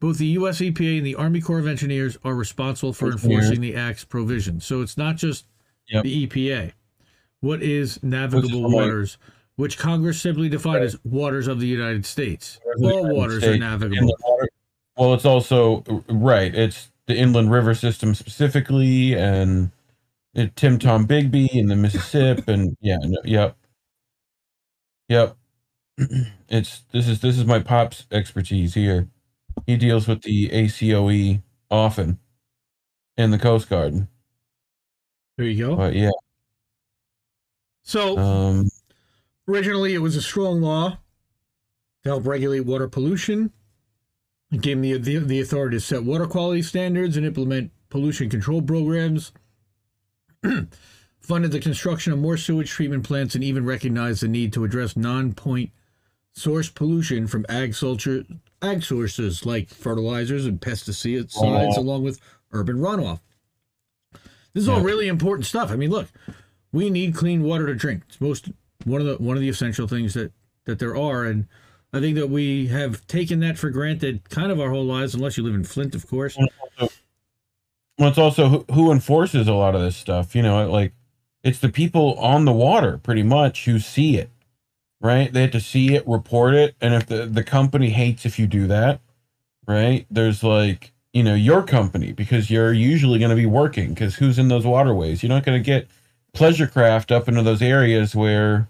both 0.00 0.18
the 0.18 0.26
U.S. 0.26 0.58
EPA 0.60 0.98
and 0.98 1.06
the 1.06 1.14
Army 1.14 1.40
Corps 1.40 1.60
of 1.60 1.66
Engineers 1.68 2.16
are 2.24 2.34
responsible 2.34 2.92
for 2.92 3.12
enforcing 3.12 3.60
the 3.60 3.76
Act's 3.76 4.04
provisions. 4.04 4.64
So 4.66 4.80
it's 4.82 4.96
not 4.96 5.16
just 5.16 5.46
Yep. 5.88 6.04
the 6.04 6.26
EPA. 6.26 6.72
What 7.40 7.62
is 7.62 8.00
navigable 8.02 8.62
Which 8.62 8.68
is 8.68 8.74
waters, 8.74 9.18
which 9.56 9.78
Congress 9.78 10.20
simply 10.20 10.48
defined 10.48 10.84
as 10.84 10.96
waters 11.04 11.46
of 11.48 11.60
the 11.60 11.66
United 11.66 12.06
States? 12.06 12.58
The 12.76 12.86
All 12.88 12.96
United 13.00 13.14
waters 13.16 13.44
are 13.44 13.56
navigable. 13.58 14.16
Water- 14.26 14.48
Well, 14.96 15.14
it's 15.14 15.24
also 15.24 15.82
right. 16.08 16.54
It's 16.54 16.90
the 17.06 17.16
inland 17.16 17.50
river 17.50 17.74
system 17.74 18.14
specifically, 18.14 19.14
and 19.14 19.70
Tim 20.34 20.78
Tombigbee 20.78 21.58
and 21.58 21.70
the 21.70 21.76
Mississippi, 21.76 22.42
and 22.52 22.76
yeah, 22.80 22.98
no, 23.02 23.18
yep, 23.24 23.56
yep. 25.08 25.36
It's 26.48 26.82
this 26.92 27.08
is 27.08 27.20
this 27.20 27.38
is 27.38 27.44
my 27.46 27.60
pop's 27.60 28.06
expertise 28.10 28.74
here. 28.74 29.08
He 29.66 29.76
deals 29.76 30.06
with 30.08 30.22
the 30.22 30.48
ACOE 30.50 31.42
often, 31.70 32.18
and 33.16 33.32
the 33.32 33.38
Coast 33.38 33.68
Guard. 33.68 34.06
There 35.36 35.46
you 35.46 35.66
go. 35.66 35.76
But 35.76 35.94
yeah, 35.94 36.10
So 37.82 38.18
um, 38.18 38.68
originally, 39.48 39.94
it 39.94 39.98
was 39.98 40.16
a 40.16 40.22
strong 40.22 40.60
law 40.60 40.98
to 42.02 42.08
help 42.08 42.26
regulate 42.26 42.60
water 42.60 42.88
pollution. 42.88 43.52
It 44.50 44.60
gave 44.60 44.80
the, 44.82 44.98
the, 44.98 45.18
the 45.18 45.40
authority 45.40 45.76
to 45.76 45.80
set 45.80 46.04
water 46.04 46.26
quality 46.26 46.62
standards 46.62 47.16
and 47.16 47.24
implement 47.24 47.72
pollution 47.88 48.28
control 48.28 48.60
programs. 48.60 49.32
Funded 51.20 51.52
the 51.52 51.60
construction 51.60 52.12
of 52.12 52.18
more 52.18 52.36
sewage 52.36 52.70
treatment 52.70 53.04
plants 53.04 53.34
and 53.34 53.44
even 53.44 53.64
recognized 53.64 54.22
the 54.22 54.28
need 54.28 54.52
to 54.52 54.64
address 54.64 54.96
non-point 54.96 55.70
source 56.32 56.68
pollution 56.68 57.26
from 57.26 57.46
ag, 57.48 57.74
ag 58.62 58.82
sources 58.82 59.46
like 59.46 59.68
fertilizers 59.68 60.46
and 60.46 60.60
pesticides, 60.60 61.36
along 61.76 62.02
with 62.02 62.20
urban 62.52 62.76
runoff. 62.76 63.20
This 64.54 64.62
is 64.62 64.68
all 64.68 64.80
really 64.80 65.08
important 65.08 65.46
stuff. 65.46 65.70
I 65.70 65.76
mean, 65.76 65.90
look, 65.90 66.08
we 66.72 66.90
need 66.90 67.14
clean 67.14 67.42
water 67.42 67.66
to 67.66 67.74
drink. 67.74 68.02
It's 68.08 68.20
most 68.20 68.50
one 68.84 69.00
of 69.00 69.06
the 69.06 69.16
one 69.22 69.36
of 69.36 69.40
the 69.40 69.48
essential 69.48 69.86
things 69.86 70.14
that 70.14 70.32
that 70.64 70.78
there 70.78 70.96
are, 70.96 71.24
and 71.24 71.46
I 71.92 72.00
think 72.00 72.16
that 72.16 72.28
we 72.30 72.66
have 72.68 73.06
taken 73.06 73.40
that 73.40 73.58
for 73.58 73.70
granted, 73.70 74.28
kind 74.28 74.50
of 74.52 74.60
our 74.60 74.70
whole 74.70 74.84
lives, 74.84 75.14
unless 75.14 75.36
you 75.36 75.42
live 75.44 75.54
in 75.54 75.64
Flint, 75.64 75.94
of 75.94 76.06
course. 76.08 76.36
Well, 77.98 78.08
it's 78.08 78.18
also 78.18 78.64
who, 78.70 78.90
enforces 78.92 79.48
a 79.48 79.54
lot 79.54 79.74
of 79.74 79.80
this 79.80 79.96
stuff. 79.96 80.34
You 80.34 80.42
know, 80.42 80.70
like 80.70 80.92
it's 81.42 81.58
the 81.58 81.68
people 81.68 82.14
on 82.18 82.44
the 82.44 82.52
water 82.52 82.98
pretty 82.98 83.22
much 83.22 83.64
who 83.64 83.78
see 83.78 84.16
it, 84.16 84.30
right? 85.00 85.32
They 85.32 85.42
have 85.42 85.50
to 85.52 85.60
see 85.60 85.94
it, 85.94 86.06
report 86.06 86.54
it, 86.54 86.74
and 86.80 86.94
if 86.94 87.06
the 87.06 87.26
the 87.26 87.44
company 87.44 87.90
hates 87.90 88.26
if 88.26 88.38
you 88.38 88.46
do 88.46 88.66
that, 88.68 89.00
right? 89.66 90.06
There's 90.10 90.42
like 90.42 90.92
you 91.12 91.22
know 91.22 91.34
your 91.34 91.62
company 91.62 92.12
because 92.12 92.50
you're 92.50 92.72
usually 92.72 93.18
going 93.18 93.30
to 93.30 93.36
be 93.36 93.46
working 93.46 93.90
because 93.90 94.16
who's 94.16 94.38
in 94.38 94.48
those 94.48 94.66
waterways? 94.66 95.22
You're 95.22 95.30
not 95.30 95.44
going 95.44 95.60
to 95.62 95.64
get 95.64 95.88
pleasure 96.32 96.66
craft 96.66 97.12
up 97.12 97.28
into 97.28 97.42
those 97.42 97.62
areas 97.62 98.14
where 98.14 98.68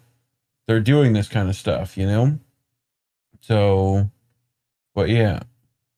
they're 0.67 0.81
doing 0.81 1.13
this 1.13 1.29
kind 1.29 1.49
of 1.49 1.57
stuff, 1.57 1.97
you 1.97 2.07
know. 2.07 2.39
So, 3.41 4.11
but 4.95 5.09
yeah, 5.09 5.41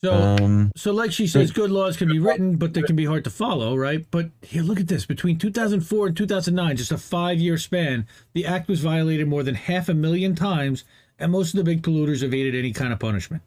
So, 0.04 0.12
um, 0.12 0.70
so 0.76 0.92
like 0.92 1.12
she 1.12 1.26
says, 1.26 1.50
good 1.50 1.70
laws 1.70 1.96
can 1.96 2.08
be 2.08 2.18
written, 2.18 2.56
but 2.56 2.74
they 2.74 2.82
can 2.82 2.94
be 2.94 3.06
hard 3.06 3.24
to 3.24 3.30
follow, 3.30 3.74
right? 3.74 4.04
But 4.10 4.30
here, 4.42 4.62
look 4.62 4.78
at 4.78 4.88
this: 4.88 5.06
between 5.06 5.38
2004 5.38 6.08
and 6.08 6.16
2009, 6.16 6.76
just 6.76 6.92
a 6.92 6.98
five-year 6.98 7.56
span, 7.56 8.06
the 8.34 8.44
act 8.44 8.68
was 8.68 8.80
violated 8.80 9.28
more 9.28 9.42
than 9.42 9.54
half 9.54 9.88
a 9.88 9.94
million 9.94 10.34
times, 10.34 10.84
and 11.18 11.32
most 11.32 11.54
of 11.54 11.58
the 11.58 11.64
big 11.64 11.82
polluters 11.82 12.22
evaded 12.22 12.54
any 12.54 12.72
kind 12.72 12.92
of 12.92 12.98
punishment. 12.98 13.42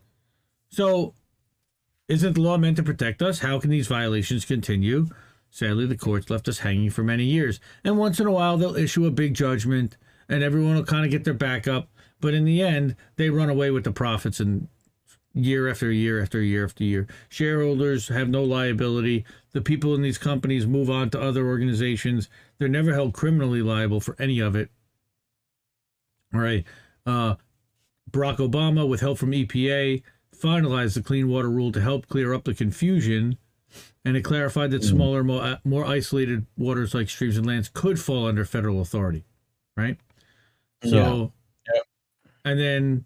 So, 0.69 1.13
isn't 2.07 2.33
the 2.33 2.41
law 2.41 2.57
meant 2.57 2.77
to 2.77 2.83
protect 2.83 3.21
us? 3.21 3.39
How 3.39 3.59
can 3.59 3.69
these 3.69 3.87
violations 3.87 4.43
continue? 4.43 5.07
Sadly, 5.51 5.85
the 5.85 5.95
courts 5.95 6.31
left 6.31 6.47
us 6.47 6.59
hanging 6.59 6.89
for 6.89 7.03
many 7.03 7.25
years, 7.25 7.59
and 7.83 7.99
once 7.99 8.19
in 8.19 8.25
a 8.25 8.31
while 8.31 8.57
they'll 8.57 8.75
issue 8.75 9.05
a 9.05 9.11
big 9.11 9.35
judgment, 9.35 9.95
and 10.27 10.41
everyone 10.41 10.75
will 10.75 10.83
kind 10.83 11.05
of 11.05 11.11
get 11.11 11.23
their 11.23 11.35
back 11.35 11.67
up. 11.67 11.89
But 12.19 12.33
in 12.33 12.45
the 12.45 12.63
end, 12.63 12.95
they 13.15 13.29
run 13.29 13.49
away 13.49 13.69
with 13.69 13.83
the 13.83 13.91
profits 13.91 14.39
and 14.39 14.69
year 15.37 15.69
after 15.69 15.91
year 15.91 16.21
after 16.21 16.41
year 16.41 16.65
after 16.65 16.83
year. 16.83 17.07
Shareholders 17.29 18.07
have 18.09 18.29
no 18.29 18.43
liability. 18.43 19.25
The 19.51 19.61
people 19.61 19.95
in 19.95 20.01
these 20.01 20.17
companies 20.17 20.65
move 20.65 20.89
on 20.89 21.09
to 21.11 21.21
other 21.21 21.47
organizations. 21.47 22.29
They're 22.57 22.67
never 22.67 22.93
held 22.93 23.13
criminally 23.13 23.61
liable 23.61 24.01
for 24.01 24.15
any 24.19 24.39
of 24.39 24.55
it. 24.55 24.69
All 26.33 26.39
right. 26.39 26.65
Uh, 27.05 27.35
Barack 28.11 28.37
Obama, 28.37 28.87
with 28.87 29.01
help 29.01 29.17
from 29.17 29.31
EPA, 29.31 30.03
finalized 30.35 30.95
the 30.95 31.01
clean 31.03 31.29
water 31.29 31.49
rule 31.49 31.71
to 31.71 31.81
help 31.81 32.07
clear 32.07 32.33
up 32.33 32.43
the 32.43 32.53
confusion 32.53 33.37
and 34.05 34.15
it 34.15 34.21
clarified 34.21 34.71
that 34.71 34.83
smaller, 34.83 35.23
more, 35.23 35.43
uh, 35.43 35.57
more 35.65 35.85
isolated 35.85 36.45
waters 36.57 36.93
like 36.93 37.09
streams 37.09 37.37
and 37.37 37.45
lands 37.45 37.69
could 37.69 37.99
fall 37.99 38.25
under 38.27 38.45
federal 38.45 38.81
authority, 38.81 39.25
right? 39.75 39.97
So, 40.83 41.33
and 42.45 42.59
then 42.59 43.05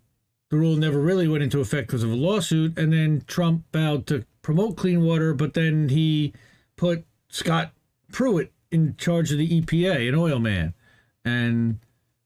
the 0.52 0.57
rule 0.57 0.76
never 0.76 0.99
really 0.99 1.30
went 1.30 1.44
into 1.44 1.61
effect 1.61 1.88
because 1.88 2.03
of 2.03 2.11
a 2.11 2.15
lawsuit, 2.15 2.78
and 2.78 2.91
then 2.91 3.23
Trump 3.26 3.64
vowed 3.72 4.06
to 4.07 4.26
promote 4.41 4.76
clean 4.76 5.02
water, 5.02 5.34
but 5.34 5.53
then 5.53 5.88
he 5.88 6.34
put 6.76 7.06
Scott 7.30 7.72
Pruitt 8.11 8.52
in 8.69 8.95
charge 8.98 9.32
of 9.32 9.38
the 9.38 9.61
EPA, 9.61 10.10
an 10.10 10.15
oil 10.15 10.40
man, 10.40 10.73
and 11.23 11.80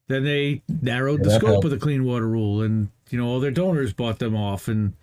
then 0.07 0.23
they 0.23 0.64
narrowed 0.81 1.23
the 1.23 1.30
scope 1.30 1.49
helped. 1.49 1.65
of 1.65 1.72
the 1.72 1.77
clean 1.77 2.03
water 2.03 2.27
rule, 2.27 2.64
and 2.64 2.89
you 3.11 3.19
know 3.19 3.27
all 3.27 3.39
their 3.39 3.52
donors 3.52 3.93
bought 3.93 4.18
them 4.18 4.35
off, 4.35 4.68
and 4.68 4.93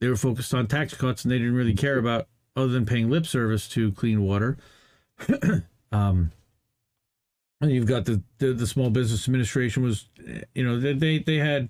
they 0.00 0.08
were 0.08 0.16
focused 0.16 0.54
on 0.54 0.68
tax 0.68 0.94
cuts, 0.94 1.24
and 1.24 1.32
they 1.32 1.38
didn't 1.38 1.56
really 1.56 1.74
care 1.74 1.98
about 1.98 2.28
other 2.54 2.68
than 2.68 2.86
paying 2.86 3.10
lip 3.10 3.26
service 3.26 3.68
to 3.70 3.90
clean 3.92 4.22
water. 4.22 4.58
um, 5.92 6.30
and 7.60 7.70
you've 7.70 7.86
got 7.86 8.04
the, 8.04 8.22
the 8.38 8.52
the 8.52 8.66
Small 8.66 8.90
Business 8.90 9.26
Administration 9.26 9.82
was, 9.82 10.08
you 10.54 10.64
know, 10.64 10.78
they 10.80 11.18
they, 11.18 11.36
had 11.36 11.68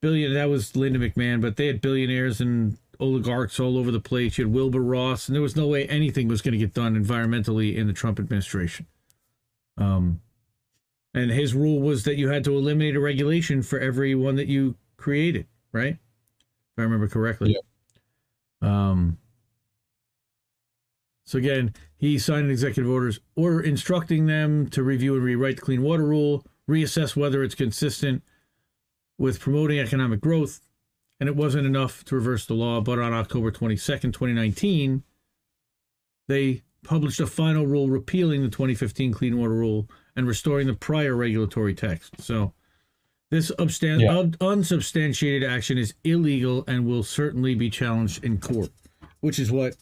billion. 0.00 0.34
That 0.34 0.48
was 0.48 0.76
Linda 0.76 0.98
McMahon, 0.98 1.40
but 1.40 1.56
they 1.56 1.66
had 1.66 1.80
billionaires 1.80 2.40
and 2.40 2.78
oligarchs 3.00 3.58
all 3.60 3.78
over 3.78 3.90
the 3.90 4.00
place. 4.00 4.38
You 4.38 4.44
had 4.44 4.54
Wilbur 4.54 4.80
Ross, 4.80 5.28
and 5.28 5.34
there 5.34 5.42
was 5.42 5.56
no 5.56 5.66
way 5.66 5.86
anything 5.86 6.28
was 6.28 6.42
going 6.42 6.52
to 6.52 6.58
get 6.58 6.74
done 6.74 7.02
environmentally 7.02 7.76
in 7.76 7.86
the 7.86 7.92
Trump 7.92 8.18
administration. 8.18 8.86
Um, 9.76 10.20
and 11.14 11.30
his 11.30 11.54
rule 11.54 11.80
was 11.80 12.04
that 12.04 12.16
you 12.16 12.28
had 12.28 12.44
to 12.44 12.56
eliminate 12.56 12.96
a 12.96 13.00
regulation 13.00 13.62
for 13.62 13.78
every 13.78 14.14
one 14.14 14.36
that 14.36 14.46
you 14.46 14.76
created, 14.96 15.46
right? 15.72 15.94
If 15.94 16.78
I 16.78 16.82
remember 16.82 17.08
correctly. 17.08 17.56
Um. 18.60 19.18
So 21.24 21.36
again, 21.36 21.74
he 21.98 22.18
signed 22.18 22.50
executive 22.50 22.90
orders 22.90 23.20
order 23.36 23.60
instructing 23.60 24.26
them 24.26 24.66
to 24.70 24.82
review 24.82 25.14
and 25.14 25.22
rewrite 25.22 25.56
the 25.56 25.62
Clean 25.62 25.82
Water 25.82 26.04
Rule, 26.04 26.42
reassess 26.68 27.16
whether 27.16 27.42
it's 27.42 27.54
consistent 27.54 28.22
with 29.18 29.40
promoting 29.40 29.78
economic 29.78 30.20
growth, 30.20 30.60
and 31.18 31.28
it 31.28 31.34
wasn't 31.36 31.66
enough 31.66 32.04
to 32.04 32.14
reverse 32.14 32.46
the 32.46 32.54
law. 32.54 32.80
But 32.80 32.98
on 32.98 33.12
October 33.12 33.50
22nd, 33.50 34.12
2019, 34.12 35.02
they 36.28 36.62
published 36.84 37.18
a 37.20 37.26
final 37.26 37.66
rule 37.66 37.88
repealing 37.88 38.42
the 38.42 38.48
2015 38.48 39.12
Clean 39.12 39.36
Water 39.36 39.54
Rule 39.54 39.88
and 40.14 40.26
restoring 40.26 40.66
the 40.66 40.74
prior 40.74 41.16
regulatory 41.16 41.74
text. 41.74 42.20
So 42.20 42.52
this 43.30 43.50
Yeah. 43.58 44.18
un- 44.18 44.34
unsubstantiated 44.40 45.48
action 45.48 45.76
is 45.78 45.94
illegal 46.04 46.64
and 46.68 46.86
will 46.86 47.02
certainly 47.02 47.54
be 47.54 47.70
challenged 47.70 48.22
in 48.24 48.38
court, 48.38 48.70
which 49.20 49.38
is 49.38 49.50
what 49.50 49.76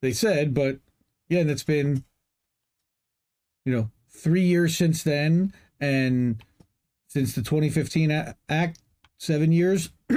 they 0.00 0.12
said. 0.12 0.52
But 0.54 0.80
yeah, 1.28 1.40
and 1.40 1.50
it's 1.50 1.62
been, 1.62 2.04
you 3.64 3.72
know, 3.72 3.90
three 4.10 4.44
years 4.44 4.76
since 4.76 5.02
then, 5.02 5.54
and 5.82 6.42
since 7.08 7.34
the 7.34 7.42
2015 7.42 8.10
a- 8.10 8.36
act, 8.48 8.78
seven 9.18 9.52
years. 9.52 9.90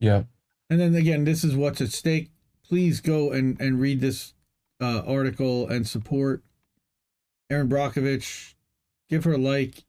yeah. 0.00 0.24
And 0.68 0.80
then 0.80 0.94
again, 0.96 1.24
this 1.24 1.44
is 1.44 1.54
what's 1.54 1.80
at 1.80 1.92
stake. 1.92 2.30
Please 2.66 3.00
go 3.00 3.30
and, 3.30 3.60
and 3.60 3.78
read 3.80 4.00
this 4.00 4.32
uh, 4.80 5.02
article 5.06 5.68
and 5.68 5.86
support 5.86 6.42
Erin 7.50 7.68
Brockovich. 7.68 8.54
Give 9.08 9.24
her 9.24 9.34
a 9.34 9.38
like. 9.38 9.84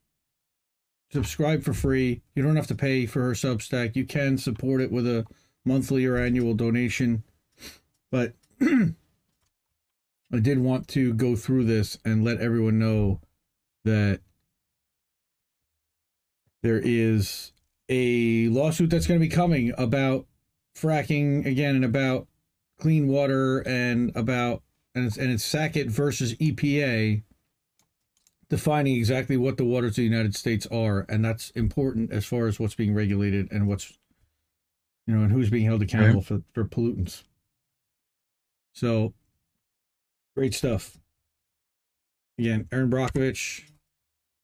Subscribe 1.12 1.62
for 1.62 1.72
free. 1.72 2.22
You 2.34 2.42
don't 2.42 2.56
have 2.56 2.66
to 2.68 2.74
pay 2.74 3.06
for 3.06 3.22
her 3.22 3.32
Substack. 3.32 3.96
You 3.96 4.04
can 4.04 4.36
support 4.38 4.80
it 4.80 4.92
with 4.92 5.06
a 5.06 5.26
monthly 5.64 6.04
or 6.04 6.16
annual 6.16 6.54
donation. 6.54 7.22
But 8.10 8.34
I 8.60 8.94
did 10.40 10.58
want 10.58 10.88
to 10.88 11.14
go 11.14 11.36
through 11.36 11.64
this 11.64 11.98
and 12.04 12.24
let 12.24 12.40
everyone 12.40 12.78
know 12.78 13.20
that 13.84 14.20
there 16.62 16.80
is 16.82 17.52
a 17.88 18.48
lawsuit 18.48 18.90
that's 18.90 19.06
going 19.06 19.20
to 19.20 19.26
be 19.26 19.34
coming 19.34 19.72
about 19.76 20.26
fracking 20.76 21.44
again 21.44 21.74
and 21.74 21.84
about 21.84 22.26
clean 22.78 23.08
water 23.08 23.60
and 23.60 24.10
about 24.16 24.62
and 24.94 25.06
it's 25.06 25.16
and 25.16 25.30
it's 25.30 25.44
Sackett 25.44 25.90
versus 25.90 26.34
EPA 26.34 27.22
defining 28.48 28.96
exactly 28.96 29.36
what 29.36 29.56
the 29.56 29.64
waters 29.64 29.90
of 29.90 29.96
the 29.96 30.04
United 30.04 30.34
States 30.34 30.66
are 30.66 31.04
and 31.08 31.24
that's 31.24 31.50
important 31.50 32.12
as 32.12 32.24
far 32.24 32.46
as 32.46 32.58
what's 32.58 32.74
being 32.74 32.94
regulated 32.94 33.50
and 33.50 33.66
what's 33.66 33.98
you 35.06 35.14
know 35.14 35.22
and 35.22 35.32
who's 35.32 35.50
being 35.50 35.66
held 35.66 35.82
accountable 35.82 36.22
for 36.22 36.42
for 36.52 36.64
pollutants. 36.64 37.24
So 38.72 39.14
great 40.34 40.54
stuff. 40.54 40.98
Again, 42.38 42.66
Erin 42.72 42.90
Brockovich. 42.90 43.64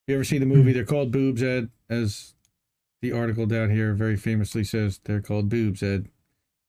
You 0.09 0.15
ever 0.15 0.25
see 0.25 0.39
the 0.39 0.47
movie? 0.47 0.71
Hmm. 0.71 0.75
They're 0.75 0.85
called 0.87 1.13
boobs, 1.13 1.43
Ed, 1.43 1.69
as 1.91 2.35
the 3.03 3.13
article 3.13 3.45
down 3.45 3.71
here 3.71 3.93
very 3.93 4.17
famously 4.17 4.65
says 4.65 5.01
they're 5.05 5.21
called 5.21 5.51
boobs, 5.51 5.83
Ed, 5.83 6.09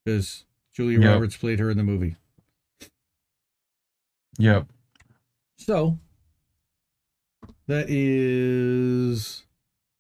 because 0.04 0.44
Julia 0.74 1.00
Yep. 1.00 1.10
Roberts 1.10 1.38
played 1.38 1.60
her 1.60 1.72
in 1.72 1.78
the 1.78 1.84
movie. 1.84 2.18
Yep. 4.38 4.68
So 5.58 6.00
that 7.68 7.90
is 7.90 9.44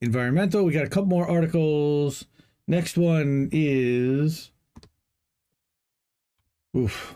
environmental. 0.02 0.66
We 0.66 0.74
got 0.74 0.86
a 0.86 0.90
couple 0.90 1.08
more 1.08 1.30
articles. 1.30 2.26
Next 2.68 2.98
one 2.98 3.50
is 3.54 4.52
oof. 6.76 7.16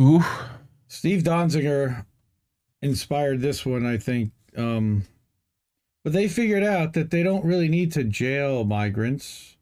Oof. 0.00 0.48
Steve 0.88 1.22
Donziger 1.22 2.04
inspired 2.82 3.40
this 3.40 3.64
one, 3.66 3.86
I 3.86 3.96
think. 3.96 4.32
Um, 4.56 5.04
but 6.02 6.12
they 6.12 6.28
figured 6.28 6.64
out 6.64 6.94
that 6.94 7.10
they 7.10 7.22
don't 7.22 7.44
really 7.44 7.68
need 7.68 7.92
to 7.92 8.04
jail 8.04 8.64
migrants. 8.64 9.56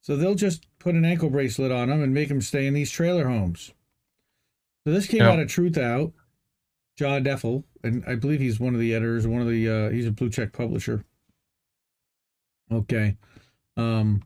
So 0.00 0.16
they'll 0.16 0.34
just 0.34 0.66
put 0.78 0.94
an 0.94 1.04
ankle 1.04 1.30
bracelet 1.30 1.70
on 1.70 1.88
them 1.88 2.02
and 2.02 2.12
make 2.12 2.28
them 2.28 2.40
stay 2.40 2.66
in 2.66 2.74
these 2.74 2.90
trailer 2.90 3.28
homes. 3.28 3.72
So 4.84 4.92
this 4.92 5.06
came 5.06 5.20
Yeah. 5.20 5.30
out 5.30 5.38
of 5.38 5.48
Truth 5.48 5.78
Out. 5.78 6.12
John 6.98 7.24
Deffel, 7.24 7.64
and 7.82 8.04
I 8.06 8.16
believe 8.16 8.40
he's 8.40 8.60
one 8.60 8.74
of 8.74 8.80
the 8.80 8.94
editors, 8.94 9.26
one 9.26 9.40
of 9.40 9.48
the 9.48 9.66
uh, 9.68 9.88
he's 9.90 10.06
a 10.06 10.10
blue 10.12 10.28
check 10.28 10.52
publisher. 10.52 11.04
Okay. 12.70 13.16
Um 13.76 14.22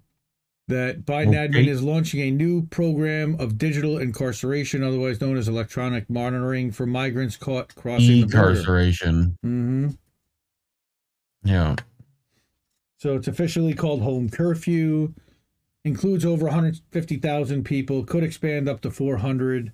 that 0.69 1.05
Biden 1.07 1.29
Okay. 1.29 1.49
admin 1.49 1.69
is 1.69 1.83
launching 1.83 2.21
a 2.21 2.31
new 2.31 2.67
program 2.67 3.37
of 3.39 3.57
digital 3.57 3.99
incarceration, 3.99 4.83
otherwise 4.83 5.21
known 5.21 5.37
as 5.37 5.47
electronic 5.49 6.11
monitoring 6.11 6.73
for 6.73 6.87
migrants 6.87 7.37
caught 7.37 7.75
crossing 7.77 8.21
the 8.23 8.27
border. 8.27 8.51
Incarceration. 8.51 9.37
hmm 9.43 9.89
Yeah. 11.45 11.77
So 12.99 13.15
it's 13.17 13.29
officially 13.29 13.75
called 13.75 14.03
home 14.03 14.29
curfew. 14.29 15.15
Includes 15.85 16.25
over 16.25 16.47
150,000 16.47 17.63
people. 17.65 18.03
Could 18.05 18.25
expand 18.25 18.69
up 18.69 18.81
to 18.81 18.91
400. 18.91 19.73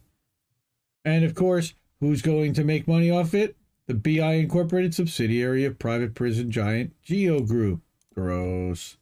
And 1.06 1.24
of 1.24 1.34
course, 1.34 1.72
who's 2.00 2.20
going 2.20 2.52
to 2.54 2.64
make 2.64 2.86
money 2.86 3.10
off 3.10 3.32
it? 3.32 3.56
The 3.86 3.94
BI 3.94 4.34
Incorporated 4.34 4.94
subsidiary 4.94 5.64
of 5.64 5.78
private 5.78 6.14
prison 6.14 6.50
giant 6.50 6.92
Geo 7.02 7.40
Group. 7.40 7.80
Gross. 8.14 8.98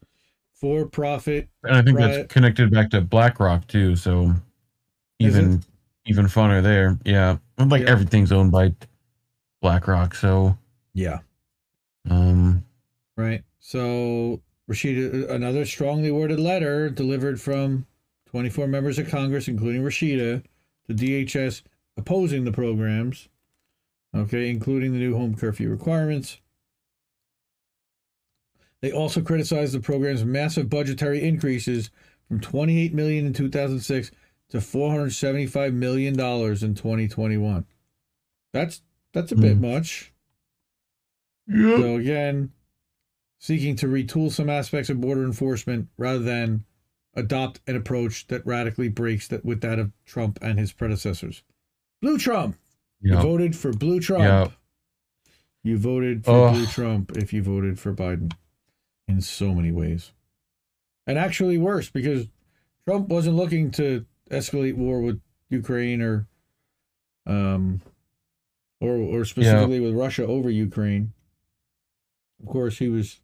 For 0.61 0.85
profit. 0.87 1.49
And 1.65 1.75
I 1.77 1.83
think 1.83 1.99
Right. 1.99 2.13
that's 2.13 2.33
connected 2.33 2.71
back 2.71 2.91
to 2.91 3.01
BlackRock 3.01 3.67
too. 3.67 3.97
So 3.97 4.35
even 5.19 5.63
even 6.07 6.27
funner 6.27 6.63
there. 6.63 6.99
Yeah. 7.05 7.39
Like 7.59 7.83
Yeah. 7.83 7.91
everything's 7.91 8.31
owned 8.33 8.51
by 8.53 8.75
BlackRock. 9.63 10.15
So 10.15 10.59
Yeah. 10.93 11.21
um 12.11 12.65
Right. 13.17 13.43
So 13.59 14.43
Rashida, 14.71 15.31
another 15.31 15.65
strongly 15.65 16.11
worded 16.11 16.39
letter 16.41 16.91
delivered 16.91 17.41
from 17.41 17.87
24 18.27 18.67
members 18.67 18.99
of 18.99 19.09
Congress, 19.09 19.49
including 19.49 19.83
Rashida, 19.83 20.43
to 20.87 20.95
DHS 20.95 21.63
opposing 21.97 22.45
the 22.45 22.53
programs. 22.53 23.29
Okay, 24.15 24.51
including 24.51 24.93
the 24.93 24.99
new 24.99 25.15
home 25.17 25.35
curfew 25.37 25.71
requirements. 25.71 26.39
They 28.83 28.93
also 28.93 29.21
criticized 29.21 29.75
the 29.75 29.81
program's 29.81 30.25
massive 30.25 30.71
budgetary 30.71 31.23
increases 31.23 31.91
from 32.29 32.41
28 32.41 32.95
million 32.95 33.27
in 33.27 33.33
2006 33.33 34.11
to 34.51 34.61
475 34.61 35.75
million 35.75 36.17
dollars 36.17 36.63
in 36.63 36.75
2021. 36.75 37.67
That's 38.53 38.83
that's 39.13 39.33
a 39.33 39.37
bit 39.37 39.57
Hmm. 39.57 39.63
much. 39.63 40.13
So 41.49 41.97
again, 41.97 42.53
seeking 43.39 43.75
to 43.77 43.87
retool 43.87 44.31
some 44.31 44.49
aspects 44.49 44.89
of 44.89 45.01
border 45.01 45.25
enforcement 45.25 45.89
rather 45.99 46.21
than 46.21 46.65
adopt 47.15 47.61
an 47.67 47.75
approach 47.75 48.29
that 48.29 48.47
radically 48.47 48.89
breaks 48.89 49.27
that 49.29 49.45
with 49.45 49.61
that 49.63 49.79
of 49.81 49.91
Trump 50.07 50.39
and 50.41 50.59
his 50.59 50.73
predecessors. 50.73 51.43
Blue 52.01 52.19
Trump. 52.19 52.57
You 53.01 53.17
voted 53.17 53.57
for 53.57 53.73
Blue 53.73 53.99
Trump. 53.99 54.23
Yeah. 54.25 54.49
You 55.65 55.77
voted 55.79 56.25
for. 56.25 56.53
Blue 56.53 56.67
Trump 56.67 57.17
if 57.17 57.33
you 57.33 57.43
voted 57.43 57.79
for 57.81 57.93
Biden 57.95 58.33
in 59.11 59.21
so 59.21 59.55
many 59.55 59.73
ways. 59.73 60.13
And 61.07 61.19
actually 61.19 61.59
worse 61.59 61.91
because 61.91 62.29
Trump 62.87 63.09
wasn't 63.09 63.37
looking 63.37 63.71
to 63.73 64.07
escalate 64.31 64.77
war 64.77 65.01
with 65.01 65.21
Ukraine 65.49 66.01
or 66.01 66.27
um 67.27 67.81
or 68.81 68.97
or 68.97 69.25
specifically 69.25 69.81
with 69.81 69.95
Russia 69.95 70.27
over 70.27 70.51
Ukraine. 70.51 71.13
Of 72.43 72.49
course, 72.49 72.79
he 72.79 72.89
was 72.89 73.21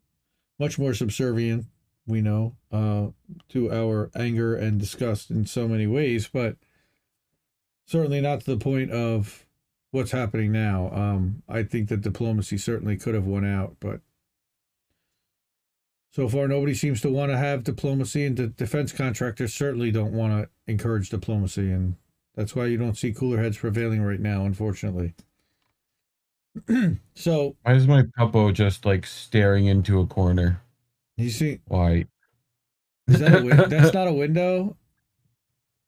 much 0.58 0.78
more 0.78 0.92
subservient, 0.92 1.66
we 2.06 2.20
know, 2.20 2.56
uh, 2.70 3.08
to 3.50 3.72
our 3.72 4.10
anger 4.14 4.54
and 4.54 4.78
disgust 4.78 5.30
in 5.30 5.46
so 5.46 5.66
many 5.66 5.86
ways, 5.86 6.28
but 6.30 6.56
certainly 7.86 8.20
not 8.20 8.40
to 8.40 8.46
the 8.46 8.62
point 8.62 8.90
of 8.90 9.46
what's 9.90 10.10
happening 10.10 10.52
now. 10.52 10.90
Um, 10.92 11.42
I 11.48 11.62
think 11.62 11.88
that 11.88 12.02
diplomacy 12.02 12.58
certainly 12.58 12.96
could 12.96 13.14
have 13.14 13.26
won 13.26 13.44
out, 13.44 13.76
but 13.80 14.00
so 16.16 16.26
far 16.30 16.48
nobody 16.48 16.72
seems 16.72 17.02
to 17.02 17.10
want 17.10 17.30
to 17.30 17.36
have 17.36 17.62
diplomacy, 17.62 18.24
and 18.24 18.38
the 18.38 18.46
defense 18.46 18.90
contractors 18.90 19.52
certainly 19.52 19.90
don't 19.90 20.12
want 20.14 20.32
to 20.32 20.48
encourage 20.66 21.10
diplomacy, 21.10 21.70
and 21.70 21.94
that's 22.34 22.56
why 22.56 22.64
you 22.64 22.78
don't 22.78 22.96
see 22.96 23.12
cooler 23.12 23.36
heads 23.36 23.58
prevailing 23.58 24.00
right 24.00 24.18
now, 24.20 24.46
unfortunately. 24.46 25.12
so 27.14 27.54
Why 27.64 27.74
is 27.74 27.86
my 27.86 28.04
puppo 28.18 28.50
just 28.54 28.86
like 28.86 29.04
staring 29.04 29.66
into 29.66 30.00
a 30.00 30.06
corner? 30.06 30.62
you 31.18 31.28
see, 31.28 31.60
Why? 31.68 32.06
is 33.08 33.18
that 33.20 33.42
a 33.42 33.44
win- 33.44 33.56
that's 33.68 33.92
not 33.92 34.08
a 34.08 34.12
window? 34.14 34.74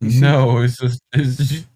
No, 0.02 0.59
it's 0.59 0.76
just 0.76 1.00
it's 1.14 1.36
just, 1.38 1.66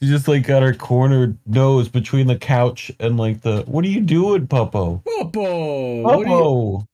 she 0.00 0.06
just 0.08 0.26
like 0.26 0.44
got 0.48 0.64
her 0.64 0.74
cornered 0.74 1.38
nose 1.46 1.88
between 1.88 2.26
the 2.26 2.36
couch 2.36 2.90
and 2.98 3.16
like 3.16 3.42
the. 3.42 3.62
What 3.68 3.84
are 3.84 3.88
you 3.88 4.00
doing, 4.00 4.48
puppo? 4.48 5.04
Popo, 5.04 6.02
what 6.02 6.14
are 6.16 6.18
you- 6.18 6.26
Puppo, 6.26 6.86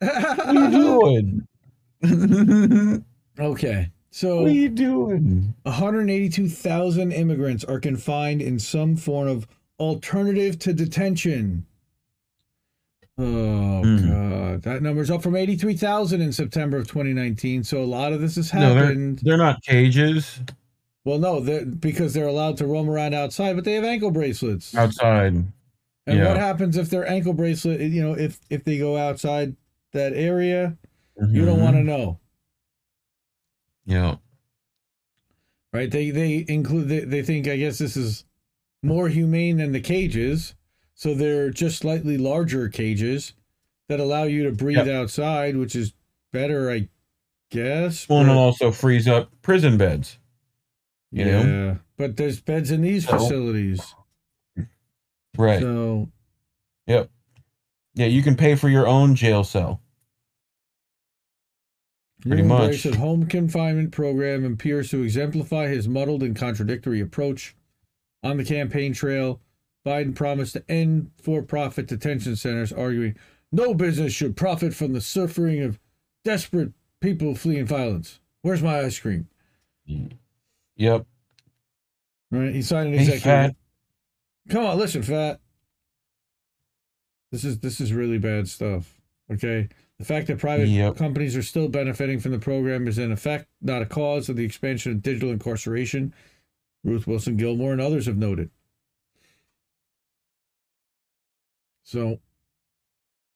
what 0.00 0.38
are 0.46 0.54
you 0.54 0.70
doing? 2.02 3.04
okay, 3.38 3.90
so 4.10 4.42
what 4.42 4.50
are 4.50 4.54
you 4.54 4.68
doing? 4.68 5.54
182,000 5.64 7.12
immigrants 7.12 7.64
are 7.64 7.78
confined 7.78 8.40
in 8.42 8.58
some 8.58 8.96
form 8.96 9.28
of 9.28 9.46
alternative 9.78 10.58
to 10.60 10.72
detention. 10.72 11.66
Oh 13.18 13.82
Hmm. 13.82 14.08
god, 14.08 14.62
that 14.62 14.82
number's 14.82 15.10
up 15.10 15.22
from 15.22 15.36
83,000 15.36 16.22
in 16.22 16.32
September 16.32 16.78
of 16.78 16.86
2019. 16.88 17.64
So 17.64 17.82
a 17.82 17.84
lot 17.84 18.12
of 18.14 18.20
this 18.22 18.36
has 18.36 18.52
No, 18.54 18.72
they're 18.74 18.84
happened. 18.86 19.20
they're 19.22 19.36
not 19.36 19.62
cages 19.62 20.40
well, 21.04 21.18
no, 21.18 21.40
they're, 21.40 21.64
because 21.64 22.12
they're 22.12 22.26
allowed 22.26 22.58
to 22.58 22.66
roam 22.66 22.88
around 22.88 23.14
outside, 23.14 23.56
but 23.56 23.64
they 23.64 23.72
have 23.72 23.84
ankle 23.84 24.10
bracelets. 24.10 24.74
outside. 24.76 25.32
and 25.32 25.52
yeah. 26.06 26.28
what 26.28 26.36
happens 26.36 26.76
if 26.76 26.90
their 26.90 27.08
ankle 27.08 27.32
bracelet, 27.32 27.80
you 27.80 28.02
know, 28.02 28.12
if 28.14 28.38
if 28.50 28.64
they 28.64 28.76
go 28.78 28.96
outside 28.98 29.54
that 29.92 30.12
area, 30.14 30.76
you 31.28 31.44
don't 31.44 31.58
Mhm. 31.58 31.62
want 31.62 31.76
to 31.76 31.82
know. 31.82 32.18
Yeah. 33.86 34.16
right? 35.72 35.90
They 35.90 36.10
they 36.10 36.44
include 36.48 36.88
they, 36.88 37.00
they 37.00 37.22
think 37.22 37.46
I 37.46 37.56
guess 37.56 37.78
this 37.78 37.96
is 37.96 38.24
more 38.82 39.08
humane 39.08 39.58
than 39.58 39.70
the 39.72 39.80
cages, 39.80 40.54
so 40.94 41.14
they're 41.14 41.50
just 41.50 41.78
slightly 41.78 42.18
larger 42.18 42.68
cages 42.68 43.34
that 43.88 44.00
allow 44.00 44.24
you 44.24 44.42
to 44.44 44.52
breathe 44.52 44.78
Yep. 44.78 44.88
outside, 44.88 45.56
which 45.56 45.76
is 45.76 45.94
better, 46.32 46.70
I 46.70 46.88
guess. 47.50 48.08
Well, 48.08 48.20
and 48.20 48.30
also 48.30 48.70
frees 48.72 49.06
up 49.08 49.30
prison 49.42 49.76
beds. 49.76 50.18
you 51.12 51.24
yeah, 51.24 51.42
know? 51.42 51.78
but 51.96 52.16
there's 52.16 52.40
beds 52.40 52.70
in 52.70 52.82
these 52.82 53.04
So- 53.06 53.18
facilities, 53.18 53.94
Right. 55.36 55.60
so 55.60 56.08
Yeah, 58.00 58.06
you 58.06 58.22
can 58.22 58.34
pay 58.34 58.54
for 58.54 58.70
your 58.70 58.88
own 58.88 59.14
jail 59.14 59.44
cell. 59.44 59.82
Pretty 62.22 62.42
much. 62.42 62.86
of 62.86 62.94
home 62.94 63.26
confinement 63.26 63.92
program 63.92 64.42
appears 64.42 64.88
to 64.92 65.02
exemplify 65.02 65.66
his 65.68 65.86
muddled 65.86 66.22
and 66.22 66.34
contradictory 66.34 67.02
approach. 67.02 67.54
On 68.22 68.38
the 68.38 68.44
campaign 68.44 68.94
trail, 68.94 69.42
Biden 69.84 70.14
promised 70.14 70.54
to 70.54 70.64
end 70.66 71.10
for-profit 71.22 71.88
detention 71.88 72.36
centers, 72.36 72.72
arguing 72.72 73.16
no 73.52 73.74
business 73.74 74.14
should 74.14 74.34
profit 74.34 74.72
from 74.72 74.94
the 74.94 75.02
suffering 75.02 75.60
of 75.60 75.78
desperate 76.24 76.72
people 77.02 77.34
fleeing 77.34 77.66
violence. 77.66 78.18
Where's 78.40 78.62
my 78.62 78.80
ice 78.80 78.98
cream? 78.98 79.28
Yep. 80.76 81.04
Right? 82.30 82.54
He 82.54 82.62
signed 82.62 82.88
an 82.88 82.94
Hey, 82.94 83.00
executive. 83.00 83.22
fat. 83.24 83.56
Come 84.48 84.64
on, 84.64 84.78
listen, 84.78 85.02
fat. 85.02 85.38
This 87.32 87.44
is 87.44 87.58
this 87.60 87.80
is 87.80 87.92
really 87.92 88.18
bad 88.18 88.48
stuff. 88.48 89.00
Okay. 89.32 89.68
The 89.98 90.04
fact 90.04 90.26
that 90.28 90.38
private 90.38 90.68
Yep. 90.68 90.96
companies 90.96 91.36
are 91.36 91.42
still 91.42 91.68
benefiting 91.68 92.18
from 92.20 92.32
the 92.32 92.38
program 92.38 92.88
is 92.88 92.98
in 92.98 93.12
effect 93.12 93.46
not 93.60 93.82
a 93.82 93.86
cause 93.86 94.28
of 94.28 94.36
the 94.36 94.44
expansion 94.44 94.92
of 94.92 95.02
digital 95.02 95.30
incarceration. 95.30 96.14
Ruth 96.84 97.06
Wilson 97.06 97.36
Gilmore 97.36 97.72
and 97.72 97.80
others 97.80 98.06
have 98.06 98.16
noted. 98.16 98.50
So 101.82 102.18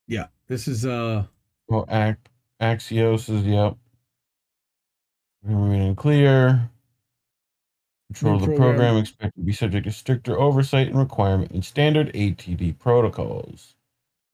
yeah, 0.06 0.28
this 0.46 0.68
is 0.68 0.86
uh 0.86 1.24
Well, 1.68 1.84
Ac- 1.88 2.18
Axios 2.60 3.28
is 3.28 3.44
yep. 3.44 3.76
Remaining 5.42 5.94
clear. 5.94 6.70
Control 8.08 8.34
of 8.36 8.40
the 8.42 8.46
program. 8.48 8.76
program. 8.76 8.96
expected 8.96 9.40
to 9.40 9.44
be 9.44 9.52
subject 9.52 9.84
to 9.86 9.92
stricter 9.92 10.38
oversight 10.38 10.88
and 10.88 10.98
requirement 10.98 11.52
in 11.52 11.62
standard 11.62 12.10
ATD 12.14 12.78
protocols. 12.78 13.73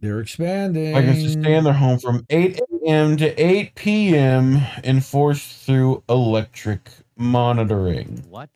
They're 0.00 0.20
expanding. 0.20 0.92
Migrants 0.92 1.22
to 1.22 1.30
stay 1.30 1.54
in 1.54 1.64
their 1.64 1.72
home 1.72 1.98
from 1.98 2.24
8 2.30 2.60
a.m. 2.84 3.16
to 3.18 3.26
8 3.34 3.74
p.m. 3.74 4.58
enforced 4.84 5.64
through 5.66 6.02
electric 6.08 6.90
monitoring. 7.16 8.24
What? 8.28 8.50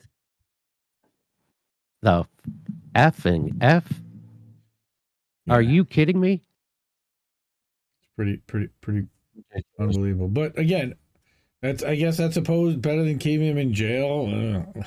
The 2.03 2.27
effing 2.95 3.57
F? 3.61 3.85
Are 5.49 5.62
you 5.62 5.85
kidding 5.85 6.21
me? 6.21 6.43
It's 8.01 8.09
pretty 8.16 8.37
pretty 8.47 8.69
pretty 8.81 9.07
unbelievable. 9.79 10.29
But 10.29 10.59
again, 10.59 10.95
that's 11.61 11.83
I 11.83 11.95
guess 11.97 12.16
that's 12.16 12.35
supposed 12.35 12.81
better 12.81 13.05
than 13.05 13.19
keeping 13.19 13.49
him 13.49 13.59
in 13.59 13.75
jail. 13.75 14.65
Ugh. 14.77 14.85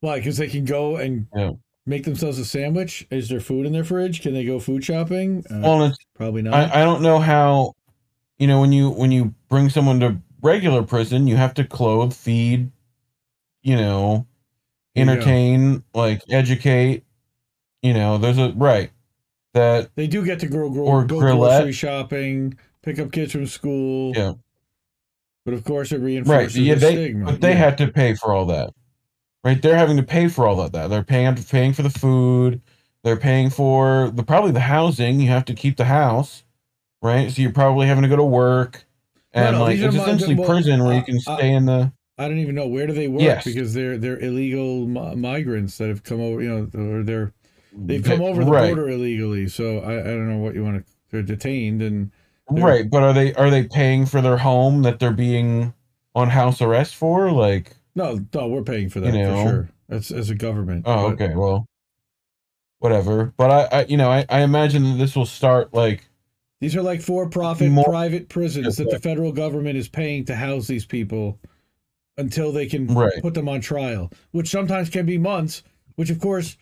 Why? 0.00 0.18
Because 0.18 0.36
they 0.36 0.48
can 0.48 0.64
go 0.64 0.96
and 0.96 1.26
Yeah. 1.34 1.52
Make 1.88 2.04
themselves 2.04 2.38
a 2.38 2.44
sandwich. 2.44 3.06
Is 3.10 3.28
there 3.28 3.40
food 3.40 3.66
in 3.66 3.72
their 3.72 3.82
fridge? 3.84 4.20
Can 4.20 4.34
they 4.34 4.44
go 4.44 4.60
food 4.60 4.84
shopping? 4.84 5.44
Uh, 5.50 5.60
Well, 5.62 5.92
probably 6.14 6.42
not. 6.42 6.54
I, 6.54 6.82
I 6.82 6.84
don't 6.84 7.02
know 7.02 7.18
how 7.18 7.72
you 8.38 8.46
know 8.46 8.60
when 8.60 8.72
you 8.72 8.90
when 8.90 9.10
you 9.10 9.34
bring 9.48 9.68
someone 9.70 9.98
to 10.00 10.18
regular 10.42 10.82
prison 10.84 11.26
you 11.26 11.34
have 11.36 11.52
to 11.54 11.64
clothe 11.64 12.12
feed 12.14 12.70
you 13.62 13.74
know 13.74 14.24
There 14.94 15.04
you 15.04 15.06
go. 15.06 15.12
entertain 15.12 15.82
like 15.94 16.22
educate 16.30 17.02
you 17.82 17.92
know 17.92 18.18
there's 18.18 18.38
a 18.38 18.52
right 18.54 18.92
that 19.54 19.90
they 19.96 20.06
do 20.06 20.24
get 20.24 20.38
to 20.40 20.46
go, 20.46 20.70
go, 20.70 20.80
Or 20.82 21.04
go 21.04 21.16
grillette. 21.16 21.58
grocery 21.58 21.72
shopping, 21.72 22.56
pick 22.82 23.00
up 23.00 23.10
kids 23.10 23.32
from 23.32 23.46
school. 23.46 24.12
yeah 24.14 24.34
But 25.44 25.54
of 25.54 25.64
course, 25.64 25.90
it 25.90 25.96
right 25.96 26.02
reinforces 26.04 26.58
yeah 26.58 26.74
the 26.74 26.80
they 26.80 26.92
stigma. 26.92 27.24
but 27.32 27.40
they 27.40 27.50
Yeah. 27.50 27.54
had 27.56 27.78
to 27.78 27.88
pay 27.88 28.14
for 28.14 28.32
all 28.32 28.46
that 28.46 28.70
right 29.48 29.62
they're 29.62 29.76
having 29.76 29.96
to 29.96 30.02
pay 30.02 30.28
for 30.28 30.46
all 30.46 30.56
that 30.56 30.72
that 30.72 30.88
they're 30.88 31.02
paying 31.02 31.34
paying 31.34 31.72
for 31.72 31.82
the 31.82 31.90
food 31.90 32.60
they're 33.04 33.16
paying 33.16 33.50
for 33.50 34.10
the 34.14 34.22
probably 34.22 34.50
the 34.52 34.60
housing 34.60 35.20
you 35.20 35.28
have 35.28 35.44
to 35.44 35.54
keep 35.54 35.76
the 35.76 35.84
house 35.84 36.44
right 37.02 37.30
so 37.32 37.42
you're 37.42 37.52
probably 37.52 37.86
having 37.86 38.02
to 38.02 38.08
go 38.08 38.16
to 38.16 38.24
work 38.24 38.84
No, 39.34 39.42
and 39.42 39.56
no, 39.56 39.62
like 39.64 39.76
these 39.76 39.84
are 39.84 39.88
it's 39.88 39.96
essentially 39.96 40.34
well, 40.34 40.48
prison 40.48 40.82
where 40.84 40.92
uh, 40.92 40.96
you 40.96 41.02
can 41.02 41.16
uh, 41.26 41.36
stay 41.36 41.52
in 41.52 41.64
the 41.66 41.92
I 42.20 42.26
don't 42.26 42.38
even 42.38 42.56
know 42.56 42.66
where 42.66 42.86
do 42.88 42.92
they 42.92 43.06
work 43.06 43.22
Yes. 43.22 43.44
because 43.44 43.74
they're 43.74 43.96
they're 43.96 44.18
illegal 44.18 44.86
mi- 44.88 45.14
migrants 45.14 45.78
that 45.78 45.88
have 45.88 46.02
come 46.02 46.20
over. 46.20 46.42
You 46.42 46.68
know, 46.74 46.96
or 46.98 47.04
they're 47.04 47.32
they've 47.72 48.02
come 48.02 48.22
over 48.22 48.44
the 48.44 48.50
right. 48.50 48.66
border 48.74 48.88
illegally. 48.88 49.46
So 49.46 49.78
I, 49.78 50.00
I 50.00 50.02
don't 50.02 50.28
know 50.28 50.38
what 50.38 50.56
you 50.56 50.64
want 50.64 50.84
to. 50.84 50.92
They're 51.12 51.22
detained 51.22 51.80
and 51.80 52.10
They're- 52.50 52.64
Right, 52.64 52.90
but 52.90 53.04
are 53.04 53.12
they 53.12 53.34
are 53.34 53.50
they 53.50 53.68
paying 53.68 54.04
for 54.04 54.20
their 54.20 54.36
home 54.36 54.82
that 54.82 54.98
they're 54.98 55.12
being 55.12 55.72
on 56.16 56.28
house 56.28 56.60
arrest 56.60 56.96
for? 56.96 57.30
Like, 57.30 57.76
no, 57.98 58.24
no, 58.32 58.48
we're 58.48 58.62
paying 58.62 58.88
for 58.88 59.00
that 59.00 59.12
You 59.12 59.22
know. 59.24 59.44
for 59.44 59.50
sure. 59.50 59.68
That's 59.88 60.10
as 60.10 60.30
a 60.30 60.34
government. 60.34 60.84
oh, 60.86 61.10
But 61.10 61.22
okay, 61.22 61.34
well, 61.34 61.66
whatever. 62.78 63.32
But 63.36 63.50
I, 63.50 63.78
I 63.80 63.84
you 63.86 63.96
know, 63.96 64.10
I, 64.10 64.24
I 64.28 64.40
imagine 64.42 64.84
that 64.84 64.96
this 64.98 65.14
will 65.16 65.26
start 65.26 65.74
like, 65.74 66.08
These 66.60 66.76
are 66.76 66.82
like 66.82 67.00
for-profit 67.00 67.70
More- 67.70 67.84
private 67.84 68.28
prisons 68.28 68.76
that 68.76 68.90
the 68.90 68.98
federal 68.98 69.32
government 69.32 69.76
is 69.76 69.88
paying 69.88 70.24
to 70.26 70.34
house 70.36 70.66
these 70.66 70.86
people 70.86 71.38
until 72.16 72.52
they 72.52 72.66
can 72.66 72.86
Right. 72.86 73.12
put 73.22 73.34
them 73.34 73.48
on 73.48 73.60
trial, 73.60 74.10
which 74.32 74.48
sometimes 74.48 74.90
can 74.90 75.06
be 75.06 75.18
months. 75.18 75.62
Which 75.96 76.10
of 76.10 76.20
course 76.20 76.56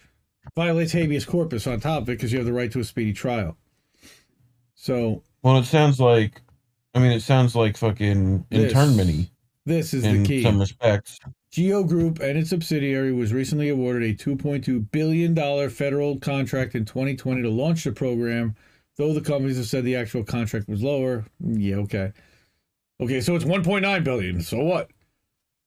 violates 0.55 0.93
habeas 0.93 1.25
corpus 1.27 1.67
on 1.67 1.81
top 1.81 2.03
of 2.03 2.09
it 2.09 2.13
because 2.13 2.33
you 2.33 2.39
have 2.39 2.47
the 2.47 2.53
right 2.53 2.73
to 2.73 2.81
a 2.81 2.85
speedy 2.85 3.13
trial. 3.13 3.57
So 4.75 5.23
well, 5.43 5.59
it 5.59 5.65
sounds 5.67 6.01
like, 6.01 6.41
I 6.95 6.99
mean, 7.01 7.13
it 7.13 7.21
sounds 7.23 7.55
like 7.55 7.77
fucking 7.77 8.47
internment 8.51 9.29
this 9.67 9.93
is 9.93 10.05
in 10.05 10.23
the 10.23 10.29
key. 10.29 10.39
In 10.39 10.45
some 10.45 10.61
respects. 10.61 11.19
Geo 11.51 11.83
Group 11.85 12.21
and 12.21 12.39
its 12.39 12.51
subsidiary 12.51 13.13
was 13.13 13.33
recently 13.33 13.69
awarded 13.69 14.03
a 14.03 14.15
$2.2 14.15 14.91
billion 14.91 15.71
federal 15.71 16.19
contract 16.19 16.75
in 16.75 16.85
2020 16.85 17.43
to 17.43 17.51
launch 17.51 17.85
the 17.85 17.93
program, 17.93 18.55
though 18.97 19.13
the 19.13 19.21
companies 19.21 19.57
have 19.57 19.67
said 19.67 19.85
the 19.85 19.97
actual 19.97 20.23
contract 20.23 20.69
was 20.69 20.83
lower. 20.83 21.25
Yeah, 21.41 21.77
okay. 21.77 22.13
Okay, 23.01 23.21
so 23.21 23.35
it's 23.35 23.45
1.9 23.45 24.05
billion. 24.05 24.41
So 24.41 24.59
what? 24.59 24.91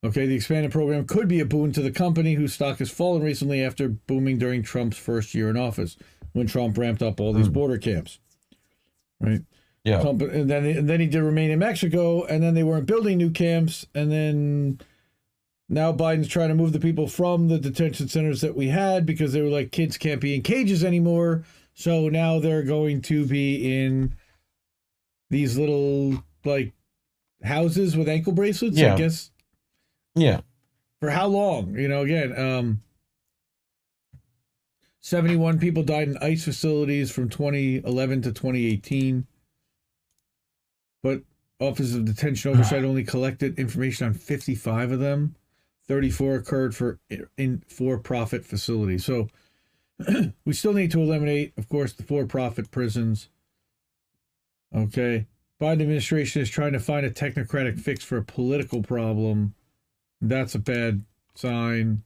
Okay, 0.03 0.25
the 0.25 0.35
expanded 0.35 0.71
program 0.71 1.05
could 1.05 1.27
be 1.27 1.41
a 1.41 1.45
boon 1.45 1.73
to 1.73 1.81
the 1.81 1.91
company 1.91 2.35
whose 2.35 2.53
stock 2.53 2.79
has 2.79 2.89
fallen 2.89 3.21
recently 3.21 3.61
after 3.61 3.89
booming 3.89 4.37
during 4.37 4.63
Trump's 4.63 4.97
first 4.97 5.35
year 5.35 5.49
in 5.49 5.57
office 5.57 5.97
when 6.31 6.47
Trump 6.47 6.77
ramped 6.77 7.01
up 7.01 7.19
all 7.19 7.33
these 7.33 7.47
hmm. 7.47 7.53
border 7.53 7.77
camps. 7.77 8.19
Right? 9.19 9.41
Yeah. 9.89 10.01
Comp- 10.01 10.21
and 10.21 10.49
then 10.49 10.65
and 10.65 10.89
then 10.89 10.99
he 10.99 11.07
did 11.07 11.21
remain 11.21 11.51
in 11.51 11.59
Mexico, 11.59 12.23
and 12.25 12.41
then 12.43 12.53
they 12.53 12.63
weren't 12.63 12.85
building 12.85 13.17
new 13.17 13.31
camps, 13.31 13.85
and 13.95 14.11
then 14.11 14.79
now 15.69 15.91
Biden's 15.93 16.27
trying 16.27 16.49
to 16.49 16.55
move 16.55 16.73
the 16.73 16.79
people 16.79 17.07
from 17.07 17.47
the 17.47 17.59
detention 17.59 18.07
centers 18.07 18.41
that 18.41 18.55
we 18.55 18.67
had 18.69 19.05
because 19.05 19.33
they 19.33 19.41
were 19.41 19.49
like 19.49 19.71
kids 19.71 19.97
can't 19.97 20.19
be 20.21 20.33
in 20.35 20.41
cages 20.41 20.83
anymore. 20.83 21.43
So 21.73 22.09
now 22.09 22.39
they're 22.39 22.63
going 22.63 23.01
to 23.03 23.25
be 23.25 23.83
in 23.83 24.13
these 25.29 25.57
little 25.57 26.23
like 26.43 26.73
houses 27.43 27.95
with 27.95 28.09
ankle 28.09 28.33
bracelets. 28.33 28.77
I 28.81 28.97
guess 28.97 29.31
Yeah. 30.15 30.41
for 30.99 31.09
how 31.11 31.27
long? 31.27 31.75
You 31.77 31.87
know, 31.87 32.01
again, 32.01 32.37
um, 32.37 32.81
71 35.01 35.59
people 35.59 35.83
died 35.83 36.09
in 36.09 36.17
ICE 36.17 36.43
facilities 36.43 37.11
from 37.11 37.29
2011 37.29 38.21
to 38.23 38.31
2018. 38.31 39.25
But 41.01 41.21
Office 41.59 41.93
of 41.95 42.05
Detention 42.05 42.51
Oversight 42.51 42.83
only 42.85 43.03
collected 43.03 43.59
information 43.59 44.07
on 44.07 44.13
55 44.13 44.91
of 44.91 44.99
them. 44.99 45.35
34 45.87 46.35
occurred 46.35 46.75
for 46.75 46.99
in 47.37 47.63
for-profit 47.67 48.45
facilities. 48.45 49.03
So 49.05 49.27
we 50.45 50.53
still 50.53 50.73
need 50.73 50.91
to 50.91 51.01
eliminate, 51.01 51.53
of 51.57 51.67
course, 51.67 51.93
the 51.93 52.03
for-profit 52.03 52.69
prisons. 52.69 53.29
Okay. 54.75 55.25
Biden 55.59 55.81
administration 55.81 56.41
is 56.41 56.49
trying 56.49 56.73
to 56.73 56.79
find 56.79 57.05
a 57.05 57.09
technocratic 57.09 57.79
fix 57.79 58.03
for 58.03 58.17
a 58.17 58.23
political 58.23 58.81
problem. 58.81 59.55
That's 60.21 60.55
a 60.55 60.59
bad 60.59 61.03
sign. 61.35 62.03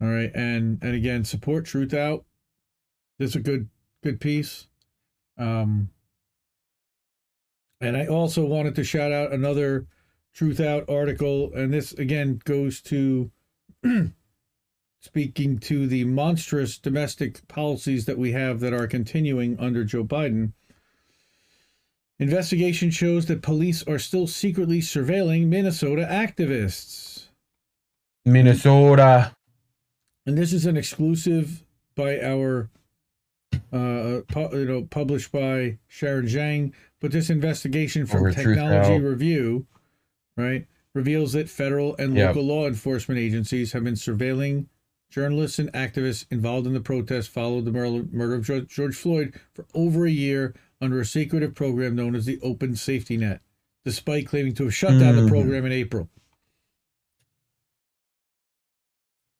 All 0.00 0.08
right, 0.08 0.30
and 0.34 0.78
and 0.82 0.94
again, 0.94 1.24
support 1.24 1.64
Truth 1.64 1.92
Out. 1.92 2.24
This 3.18 3.30
is 3.30 3.36
a 3.36 3.40
good 3.40 3.68
good 4.02 4.20
piece. 4.20 4.68
Um, 5.36 5.90
and 7.80 7.96
I 7.96 8.06
also 8.06 8.44
wanted 8.44 8.74
to 8.76 8.84
shout 8.84 9.12
out 9.12 9.32
another 9.32 9.86
Truth 10.34 10.60
Out 10.60 10.88
article, 10.88 11.52
and 11.54 11.72
this 11.72 11.92
again 11.94 12.40
goes 12.44 12.80
to 12.82 13.30
speaking 15.00 15.58
to 15.58 15.86
the 15.86 16.04
monstrous 16.04 16.78
domestic 16.78 17.46
policies 17.48 18.04
that 18.06 18.18
we 18.18 18.32
have 18.32 18.60
that 18.60 18.72
are 18.72 18.86
continuing 18.86 19.58
under 19.58 19.84
Joe 19.84 20.04
Biden. 20.04 20.52
Investigation 22.20 22.90
shows 22.90 23.26
that 23.26 23.42
police 23.42 23.84
are 23.84 23.98
still 23.98 24.26
secretly 24.26 24.80
surveilling 24.80 25.46
Minnesota 25.46 26.06
activists. 26.10 27.26
Minnesota. 28.24 29.34
and 30.26 30.36
this 30.36 30.52
is 30.52 30.66
an 30.66 30.76
exclusive 30.76 31.64
by 31.94 32.20
our 32.20 32.70
uh 33.72 34.20
pu- 34.28 34.56
you 34.58 34.64
know 34.66 34.82
published 34.84 35.32
by 35.32 35.78
Sharon 35.88 36.26
Zhang 36.26 36.72
but 37.00 37.12
this 37.12 37.30
investigation 37.30 38.06
from 38.06 38.20
Over 38.20 38.32
technology 38.32 38.98
review 39.04 39.66
right 40.36 40.66
reveals 40.94 41.32
that 41.34 41.48
federal 41.48 41.96
and 41.96 42.16
Yep. 42.16 42.28
local 42.36 42.44
law 42.48 42.66
enforcement 42.66 43.20
agencies 43.20 43.72
have 43.72 43.84
been 43.84 43.94
surveilling 43.94 44.66
journalists 45.10 45.58
and 45.58 45.72
activists 45.72 46.26
involved 46.30 46.66
in 46.66 46.74
the 46.74 46.80
protests 46.80 47.28
following 47.28 47.64
the 47.64 47.70
murder, 47.72 48.34
of 48.34 48.68
George, 48.68 48.94
Floyd 48.96 49.34
for 49.54 49.64
over 49.74 50.04
a 50.06 50.10
year 50.10 50.54
under 50.80 51.00
a 51.00 51.04
secretive 51.04 51.54
program 51.54 51.94
known 51.96 52.14
as 52.14 52.26
the 52.26 52.38
Open 52.42 52.76
Safety 52.76 53.16
Net 53.16 53.40
despite 53.84 54.26
claiming 54.26 54.54
to 54.54 54.64
have 54.64 54.74
shut 54.74 54.98
down 55.00 55.16
the 55.16 55.22
Mhm. 55.22 55.28
program 55.28 55.64
in 55.66 55.72
April 55.72 56.10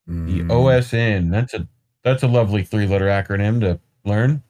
The 0.07 0.43
OSN. 0.49 1.31
That's 1.31 1.53
a 1.55 1.69
that's 2.03 2.23
a 2.23 2.29
lovely 2.29 2.63
three 2.63 2.87
letter 2.87 3.07
acronym 3.07 3.61
to 3.61 3.81
learn. 4.05 4.43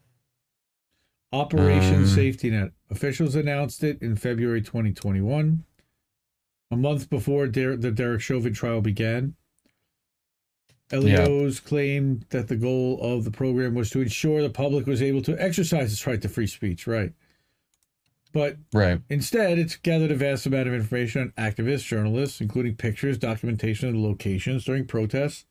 Operation 1.32 1.96
Um, 1.96 2.06
Safety 2.06 2.50
Net. 2.50 2.72
Officials 2.90 3.34
announced 3.34 3.84
it 3.84 4.00
in 4.00 4.16
February 4.16 4.62
2021, 4.62 5.64
a 6.70 6.76
month 6.76 7.10
before 7.10 7.46
Der- 7.46 7.76
the 7.76 7.90
Derek 7.90 8.20
Chauvin 8.22 8.54
trial 8.54 8.80
began. 8.80 9.34
LEOs 10.90 11.60
claimed 11.60 12.24
that 12.30 12.48
the 12.48 12.56
goal 12.56 12.98
of 13.02 13.24
the 13.24 13.30
program 13.30 13.74
was 13.74 13.90
to 13.90 14.00
ensure 14.00 14.40
the 14.40 14.48
public 14.48 14.86
was 14.86 15.02
able 15.02 15.20
to 15.20 15.40
exercise 15.42 15.92
its 15.92 16.06
right 16.06 16.22
to 16.22 16.28
free 16.30 16.46
speech, 16.46 16.86
right? 16.86 17.12
But 18.32 18.56
Right. 18.72 19.00
Instead, 19.10 19.58
it's 19.58 19.76
gathered 19.76 20.10
a 20.10 20.14
vast 20.14 20.46
amount 20.46 20.68
of 20.68 20.72
information 20.74 21.20
on 21.22 21.32
activists, 21.52 21.86
journalists, 21.86 22.40
including 22.40 22.76
pictures, 22.76 23.18
documentation 23.18 23.88
of 23.88 23.94
the 23.94 24.00
locations 24.00 24.64
during 24.64 24.86
protests, 24.86 25.44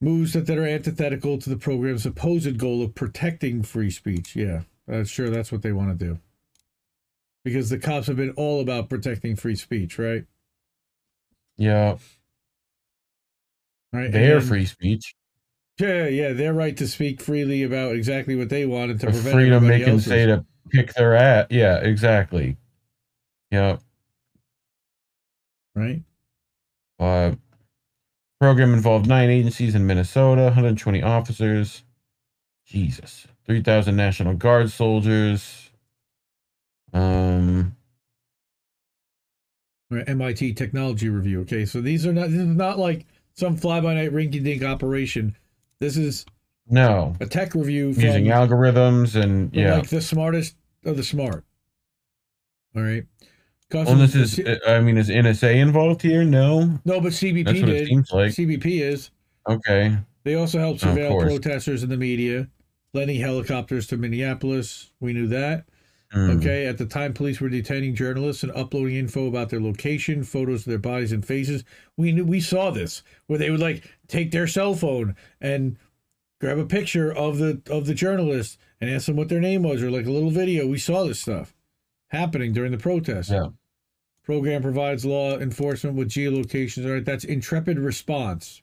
moves 0.00 0.32
that, 0.32 0.46
that 0.46 0.58
are 0.58 0.66
antithetical 0.66 1.38
to 1.38 1.50
the 1.50 1.56
program's 1.56 2.02
supposed 2.02 2.58
goal 2.58 2.82
of 2.82 2.94
protecting 2.94 3.62
free 3.62 3.90
speech. 3.90 4.36
Yeah, 4.36 4.62
uh, 4.90 5.04
sure, 5.04 5.30
that's 5.30 5.52
what 5.52 5.62
they 5.62 5.72
want 5.72 5.98
to 5.98 6.04
do. 6.04 6.18
Because 7.44 7.70
the 7.70 7.78
cops 7.78 8.08
have 8.08 8.16
been 8.16 8.32
all 8.32 8.60
about 8.60 8.88
protecting 8.88 9.36
free 9.36 9.56
speech, 9.56 9.98
right? 9.98 10.24
Yeah. 11.56 11.96
Right. 13.92 14.06
and 14.06 14.14
Their 14.14 14.40
free 14.40 14.66
speech. 14.66 15.14
Yeah, 15.78 16.08
yeah, 16.08 16.32
their 16.32 16.52
right 16.52 16.76
to 16.76 16.88
speak 16.88 17.20
freely 17.20 17.62
about 17.62 17.94
exactly 17.94 18.34
what 18.34 18.48
they 18.48 18.66
want 18.66 18.90
and 18.90 19.00
to 19.00 19.06
The 19.06 19.12
prevent 19.12 19.34
freedom 19.34 19.66
they 19.66 19.80
can 19.80 20.00
say 20.00 20.26
to 20.26 20.44
kick 20.72 20.92
their 20.94 21.14
ass. 21.14 21.46
Yeah, 21.50 21.76
exactly. 21.76 22.56
Yeah. 23.50 23.78
right. 25.74 26.02
Uh, 26.98 27.36
program 28.40 28.72
involved 28.72 29.06
nine 29.06 29.30
agencies 29.30 29.74
in 29.74 29.86
Minnesota, 29.86 30.42
120 30.44 31.02
officers. 31.02 31.82
Jesus. 32.66 33.26
3,000 33.46 33.96
National 33.96 34.34
Guard 34.34 34.70
soldiers. 34.70 35.70
Um, 36.92 37.76
MIT 39.90 40.54
Technology 40.54 41.08
Review. 41.08 41.40
Okay, 41.42 41.64
so 41.64 41.80
these 41.80 42.06
are 42.06 42.12
not 42.12 42.30
this 42.30 42.40
is 42.40 42.46
not 42.46 42.78
like 42.78 43.06
some 43.34 43.56
fly 43.56 43.80
by 43.80 43.94
night 43.94 44.12
rinky 44.12 44.42
dink 44.42 44.62
operation. 44.62 45.34
This 45.80 45.96
is 45.96 46.26
no. 46.68 47.14
a 47.20 47.26
tech 47.26 47.54
review 47.54 47.88
Using 47.88 48.26
algorithms 48.26 49.20
and, 49.20 49.54
yeah. 49.54 49.76
like 49.76 49.88
the 49.88 50.00
smartest 50.00 50.56
of 50.84 50.96
the 50.96 51.02
smart. 51.02 51.44
All 52.76 52.82
right. 52.82 53.06
Well, 53.72 53.96
this 53.96 54.14
is, 54.14 54.38
uh, 54.38 54.58
I 54.66 54.80
mean, 54.80 54.96
is 54.96 55.10
NSA 55.10 55.56
involved 55.56 56.00
here? 56.00 56.24
No. 56.24 56.80
no, 56.84 57.00
but 57.00 57.12
CBP 57.12 57.44
That's 57.44 57.60
what 57.60 57.68
it 57.68 57.72
did. 57.72 57.88
seems 57.88 58.12
like. 58.12 58.30
CBP 58.32 58.80
is. 58.80 59.10
Okay. 59.46 59.98
They 60.24 60.34
also 60.34 60.58
helped 60.58 60.80
surveil 60.80 61.10
course. 61.10 61.24
protesters 61.24 61.82
in 61.82 61.90
the 61.90 61.96
media, 61.96 62.48
lending 62.94 63.20
helicopters 63.20 63.86
to 63.88 63.96
Minneapolis. 63.96 64.90
We 65.00 65.12
knew 65.12 65.26
that. 65.28 65.66
Mm. 66.14 66.38
Okay. 66.38 66.66
At 66.66 66.78
the 66.78 66.86
time, 66.86 67.12
police 67.12 67.40
were 67.40 67.50
detaining 67.50 67.94
journalists 67.94 68.42
and 68.42 68.52
uploading 68.52 68.96
info 68.96 69.26
about 69.26 69.50
their 69.50 69.60
location, 69.60 70.24
photos 70.24 70.60
of 70.60 70.70
their 70.70 70.78
bodies 70.78 71.12
and 71.12 71.24
faces. 71.24 71.64
We 71.98 72.12
knew 72.12 72.24
we 72.24 72.40
saw 72.40 72.70
this 72.70 73.02
where 73.26 73.38
they 73.38 73.50
would 73.50 73.60
like 73.60 73.84
take 74.06 74.30
their 74.30 74.46
cell 74.46 74.74
phone 74.74 75.14
and 75.42 75.76
grab 76.40 76.56
a 76.56 76.64
picture 76.64 77.12
of 77.12 77.36
the 77.36 77.60
of 77.70 77.84
the 77.84 77.94
journalist 77.94 78.58
and 78.80 78.88
ask 78.88 79.06
them 79.06 79.16
what 79.16 79.28
their 79.28 79.40
name 79.40 79.62
was 79.62 79.82
or 79.82 79.90
like 79.90 80.06
a 80.06 80.10
little 80.10 80.30
video. 80.30 80.66
We 80.66 80.78
saw 80.78 81.04
this 81.04 81.20
stuff 81.20 81.54
happening 82.08 82.52
during 82.52 82.72
the 82.72 82.78
protest. 82.78 83.30
Yeah. 83.30 83.48
Program 84.24 84.60
provides 84.62 85.04
law 85.06 85.38
enforcement 85.38 85.96
with 85.96 86.08
geolocations. 86.10 86.84
All 86.86 86.92
right, 86.92 87.04
that's 87.04 87.24
Intrepid 87.24 87.78
Response. 87.78 88.62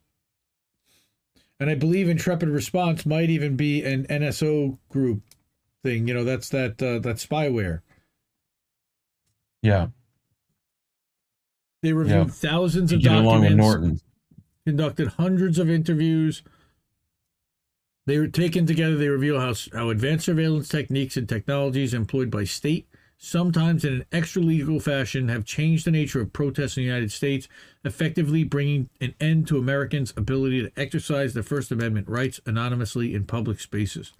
And 1.59 1.69
I 1.69 1.75
believe 1.75 2.07
Intrepid 2.09 2.49
Response 2.49 3.05
might 3.05 3.29
even 3.29 3.55
be 3.55 3.83
an 3.83 4.05
NSO 4.07 4.77
group 4.89 5.21
thing. 5.83 6.07
You 6.07 6.13
know, 6.13 6.23
that's 6.23 6.49
that 6.49 6.81
uh, 6.83 6.99
that 6.99 7.15
spyware. 7.15 7.81
Yeah. 9.61 9.87
They 11.81 11.93
reviewed 11.93 12.27
Yeah. 12.27 12.31
thousands 12.33 12.91
of 12.91 13.01
get 13.01 13.13
along 13.13 13.41
with 13.41 13.57
documents, 13.57 13.57
Norton. 13.57 14.01
conducted 14.65 15.07
hundreds 15.09 15.57
of 15.59 15.69
interviews. 15.69 16.43
They 18.05 18.19
were 18.19 18.27
taken 18.27 18.65
together. 18.67 18.95
They 18.97 19.09
reveal 19.09 19.39
how 19.39 19.53
how 19.73 19.89
advanced 19.89 20.25
surveillance 20.25 20.67
techniques 20.67 21.17
and 21.17 21.27
technologies 21.27 21.93
employed 21.93 22.29
by 22.29 22.43
state, 22.43 22.87
sometimes 23.17 23.83
in 23.85 23.93
an 23.93 24.05
extra 24.11 24.41
legal 24.41 24.79
fashion, 24.79 25.29
have 25.29 25.45
changed 25.45 25.85
the 25.85 25.91
nature 25.91 26.21
of 26.21 26.33
protests 26.33 26.77
in 26.77 26.83
the 26.83 26.87
United 26.87 27.11
States, 27.11 27.47
effectively 27.83 28.43
bringing 28.43 28.89
an 29.01 29.13
end 29.19 29.47
to 29.47 29.57
Americans' 29.57 30.13
ability 30.17 30.61
to 30.63 30.71
exercise 30.79 31.33
their 31.33 31.43
First 31.43 31.71
Amendment 31.71 32.07
rights 32.09 32.39
anonymously 32.45 33.13
in 33.13 33.25
public 33.25 33.59
spaces. 33.59 34.13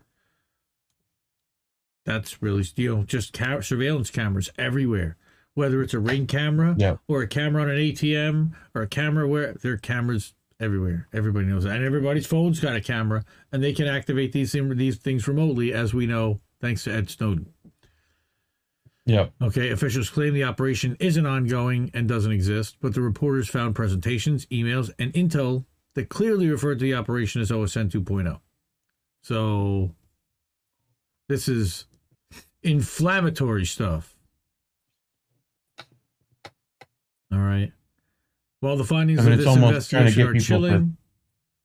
That's 2.06 2.42
really, 2.42 2.64
you 2.76 2.96
know, 2.96 3.04
just 3.04 3.34
ca- 3.34 3.62
surveillance 3.62 4.12
cameras 4.12 4.52
everywhere. 4.58 5.18
Whether 5.56 5.82
it's 5.82 5.94
a 5.94 6.00
ring 6.00 6.28
camera 6.28 6.76
Yeah. 6.78 6.98
or 7.08 7.22
a 7.22 7.28
camera 7.28 7.64
on 7.64 7.70
an 7.70 7.78
ATM 7.78 8.52
or 8.74 8.82
a 8.82 8.88
camera 8.88 9.28
where 9.28 9.54
there 9.54 9.74
are 9.74 9.78
cameras 9.78 10.34
everywhere. 10.60 11.08
Everybody 11.14 11.48
knows 11.48 11.64
that. 11.64 11.78
And 11.78 11.86
everybody's 11.86 12.28
phone's 12.28 12.60
got 12.60 12.76
a 12.76 12.82
camera 12.82 13.24
and 13.52 13.64
they 13.64 13.72
can 13.74 13.88
activate 13.88 14.34
these, 14.34 14.52
these 14.52 14.98
things 14.98 15.28
remotely, 15.28 15.74
as 15.74 15.94
we 15.94 16.06
know, 16.08 16.42
thanks 16.60 16.84
to 16.84 16.92
Ed 16.94 17.10
Snowden. 17.10 17.54
Yep. 19.08 19.34
Okay, 19.42 19.70
officials 19.70 20.10
claim 20.10 20.34
the 20.34 20.44
operation 20.44 20.98
isn't 21.00 21.26
ongoing 21.26 21.92
and 21.94 22.08
doesn't 22.08 22.32
exist, 22.32 22.78
but 22.82 22.94
the 22.96 23.02
reporters 23.02 23.48
found 23.48 23.76
presentations, 23.76 24.48
emails, 24.48 24.92
and 24.98 25.14
intel 25.14 25.66
that 25.94 26.10
clearly 26.10 26.50
referred 26.50 26.80
to 26.80 26.86
the 26.86 26.96
operation 26.96 27.40
as 27.42 27.52
OSN 27.52 27.92
2.0. 27.92 28.40
So 29.22 29.92
this 31.30 31.48
is 31.48 31.86
inflammatory 32.64 33.66
stuff. 33.66 34.16
All 37.32 37.40
right. 37.40 37.72
Well, 38.62 38.78
the 38.78 38.84
findings 38.84 39.20
I 39.20 39.24
mean, 39.24 39.34
of 39.34 39.38
this 39.40 39.48
almost 39.48 39.90
trying 39.90 40.04
to 40.06 40.08
investigation 40.08 40.22
are 40.22 40.34
people 40.34 40.40
to- 40.40 40.70
chilling. 40.70 40.98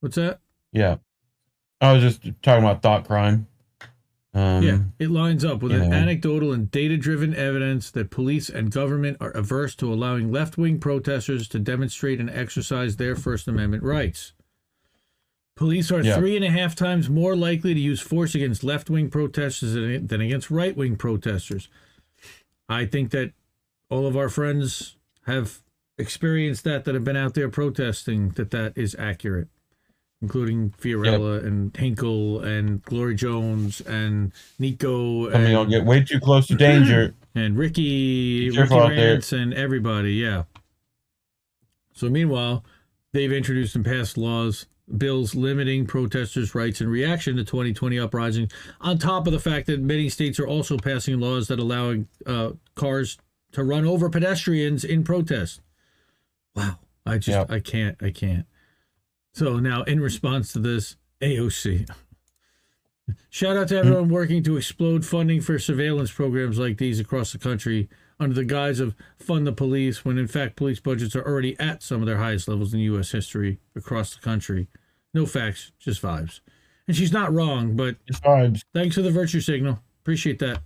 What's 0.01 0.17
that? 0.17 0.41
Yeah. 0.73 0.97
I 1.81 1.93
was 1.93 2.03
just 2.03 2.23
talking 2.43 2.63
about 2.65 2.83
thought 2.83 3.07
crime. 3.07 3.47
Um, 4.33 4.63
yeah, 4.63 4.79
it 5.01 5.11
lines 5.11 5.45
up 5.45 5.61
with 5.61 5.73
an 5.73 5.91
know. 5.91 5.97
anecdotal 5.97 6.53
and 6.53 6.71
data 6.71 6.97
driven 6.97 7.35
evidence 7.35 7.91
that 7.91 8.11
police 8.11 8.49
and 8.49 8.71
government 8.71 9.17
are 9.21 9.31
averse 9.33 9.75
to 9.77 9.93
allowing 9.93 10.31
left 10.31 10.57
wing 10.57 10.79
protesters 10.79 11.49
to 11.49 11.59
demonstrate 11.59 12.21
and 12.21 12.31
exercise 12.31 12.97
their 12.97 13.17
First 13.17 13.49
Amendment 13.49 13.83
rights. 13.83 14.33
Police 15.57 15.91
are 15.91 16.03
Yeah. 16.03 16.17
three 16.17 16.37
and 16.37 16.45
a 16.45 16.51
half 16.51 16.77
times 16.77 17.11
more 17.11 17.35
likely 17.35 17.75
to 17.75 17.81
use 17.81 18.01
force 18.01 18.35
against 18.37 18.63
left 18.63 18.89
wing 18.89 19.11
protesters 19.11 19.75
than 19.75 20.21
against 20.21 20.49
right 20.51 20.77
wing 20.77 20.95
protesters. 20.97 21.69
I 22.69 22.87
think 22.87 23.11
that 23.11 23.33
all 23.89 24.07
of 24.07 24.17
our 24.17 24.29
friends 24.29 24.97
have 25.27 25.59
experienced 25.99 26.63
that 26.65 26.85
that 26.85 26.95
have 26.95 27.05
been 27.05 27.17
out 27.17 27.35
there 27.35 27.49
protesting 27.49 28.31
that 28.31 28.53
that 28.53 28.73
is 28.79 28.95
accurate 28.97 29.49
including 30.23 30.71
Fiorella 30.71 31.45
and 31.45 31.75
Hinkle 31.77 32.41
and 32.41 32.83
Glory 32.83 33.15
Jones 33.15 33.81
and 33.83 34.33
Nico 34.59 35.33
I 35.33 35.39
mean, 35.39 35.57
I'll 35.57 35.65
get 35.65 35.85
way 35.85 36.03
too 36.03 36.21
close 36.21 36.47
to 36.49 36.55
danger. 36.55 37.15
and 37.35 37.57
Ricky, 37.57 38.47
Ricky 38.47 38.57
careful 38.57 38.81
out 38.81 38.91
there. 38.91 39.13
Rance 39.13 39.33
and 39.33 39.55
everybody, 39.55 40.15
yeah. 40.15 40.45
So 41.95 42.09
meanwhile, 42.09 42.65
they've 43.13 43.33
introduced 43.33 43.75
and 43.77 43.85
passed 43.85 44.19
laws, 44.19 44.67
bills 44.97 45.35
limiting 45.35 45.87
protesters' 45.87 46.55
rights 46.55 46.81
in 46.81 46.89
reaction 46.89 47.37
to 47.37 47.45
2020 47.45 47.99
uprising, 47.99 48.51
on 48.81 48.99
top 48.99 49.27
of 49.27 49.33
the 49.33 49.41
fact 49.41 49.67
that 49.67 49.81
many 49.81 50.09
states 50.09 50.39
are 50.39 50.47
also 50.47 50.77
passing 50.77 51.19
laws 51.19 51.49
that 51.49 51.59
allow 51.59 51.95
uh, 52.27 52.51
cars 52.75 53.19
to 53.53 53.65
run 53.65 53.87
over 53.87 54.09
pedestrians 54.09 54.85
in 54.85 55.03
protest. 55.03 55.61
Wow. 56.55 56.79
I 57.07 57.17
just, 57.17 57.29
Yep. 57.29 57.51
I 57.51 57.61
can't, 57.61 57.97
I 58.03 58.11
can't. 58.11 58.47
So 59.33 59.59
now, 59.59 59.83
in 59.83 60.01
response 60.01 60.53
to 60.53 60.59
this, 60.59 60.97
AOC. 61.21 61.89
Shout 63.29 63.57
out 63.57 63.69
to 63.69 63.79
everyone 63.79 64.09
working 64.09 64.43
to 64.45 64.57
explode 64.57 65.05
funding 65.05 65.41
for 65.41 65.59
surveillance 65.59 66.13
programs 66.13 66.59
like 66.59 66.79
these 66.79 67.01
across 67.01 67.33
the 67.33 67.39
country 67.39 67.89
under 68.19 68.35
the 68.35 68.45
guise 68.45 68.81
of 68.81 68.95
fund 69.19 69.47
the 69.47 69.53
police, 69.53 70.05
when 70.05 70.19
in 70.19 70.29
fact 70.29 70.57
police 70.57 70.79
budgets 70.79 71.17
are 71.17 71.27
already 71.27 71.59
at 71.59 71.83
some 71.83 72.01
of 72.01 72.07
their 72.07 72.19
highest 72.19 72.49
levels 72.49 72.75
in 72.75 72.81
U.S. 72.81 73.11
history 73.11 73.59
across 73.75 74.15
the 74.15 74.21
country. 74.21 74.69
No 75.15 75.27
facts, 75.27 75.73
just 75.79 76.03
vibes. 76.03 76.41
And 76.87 76.97
she's 76.97 77.13
not 77.13 77.33
wrong, 77.33 77.77
but 77.77 77.97
vibes. 78.13 78.63
thanks 78.75 78.95
for 78.95 79.03
the 79.03 79.11
virtue 79.11 79.41
signal. 79.41 79.81
Appreciate 80.03 80.39
that. 80.41 80.63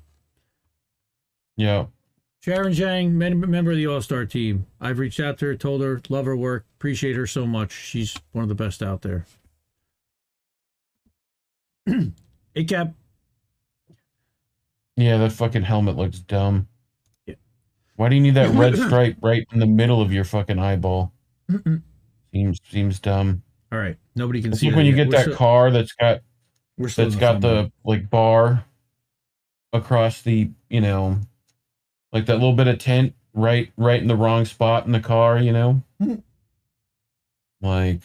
Yeah. 1.56 1.86
Sharon 2.40 2.72
Zhang, 2.72 3.12
member 3.12 3.70
of 3.70 3.76
the 3.76 3.86
All 3.86 4.02
Star 4.02 4.26
team. 4.26 4.66
I've 4.80 4.98
reached 4.98 5.20
out 5.20 5.38
to 5.38 5.46
her, 5.46 5.54
told 5.54 5.80
her, 5.80 6.00
love 6.08 6.26
her 6.26 6.36
work, 6.36 6.66
appreciate 6.84 7.16
her 7.16 7.26
so 7.26 7.46
much. 7.46 7.72
She's 7.72 8.14
one 8.32 8.42
of 8.42 8.50
the 8.50 8.54
best 8.54 8.82
out 8.82 9.00
there. 9.00 9.24
hey, 11.86 12.64
Cap. 12.64 12.92
Yeah, 14.94 15.16
that 15.16 15.32
fucking 15.32 15.62
helmet 15.62 15.96
looks 15.96 16.18
dumb. 16.18 16.68
Yeah. 17.24 17.36
Why 17.96 18.10
do 18.10 18.16
you 18.16 18.20
need 18.20 18.34
that 18.34 18.50
red 18.54 18.76
stripe 18.76 19.16
right 19.22 19.46
in 19.50 19.60
the 19.60 19.66
middle 19.66 20.02
of 20.02 20.12
your 20.12 20.24
fucking 20.24 20.58
eyeball? 20.58 21.10
Seems 22.34 22.60
seems 22.70 22.98
dumb. 22.98 23.42
All 23.72 23.78
right, 23.78 23.96
nobody 24.14 24.42
can 24.42 24.52
It's 24.52 24.60
see 24.60 24.68
that 24.68 24.76
when 24.76 24.84
you 24.84 24.94
yet. 24.94 25.04
get 25.04 25.06
We're 25.06 25.12
that 25.12 25.22
still- 25.22 25.36
car 25.36 25.70
that's 25.70 25.92
got 25.92 26.20
that's 26.76 27.16
got 27.16 27.40
the 27.40 27.72
like 27.82 28.10
bar 28.10 28.62
across 29.72 30.20
the 30.20 30.50
you 30.68 30.82
know 30.82 31.18
like 32.12 32.26
that 32.26 32.34
little 32.34 32.52
bit 32.52 32.68
of 32.68 32.76
tint 32.78 33.14
right 33.32 33.72
right 33.78 34.02
in 34.02 34.06
the 34.06 34.16
wrong 34.16 34.44
spot 34.44 34.84
in 34.84 34.92
the 34.92 35.00
car 35.00 35.38
you 35.38 35.50
know 35.52 35.82
Mhm. 36.02 36.22
Like 37.60 38.00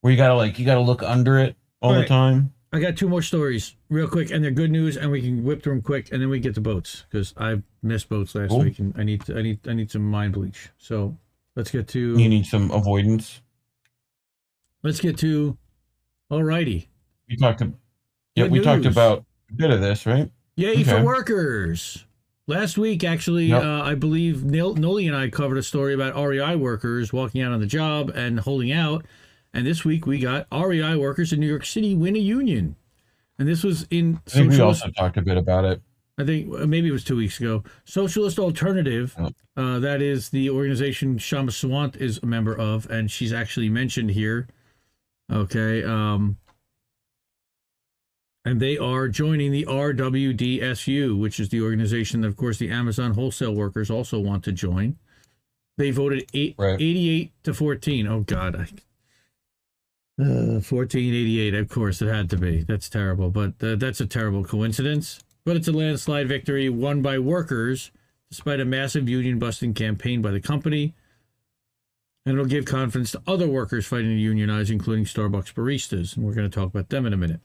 where 0.00 0.10
you 0.10 0.16
gotta 0.16 0.34
like 0.34 0.58
you 0.58 0.66
gotta 0.66 0.80
look 0.80 1.02
under 1.02 1.38
it 1.38 1.56
all 1.80 1.94
the 1.94 2.04
time 2.04 2.52
I 2.72 2.80
got 2.80 2.96
two 2.96 3.08
more 3.08 3.22
stories 3.22 3.74
real 3.88 4.08
quick, 4.08 4.30
and 4.30 4.44
they're 4.44 4.50
good 4.50 4.72
news, 4.72 4.96
and 4.98 5.10
we 5.10 5.22
can 5.22 5.44
whip 5.44 5.62
through 5.62 5.74
them 5.74 5.82
quick, 5.82 6.12
and 6.12 6.20
then 6.20 6.28
we 6.28 6.40
get 6.40 6.54
to 6.56 6.60
boats 6.60 7.04
because 7.08 7.32
I 7.38 7.62
missed 7.82 8.08
boats 8.10 8.34
last 8.34 8.50
Cool. 8.50 8.58
week, 8.64 8.80
and 8.80 8.92
I 8.98 9.02
need 9.04 9.24
to, 9.26 9.38
I 9.38 9.42
need 9.42 9.60
I 9.68 9.72
need 9.72 9.90
some 9.90 10.02
mind 10.02 10.34
bleach. 10.34 10.68
So 10.76 11.16
let's 11.56 11.70
get 11.70 11.88
to 11.88 12.18
you 12.18 12.28
need 12.28 12.46
some 12.46 12.70
avoidance 12.70 13.40
let's 14.82 15.00
get 15.00 15.18
to 15.18 15.56
alrighty. 16.30 16.86
we 17.28 17.36
talked 17.36 17.62
yeah 18.34 18.44
Good 18.44 18.52
we 18.52 18.60
talked 18.60 18.84
about 18.84 19.24
a 19.50 19.54
bit 19.54 19.70
of 19.70 19.80
this 19.80 20.06
right 20.06 20.30
Yay 20.56 20.84
for 20.84 21.02
workers! 21.02 22.05
Last 22.48 22.78
week, 22.78 23.02
actually, 23.02 23.52
uh, 23.52 23.82
I 23.82 23.96
believe 23.96 24.44
Nil- 24.44 24.76
Noli 24.76 25.08
and 25.08 25.16
I 25.16 25.28
covered 25.30 25.58
a 25.58 25.62
story 25.62 25.94
about 25.94 26.14
REI 26.14 26.54
workers 26.54 27.12
walking 27.12 27.42
out 27.42 27.52
on 27.52 27.58
the 27.58 27.66
job 27.66 28.10
and 28.10 28.38
holding 28.38 28.70
out. 28.70 29.04
And 29.52 29.66
this 29.66 29.84
week, 29.84 30.06
we 30.06 30.20
got 30.20 30.46
REI 30.52 30.96
workers 30.96 31.32
in 31.32 31.40
New 31.40 31.48
York 31.48 31.64
City 31.64 31.94
win 31.94 32.14
a 32.14 32.20
union. 32.20 32.76
And 33.38 33.48
this 33.48 33.64
was 33.64 33.86
in 33.90 34.20
i 34.26 34.30
think 34.30 34.52
we 34.52 34.60
also 34.60 34.88
talked 34.90 35.18
a 35.18 35.22
bit 35.22 35.36
about 35.36 35.64
it 35.64 35.82
I 36.18 36.24
think 36.24 36.54
uh, 36.54 36.66
maybe 36.66 36.88
it 36.88 36.92
was 36.92 37.04
two 37.04 37.16
weeks 37.16 37.38
ago. 37.38 37.62
Socialist 37.84 38.38
Alternative, 38.38 39.14
uh, 39.56 39.78
that 39.80 40.00
is 40.00 40.30
the 40.30 40.48
organization 40.48 41.18
Kshama 41.18 41.50
Sawant 41.50 41.96
is 41.96 42.18
a 42.22 42.26
member 42.26 42.56
of, 42.56 42.88
and 42.88 43.10
she's 43.10 43.34
actually 43.34 43.68
mentioned 43.68 44.12
here. 44.12 44.48
Okay. 45.30 45.84
Um, 45.84 46.38
and 48.46 48.60
they 48.60 48.78
are 48.78 49.08
joining 49.08 49.50
the 49.50 49.64
RWDSU, 49.64 51.18
which 51.18 51.40
is 51.40 51.48
the 51.48 51.60
organization 51.60 52.20
that, 52.20 52.28
of 52.28 52.36
course, 52.36 52.58
the 52.58 52.70
Amazon 52.70 53.14
wholesale 53.14 53.52
workers 53.52 53.90
also 53.90 54.20
want 54.20 54.44
to 54.44 54.52
join. 54.52 54.96
They 55.78 55.90
voted 55.90 56.30
eight, 56.32 56.54
Right. 56.56 56.80
88 56.80 57.32
to 57.42 57.52
14. 57.52 58.06
Oh, 58.06 58.20
God. 58.20 58.54
I, 58.54 58.62
uh, 60.22 60.62
1488, 60.62 61.54
of 61.54 61.68
course, 61.68 62.00
it 62.00 62.06
had 62.06 62.30
to 62.30 62.36
be. 62.36 62.62
That's 62.62 62.88
terrible, 62.88 63.30
but 63.30 63.54
uh, 63.60 63.74
that's 63.74 64.00
a 64.00 64.06
terrible 64.06 64.44
coincidence. 64.44 65.18
But 65.44 65.56
it's 65.56 65.66
a 65.68 65.72
landslide 65.72 66.28
victory 66.28 66.68
won 66.68 67.02
by 67.02 67.18
workers 67.18 67.90
despite 68.30 68.60
a 68.60 68.64
massive 68.64 69.08
union 69.08 69.40
busting 69.40 69.74
campaign 69.74 70.22
by 70.22 70.30
the 70.30 70.40
company. 70.40 70.94
And 72.24 72.34
it'll 72.34 72.46
give 72.46 72.64
confidence 72.64 73.10
to 73.12 73.22
other 73.26 73.48
workers 73.48 73.86
fighting 73.86 74.10
to 74.10 74.14
unionize, 74.16 74.70
including 74.70 75.04
Starbucks 75.04 75.52
baristas. 75.52 76.16
And 76.16 76.24
we're 76.24 76.34
going 76.34 76.48
to 76.48 76.54
talk 76.54 76.68
about 76.68 76.88
them 76.88 77.06
in 77.06 77.12
a 77.12 77.16
minute. 77.16 77.40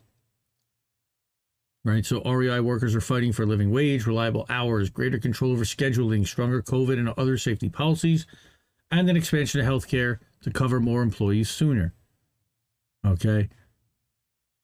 Right, 1.83 2.05
so 2.05 2.21
REI 2.21 2.59
workers 2.59 2.93
are 2.93 3.01
fighting 3.01 3.33
for 3.33 3.41
a 3.41 3.47
living 3.47 3.71
wage, 3.71 4.05
reliable 4.05 4.45
hours, 4.49 4.91
greater 4.91 5.17
control 5.17 5.51
over 5.51 5.63
scheduling, 5.63 6.27
stronger 6.27 6.61
COVID 6.61 6.99
and 6.99 7.09
other 7.09 7.39
safety 7.39 7.69
policies, 7.69 8.27
and 8.91 9.09
an 9.09 9.17
expansion 9.17 9.59
of 9.61 9.65
healthcare 9.65 10.19
to 10.41 10.51
cover 10.51 10.79
more 10.79 11.01
employees 11.01 11.49
sooner. 11.49 11.93
Okay. 13.03 13.49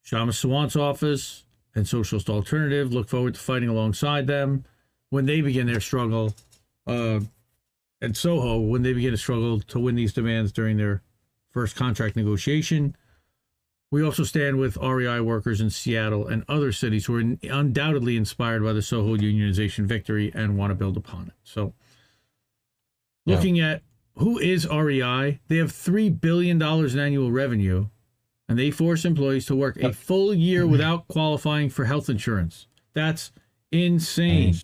Kshama 0.06 0.32
Sawant's 0.32 0.76
office 0.76 1.46
and 1.74 1.88
Socialist 1.88 2.30
Alternative 2.30 2.94
look 2.94 3.10
forward 3.10 3.34
to 3.34 3.40
fighting 3.40 3.70
alongside 3.70 4.28
them 4.28 4.64
when 5.10 5.26
they 5.26 5.42
begin 5.42 5.68
their 5.68 5.80
struggle. 5.80 6.36
Uh, 6.86 7.22
and 8.00 8.16
Soho, 8.16 8.60
when 8.60 8.84
they 8.84 8.94
begin 8.94 9.12
to 9.12 9.18
struggle 9.18 9.60
to 9.60 9.80
win 9.80 9.96
these 9.96 10.14
demands 10.14 10.52
during 10.52 10.78
their 10.78 11.02
first 11.50 11.76
contract 11.76 12.16
negotiation. 12.16 12.96
We 13.90 14.04
also 14.04 14.24
stand 14.24 14.58
with 14.60 14.76
REI 14.78 15.22
workers 15.22 15.62
in 15.62 15.70
Seattle 15.70 16.28
and 16.28 16.44
other 16.50 16.72
cities 16.74 17.06
who 17.06 17.16
are 17.16 17.38
undoubtedly 17.50 18.18
inspired 18.18 18.62
by 18.64 18.74
the 18.74 18.82
Soho 18.82 19.16
unionization 19.16 19.86
victory 19.86 20.30
and 20.36 20.58
want 20.58 20.72
to 20.72 20.76
build 20.76 20.98
upon 20.98 21.28
it. 21.28 21.34
So, 21.44 21.74
Yeah. 23.26 23.36
looking 23.36 23.60
at 23.62 23.84
who 24.16 24.40
is 24.40 24.68
REI, 24.68 25.40
they 25.48 25.58
have 25.58 25.72
$3 25.72 26.10
billion 26.10 26.62
in 26.62 27.00
annual 27.00 27.32
revenue 27.32 27.88
and 28.50 28.60
they 28.60 28.72
force 28.72 29.06
employees 29.06 29.46
to 29.46 29.56
work 29.56 29.78
a 29.78 29.94
full 29.94 30.34
year 30.34 30.66
without 30.68 31.08
qualifying 31.08 31.70
for 31.70 31.86
health 31.86 32.10
insurance. 32.10 32.68
That's 32.94 33.32
insane. 33.72 34.56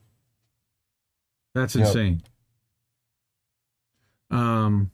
That's 1.54 1.76
Yep. 1.76 1.86
insane. 1.88 2.24
Um, 4.32 4.92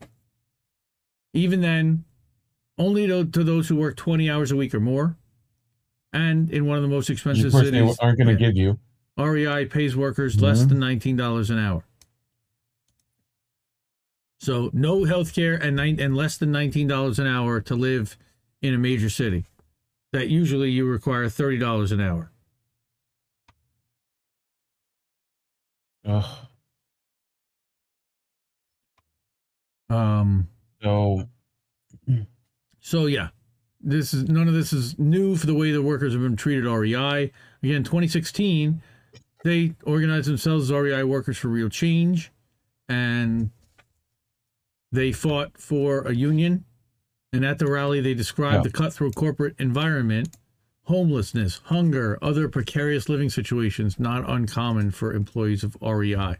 even 1.33 1.61
then, 1.61 2.03
only 2.79 3.05
to, 3.07 3.25
to 3.25 3.43
those 3.43 3.67
who 3.67 3.75
work 3.75 3.95
20 3.97 4.29
hours 4.29 4.51
a 4.51 4.55
week 4.55 4.73
or 4.73 4.79
more. 4.79 5.15
And 6.11 6.49
in 6.49 6.65
one 6.65 6.77
of 6.77 6.81
the 6.81 6.89
most 6.89 7.09
expensive 7.09 7.47
of 7.47 7.51
course 7.51 7.65
they 7.65 7.77
cities, 7.77 7.97
aren't 7.99 8.17
going 8.17 8.35
to 8.35 8.41
yeah, 8.41 8.49
give 8.49 8.57
you 8.57 8.79
REI 9.17 9.65
pays 9.65 9.95
workers 9.95 10.41
less 10.41 10.63
Mhm. 10.63 10.69
than 10.69 10.79
$19 10.79 11.49
an 11.51 11.59
hour. 11.59 11.83
So 14.39 14.69
no 14.73 15.03
health 15.03 15.33
care 15.35 15.55
and 15.55 15.75
nine, 15.75 15.99
and 15.99 16.15
less 16.15 16.37
than 16.37 16.51
$19 16.51 17.19
an 17.19 17.27
hour 17.27 17.59
to 17.59 17.75
live 17.75 18.17
in 18.61 18.73
a 18.73 18.77
major 18.77 19.09
city. 19.09 19.45
That 20.13 20.29
usually 20.29 20.71
you 20.71 20.85
require 20.87 21.25
$30 21.29 21.91
an 21.91 21.99
hour. 22.01 22.31
Ugh. 26.05 26.47
Um. 29.89 30.47
So 30.81 31.27
So 32.79 33.05
yeah, 33.05 33.29
this 33.81 34.13
is 34.13 34.27
none 34.29 34.47
of 34.47 34.53
this 34.53 34.73
is 34.73 34.97
new 34.99 35.35
for 35.35 35.45
the 35.45 35.53
way 35.53 35.71
the 35.71 35.81
workers 35.81 36.13
have 36.13 36.21
been 36.21 36.35
treated. 36.35 36.65
at 36.65 36.71
REI 36.71 37.31
again, 37.63 37.83
2016, 37.83 38.81
they 39.43 39.73
organized 39.83 40.27
themselves 40.27 40.65
as 40.69 40.71
REI 40.75 41.03
Workers 41.03 41.37
for 41.37 41.47
Real 41.47 41.69
Change, 41.69 42.31
and 42.87 43.51
they 44.91 45.11
fought 45.11 45.57
for 45.57 46.01
a 46.01 46.13
union. 46.13 46.65
And 47.31 47.45
at 47.45 47.59
the 47.59 47.67
rally, 47.69 48.01
they 48.01 48.13
described 48.15 48.55
Yeah. 48.57 48.61
the 48.63 48.71
cutthroat 48.71 49.13
corporate 49.15 49.55
environment, 49.59 50.35
homelessness, 50.85 51.61
hunger, 51.65 52.17
other 52.23 52.49
precarious 52.49 53.07
living 53.07 53.29
situations 53.29 53.99
not 53.99 54.27
uncommon 54.27 54.89
for 54.91 55.13
employees 55.13 55.63
of 55.63 55.77
REI. 55.81 56.37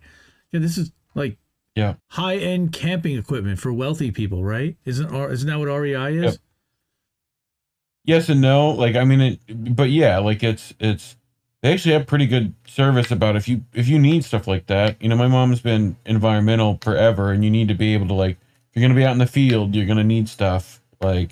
Yeah, 0.52 0.60
this 0.60 0.78
is 0.80 0.92
like 1.14 1.38
yeah. 1.76 1.96
high 2.10 2.38
end 2.38 2.72
camping 2.72 3.18
equipment 3.18 3.60
for 3.60 3.72
wealthy 3.72 4.12
people, 4.12 4.44
right? 4.44 4.76
Isn't 4.86 5.14
isn't 5.14 5.50
that 5.50 5.60
what 5.60 5.68
REI 5.68 6.18
is? 6.18 6.24
Yep. 6.24 6.36
yes 8.06 8.30
and 8.30 8.42
no. 8.42 8.72
Like 8.72 8.96
I 8.96 9.04
mean 9.04 9.22
it 9.22 9.76
but 9.76 9.90
yeah, 9.90 10.20
like 10.20 10.44
it's 10.44 10.74
it's 10.80 11.16
they 11.62 11.74
actually 11.74 11.94
have 11.94 12.08
pretty 12.08 12.28
good 12.28 12.54
service 12.66 13.12
about 13.12 13.36
if 13.36 13.48
you 13.48 13.64
if 13.74 13.88
you 13.88 14.00
need 14.00 14.24
stuff 14.24 14.48
like 14.48 14.68
that. 14.68 15.02
You 15.02 15.10
know, 15.10 15.16
my 15.16 15.28
mom's 15.28 15.62
been 15.62 15.96
environmental 16.06 16.80
forever 16.82 17.32
and 17.32 17.44
you 17.44 17.52
need 17.52 17.68
to 17.68 17.76
be 17.76 17.94
able 17.94 18.08
to 18.08 18.14
like 18.14 18.38
if 18.38 18.76
you're 18.76 18.82
gonna 18.82 19.00
be 19.00 19.06
out 19.06 19.14
in 19.14 19.18
the 19.20 19.28
field, 19.28 19.76
you're 19.76 19.86
gonna 19.86 20.04
need 20.04 20.30
stuff. 20.30 20.82
Like 21.02 21.32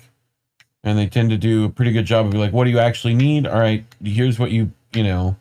and 0.84 0.98
they 0.98 1.06
tend 1.06 1.30
to 1.30 1.36
do 1.36 1.64
a 1.64 1.68
pretty 1.68 1.92
good 1.92 2.06
job 2.06 2.26
of 2.26 2.34
like, 2.34 2.52
what 2.52 2.64
do 2.64 2.70
you 2.70 2.78
actually 2.78 3.14
need? 3.14 3.46
All 3.46 3.58
right, 3.58 3.84
here's 4.02 4.38
what 4.38 4.50
you 4.50 4.72
you 4.92 5.02
know. 5.02 5.36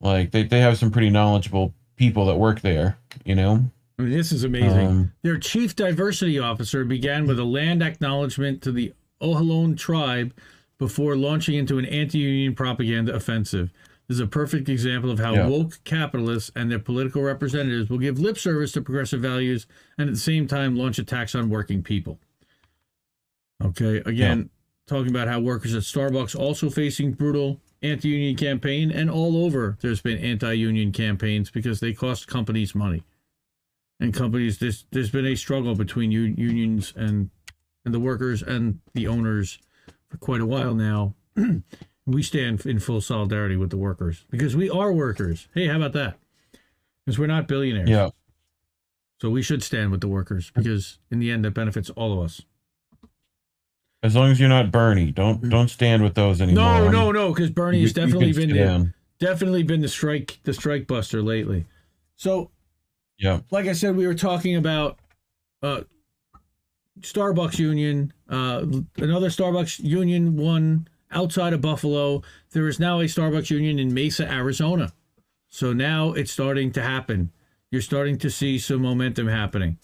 Like 0.00 0.30
they, 0.32 0.42
they 0.42 0.60
have 0.60 0.78
some 0.78 0.90
pretty 0.90 1.10
knowledgeable 1.10 1.72
people 1.96 2.26
that 2.26 2.36
work 2.36 2.60
there, 2.60 2.98
you 3.24 3.34
know? 3.34 3.64
I 3.98 4.02
mean, 4.02 4.12
this 4.12 4.32
is 4.32 4.42
amazing. 4.44 4.86
Um, 4.86 5.12
Their 5.22 5.38
chief 5.38 5.76
diversity 5.76 6.38
officer 6.38 6.84
began 6.84 7.26
with 7.26 7.38
a 7.38 7.44
land 7.44 7.82
acknowledgement 7.82 8.60
to 8.62 8.72
the 8.72 8.92
Ohlone 9.22 9.76
tribe 9.76 10.34
before 10.78 11.16
launching 11.16 11.54
into 11.54 11.78
an 11.78 11.84
anti-union 11.84 12.54
propaganda 12.54 13.14
offensive. 13.14 13.70
This 14.08 14.16
is 14.16 14.20
a 14.20 14.26
perfect 14.26 14.68
example 14.68 15.10
of 15.10 15.18
how 15.20 15.34
Yeah. 15.34 15.46
woke 15.46 15.78
capitalists 15.84 16.50
and 16.56 16.70
their 16.70 16.80
political 16.80 17.22
representatives 17.22 17.88
will 17.88 17.98
give 17.98 18.18
lip 18.18 18.36
service 18.36 18.72
to 18.72 18.82
progressive 18.82 19.20
values 19.22 19.66
and 19.96 20.08
at 20.08 20.14
the 20.14 20.20
same 20.20 20.46
time 20.48 20.76
launch 20.76 20.98
attacks 20.98 21.34
on 21.34 21.48
working 21.48 21.82
people. 21.82 22.18
Okay, 23.64 24.02
again, 24.04 24.50
talking 24.86 25.08
about 25.10 25.28
how 25.28 25.40
workers 25.40 25.74
at 25.74 25.82
Starbucks 25.84 26.38
also 26.38 26.68
facing 26.68 27.12
brutal 27.12 27.60
anti-union 27.82 28.34
campaign 28.36 28.90
and 28.90 29.08
all 29.10 29.36
over 29.44 29.76
there's 29.80 30.00
been 30.02 30.18
anti-union 30.18 30.90
campaigns 30.90 31.50
because 31.50 31.80
they 31.80 31.92
cost 31.92 32.26
companies 32.26 32.74
money 32.74 33.04
and 34.04 34.14
companies 34.14 34.58
there's, 34.58 34.84
there's 34.92 35.10
been 35.10 35.26
a 35.26 35.34
struggle 35.34 35.74
between 35.74 36.12
unions 36.12 36.92
and 36.94 37.30
and 37.84 37.92
the 37.92 38.00
workers 38.00 38.42
and 38.42 38.80
the 38.94 39.06
owners 39.06 39.58
for 40.08 40.16
quite 40.18 40.40
a 40.40 40.46
while 40.46 40.74
now. 40.74 41.14
We 42.06 42.22
stand 42.22 42.66
in 42.66 42.80
full 42.80 43.00
solidarity 43.00 43.56
with 43.56 43.70
the 43.70 43.78
workers 43.78 44.26
because 44.28 44.54
we 44.54 44.68
are 44.68 44.92
workers. 44.92 45.48
Hey 45.54 45.68
how 45.68 45.76
about 45.76 45.94
that? 45.94 46.18
Because 47.02 47.18
we're 47.18 47.28
not 47.28 47.48
billionaires. 47.48 47.88
Yeah. 47.88 48.10
so 49.22 49.30
we 49.30 49.40
should 49.40 49.62
stand 49.62 49.90
with 49.90 50.02
the 50.02 50.08
workers 50.08 50.52
because 50.54 50.98
in 51.10 51.18
the 51.18 51.30
end 51.30 51.46
that 51.46 51.52
benefits 51.52 51.88
all 51.88 52.12
of 52.12 52.22
us. 52.22 52.42
As 54.02 54.14
long 54.14 54.30
as 54.30 54.38
you're 54.38 54.50
not 54.50 54.70
Bernie, 54.70 55.12
don't 55.12 55.40
mm. 55.40 55.50
don't 55.50 55.68
stand 55.68 56.02
with 56.02 56.14
those 56.14 56.42
anymore. 56.42 56.62
no 56.62 56.90
no 56.90 57.10
no 57.10 57.28
because 57.32 57.48
bernie 57.48 57.80
has 57.80 57.94
definitely 57.94 58.34
been 58.34 58.50
the, 58.50 58.58
down. 58.58 58.94
definitely 59.18 59.62
been 59.62 59.80
the 59.80 59.88
strike 59.88 60.40
the 60.42 60.52
strike 60.52 60.86
buster 60.86 61.22
lately. 61.22 61.64
So 62.16 62.50
Yeah. 63.18 63.40
like 63.50 63.66
I 63.66 63.72
said, 63.72 63.96
we 63.96 64.06
were 64.06 64.14
talking 64.14 64.56
about 64.56 64.98
uh, 65.62 65.82
Starbucks 67.00 67.58
union. 67.58 68.12
Uh, 68.28 68.64
another 68.96 69.28
Starbucks 69.28 69.80
union 69.82 70.36
one 70.36 70.88
outside 71.10 71.52
of 71.52 71.60
Buffalo. 71.60 72.22
There 72.50 72.68
is 72.68 72.80
now 72.80 73.00
a 73.00 73.04
Starbucks 73.04 73.50
union 73.50 73.78
in 73.78 73.94
Mesa, 73.94 74.30
Arizona. 74.30 74.92
So 75.48 75.72
now 75.72 76.12
it's 76.12 76.32
starting 76.32 76.72
to 76.72 76.82
happen. 76.82 77.30
You're 77.70 77.82
starting 77.82 78.18
to 78.18 78.30
see 78.30 78.58
some 78.58 78.82
momentum 78.82 79.28
happening. 79.28 79.78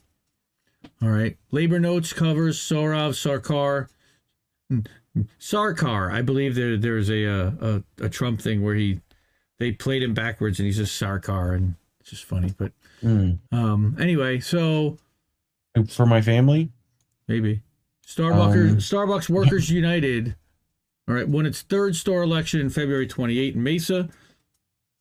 All 1.02 1.11
right. 1.11 1.36
Labor 1.51 1.78
Notes 1.78 2.12
covers 2.12 2.59
Saurav 2.59 3.11
Sarkar. 3.15 3.89
Sarkar, 5.40 6.12
I 6.12 6.23
believe 6.23 6.55
there 6.55 6.77
there's 6.77 7.11
a, 7.11 7.24
a 7.24 7.82
a 8.01 8.09
Trump 8.09 8.40
thing 8.40 8.62
where 8.62 8.77
he 8.77 9.01
they 9.59 9.73
played 9.73 10.02
him 10.02 10.15
backwards 10.15 10.59
and 10.59 10.66
he's 10.66 10.77
just 10.77 11.01
Sarkar 11.01 11.55
and 11.55 11.74
it's 12.01 12.11
just 12.11 12.24
funny. 12.24 12.55
But 12.57 12.73
Mm. 13.02 13.39
um, 13.52 13.97
anyway, 14.01 14.40
so 14.40 14.98
For 15.89 16.06
my 16.06 16.20
family? 16.20 16.70
maybe 17.28 17.62
Starbucks 18.06 18.70
Um, 18.70 18.77
Starbucks 18.78 19.28
Workers 19.31 19.70
United, 19.82 20.35
all 21.09 21.14
right, 21.14 21.28
won 21.28 21.47
its 21.47 21.62
third 21.62 21.94
store 21.97 22.22
election 22.22 22.60
in 22.60 22.68
February 22.70 23.06
28 23.06 23.55
in 23.55 23.62
Mesa, 23.62 24.09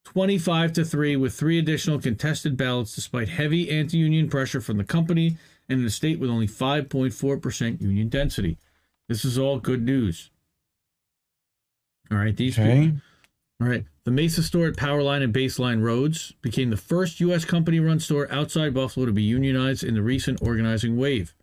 25 0.05 0.73
to 0.73 0.85
three, 0.85 1.15
with 1.15 1.33
three 1.33 1.59
additional 1.59 1.99
contested 1.99 2.55
ballots, 2.55 2.95
despite 2.95 3.29
heavy 3.29 3.69
anti-union 3.69 4.29
pressure 4.29 4.61
from 4.61 4.77
the 4.77 4.83
company 4.83 5.37
and 5.67 5.79
in 5.81 5.85
a 5.85 5.89
state 5.89 6.19
with 6.19 6.29
only 6.29 6.47
5.4 6.47 7.41
percent 7.41 7.81
union 7.81 8.09
density. 8.09 8.57
This 9.07 9.25
is 9.25 9.37
all 9.37 9.59
good 9.59 9.83
news. 9.83 10.29
All 12.11 12.17
right, 12.17 12.35
these 12.35 12.57
Okay. 12.57 12.81
people, 12.87 13.01
all 13.61 13.67
right. 13.67 13.85
The 14.05 14.11
Mesa 14.11 14.41
store 14.41 14.67
at 14.67 14.75
Powerline 14.75 15.21
and 15.23 15.33
Baseline 15.33 15.81
Roads 15.83 16.33
became 16.41 16.69
the 16.69 16.77
first 16.77 17.19
U.S. 17.19 17.45
company 17.45 17.79
run 17.79 17.99
store 17.99 18.31
outside 18.31 18.73
Buffalo 18.73 19.05
to 19.05 19.11
be 19.11 19.21
unionized 19.23 19.83
in 19.83 19.93
the 19.93 20.01
recent 20.01 20.41
organizing 20.41 20.97
wave. 20.97 21.35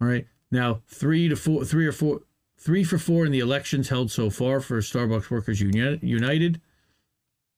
All 0.00 0.06
right. 0.08 0.26
Now, 0.50 0.82
three 0.86 1.28
to 1.28 1.36
four, 1.36 1.64
three 1.64 1.86
or 1.86 1.92
four, 1.92 2.20
three 2.58 2.84
for 2.84 2.98
four 2.98 3.24
in 3.26 3.32
the 3.32 3.38
elections 3.40 3.88
held 3.88 4.10
so 4.10 4.30
far 4.30 4.60
for 4.60 4.78
Starbucks 4.80 5.30
Workers 5.30 5.60
Uni- 5.60 5.98
United. 6.02 6.60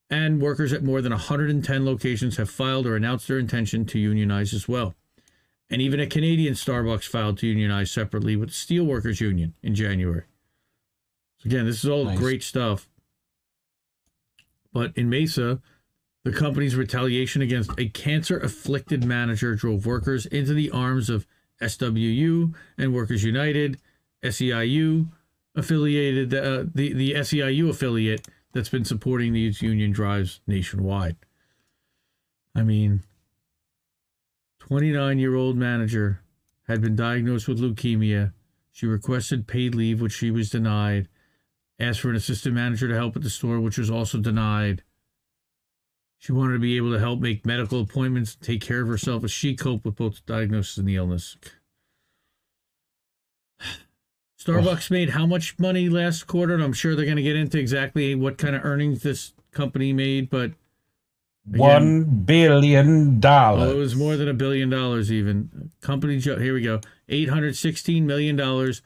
And 0.08 0.40
workers 0.42 0.72
at 0.74 0.82
more 0.84 1.00
than 1.00 1.12
110 1.12 1.86
locations 1.86 2.36
have 2.36 2.50
filed 2.50 2.86
or 2.86 2.96
announced 2.96 3.28
their 3.28 3.38
intention 3.38 3.86
to 3.86 3.98
unionize 3.98 4.52
as 4.52 4.68
well. 4.68 4.94
And 5.70 5.80
even 5.80 6.00
a 6.00 6.06
Canadian 6.06 6.52
Starbucks 6.52 7.04
filed 7.04 7.38
to 7.38 7.46
unionize 7.46 7.90
separately 7.90 8.36
with 8.36 8.50
the 8.50 8.54
Steelworkers 8.54 9.20
Union 9.20 9.54
in 9.62 9.74
January. 9.74 10.24
So 11.38 11.46
again, 11.46 11.64
this 11.64 11.82
is 11.82 11.88
all 11.90 12.04
Nice. 12.04 12.18
great 12.18 12.42
stuff. 12.42 12.88
But 14.72 14.96
in 14.96 15.10
Mesa, 15.10 15.60
the 16.24 16.32
company's 16.32 16.76
retaliation 16.76 17.42
against 17.42 17.70
a 17.78 17.88
cancer 17.88 18.38
afflicted 18.38 19.04
manager 19.04 19.54
drove 19.54 19.86
workers 19.86 20.26
into 20.26 20.54
the 20.54 20.70
arms 20.70 21.10
of 21.10 21.26
SWU 21.60 22.54
and 22.78 22.94
Workers 22.94 23.24
United, 23.24 23.78
SEIU 24.22 25.08
affiliated, 25.54 26.34
uh, 26.34 26.64
the, 26.74 26.92
the 26.92 27.12
SEIU 27.12 27.68
affiliate 27.70 28.26
that's 28.52 28.68
been 28.68 28.84
supporting 28.84 29.32
these 29.32 29.62
union 29.62 29.92
drives 29.92 30.40
nationwide. 30.46 31.16
I 32.54 32.62
mean, 32.62 33.02
29 34.60 35.18
year 35.18 35.34
old 35.34 35.56
manager 35.56 36.20
had 36.68 36.80
been 36.80 36.94
diagnosed 36.94 37.48
with 37.48 37.60
leukemia. 37.60 38.32
She 38.70 38.86
requested 38.86 39.46
paid 39.46 39.74
leave, 39.74 40.00
which 40.00 40.12
she 40.12 40.30
was 40.30 40.50
denied 40.50 41.08
asked 41.82 42.00
for 42.00 42.10
an 42.10 42.16
assistant 42.16 42.54
manager 42.54 42.88
to 42.88 42.94
help 42.94 43.16
at 43.16 43.22
the 43.22 43.30
store, 43.30 43.60
which 43.60 43.78
was 43.78 43.90
also 43.90 44.18
denied. 44.18 44.82
She 46.18 46.32
wanted 46.32 46.52
to 46.54 46.58
be 46.60 46.76
able 46.76 46.92
to 46.92 47.00
help 47.00 47.20
make 47.20 47.44
medical 47.44 47.80
appointments, 47.80 48.36
take 48.40 48.60
care 48.60 48.82
of 48.82 48.88
herself 48.88 49.24
as 49.24 49.32
she 49.32 49.56
coped 49.56 49.84
with 49.84 49.96
both 49.96 50.14
the 50.24 50.32
diagnosis 50.32 50.78
and 50.78 50.86
the 50.86 50.96
illness. 50.96 51.36
Starbucks 54.40 54.90
made 54.90 55.10
how 55.10 55.26
much 55.26 55.58
money 55.58 55.88
last 55.88 56.26
quarter? 56.26 56.54
And 56.54 56.62
I'm 56.62 56.72
sure 56.72 56.94
they're 56.94 57.04
going 57.04 57.16
to 57.16 57.22
get 57.22 57.36
into 57.36 57.58
exactly 57.58 58.14
what 58.14 58.38
kind 58.38 58.54
of 58.56 58.64
earnings 58.64 59.02
this 59.02 59.32
company 59.52 59.92
made, 59.92 60.30
but 60.30 60.52
One 61.44 62.04
billion 62.04 63.20
dollars. 63.20 63.68
Oh, 63.68 63.72
it 63.72 63.76
was 63.76 63.94
more 63.96 64.16
than 64.16 64.28
a 64.28 64.34
billion 64.34 64.70
dollars 64.70 65.10
even. 65.12 65.70
Company 65.80 66.18
jo- 66.18 66.38
here 66.38 66.54
we 66.54 66.62
go. 66.62 66.80
816 67.08 68.06
million 68.06 68.36
dollars 68.36 68.82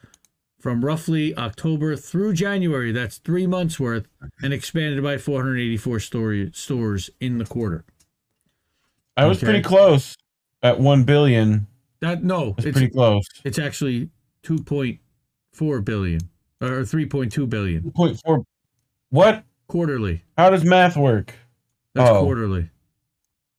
from 0.66 0.84
roughly 0.84 1.32
October 1.36 1.94
through 1.94 2.32
January. 2.32 2.90
That's 2.90 3.18
3 3.18 3.46
months 3.46 3.78
worth 3.78 4.08
and 4.42 4.52
expanded 4.52 5.00
by 5.00 5.16
484 5.16 6.00
story, 6.00 6.50
stores 6.52 7.08
in 7.20 7.38
the 7.38 7.44
quarter. 7.44 7.84
I 9.16 9.26
was 9.26 9.38
okay. 9.38 9.46
pretty 9.46 9.62
close 9.62 10.16
at 10.64 10.80
one 10.80 11.04
billion. 11.04 11.68
That 12.00 12.24
no, 12.24 12.56
It's 12.58 12.64
pretty 12.72 12.88
close. 12.88 13.22
it's 13.44 13.60
actually 13.60 14.10
2.4 14.42 15.84
billion 15.84 16.20
or 16.60 16.82
3.2 16.82 17.48
billion 17.48 17.92
Point 17.92 18.20
four. 18.24 18.42
What? 19.10 19.44
quarterly. 19.68 20.24
How 20.36 20.50
does 20.50 20.64
math 20.64 20.96
work? 20.96 21.32
That's 21.94 22.10
Oh. 22.10 22.24
quarterly. 22.24 22.70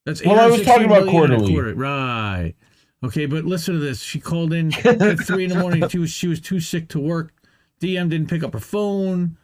That's 0.06 0.26
Well, 0.26 0.38
I 0.42 0.48
was 0.48 0.62
talking 0.64 0.88
about 0.88 1.06
million 1.06 1.32
in 1.32 1.32
a 1.32 1.38
quarterly. 1.38 1.54
quarter. 1.54 1.74
Right. 1.74 2.54
Okay, 3.04 3.26
but 3.28 3.46
listen 3.46 3.76
to 3.76 3.80
this. 3.80 4.02
She 4.02 4.20
called 4.20 4.54
in 4.54 4.74
at 4.86 5.20
three 5.20 5.44
in 5.44 5.50
the 5.52 5.60
morning. 5.60 5.88
She 5.90 6.00
was 6.00 6.10
she 6.12 6.28
was 6.28 6.42
too 6.42 6.60
sick 6.60 6.88
to 6.90 7.00
work. 7.00 7.34
DM 7.80 8.10
didn't 8.10 8.28
pick 8.30 8.44
up 8.44 8.54
her 8.54 8.60
phone. 8.60 9.38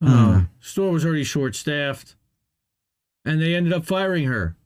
Uh, 0.00 0.32
Hmm. 0.38 0.44
store 0.60 0.90
was 0.92 1.04
already 1.04 1.24
short 1.24 1.54
staffed. 1.56 2.16
and 3.24 3.40
they 3.40 3.54
ended 3.54 3.72
up 3.72 3.84
firing 3.84 4.24
her, 4.24 4.56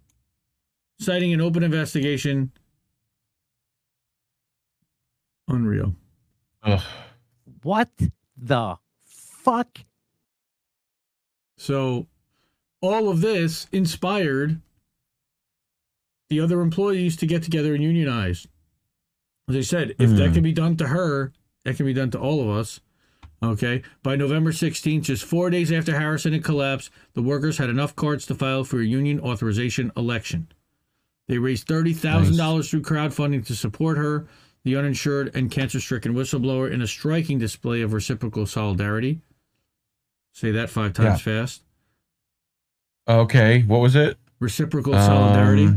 citing 0.98 1.32
an 1.34 1.40
open 1.42 1.62
investigation. 1.62 2.52
Unreal. 5.48 5.94
Ugh. 6.62 6.82
What 7.62 7.90
the 8.36 8.76
fuck? 9.04 9.78
So, 11.58 12.06
all 12.80 13.08
of 13.08 13.20
this 13.20 13.66
inspired 13.72 14.60
the 16.28 16.40
other 16.40 16.60
employees 16.60 17.16
to 17.16 17.26
get 17.26 17.42
together 17.42 17.74
and 17.74 17.82
unionize. 17.82 18.46
As 19.48 19.56
I 19.56 19.60
said, 19.60 19.90
if 19.98 20.10
that 20.16 20.28
Hmm. 20.28 20.34
can 20.34 20.42
be 20.42 20.52
done 20.52 20.76
to 20.78 20.88
her, 20.88 21.32
that 21.64 21.76
can 21.76 21.86
be 21.86 21.92
done 21.94 22.10
to 22.12 22.18
all 22.18 22.42
of 22.42 22.48
us. 22.48 22.80
Okay. 23.42 23.82
By 24.02 24.16
November 24.16 24.50
16th, 24.50 25.04
just 25.04 25.24
four 25.24 25.50
days 25.50 25.70
after 25.70 25.96
Harrison 25.98 26.32
had 26.32 26.42
collapsed, 26.42 26.90
the 27.14 27.22
workers 27.22 27.58
had 27.58 27.70
enough 27.70 27.94
cards 27.94 28.26
to 28.26 28.34
file 28.34 28.64
for 28.64 28.80
a 28.80 28.84
union 28.84 29.20
authorization 29.20 29.92
election. 29.96 30.48
They 31.28 31.38
raised 31.38 31.66
$30,000 31.68 32.70
through 32.70 32.82
crowdfunding 32.82 33.44
to 33.46 33.54
support 33.54 33.98
her, 33.98 34.26
the 34.64 34.76
uninsured 34.76 35.30
and 35.34 35.50
cancer 35.50 35.80
stricken 35.80 36.14
whistleblower, 36.14 36.70
in 36.70 36.80
a 36.82 36.86
striking 36.86 37.38
display 37.38 37.82
of 37.82 37.92
reciprocal 37.92 38.46
solidarity. 38.46 39.20
Say 40.32 40.50
that 40.52 40.70
five 40.70 40.92
times 40.92 41.20
fast. 41.20 41.62
Okay, 43.08 43.62
what 43.62 43.80
was 43.80 43.94
it? 43.94 44.18
Reciprocal 44.40 44.92
solidarity. 44.94 45.68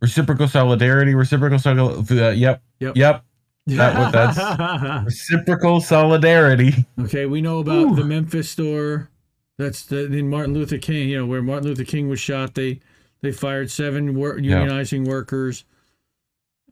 Reciprocal 0.00 0.48
solidarity. 0.48 1.14
Reciprocal 1.14 1.58
solidarity. 1.58 2.20
Uh, 2.20 2.30
yep. 2.30 2.62
Yep. 2.80 2.96
Yep. 2.96 3.24
that 3.66 3.98
what 3.98 4.12
that's- 4.12 5.04
Reciprocal 5.04 5.80
solidarity. 5.80 6.84
okay, 7.00 7.26
we 7.26 7.40
know 7.40 7.58
about 7.60 7.96
the 7.96 8.04
Memphis 8.04 8.50
store. 8.50 9.08
That's 9.56 9.84
the 9.86 10.06
in 10.06 10.28
Martin 10.28 10.52
Luther 10.52 10.78
King. 10.78 11.08
You 11.08 11.18
know 11.18 11.26
where 11.26 11.40
Martin 11.42 11.68
Luther 11.68 11.84
King 11.84 12.08
was 12.08 12.20
shot. 12.20 12.54
They 12.54 12.80
they 13.22 13.30
fired 13.32 13.70
seven 13.70 14.14
wor- 14.14 14.36
unionizing 14.38 15.06
workers, 15.06 15.64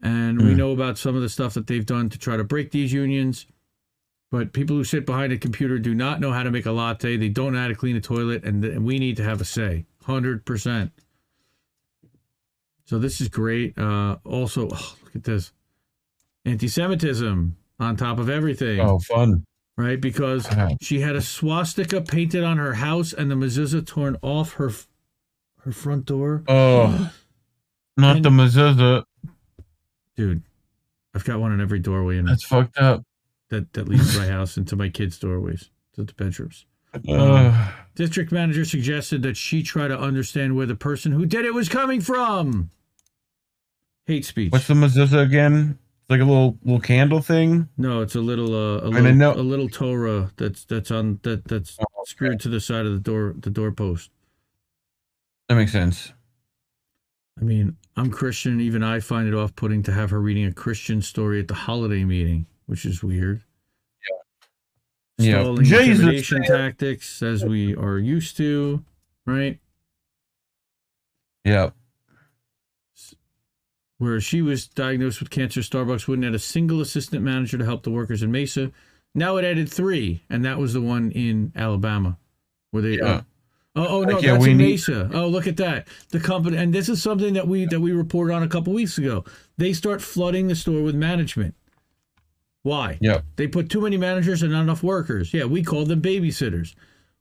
and 0.03 0.39
we 0.43 0.53
Mm. 0.53 0.57
know 0.57 0.73
about 0.73 0.99
some 0.99 1.15
of 1.15 1.23
the 1.23 1.29
stuff 1.29 1.55
that 1.55 1.67
they've 1.69 1.87
done 1.87 2.09
to 2.11 2.19
try 2.19 2.37
to 2.37 2.45
break 2.45 2.73
these 2.73 2.93
unions. 2.93 3.47
But 4.33 4.53
people 4.53 4.77
who 4.77 4.85
sit 4.85 5.07
behind 5.07 5.33
a 5.33 5.39
computer 5.39 5.79
do 5.79 5.95
not 5.95 6.19
know 6.21 6.33
how 6.33 6.43
to 6.43 6.51
make 6.51 6.67
a 6.67 6.73
latte. 6.73 7.17
They 7.17 7.29
don't 7.29 7.53
know 7.53 7.61
how 7.61 7.69
to 7.69 7.75
clean 7.75 7.97
a 7.97 8.01
toilet, 8.01 8.45
and, 8.45 8.65
and 8.65 8.85
we 8.85 8.99
need 8.99 9.17
to 9.19 9.23
have 9.25 9.41
a 9.41 9.45
say. 9.45 9.85
Hundred 10.05 10.45
percent. 10.45 10.91
So 12.93 12.99
this 12.99 13.23
is 13.23 13.29
great. 13.29 13.79
Uh, 13.79 14.19
also, 14.23 14.69
oh, 14.71 14.97
look 15.03 15.17
at 15.17 15.25
this 15.25 15.51
anti-Semitism 16.45 17.57
on 17.81 17.97
top 17.97 18.19
of 18.19 18.29
everything 18.29 18.81
Oh, 18.81 18.99
fun. 18.99 19.47
right? 19.79 19.99
Because 19.99 20.47
she 20.83 21.01
had 21.01 21.17
a 21.17 21.23
swastika 21.23 22.03
painted 22.03 22.45
on 22.45 22.59
her 22.59 22.75
house 22.75 23.15
and 23.15 23.31
the 23.31 23.35
mezuzah 23.35 23.87
torn 23.87 24.19
off 24.21 24.53
her 24.55 24.71
her 25.61 25.73
front 25.73 26.05
door. 26.05 26.45
Oh, 26.47 27.11
not 27.97 28.17
And- 28.17 28.25
the 28.27 28.29
mezuzah. 28.29 29.05
Dude, 30.15 30.43
I've 31.15 31.25
got 31.25 31.41
one 31.41 31.51
in 31.53 31.63
every 31.63 31.79
doorway 31.79 32.19
and 32.19 32.29
That's 32.29 32.45
fucked 32.45 32.77
up. 32.77 33.05
that 33.49 33.73
that 33.73 33.89
leads 33.89 34.13
to 34.13 34.19
my 34.21 34.27
house 34.29 34.59
into 34.59 34.77
my 34.77 34.91
kids' 34.91 35.19
doorways 35.19 35.71
to 35.95 36.05
the 36.05 36.13
bedrooms. 36.13 36.67
Ugh. 37.09 37.73
District 37.95 38.31
manager 38.31 38.67
suggested 38.67 39.23
that 39.23 39.39
she 39.39 39.63
try 39.63 39.89
to 39.89 39.99
understand 39.99 40.57
where 40.57 40.67
the 40.67 40.75
person 40.77 41.13
who 41.13 41.25
did 41.25 41.47
it 41.47 41.55
was 41.55 41.71
coming 41.71 42.03
from. 42.03 42.69
Hate 44.07 44.25
speech. 44.25 44.53
what's 44.53 44.67
the 44.67 44.75
mezuzah 44.75 45.23
again? 45.25 45.79
It's 46.01 46.11
like 46.11 46.21
a 46.21 46.25
little 46.25 46.59
little 46.65 46.81
candle 46.81 47.21
thing. 47.21 47.69
no, 47.77 48.01
it's 48.03 48.15
a 48.17 48.21
little 48.21 48.55
uh, 48.55 48.81
a 48.81 48.89
little, 48.89 49.15
know- 49.15 49.35
a 49.35 49.37
little 49.43 49.69
Torah 49.69 50.33
that's 50.37 50.65
that's 50.65 50.91
on 50.91 51.21
that 51.23 51.45
that's 51.47 51.77
Oh, 51.81 51.85
okay. 52.01 52.11
screwed 52.11 52.41
to 52.41 52.49
the 52.49 52.61
side 52.61 52.85
of 52.87 52.93
the 52.93 52.99
door 52.99 53.35
the 53.39 53.51
doorpost. 53.51 54.11
That 55.49 55.55
makes 55.57 55.73
sense. 55.73 56.13
I 57.41 57.45
mean, 57.45 57.77
I'm 57.97 58.11
Christian. 58.11 58.61
Even 58.61 58.83
I 58.83 59.01
find 59.01 59.27
it 59.29 59.35
off 59.35 59.55
putting 59.57 59.83
to 59.85 59.93
have 59.93 60.11
her 60.11 60.21
reading 60.21 60.45
a 60.47 60.53
Christian 60.53 61.01
story 61.01 61.41
at 61.41 61.49
the 61.49 61.55
holiday 61.55 62.05
meeting, 62.05 62.47
which 62.67 62.85
is 62.85 63.03
weird. 63.03 63.43
Yeah. 65.19 65.41
Stalling 65.43 65.65
Jesus, 65.65 65.89
intimidation 66.01 66.43
tactics, 66.43 67.23
as 67.23 67.45
we 67.45 67.75
are 67.77 67.99
used 67.99 68.37
to, 68.39 68.85
right? 69.27 69.59
Yeah. 71.45 71.71
Where 74.03 74.21
she 74.21 74.43
was 74.43 74.67
diagnosed 74.67 75.21
with 75.21 75.31
cancer, 75.31 75.61
Starbucks 75.61 76.09
wouldn't 76.09 76.27
add 76.27 76.35
a 76.35 76.39
single 76.41 76.81
assistant 76.81 77.23
manager 77.23 77.57
to 77.57 77.65
help 77.65 77.85
the 77.85 77.93
workers 77.93 78.21
in 78.21 78.33
Mesa. 78.33 78.73
Now 79.15 79.37
it 79.37 79.45
added 79.45 79.69
three, 79.71 80.25
and 80.29 80.45
that 80.45 80.59
was 80.59 80.73
the 80.73 80.81
one 80.81 81.13
in 81.13 81.53
Alabama, 81.55 82.19
where 82.73 82.83
they. 82.83 82.97
Yeah. 82.97 83.05
Uh, 83.05 83.23
oh, 83.77 83.87
oh 83.87 84.03
no, 84.03 84.15
Like, 84.15 84.25
yeah, 84.25 84.33
that's 84.33 84.47
in 84.47 84.57
need- 84.57 84.71
Mesa. 84.73 85.09
Oh, 85.15 85.29
look 85.29 85.47
at 85.47 85.57
that. 85.59 85.87
The 86.09 86.19
company, 86.19 86.57
and 86.57 86.75
this 86.75 86.89
is 86.89 87.01
something 87.01 87.35
that 87.35 87.47
we 87.47 87.65
that 87.67 87.79
we 87.79 87.93
reported 87.93 88.35
on 88.35 88.43
a 88.43 88.49
couple 88.49 88.73
weeks 88.73 88.99
ago. 88.99 89.25
They 89.57 89.73
start 89.73 90.03
flooding 90.03 90.49
the 90.49 90.57
store 90.57 90.83
with 90.83 90.97
management. 90.97 91.55
Why? 92.65 92.99
Yeah. 93.01 93.21
They 93.37 93.47
put 93.47 93.71
too 93.71 93.83
many 93.83 93.99
managers 93.99 94.43
and 94.43 94.51
not 94.51 94.63
enough 94.63 94.83
workers. 94.83 95.33
Yeah, 95.33 95.45
we 95.45 95.63
call 95.63 95.85
them 95.85 96.03
babysitters. 96.03 96.75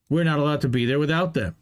We're 0.10 0.24
not 0.24 0.40
allowed 0.40 0.62
to 0.62 0.68
be 0.68 0.88
there 0.88 0.98
without 0.98 1.36
them. 1.36 1.56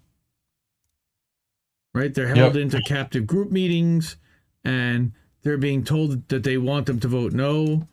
Right? 1.93 2.13
They're 2.13 2.33
held 2.33 2.55
Yep. 2.55 2.61
into 2.63 2.81
captive 2.83 3.27
group 3.27 3.51
meetings 3.51 4.15
and 4.63 5.13
they're 5.43 5.57
being 5.57 5.83
told 5.83 6.27
that 6.29 6.43
they 6.43 6.57
want 6.57 6.85
them 6.85 6.99
to 6.99 7.07
vote 7.07 7.33
no. 7.33 7.87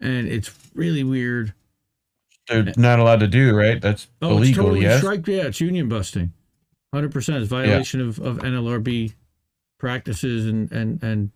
And 0.00 0.28
it's 0.28 0.50
really 0.74 1.04
weird. 1.04 1.54
They're 2.48 2.72
not 2.76 2.98
allowed 2.98 3.20
to 3.20 3.28
do 3.28 3.54
right. 3.54 3.80
That's 3.80 4.08
Oh, 4.22 4.42
it's 4.42 4.56
totally 4.56 4.82
yes. 4.82 5.00
strike. 5.00 5.26
Yeah, 5.26 5.46
it's 5.46 5.60
union 5.60 5.88
busting. 5.88 6.32
100% 6.94 7.40
it's 7.40 7.48
violation 7.48 8.00
of, 8.00 8.18
of 8.18 8.38
NLRB 8.38 9.14
practices 9.78 10.46
and, 10.46 10.70
and, 10.72 11.02
and, 11.02 11.30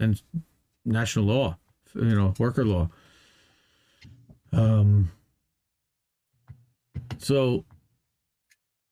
and 0.00 0.22
national 0.84 1.26
law, 1.26 1.58
you 1.94 2.14
know, 2.14 2.32
worker 2.38 2.64
law. 2.64 2.88
Um, 4.52 5.10
so, 7.18 7.64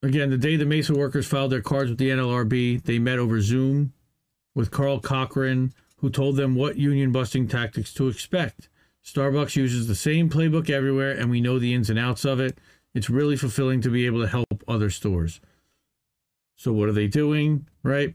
again, 0.03 0.29
the 0.29 0.37
day 0.37 0.57
the 0.57 0.67
Mesa 0.67 0.93
workers 0.93 1.27
filed 1.27 1.53
their 1.53 1.63
cards 1.63 1.89
with 1.89 1.99
the 1.99 2.11
NLRB, 2.11 2.83
they 2.83 2.99
met 2.99 3.19
over 3.19 3.41
Zoom 3.41 3.94
with 4.55 4.71
Carl 4.71 5.01
Cochran, 5.01 5.73
who 5.97 6.11
told 6.11 6.37
them 6.37 6.55
what 6.55 6.77
union 6.77 7.13
busting 7.13 7.49
tactics 7.49 7.93
to 7.95 8.09
expect. 8.09 8.69
Starbucks 9.05 9.57
uses 9.57 9.87
the 9.87 9.95
same 9.95 10.31
playbook 10.31 10.71
everywhere, 10.71 11.13
and 11.13 11.31
we 11.31 11.41
know 11.41 11.59
the 11.59 11.75
ins 11.75 11.91
and 11.91 11.99
outs 11.99 12.25
of 12.25 12.41
it. 12.41 12.59
It's 12.95 13.11
really 13.11 13.37
fulfilling 13.37 13.81
to 13.83 13.91
be 13.91 14.07
able 14.07 14.23
to 14.23 14.29
help 14.29 14.65
other 14.69 14.89
stores. 14.89 15.41
So, 16.57 16.73
what 16.73 16.89
are 16.89 16.93
they 16.93 17.09
doing? 17.09 17.67
Right? 17.83 18.15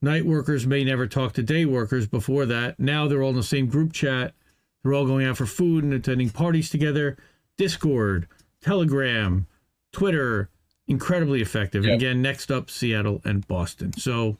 Night 0.00 0.26
workers 0.26 0.66
may 0.66 0.84
never 0.84 1.06
talk 1.06 1.32
to 1.34 1.42
day 1.42 1.64
workers 1.64 2.06
before 2.06 2.46
that. 2.46 2.78
Now 2.78 3.08
they're 3.08 3.22
all 3.22 3.30
in 3.30 3.36
the 3.36 3.42
same 3.42 3.66
group 3.66 3.92
chat. 3.92 4.34
They're 4.82 4.94
all 4.94 5.06
going 5.06 5.26
out 5.26 5.36
for 5.36 5.46
food 5.46 5.82
and 5.82 5.92
attending 5.92 6.30
parties 6.30 6.70
together. 6.70 7.16
Discord, 7.56 8.28
Telegram, 8.62 9.46
Twitter, 9.90 10.50
incredibly 10.86 11.42
effective. 11.42 11.84
And 11.84 11.94
again, 11.94 12.22
next 12.22 12.52
up, 12.52 12.70
Seattle 12.70 13.20
and 13.24 13.46
Boston. 13.48 13.92
So, 13.94 14.36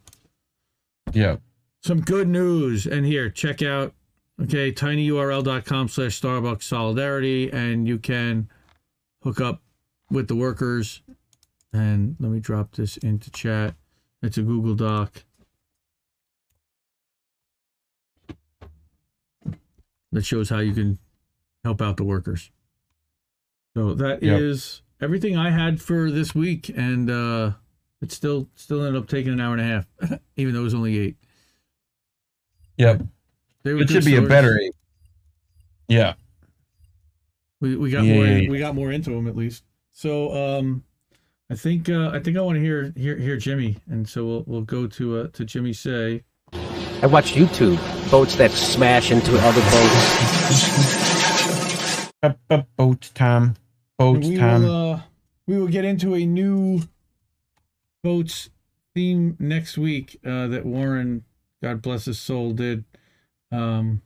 Yeah. 1.13 1.37
some 1.83 2.01
good 2.01 2.29
news. 2.29 2.87
And 2.87 3.07
here, 3.07 3.31
check 3.31 3.63
out, 3.63 3.95
okay, 4.43 4.73
tinyurl.com 4.73 5.89
slash 5.89 6.21
Starbucks 6.21 6.63
Solidarity, 6.65 7.51
and 7.53 7.87
you 7.89 7.99
can 7.99 8.49
hook 9.23 9.41
up 9.41 9.63
with 10.11 10.29
the 10.29 10.37
workers. 10.37 11.03
And 11.73 12.17
let 12.19 12.31
me 12.31 12.41
drop 12.41 12.75
this 12.77 12.97
into 12.97 13.31
chat. 13.31 13.75
It's 14.23 14.39
a 14.39 14.43
Google 14.43 14.75
Doc. 14.75 15.25
That 20.13 20.25
shows 20.25 20.49
how 20.49 20.61
you 20.61 20.73
can 20.73 20.99
help 21.65 21.83
out 21.83 21.97
the 21.99 22.05
workers. 22.05 22.51
So 23.77 23.95
that 23.95 24.23
is 24.23 24.83
Yep. 25.01 25.05
everything 25.07 25.37
I 25.37 25.51
had 25.51 25.81
for 25.83 26.11
this 26.11 26.35
week, 26.35 26.71
and 26.75 27.11
uh, 27.11 27.53
it 28.01 28.13
still 28.13 28.49
still 28.55 28.85
ended 28.85 29.01
up 29.03 29.09
taking 29.09 29.33
an 29.33 29.41
hour 29.41 29.55
and 29.55 29.61
a 29.61 29.65
half, 29.65 30.21
even 30.37 30.55
though 30.55 30.61
it 30.61 30.65
was 30.65 30.75
only 30.75 30.99
eight. 30.99 31.17
Yep. 32.77 33.03
They 33.65 33.73
It 33.73 33.91
should 33.91 34.05
be 34.05 34.17
a 34.17 34.23
better. 34.23 34.59
eight. 34.59 34.73
Yeah. 35.89 36.15
We 37.61 37.77
we 37.77 37.91
got 37.91 38.05
Yeah, 38.05 38.15
more 38.15 38.27
yeah, 38.27 38.37
yeah. 38.37 38.51
we 38.51 38.59
got 38.59 38.75
more 38.75 38.93
into 38.93 39.11
them 39.11 39.27
at 39.27 39.37
least. 39.37 39.65
So 39.91 40.33
um, 40.59 40.85
I 41.51 41.55
think 41.57 41.89
uh, 41.89 42.11
I 42.11 42.21
think 42.21 42.37
I 42.37 42.41
want 42.41 42.57
to 42.57 42.61
hear 42.63 42.93
hear 42.97 43.17
hear 43.17 43.37
Jimmy, 43.37 43.79
and 43.91 44.09
so 44.09 44.25
we'll 44.25 44.45
we'll 44.47 44.63
go 44.63 44.87
to 44.87 45.19
uh, 45.19 45.29
to 45.33 45.45
Jimmy 45.45 45.73
say. 45.73 46.23
I 47.03 47.07
watch 47.07 47.33
YouTube. 47.33 47.79
Boats 48.11 48.37
that 48.37 48.51
smash 48.53 49.11
into 49.11 49.37
other 49.41 49.61
boats. 49.71 51.19
Up, 52.23 52.39
up, 52.51 52.67
boats 52.77 53.11
time. 53.11 53.55
Boats 53.99 54.27
we 54.27 54.37
time. 54.37 54.63
will 54.63 54.93
uh, 54.95 55.01
we 55.47 55.59
will 55.59 55.69
get 55.69 55.85
into 55.85 56.15
a 56.15 56.25
new 56.27 56.81
boats 58.09 58.49
theme 58.95 59.37
next 59.39 59.77
week 59.77 60.19
uh, 60.25 60.47
that 60.47 60.65
Warren, 60.65 61.25
God 61.63 61.83
bless 61.83 62.07
his 62.07 62.19
soul, 62.19 62.53
did. 62.53 62.87
Um, 63.53 64.01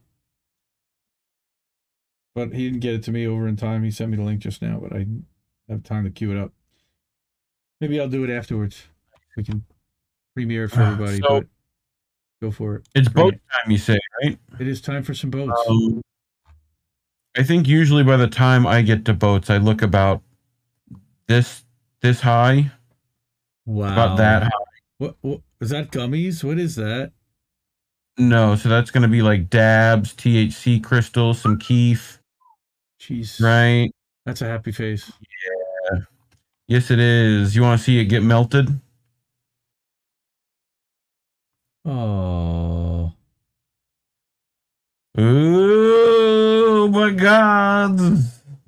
but 2.34 2.52
he 2.52 2.64
didn't 2.64 2.80
get 2.80 2.94
it 2.94 3.04
to 3.04 3.12
me 3.12 3.28
over 3.28 3.46
in 3.46 3.54
time. 3.54 3.84
He 3.84 3.92
sent 3.92 4.10
me 4.10 4.16
the 4.16 4.24
link 4.24 4.40
just 4.40 4.60
now, 4.60 4.80
but 4.82 4.92
I 4.92 5.06
have 5.68 5.84
time 5.84 6.02
to 6.02 6.10
queue 6.10 6.32
it 6.32 6.36
up. 6.36 6.50
Maybe 7.80 8.00
I'll 8.00 8.08
do 8.08 8.24
it 8.24 8.30
afterwards. 8.30 8.82
we 9.36 9.44
can 9.44 9.64
premiere 10.34 10.64
it 10.64 10.70
for 10.72 10.82
everybody. 10.82 11.18
So- 11.18 11.40
but 11.42 11.46
go 12.40 12.50
for 12.50 12.74
it. 12.76 12.88
It's 12.96 13.08
Bring 13.08 13.26
boat 13.26 13.34
time, 13.34 13.70
you 13.70 13.78
say, 13.78 14.00
right? 14.24 14.36
It 14.58 14.66
is 14.66 14.80
time 14.80 15.04
for 15.04 15.14
some 15.14 15.30
boats. 15.30 15.52
Um, 15.68 16.02
I 17.36 17.44
think 17.44 17.68
usually 17.68 18.02
by 18.02 18.16
the 18.16 18.26
time 18.26 18.66
I 18.66 18.82
get 18.82 19.04
to 19.04 19.14
boats, 19.14 19.48
I 19.48 19.58
look 19.58 19.80
about 19.80 20.22
this 21.28 21.64
this 22.00 22.20
high, 22.20 22.72
wow. 23.72 23.92
about 23.92 24.16
that. 24.18 24.52
What, 24.98 25.16
what 25.20 25.40
is 25.60 25.70
that? 25.70 25.90
Gummies? 25.90 26.44
What 26.44 26.58
is 26.58 26.76
that? 26.76 27.12
No, 28.18 28.56
so 28.56 28.68
that's 28.68 28.90
gonna 28.90 29.08
be 29.08 29.22
like 29.22 29.48
dabs, 29.48 30.12
THC 30.14 30.82
crystals, 30.82 31.40
some 31.40 31.58
keef, 31.58 32.20
Jeez. 33.00 33.40
right? 33.42 33.90
That's 34.26 34.42
a 34.42 34.46
happy 34.46 34.70
face. 34.70 35.10
Yeah. 35.90 36.00
Yes, 36.68 36.90
it 36.90 37.00
is. 37.00 37.56
You 37.56 37.62
want 37.62 37.80
to 37.80 37.84
see 37.84 37.98
it 37.98 38.04
get 38.04 38.22
melted? 38.22 38.68
Oh. 41.84 43.12
Oh 45.18 46.88
my 46.88 47.10
god! 47.10 47.98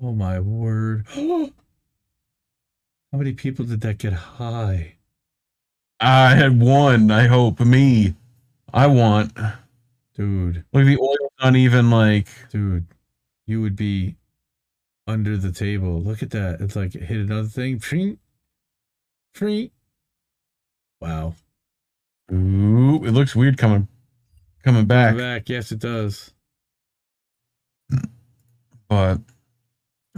Oh 0.01 0.11
my 0.13 0.39
word. 0.39 1.05
How 1.15 1.51
many 3.13 3.33
people 3.33 3.65
did 3.65 3.81
that 3.81 3.99
get 3.99 4.13
high? 4.13 4.94
I 5.99 6.35
had 6.35 6.59
one. 6.59 7.09
I 7.11 7.27
hope 7.27 7.59
me. 7.59 8.15
I 8.73 8.87
want. 8.87 9.33
Dude, 10.15 10.63
Look, 10.73 10.85
the 10.85 10.97
oil's 10.97 11.31
not 11.41 11.55
even 11.55 11.89
like. 11.89 12.27
dude, 12.49 12.85
you 13.47 13.61
would 13.61 13.75
be 13.75 14.15
under 15.07 15.37
the 15.37 15.51
table. 15.51 16.01
Look 16.01 16.23
at 16.23 16.31
that. 16.31 16.61
It's 16.61 16.75
like 16.75 16.95
it 16.95 17.03
hit 17.03 17.17
another 17.17 17.47
thing. 17.47 17.79
Free. 17.79 18.17
Free. 19.33 19.71
Wow. 21.01 21.35
Ooh, 22.31 23.03
it 23.05 23.11
looks 23.11 23.35
weird 23.35 23.57
coming, 23.57 23.87
coming 24.63 24.85
back. 24.85 25.15
Back. 25.17 25.49
Yes, 25.49 25.71
it 25.71 25.79
does. 25.79 26.33
But 28.89 29.19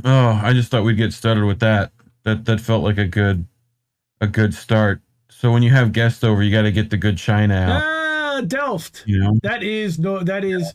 oh, 0.05 0.39
I 0.43 0.53
just 0.53 0.69
thought 0.71 0.83
we'd 0.83 0.97
get 0.97 1.13
started 1.13 1.43
with 1.45 1.59
that. 1.59 1.91
That 2.23 2.45
that 2.45 2.61
felt 2.61 2.83
like 2.83 2.97
a 2.97 3.07
good, 3.07 3.45
a 4.21 4.27
good 4.27 4.53
start. 4.53 5.01
So 5.29 5.51
when 5.51 5.63
you 5.63 5.71
have 5.71 5.91
guests 5.91 6.23
over, 6.23 6.41
you 6.41 6.51
got 6.51 6.63
to 6.63 6.71
get 6.71 6.89
the 6.89 6.97
good 6.97 7.17
china 7.17 7.55
out. 7.55 7.83
Ah, 7.83 8.41
Delft. 8.41 9.03
You 9.05 9.19
know. 9.19 9.39
That 9.43 9.63
is 9.63 9.99
no. 9.99 10.23
That 10.23 10.43
is 10.43 10.73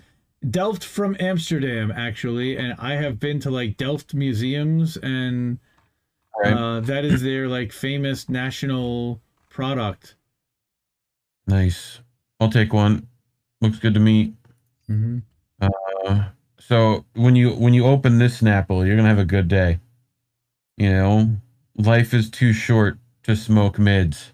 Delft 0.50 0.84
from 0.84 1.16
Amsterdam, 1.20 1.92
actually, 1.94 2.56
and 2.56 2.74
I 2.78 2.94
have 2.94 3.18
been 3.18 3.40
to 3.40 3.50
like 3.50 3.76
Delft 3.76 4.14
museums, 4.14 4.96
and 4.96 5.58
Right. 6.42 6.52
uh, 6.54 6.80
that 6.80 7.04
is 7.04 7.22
their 7.22 7.46
like 7.48 7.72
famous 7.72 8.28
national 8.28 9.20
product. 9.50 10.16
Nice. 11.46 12.00
I'll 12.40 12.50
take 12.50 12.72
one. 12.72 13.06
Looks 13.60 13.78
good 13.78 13.94
to 13.94 14.00
me. 14.00 14.34
Mm-hmm. 14.90 15.18
Uh, 15.60 16.24
so 16.58 17.04
when 17.14 17.36
you 17.36 17.50
when 17.50 17.74
you 17.74 17.84
open 17.86 18.18
this 18.18 18.40
Snapple, 18.40 18.86
you're 18.86 18.96
gonna 18.96 19.08
have 19.08 19.18
a 19.18 19.24
good 19.24 19.48
day. 19.48 19.78
You 20.76 20.90
know, 20.90 21.36
life 21.76 22.14
is 22.14 22.30
too 22.30 22.52
short 22.52 22.98
to 23.24 23.36
smoke 23.36 23.78
mids, 23.78 24.32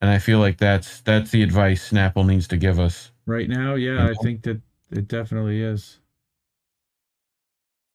and 0.00 0.10
I 0.10 0.18
feel 0.18 0.38
like 0.38 0.58
that's 0.58 1.00
that's 1.02 1.30
the 1.30 1.42
advice 1.42 1.90
Snapple 1.90 2.26
needs 2.26 2.48
to 2.48 2.56
give 2.56 2.78
us. 2.78 3.10
Right 3.26 3.48
now, 3.48 3.74
yeah, 3.74 4.06
I 4.08 4.14
think 4.22 4.42
that 4.42 4.60
it 4.90 5.08
definitely 5.08 5.62
is. 5.62 5.98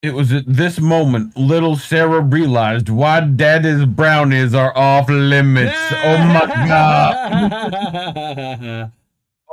It 0.02 0.14
was 0.16 0.34
at 0.34 0.46
this 0.48 0.80
moment 0.80 1.38
little 1.38 1.76
Sarah 1.76 2.22
realized 2.22 2.90
why 2.90 3.20
Daddy's 3.22 3.86
brownies 3.86 4.54
are 4.56 4.76
off 4.78 5.10
limits. 5.10 5.78
Oh 6.04 6.18
my 6.18 6.46
god! 6.68 8.92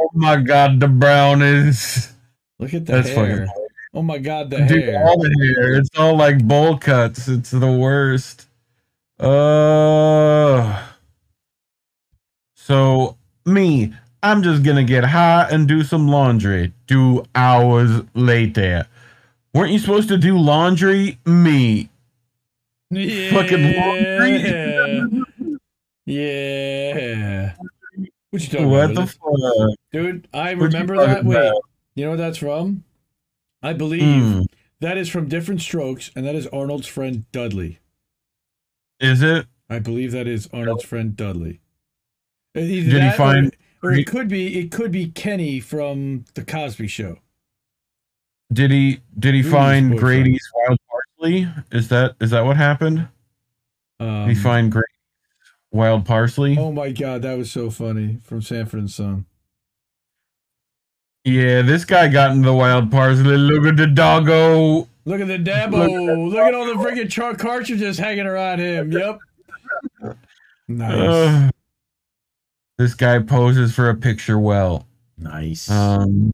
Oh 0.01 0.11
my 0.15 0.37
god, 0.37 0.79
the 0.81 0.87
brownies. 0.89 2.13
Look 2.61 2.73
at 2.73 2.87
the 2.87 2.93
That's 2.93 3.09
hair. 3.09 3.47
fucking 3.49 3.65
Oh 3.95 4.03
my 4.03 4.19
god, 4.19 4.49
the 4.51 4.59
Dude, 4.59 4.85
hair. 4.85 5.05
all 5.07 5.19
the 5.21 5.29
hair. 5.29 5.75
It's 5.75 5.91
all 5.99 6.17
like 6.17 6.47
bowl 6.47 6.79
cuts. 6.79 7.27
It's 7.29 7.51
the 7.51 7.71
worst. 7.73 8.47
Uh 9.19 10.88
so 12.69 13.17
me, 13.47 13.95
I'm 14.23 14.43
just 14.43 14.63
gonna 14.63 14.85
get 14.85 15.05
high 15.05 15.49
and 15.51 15.67
do 15.67 15.83
some 15.83 16.07
laundry. 16.09 16.75
Two 16.87 17.25
hours 17.35 18.03
later. 18.15 18.87
Weren't 19.55 19.73
you 19.73 19.79
supposed 19.79 20.09
to 20.09 20.19
do 20.19 20.37
laundry? 20.37 21.19
Me. 21.25 21.89
Yeah. 22.91 23.31
Fucking 23.31 23.73
laundry. 23.75 25.25
Yeah. 26.07 27.55
What 28.31 28.43
you 28.43 28.49
talking 28.49 28.69
What 28.69 28.91
about? 28.91 28.95
the 28.95 29.07
fuck? 29.07 29.79
Dude, 29.93 30.29
I 30.35 30.55
What 30.55 30.65
remember 30.67 30.97
that. 30.99 31.25
Wait, 31.25 31.37
about? 31.37 31.63
you 31.95 32.05
know 32.05 32.11
what 32.11 32.19
that's 32.19 32.39
from? 32.39 32.85
I 33.63 33.73
believe 33.73 34.03
Hmm. 34.23 34.43
that 34.81 34.99
is 34.99 35.09
from 35.09 35.29
Diff'rent 35.29 35.61
Strokes, 35.63 36.11
and 36.15 36.27
that 36.27 36.35
is 36.35 36.47
Arnold's 36.49 36.87
friend 36.87 37.25
Dudley. 37.33 37.79
Is 39.01 39.23
it? 39.23 39.47
I 39.71 39.79
believe 39.79 40.13
that 40.13 40.27
is 40.27 40.49
Arnold's 40.53 40.85
friend 40.85 41.17
Dudley. 41.17 41.61
Uh, 42.57 42.61
Either 42.61 42.91
Did 42.91 43.03
he 43.03 43.09
that 43.09 43.15
or- 43.15 43.17
find- 43.17 43.57
or, 43.83 43.93
it 43.93 44.07
could 44.07 44.27
be 44.29 44.59
it 44.59 44.73
could 44.73 44.91
be 44.91 45.09
Kenny 45.11 45.61
from 45.61 46.25
the 46.35 46.45
Cosby 46.45 46.89
Show. 46.89 47.19
Did 48.53 48.71
he 48.73 49.01
did 49.19 49.35
he 49.35 49.43
find? 49.43 49.97
Grady's 49.99 50.51
wild 50.55 50.79
parsley? 50.91 51.49
Is 51.71 51.89
that 51.89 52.17
is 52.21 52.31
that 52.31 52.45
what 52.45 52.57
happened? 52.57 53.07
Um, 54.01 54.27
Did 54.27 54.37
he 54.37 54.43
find 54.43 54.73
Grady's 54.73 54.87
wild 55.71 56.05
parsley? 56.07 56.57
Oh 56.59 56.73
my 56.73 56.91
god, 56.91 57.23
that 57.23 57.37
was 57.39 57.51
so 57.53 57.71
funny 57.71 58.19
from 58.25 58.43
Sanford 58.43 58.81
and 58.81 58.91
Son. 58.91 59.27
Yeah, 61.25 61.63
this 61.63 61.85
guy 61.85 62.09
got 62.09 62.31
into 62.33 62.47
the 62.47 62.55
wild 62.55 62.91
parsley. 62.91 63.37
Look 63.37 63.65
at 63.67 63.77
the 63.77 63.87
doggo. 63.87 64.89
Look 65.05 65.21
at 65.21 65.27
the 65.29 65.39
Dabo. 65.39 66.31
Look 66.31 66.39
at 66.39 66.55
all 66.55 66.67
the 66.67 66.73
freaking 66.75 67.11
char- 67.11 67.35
cartridges 67.35 67.97
hanging 67.99 68.27
around 68.27 68.59
him. 68.59 68.91
Yep. 68.93 69.19
Nice. 70.71 70.93
Ugh. 70.93 71.51
This 72.79 72.95
guy 72.95 73.19
poses 73.19 73.75
for 73.75 73.91
a 73.91 73.95
picture 73.95 74.39
well. 74.39 74.87
nice. 75.19 75.69
Um, 75.71 76.31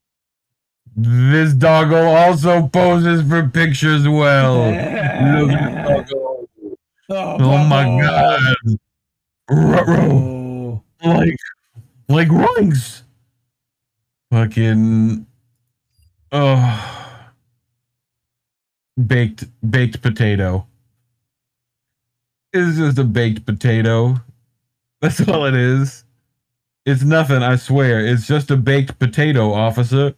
this 0.97 1.55
doggo 1.55 2.05
also 2.05 2.69
poses 2.69 3.29
for 3.29 3.49
pictures 3.49 4.07
well. 4.09 4.59
Look 4.69 5.51
at 5.51 5.87
the 5.87 6.47
doggo. 7.09 7.47
Oh 7.47 7.65
my 7.65 8.01
god. 8.01 8.55
Oh. 9.51 10.83
Like, 11.05 11.37
like 12.09 12.29
rungs. 12.31 13.03
Fucking. 14.31 15.27
Oh. 16.33 17.21
Baked, 19.07 19.45
baked 19.69 20.01
potato. 20.01 20.67
It's 22.53 22.79
just 22.79 22.99
a 22.99 23.05
baked 23.05 23.45
potato. 23.45 24.21
That's 25.01 25.27
all 25.29 25.45
it 25.47 25.55
is. 25.55 26.04
It's 26.87 27.03
nothing, 27.03 27.43
I 27.43 27.57
swear. 27.57 28.05
It's 28.05 28.27
just 28.27 28.51
a 28.51 28.57
baked 28.57 28.99
potato, 28.99 29.53
officer. 29.53 30.15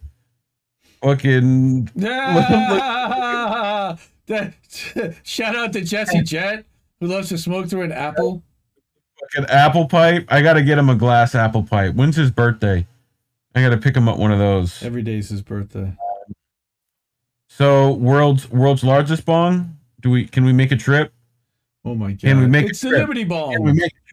Fucking. 1.01 1.89
Ah! 2.03 3.97
That- 4.27 4.55
shout 5.23 5.55
out 5.55 5.71
to 5.71 5.81
Jesse 5.81 6.21
Jet, 6.21 6.65
who 6.99 7.07
loves 7.07 7.29
to 7.29 7.37
smoke 7.37 7.69
through 7.69 7.83
an 7.83 7.93
apple. 7.93 8.43
Fucking 9.21 9.49
apple 9.49 9.87
pipe. 9.87 10.25
I 10.27 10.41
gotta 10.41 10.61
get 10.61 10.77
him 10.77 10.89
a 10.89 10.95
glass 10.95 11.33
apple 11.33 11.63
pipe. 11.63 11.95
When's 11.95 12.17
his 12.17 12.29
birthday? 12.29 12.85
I 13.55 13.61
gotta 13.61 13.77
pick 13.77 13.95
him 13.95 14.09
up 14.09 14.17
one 14.17 14.33
of 14.33 14.37
those. 14.39 14.83
Every 14.83 15.01
day's 15.01 15.29
his 15.29 15.41
birthday. 15.41 15.93
So, 17.47 17.93
world's 17.93 18.49
world's 18.51 18.83
largest 18.83 19.23
bong. 19.25 19.77
Do 20.01 20.09
we? 20.09 20.25
Can 20.27 20.43
we 20.43 20.51
make 20.51 20.73
a 20.73 20.77
trip? 20.77 21.13
Oh 21.85 21.95
my 21.95 22.11
god. 22.11 22.19
Can 22.19 22.39
we 22.41 22.47
make 22.47 22.65
it's 22.69 22.83
a 22.83 22.87
the 22.87 22.89
trip? 22.89 23.01
Liberty 23.03 23.23
Ball. 23.23 23.53
Can 23.53 23.63
we 23.63 23.71
make 23.71 23.93
a? 23.93 24.06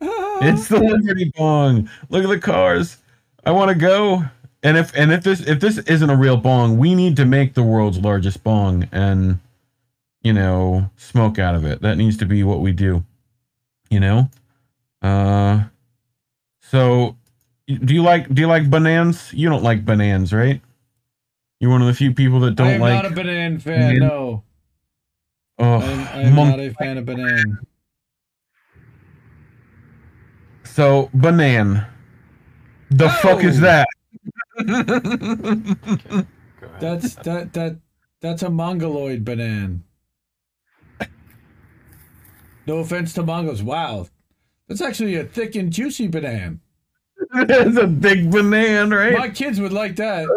It's 0.42 0.68
the 0.68 0.78
Liberty 0.80 1.30
Bong. 1.36 1.90
Look 2.08 2.24
at 2.24 2.30
the 2.30 2.38
cars. 2.38 2.96
I 3.44 3.50
want 3.50 3.68
to 3.68 3.74
go. 3.74 4.24
And 4.62 4.76
if 4.78 4.94
and 4.96 5.12
if 5.12 5.22
this 5.22 5.40
if 5.40 5.60
this 5.60 5.78
isn't 5.78 6.08
a 6.10 6.16
real 6.16 6.36
bong, 6.36 6.78
we 6.78 6.94
need 6.94 7.16
to 7.16 7.24
make 7.26 7.54
the 7.54 7.62
world's 7.62 7.98
largest 7.98 8.42
bong 8.42 8.88
and 8.92 9.38
you 10.22 10.32
know 10.32 10.90
smoke 10.96 11.38
out 11.38 11.54
of 11.54 11.64
it. 11.66 11.80
That 11.82 11.96
needs 11.96 12.16
to 12.18 12.26
be 12.26 12.42
what 12.42 12.60
we 12.60 12.72
do. 12.72 13.04
You 13.90 14.00
know. 14.00 14.30
Uh. 15.02 15.64
So, 16.62 17.16
do 17.66 17.94
you 17.94 18.02
like 18.02 18.32
do 18.32 18.40
you 18.42 18.48
like 18.48 18.70
bananas? 18.70 19.32
You 19.34 19.48
don't 19.48 19.62
like 19.62 19.84
bananas, 19.84 20.32
right? 20.32 20.60
You're 21.58 21.70
one 21.70 21.82
of 21.82 21.88
the 21.88 21.94
few 21.94 22.14
people 22.14 22.40
that 22.40 22.54
don't 22.54 22.80
like. 22.80 22.92
I 22.92 22.96
am 22.96 23.02
like. 23.02 23.02
not 23.02 23.12
a 23.12 23.14
banana 23.14 23.58
fan. 23.58 23.80
Banan- 23.80 23.98
No, 24.08 24.42
oh, 25.58 25.64
I 25.80 25.84
am, 25.84 26.08
I 26.08 26.20
am 26.22 26.34
mon- 26.34 26.48
not 26.50 26.60
a 26.60 26.70
fan 26.74 26.96
of 26.98 27.04
banana. 27.06 27.42
So, 30.72 31.10
banan. 31.12 31.84
The 32.90 33.06
oh! 33.06 33.18
fuck 33.22 33.42
is 33.42 33.58
Oh! 33.58 33.62
that? 33.62 33.88
That's 36.80 37.14
that 37.16 37.52
that 37.54 37.76
that's 38.20 38.42
a 38.42 38.50
mongoloid 38.50 39.24
banana. 39.24 39.80
No 42.66 42.78
offense 42.78 43.12
to 43.14 43.22
Mongols. 43.24 43.62
Wow, 43.62 44.06
That's 44.68 44.80
actually 44.80 45.16
a 45.16 45.24
thick 45.24 45.56
and 45.56 45.72
juicy 45.72 46.06
banana. 46.06 46.58
it's 47.34 47.76
a 47.76 47.86
big 47.86 48.30
banana, 48.30 48.96
right? 48.96 49.18
My 49.18 49.28
kids 49.28 49.60
would 49.60 49.72
like 49.72 49.96
that. 49.96 50.28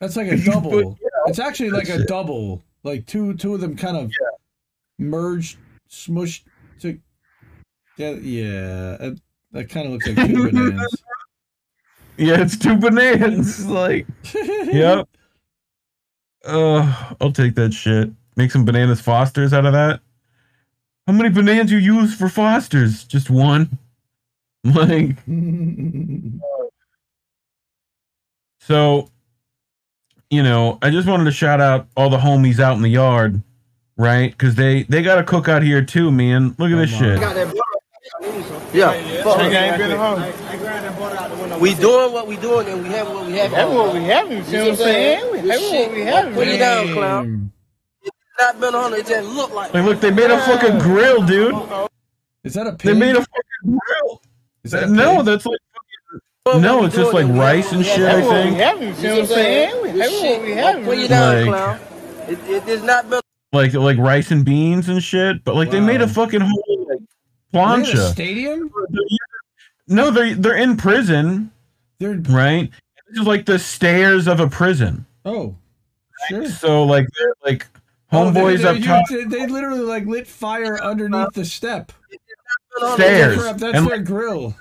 That's 0.00 0.16
like 0.16 0.28
a 0.28 0.36
double. 0.36 0.98
It's 1.28 1.40
actually 1.40 1.70
like 1.70 1.88
a 1.88 2.04
double. 2.04 2.62
Like 2.84 3.04
two 3.06 3.34
two 3.34 3.54
of 3.54 3.60
them 3.60 3.76
kind 3.76 3.96
of 3.96 4.12
merged, 4.98 5.58
smushed 5.90 6.44
to. 6.80 7.00
Yeah, 7.96 8.10
yeah. 8.10 9.10
That, 9.56 9.68
that 9.68 9.70
kind 9.70 9.86
of 9.86 9.92
looks 9.92 10.06
like 10.06 10.16
two 10.16 10.50
bananas. 10.52 11.02
yeah, 12.18 12.40
it's 12.42 12.56
two 12.58 12.76
bananas. 12.76 13.66
Like, 13.66 14.06
yep. 14.34 15.08
Uh, 16.44 17.14
I'll 17.20 17.32
take 17.32 17.54
that 17.54 17.72
shit. 17.72 18.10
Make 18.36 18.50
some 18.50 18.64
bananas 18.64 19.00
Fosters 19.00 19.52
out 19.54 19.64
of 19.66 19.72
that. 19.72 20.00
How 21.06 21.12
many 21.14 21.30
bananas 21.30 21.72
you 21.72 21.78
use 21.78 22.14
for 22.14 22.28
Fosters? 22.28 23.04
Just 23.04 23.30
one. 23.30 23.78
Like, 24.64 25.16
so, 28.58 29.08
you 30.28 30.42
know, 30.42 30.76
I 30.82 30.90
just 30.90 31.06
wanted 31.06 31.22
to 31.26 31.30
shout 31.30 31.60
out 31.60 31.86
all 31.96 32.10
the 32.10 32.16
homies 32.16 32.58
out 32.58 32.74
in 32.74 32.82
the 32.82 32.88
yard, 32.88 33.40
right? 33.96 34.32
Because 34.32 34.56
they 34.56 34.82
they 34.82 35.02
got 35.02 35.20
a 35.20 35.22
cookout 35.22 35.62
here 35.62 35.84
too, 35.84 36.10
man. 36.10 36.56
Look 36.58 36.72
at 36.72 36.78
this 36.78 36.90
shit. 36.90 37.20
Yeah. 38.72 39.22
Fuck. 39.22 39.38
We 41.60 41.74
doing 41.74 42.12
what 42.12 42.26
we 42.26 42.36
doing 42.36 42.68
and 42.68 42.82
we 42.82 42.88
have 42.90 43.08
what 43.08 43.26
we 43.26 43.32
have. 43.34 43.50
That's 43.50 43.70
what 43.70 43.94
we 43.94 44.04
having, 44.04 44.38
you 44.38 44.44
see 44.44 44.58
what 44.58 44.68
I'm 44.68 44.76
saying? 44.76 45.32
We 45.32 45.38
having 45.48 45.72
what 45.72 45.92
we 45.92 46.00
having. 46.02 46.34
Put 46.34 46.48
it 46.48 46.58
down, 46.58 46.92
clown. 46.92 47.52
It's 48.02 48.16
not 48.40 48.60
been 48.60 48.74
on 48.74 48.94
it, 48.94 49.06
just 49.06 49.28
look 49.28 49.52
like 49.52 49.72
Like, 49.74 49.84
look, 49.84 50.00
they 50.00 50.10
made 50.10 50.30
a 50.30 50.38
fucking 50.40 50.76
ah. 50.76 50.82
grill, 50.82 51.22
dude. 51.22 51.54
Is 52.44 52.54
that 52.54 52.66
a 52.66 52.72
pig? 52.72 52.80
They 52.80 52.94
made 52.94 53.16
a 53.16 53.20
fucking 53.20 53.78
grill. 53.78 54.22
Is 54.64 54.70
that 54.72 54.90
No, 54.90 55.22
that's 55.22 55.46
like 55.46 55.58
fucking, 56.44 56.62
no, 56.62 56.84
it's 56.84 56.94
just 56.94 57.12
like 57.12 57.28
rice 57.28 57.72
and 57.72 57.84
shit. 57.84 58.08
I 58.08 58.20
That's 58.20 58.78
we 58.78 58.82
think 58.82 58.82
you 58.82 58.94
see 58.94 59.08
what 59.08 59.18
I'm 59.18 59.26
saying? 59.26 59.82
We 59.82 59.88
having 59.98 60.22
what 60.22 60.42
we 60.42 60.52
having. 60.52 60.84
Put 60.84 60.98
it 60.98 61.08
down, 61.08 61.46
Like- 61.46 61.46
clown. 61.46 61.80
It, 62.28 62.40
it 62.50 62.68
is 62.68 62.82
not 62.82 63.08
been 63.08 63.20
like 63.52 63.72
like 63.74 63.98
rice 63.98 64.30
and 64.30 64.44
beans 64.44 64.88
and 64.88 65.02
shit. 65.02 65.44
But 65.44 65.54
like 65.54 65.70
they 65.70 65.80
made 65.80 66.02
a 66.02 66.08
fucking 66.08 66.40
whole 66.40 66.86
like 66.88 66.98
They 66.98 66.98
had 66.98 66.98
a 66.98 67.35
plancha. 67.54 68.10
stadium? 68.12 68.70
No, 69.88 70.10
they're 70.10 70.34
they're 70.34 70.56
in 70.56 70.76
prison, 70.76 71.50
They're 71.98 72.14
right? 72.28 72.70
This 73.08 73.20
is 73.20 73.26
like 73.26 73.46
the 73.46 73.58
stairs 73.58 74.26
of 74.26 74.40
a 74.40 74.48
prison. 74.48 75.06
oh, 75.24 75.54
sure. 76.28 76.46
So 76.48 76.84
like 76.84 77.06
they're 77.18 77.34
like 77.44 77.66
Oh, 78.12 78.30
they- 78.30 78.40
homeboys 78.40 78.58
they, 78.62 78.68
up 78.68 78.76
you- 78.78 78.84
top 78.84 79.04
They, 79.08 79.24
they 79.24 79.46
literally 79.46 79.80
like 79.80 80.06
lit 80.06 80.26
fire 80.26 80.80
underneath 80.82 81.32
the 81.34 81.44
step. 81.44 81.92
stairs. 82.94 83.36
Crap, 83.40 83.56
that's 83.56 83.78
And 83.78 83.86
their 83.86 83.98
grill. 83.98 84.54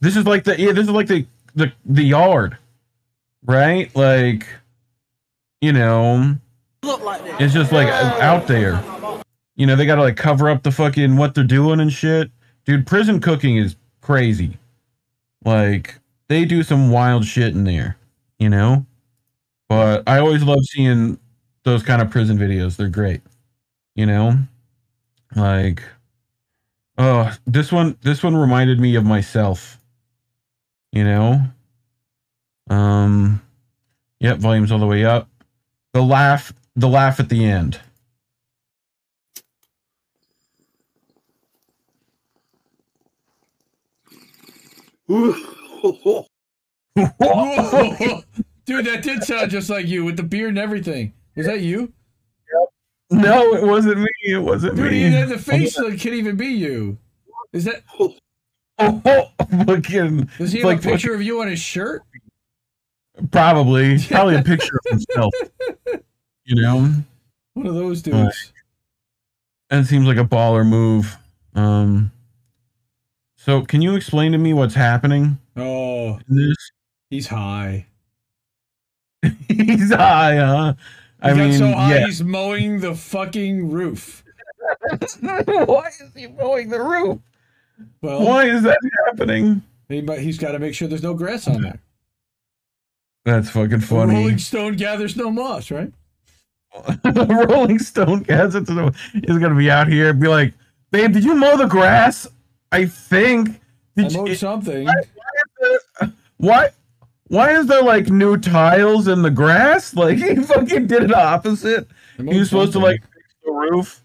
this 0.00 0.16
is 0.16 0.24
like 0.26 0.44
the 0.44 0.58
yeah, 0.60 0.72
this 0.72 0.84
is 0.84 0.90
like 0.90 1.06
the 1.06 1.26
the 1.54 1.72
the 1.84 2.02
yard, 2.04 2.56
right? 3.44 3.94
Like, 3.96 4.46
you 5.60 5.72
know, 5.72 6.36
look 6.82 7.02
like 7.02 7.24
that. 7.24 7.40
it's 7.40 7.52
just 7.54 7.72
like 7.72 7.88
out 7.88 8.46
there. 8.46 8.82
You 9.60 9.66
know, 9.66 9.76
they 9.76 9.84
gotta 9.84 10.00
like 10.00 10.16
cover 10.16 10.48
up 10.48 10.62
the 10.62 10.70
fucking 10.70 11.18
what 11.18 11.34
they're 11.34 11.44
doing 11.44 11.80
and 11.80 11.92
shit. 11.92 12.30
Dude, 12.64 12.86
prison 12.86 13.20
cooking 13.20 13.58
is 13.58 13.76
crazy. 14.00 14.56
Like, 15.44 15.98
they 16.28 16.46
do 16.46 16.62
some 16.62 16.90
wild 16.90 17.26
shit 17.26 17.54
in 17.54 17.64
there, 17.64 17.98
you 18.38 18.48
know? 18.48 18.86
But 19.68 20.08
I 20.08 20.18
always 20.18 20.42
love 20.44 20.64
seeing 20.64 21.18
those 21.64 21.82
kind 21.82 22.00
of 22.00 22.08
prison 22.08 22.38
videos. 22.38 22.78
They're 22.78 22.88
great. 22.88 23.20
You 23.94 24.06
know? 24.06 24.38
Like 25.36 25.82
oh, 26.96 27.36
this 27.46 27.70
one 27.70 27.98
this 28.00 28.22
one 28.22 28.34
reminded 28.34 28.80
me 28.80 28.94
of 28.94 29.04
myself. 29.04 29.78
You 30.90 31.04
know? 31.04 31.42
Um 32.70 33.42
Yep, 34.20 34.38
volume's 34.38 34.72
all 34.72 34.78
the 34.78 34.86
way 34.86 35.04
up. 35.04 35.28
The 35.92 36.00
laugh 36.00 36.50
the 36.76 36.88
laugh 36.88 37.20
at 37.20 37.28
the 37.28 37.44
end. 37.44 37.78
Dude, 45.10 45.26
that 48.86 49.02
did 49.02 49.24
sound 49.24 49.50
just 49.50 49.68
like 49.68 49.88
you 49.88 50.04
with 50.04 50.16
the 50.16 50.22
beard 50.22 50.50
and 50.50 50.58
everything. 50.58 51.12
Was 51.34 51.46
that 51.46 51.62
you? 51.62 51.92
Yep. 53.10 53.22
No, 53.24 53.54
it 53.54 53.66
wasn't 53.66 53.98
me. 53.98 54.08
It 54.28 54.38
wasn't 54.38 54.76
Dude, 54.76 54.92
me. 54.92 55.02
had 55.10 55.28
the 55.28 55.38
face 55.50 55.74
that 55.74 55.98
can't 55.98 56.14
even 56.14 56.36
be 56.36 56.46
you. 56.46 56.96
Is 57.52 57.64
that? 57.64 57.82
Oh, 57.98 58.14
fucking 59.66 60.30
Does 60.38 60.52
he 60.52 60.60
have 60.60 60.66
like 60.66 60.78
a 60.78 60.82
picture 60.82 61.12
of 61.12 61.22
you 61.22 61.40
on 61.40 61.48
his 61.48 61.58
shirt? 61.58 62.02
probably 63.32 63.98
probably 64.08 64.36
a 64.36 64.42
picture 64.42 64.78
of 64.86 64.90
himself. 64.90 65.34
You 66.44 66.62
know? 66.62 66.94
One 67.54 67.66
of 67.66 67.74
those 67.74 68.00
dudes. 68.00 68.52
That 69.70 69.86
seems 69.86 70.06
like 70.06 70.18
a 70.18 70.24
baller 70.24 70.64
move. 70.64 71.16
Um 71.56 72.12
so 73.44 73.62
can 73.62 73.80
you 73.80 73.94
explain 73.94 74.32
to 74.32 74.38
me 74.38 74.52
what's 74.52 74.74
happening 74.74 75.38
Oh, 75.56 76.18
he's 77.10 77.26
high. 77.26 77.86
He's 79.48 79.92
high, 79.92 80.36
huh? 80.36 80.74
I 81.20 81.34
mean, 81.34 81.52
so 81.52 81.70
high 81.70 81.96
yeah. 81.98 82.06
he's 82.06 82.22
mowing 82.22 82.80
the 82.80 82.94
fucking 82.94 83.70
roof. 83.70 84.24
Why 85.10 85.88
is 85.88 86.10
he 86.16 86.28
mowing 86.28 86.70
the 86.70 86.80
roof? 86.80 87.18
Well, 88.00 88.24
Why 88.24 88.44
is 88.44 88.62
that 88.62 88.78
happening? 89.06 89.62
he, 89.90 90.00
but 90.00 90.20
he's 90.20 90.38
got 90.38 90.52
to 90.52 90.58
make 90.58 90.74
sure 90.74 90.88
there's 90.88 91.02
no 91.02 91.12
grass 91.12 91.46
on 91.46 91.60
there. 91.60 91.80
That's 93.26 93.50
fucking 93.50 93.80
funny. 93.80 94.14
Rolling 94.14 94.38
Stone 94.38 94.76
gathers 94.76 95.16
no 95.16 95.30
moss, 95.30 95.70
right? 95.70 95.92
Rolling 97.04 97.78
Stone 97.78 98.24
cats 98.24 98.54
is 98.54 98.62
gonna 98.64 99.54
be 99.54 99.70
out 99.70 99.88
here 99.88 100.10
and 100.10 100.20
be 100.20 100.28
like, 100.28 100.54
babe, 100.90 101.12
did 101.12 101.24
you 101.24 101.34
mow 101.34 101.58
the 101.58 101.66
grass? 101.66 102.26
I 102.72 102.86
think. 102.86 103.60
I 103.96 104.02
Did 104.02 104.12
you, 104.12 104.34
something. 104.34 104.88
why 106.38 106.70
why 107.28 107.52
is 107.52 107.66
there 107.66 107.82
like 107.82 108.08
new 108.08 108.36
tiles 108.36 109.06
in 109.08 109.22
the 109.22 109.30
grass? 109.30 109.94
Like 110.00 110.18
he 110.18 110.36
fucking 110.36 110.86
did 110.86 111.04
it 111.04 111.14
opposite. 111.14 111.86
He 112.16 112.38
was 112.38 112.48
supposed 112.48 112.72
to 112.72 112.78
like 112.78 113.02
fix 113.02 113.34
the 113.44 113.52
roof. 113.52 114.02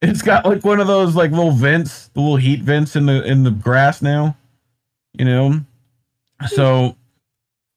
It's 0.00 0.22
got 0.22 0.44
like 0.46 0.64
one 0.64 0.80
of 0.80 0.86
those 0.86 1.16
like 1.16 1.30
little 1.30 1.50
vents, 1.50 2.08
the 2.08 2.20
little 2.20 2.36
heat 2.36 2.60
vents 2.62 2.94
in 2.96 3.06
the 3.06 3.24
in 3.24 3.42
the 3.42 3.50
grass 3.50 4.02
now. 4.02 4.36
You 5.14 5.24
know? 5.24 5.60
So 6.48 6.96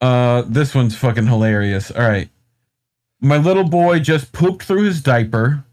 uh 0.02 0.44
this 0.48 0.76
one's 0.76 0.96
fucking 0.96 1.28
hilarious. 1.28 1.90
All 1.92 2.08
right. 2.08 2.30
My 3.20 3.38
little 3.38 3.68
boy 3.68 4.00
just 4.00 4.32
pooped 4.32 4.64
through 4.64 4.84
his 4.84 5.02
diaper, 5.02 5.64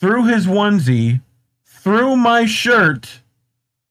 through 0.00 0.26
his 0.26 0.46
onesie, 0.46 1.20
through 1.64 2.16
my 2.16 2.46
shirt, 2.46 3.20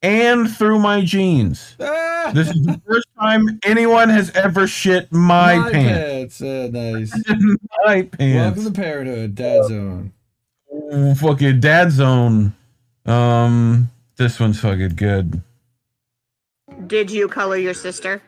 and 0.03 0.51
through 0.51 0.80
my 0.80 1.01
jeans. 1.01 1.75
Ah! 1.80 2.31
This 2.34 2.49
is 2.49 2.65
the 2.65 2.80
first 2.85 3.07
time 3.19 3.59
anyone 3.65 4.09
has 4.09 4.30
ever 4.31 4.67
shit 4.67 5.11
my, 5.11 5.69
pants. 5.71 6.41
Uh, 6.41 6.69
nice. 6.71 7.11
my 7.85 8.03
pants. 8.03 8.19
Welcome 8.19 8.53
pants. 8.53 8.65
to 8.65 8.71
Parenthood, 8.71 9.35
Dad 9.35 9.65
Zone. 9.65 10.13
Ooh, 10.73 11.15
fucking 11.15 11.59
dad 11.59 11.91
zone. 11.91 12.53
Um, 13.05 13.91
this 14.15 14.39
one's 14.39 14.59
fucking 14.59 14.95
good. 14.95 15.41
Did 16.88 17.11
you 17.11 17.27
color 17.27 17.57
your 17.57 17.73
sister? 17.73 18.21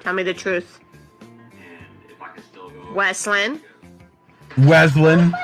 Tell 0.00 0.12
me 0.12 0.22
the 0.22 0.34
truth. 0.34 0.78
Weslin? 2.94 3.60
Weslin. 4.58 5.34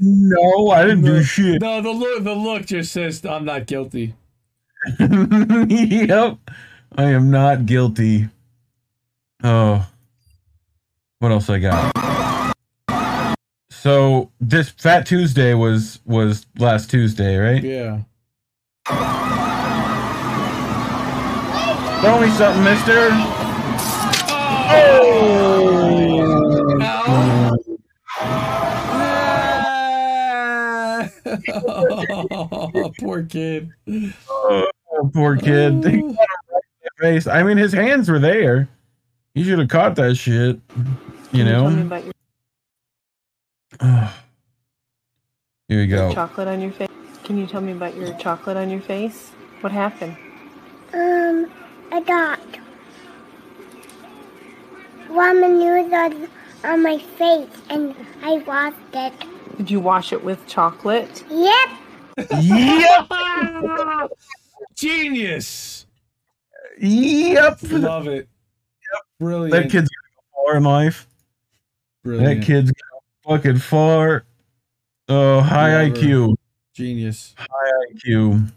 No, 0.00 0.70
I 0.70 0.82
didn't 0.82 1.02
do 1.02 1.22
shit. 1.22 1.60
No, 1.60 1.80
the 1.80 1.90
look 1.90 2.22
the 2.22 2.34
look 2.34 2.66
just 2.66 2.92
says 2.92 3.24
I'm 3.24 3.44
not 3.44 3.66
guilty. 3.66 4.14
yep. 4.98 6.38
I 6.96 7.04
am 7.04 7.30
not 7.30 7.66
guilty. 7.66 8.28
Oh. 9.42 9.86
What 11.18 11.32
else 11.32 11.50
I 11.50 11.58
got? 11.58 12.54
So 13.70 14.30
this 14.40 14.68
Fat 14.70 15.06
Tuesday 15.06 15.54
was 15.54 16.00
was 16.04 16.46
last 16.58 16.90
Tuesday, 16.90 17.36
right? 17.36 17.62
Yeah. 17.62 18.02
Throw 22.00 22.20
me 22.20 22.30
something, 22.30 22.62
mister. 22.62 23.37
Oh, 31.48 32.92
poor 33.00 33.22
kid. 33.24 33.70
Oh, 34.28 34.70
poor 35.12 35.36
kid. 35.36 35.84
He 35.84 36.00
got 36.00 36.10
it 36.10 36.16
right 36.52 36.62
face. 36.98 37.26
I 37.26 37.42
mean, 37.42 37.56
his 37.56 37.72
hands 37.72 38.08
were 38.08 38.18
there. 38.18 38.68
He 39.34 39.44
should 39.44 39.58
have 39.58 39.68
caught 39.68 39.96
that 39.96 40.16
shit. 40.16 40.60
You 41.32 41.44
know? 41.44 41.68
Here 45.68 45.80
we 45.80 45.86
go. 45.86 46.12
Chocolate 46.14 46.48
on 46.48 46.60
your 46.60 46.72
face. 46.72 46.88
Can 47.24 47.36
you 47.36 47.46
tell 47.46 47.60
me 47.60 47.72
about 47.72 47.94
your 47.94 48.14
chocolate 48.14 48.56
on 48.56 48.70
your 48.70 48.80
face? 48.80 49.32
What 49.60 49.70
happened? 49.70 50.16
Um, 50.94 51.50
I 51.92 52.00
got 52.00 52.40
ramen 55.08 55.58
noodles 55.58 55.92
on, 55.92 56.28
on 56.70 56.82
my 56.82 56.98
face 56.98 57.50
and 57.68 57.94
I 58.22 58.38
washed 58.46 58.76
it. 58.94 59.12
Did 59.58 59.70
you 59.70 59.80
wash 59.80 60.12
it 60.12 60.22
with 60.24 60.46
chocolate? 60.46 61.24
Yep. 61.30 61.68
Yep. 62.40 63.10
Genius. 64.76 65.86
Yep. 66.80 67.58
Love 67.72 68.06
it. 68.08 68.28
Yep. 68.92 69.02
Brilliant. 69.20 69.50
That 69.52 69.62
kid's 69.64 69.88
gonna 69.90 70.14
go 70.14 70.44
far 70.46 70.56
in 70.56 70.62
life. 70.62 71.06
Brilliant. 72.04 72.40
That 72.40 72.46
kid's 72.46 72.70
gonna 72.72 73.38
fucking 73.38 73.58
far. 73.58 74.24
Oh, 75.08 75.40
high 75.40 75.88
Whatever. 75.88 76.06
IQ. 76.06 76.36
Genius. 76.74 77.34
High 77.36 77.70
IQ. 77.94 78.50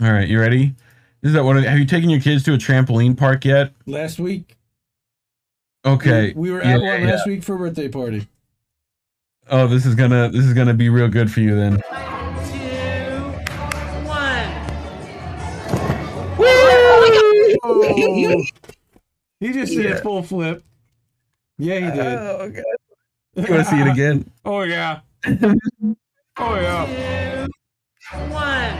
All 0.00 0.12
right, 0.12 0.28
you 0.28 0.40
ready? 0.40 0.74
Is 1.22 1.34
that 1.34 1.44
one. 1.44 1.58
Of, 1.58 1.64
have 1.64 1.78
you 1.78 1.84
taken 1.84 2.08
your 2.08 2.20
kids 2.20 2.42
to 2.44 2.54
a 2.54 2.56
trampoline 2.56 3.16
park 3.16 3.44
yet? 3.44 3.74
Last 3.84 4.18
week. 4.18 4.56
Okay. 5.84 6.32
We 6.34 6.50
were 6.50 6.62
Yeah, 6.62 6.74
at 6.76 6.80
one 6.80 7.02
yeah. 7.02 7.10
last 7.10 7.26
week 7.26 7.42
for 7.42 7.54
a 7.56 7.58
birthday 7.58 7.88
party. 7.88 8.26
Oh, 9.52 9.66
this 9.66 9.84
is 9.84 9.96
gonna 9.96 10.28
this 10.28 10.44
is 10.44 10.54
gonna 10.54 10.74
be 10.74 10.88
real 10.88 11.08
good 11.08 11.30
for 11.30 11.40
you 11.40 11.56
then. 11.56 11.82
Oh, 17.62 18.44
he 19.40 19.52
just 19.52 19.72
did 19.72 19.90
a 19.92 20.00
full 20.00 20.22
flip. 20.22 20.62
Yeah, 21.58 21.74
he 21.74 21.90
did. 21.90 21.98
Oh, 21.98 22.48
God. 22.48 22.64
You 23.34 23.54
want 23.54 23.64
to 23.66 23.70
see 23.70 23.80
it 23.80 23.88
again? 23.88 24.30
Oh 24.44 24.62
yeah. 24.62 25.00
Oh 26.36 26.54
yeah. 26.54 27.46
Two, 28.10 28.18
one. 28.30 28.72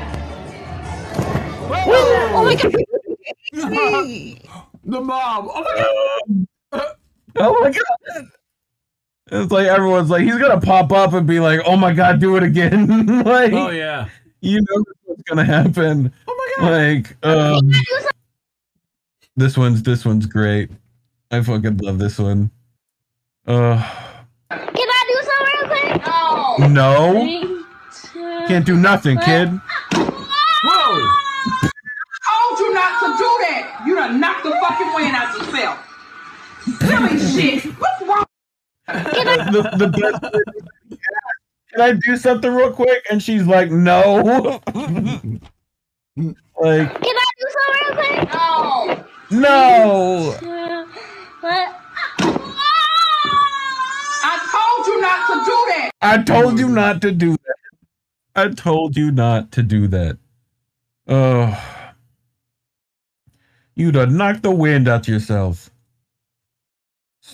Oh 1.73 2.45
my 2.45 2.55
god. 2.55 2.73
the 4.85 5.01
mom. 5.01 5.51
Oh 5.53 5.63
my 5.63 5.75
god. 6.73 6.97
Oh 7.37 7.61
my 7.61 7.71
god. 7.71 8.31
It's 9.31 9.53
like 9.53 9.67
everyone's 9.69 10.11
like 10.11 10.23
he's 10.23 10.39
gonna 10.39 10.61
pop 10.61 10.91
up 10.93 11.13
and 11.13 11.27
be 11.27 11.39
like, 11.41 11.61
"Oh 11.65 11.77
my 11.77 11.93
god, 11.93 12.21
do 12.21 12.37
it 12.37 12.43
again!" 12.43 13.07
like, 13.25 13.53
Oh 13.53 13.71
yeah. 13.71 14.09
you 14.41 14.61
know 14.61 14.85
what's 15.05 15.23
gonna 15.23 15.45
happen. 15.45 16.13
Oh 16.27 16.53
my 16.59 16.65
god. 16.65 16.71
Like, 16.73 17.17
um, 17.25 17.71
this 19.37 19.57
one's 19.57 19.83
this 19.83 20.05
one's 20.05 20.27
great. 20.27 20.71
I 21.31 21.41
fucking 21.43 21.77
love 21.79 21.99
this 21.99 22.19
one. 22.19 22.51
Uh, 23.47 23.77
Can 24.51 24.59
I 24.77 25.05
do 25.09 25.23
something 25.29 25.91
real 25.91 25.99
quick? 26.59 26.71
no, 26.71 27.65
can't 28.49 28.67
do 28.67 28.77
nothing, 28.77 29.19
kid. 29.21 29.49
Whoa. 29.93 31.09
told 31.63 32.59
you 32.59 32.75
not 32.75 33.01
to 33.01 33.07
do 33.17 33.29
that. 33.43 33.83
You 33.87 33.95
done 33.95 34.21
knocked 34.21 34.43
the 34.43 34.51
fucking 34.51 34.93
wind 34.95 35.15
out 35.15 35.39
yourself. 35.39 35.79
Silly 36.81 37.19
shit. 37.19 37.65
What's 37.79 38.03
wrong? 38.03 38.25
The, 38.93 39.71
the 39.77 39.89
best 39.89 40.23
part 40.23 40.45
Can 41.73 41.81
I 41.81 41.93
do 41.93 42.17
something 42.17 42.53
real 42.53 42.73
quick? 42.73 43.07
And 43.11 43.23
she's 43.23 43.47
like, 43.47 43.71
no. 43.71 44.61
like, 44.75 45.03
Can 46.15 46.37
I 46.65 47.31
do 47.39 47.47
something 47.57 47.87
real 47.87 47.95
quick? 47.95 49.07
No. 49.31 50.39
no. 50.43 50.89
What? 51.41 51.77
I 54.23 54.37
told 54.53 54.87
you 54.87 55.01
not 55.01 55.27
to 55.29 55.35
do 55.45 55.57
that. 55.69 55.91
I 56.03 56.23
told 56.23 56.59
you 56.59 56.69
not 56.69 57.01
to 57.03 57.13
do 57.13 57.31
that. 57.33 57.57
I 58.35 58.49
told 58.49 58.97
you 58.97 59.11
not 59.13 59.53
to 59.53 59.63
do 59.63 59.87
that. 59.89 60.19
Oh. 61.07 61.57
You 63.75 63.93
done 63.93 64.17
knocked 64.17 64.43
the 64.43 64.51
wind 64.51 64.89
out 64.89 65.09
yourself. 65.09 65.70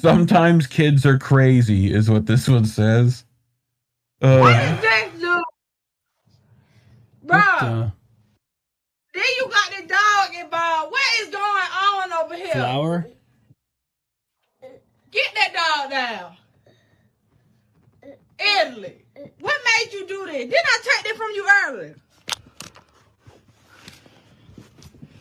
Sometimes 0.01 0.66
kids 0.66 1.06
are 1.06 1.18
crazy, 1.18 1.93
is 1.93 2.10
what 2.10 2.27
this 2.27 2.48
one 2.48 2.64
says. 2.66 3.24
Uh, 4.20 4.81
This 4.81 5.12
dude. 5.20 5.43
Bro, 7.23 7.39
Uh, 7.39 7.90
then 9.14 9.24
you 9.39 9.48
got 9.48 9.70
the 9.70 9.86
dog 9.89 10.44
involved. 10.44 10.93
What 10.93 11.02
is 11.20 11.28
going 11.28 11.43
on 11.44 12.12
over 12.24 12.35
here? 12.36 12.52
flower. 12.52 13.06
Get 15.10 15.35
that 15.35 15.52
dog 15.55 15.90
down. 15.90 16.36
Italy. 18.39 19.02
What 19.40 19.55
made 19.64 19.93
you 19.93 20.06
do 20.06 20.27
this? 20.27 20.43
Didn't 20.44 20.55
I 20.55 20.78
take 20.82 21.05
that 21.05 21.16
from 21.16 21.31
you 21.35 21.48
earlier? 21.66 21.97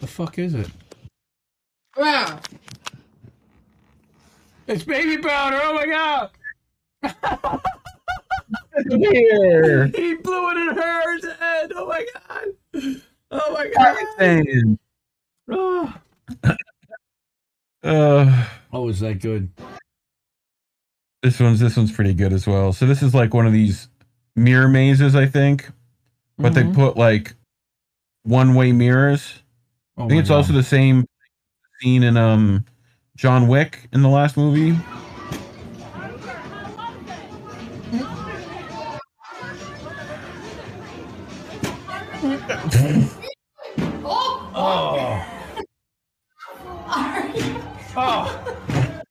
The 0.01 0.07
fuck 0.07 0.37
is 0.37 0.53
it? 0.53 0.69
Bro. 1.95 2.25
It's 4.67 4.83
baby 4.83 5.21
powder. 5.21 5.59
Oh 5.61 5.73
my 5.73 5.85
god. 5.85 6.31
here. 8.89 9.85
He 9.87 10.15
blew 10.15 10.49
it 10.51 10.57
in 10.57 10.75
her 10.75 11.33
head. 11.35 11.71
Oh 11.75 11.87
my 11.87 12.05
god. 12.13 12.47
Oh 13.31 13.53
my 13.53 13.71
god. 13.77 13.97
Everything. 14.19 14.79
Oh, 15.49 15.93
Uh, 17.83 18.47
oh 18.73 18.87
is 18.89 18.99
that 19.01 19.21
good? 19.21 19.47
this 21.21 21.39
one's 21.39 21.59
this 21.59 21.77
one's 21.77 21.91
pretty 21.91 22.13
good 22.15 22.33
as 22.33 22.47
well. 22.47 22.73
So 22.73 22.85
this 22.87 23.03
is 23.03 23.13
like 23.13 23.33
one 23.33 23.45
of 23.45 23.53
these 23.53 23.89
mirror 24.35 24.67
mazes, 24.67 25.15
I 25.15 25.25
think, 25.27 25.69
but 26.37 26.53
they 26.55 26.63
Mhm. 26.63 26.73
put 26.73 26.97
like 26.97 27.35
one-way 28.23 28.71
mirrors. 28.71 29.43
Oh 29.97 30.05
I 30.05 30.07
think 30.07 30.19
it's 30.21 30.29
also 30.31 30.51
the 30.53 30.63
same 30.63 31.05
scene 31.79 32.01
in 32.03 32.17
um 32.17 32.65
John 33.15 33.47
Wick 33.47 33.87
in 33.93 34.01
the 34.01 34.09
last 34.09 34.35
movie. 34.35 34.77
Oh. 44.57 45.25
Oh. 47.97 48.27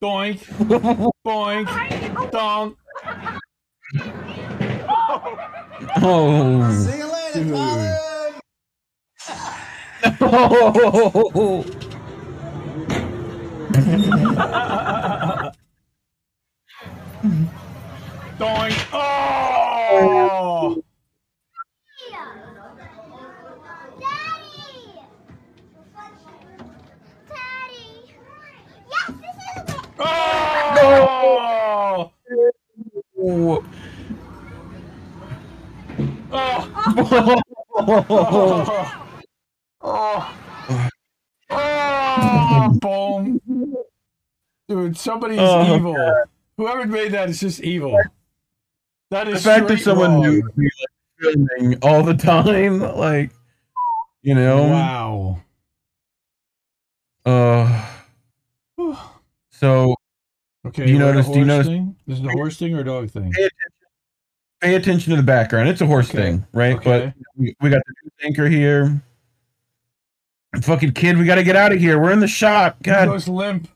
Doink. 0.02 0.38
Boink. 1.24 2.30
Donk. 2.30 2.76
Oh. 6.02 6.72
See 6.72 6.98
you 6.98 7.06
later, 7.12 7.44
Colin. 10.18 11.93
Oh. 13.74 15.50
Doink. 18.38 18.78
Oh. 18.92 18.98
Oh. 19.92 20.84
Oh! 29.98 30.44
Oh! 31.62 32.10
oh. 37.86 38.22
oh. 38.26 39.00
Oh. 39.82 40.40
Oh. 41.50 42.70
Boom. 42.80 43.53
Dude, 44.68 44.96
somebody's 44.96 45.38
Oh, 45.40 45.76
evil. 45.76 45.94
God. 45.94 46.24
Whoever 46.56 46.86
made 46.86 47.12
that 47.12 47.28
is 47.30 47.40
just 47.40 47.60
evil. 47.60 48.00
That 49.10 49.28
is 49.28 49.42
the 49.42 49.50
fact 49.50 49.68
that 49.68 49.78
someone 49.80 50.12
wrong. 50.14 50.22
knew 50.22 50.42
be 50.56 50.64
like 50.64 51.34
filming 51.58 51.78
all 51.82 52.02
the 52.02 52.14
time, 52.14 52.80
like 52.96 53.30
you 54.22 54.34
know. 54.34 54.62
Wow. 54.68 55.40
Uh. 57.26 57.90
So 59.50 59.94
Okay. 60.66 60.84
Do 60.86 60.92
you 60.92 60.98
we're 60.98 61.04
at 61.04 61.10
a 61.10 61.14
notice- 61.14 61.30
do 61.32 61.38
you 61.38 61.44
notice- 61.44 61.66
Thing? 61.68 61.96
This 62.06 62.18
is 62.18 62.24
a 62.24 62.30
horse 62.32 62.58
thing 62.58 62.74
or 62.74 62.80
a 62.80 62.84
dog 62.84 63.10
thing? 63.10 63.32
pay 64.60 64.74
attention 64.74 65.10
to 65.10 65.16
the 65.16 65.22
background. 65.22 65.68
It's 65.68 65.80
a 65.80 65.86
horse 65.86 66.08
Okay. 66.10 66.18
thing, 66.18 66.46
right? 66.52 66.76
Okay. 66.76 67.12
But 67.14 67.14
we, 67.36 67.54
we 67.60 67.70
got 67.70 67.82
the 67.86 67.94
news 68.02 68.12
anchor 68.24 68.48
here. 68.48 69.00
Fucking 70.62 70.92
kid, 70.92 71.18
we 71.18 71.24
got 71.26 71.34
to 71.36 71.44
get 71.44 71.54
out 71.56 71.72
of 71.72 71.78
here. 71.78 71.98
We're 72.00 72.12
in 72.12 72.20
the 72.20 72.26
shop. 72.28 72.76
He 72.78 72.84
God, 72.84 73.06
goes 73.08 73.28
limp. 73.28 73.68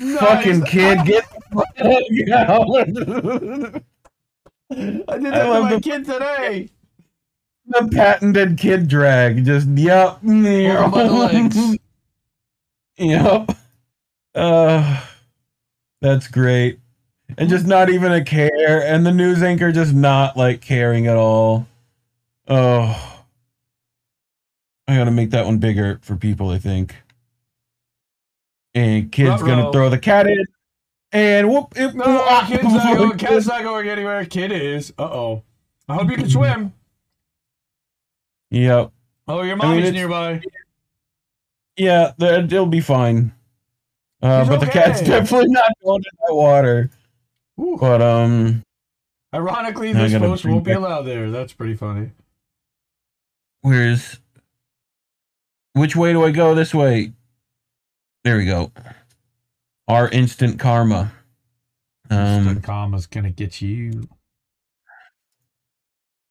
Fucking 0.00 0.62
kid, 0.64 1.04
get 1.04 1.24
the 1.30 1.40
fuck 1.52 1.80
out. 2.32 3.82
I 5.08 5.18
did 5.18 5.32
that 5.32 5.48
love 5.48 5.64
my 5.64 5.80
kid 5.80 6.04
today. 6.04 6.68
the 7.66 7.88
patented 7.92 8.58
kid 8.58 8.86
drag. 8.88 9.44
Just 9.44 9.66
yep. 9.68 10.18
Hold 10.22 10.26
on 10.26 10.90
by 10.90 11.02
the 11.04 11.12
legs. 11.12 11.78
Yep. 13.00 13.50
Uh, 14.34 15.04
that's 16.00 16.26
great. 16.26 16.80
and 17.36 17.48
just 17.48 17.64
not 17.64 17.90
even 17.90 18.10
a 18.10 18.24
care, 18.24 18.82
and 18.84 19.06
the 19.06 19.12
news 19.12 19.40
anchor 19.40 19.70
just 19.70 19.94
not 19.94 20.36
like 20.36 20.60
caring 20.60 21.06
at 21.06 21.14
all. 21.16 21.68
Oh, 22.48 23.24
I 24.88 24.96
gotta 24.96 25.12
make 25.12 25.30
that 25.30 25.46
one 25.46 25.58
bigger 25.58 26.00
for 26.02 26.16
people. 26.16 26.50
I 26.50 26.58
think. 26.58 26.96
And 28.78 29.10
kid's 29.10 29.42
gonna 29.42 29.72
throw 29.72 29.90
the 29.90 29.98
cat 29.98 30.28
in, 30.28 30.44
and 31.10 31.48
whoop! 31.50 31.72
It, 31.74 31.94
No, 31.96 32.42
kid's 32.46 32.62
not 32.62 32.96
going. 32.96 33.18
Cat's 33.18 33.46
not 33.46 33.62
going 33.64 33.88
anywhere. 33.88 34.24
Kid 34.24 34.52
is. 34.52 34.92
Uh 34.96 35.02
oh. 35.02 35.42
I 35.88 35.94
hope 35.94 36.08
you 36.10 36.16
can 36.16 36.28
swim. 36.30 36.72
Yep. 38.50 38.92
Oh, 39.26 39.42
your 39.42 39.60
I 39.60 39.68
mean, 39.68 39.78
it's- 39.78 39.92
nearby. 39.92 40.40
Yeah, 41.76 42.12
it'll 42.20 42.66
be 42.66 42.80
fine. 42.80 43.32
Uh, 44.22 44.44
but 44.46 44.58
the 44.60 44.66
cat's 44.66 45.00
definitely 45.02 45.48
not 45.48 45.70
going 45.84 46.02
in 46.02 46.18
that 46.28 46.34
water. 46.34 46.90
But 47.56 48.00
um, 48.02 48.62
Ironically, 49.34 49.92
this 49.92 50.12
post 50.12 50.44
won't 50.44 50.64
be 50.64 50.72
allowed 50.72 51.02
there. 51.02 51.30
That's 51.30 51.52
pretty 51.52 51.74
funny. 51.74 52.10
where's 53.62 54.18
which 55.72 55.96
way 55.96 56.12
do 56.12 56.24
I 56.24 56.30
go? 56.30 56.54
This 56.54 56.74
way. 56.74 57.12
There 58.28 58.36
we 58.36 58.44
go. 58.44 58.70
Our 59.88 60.10
instant 60.10 60.58
karma. 60.60 61.12
Um, 62.10 62.18
Instant 62.18 62.62
karma's 62.62 63.06
gonna 63.06 63.30
get 63.30 63.62
you. 63.62 64.06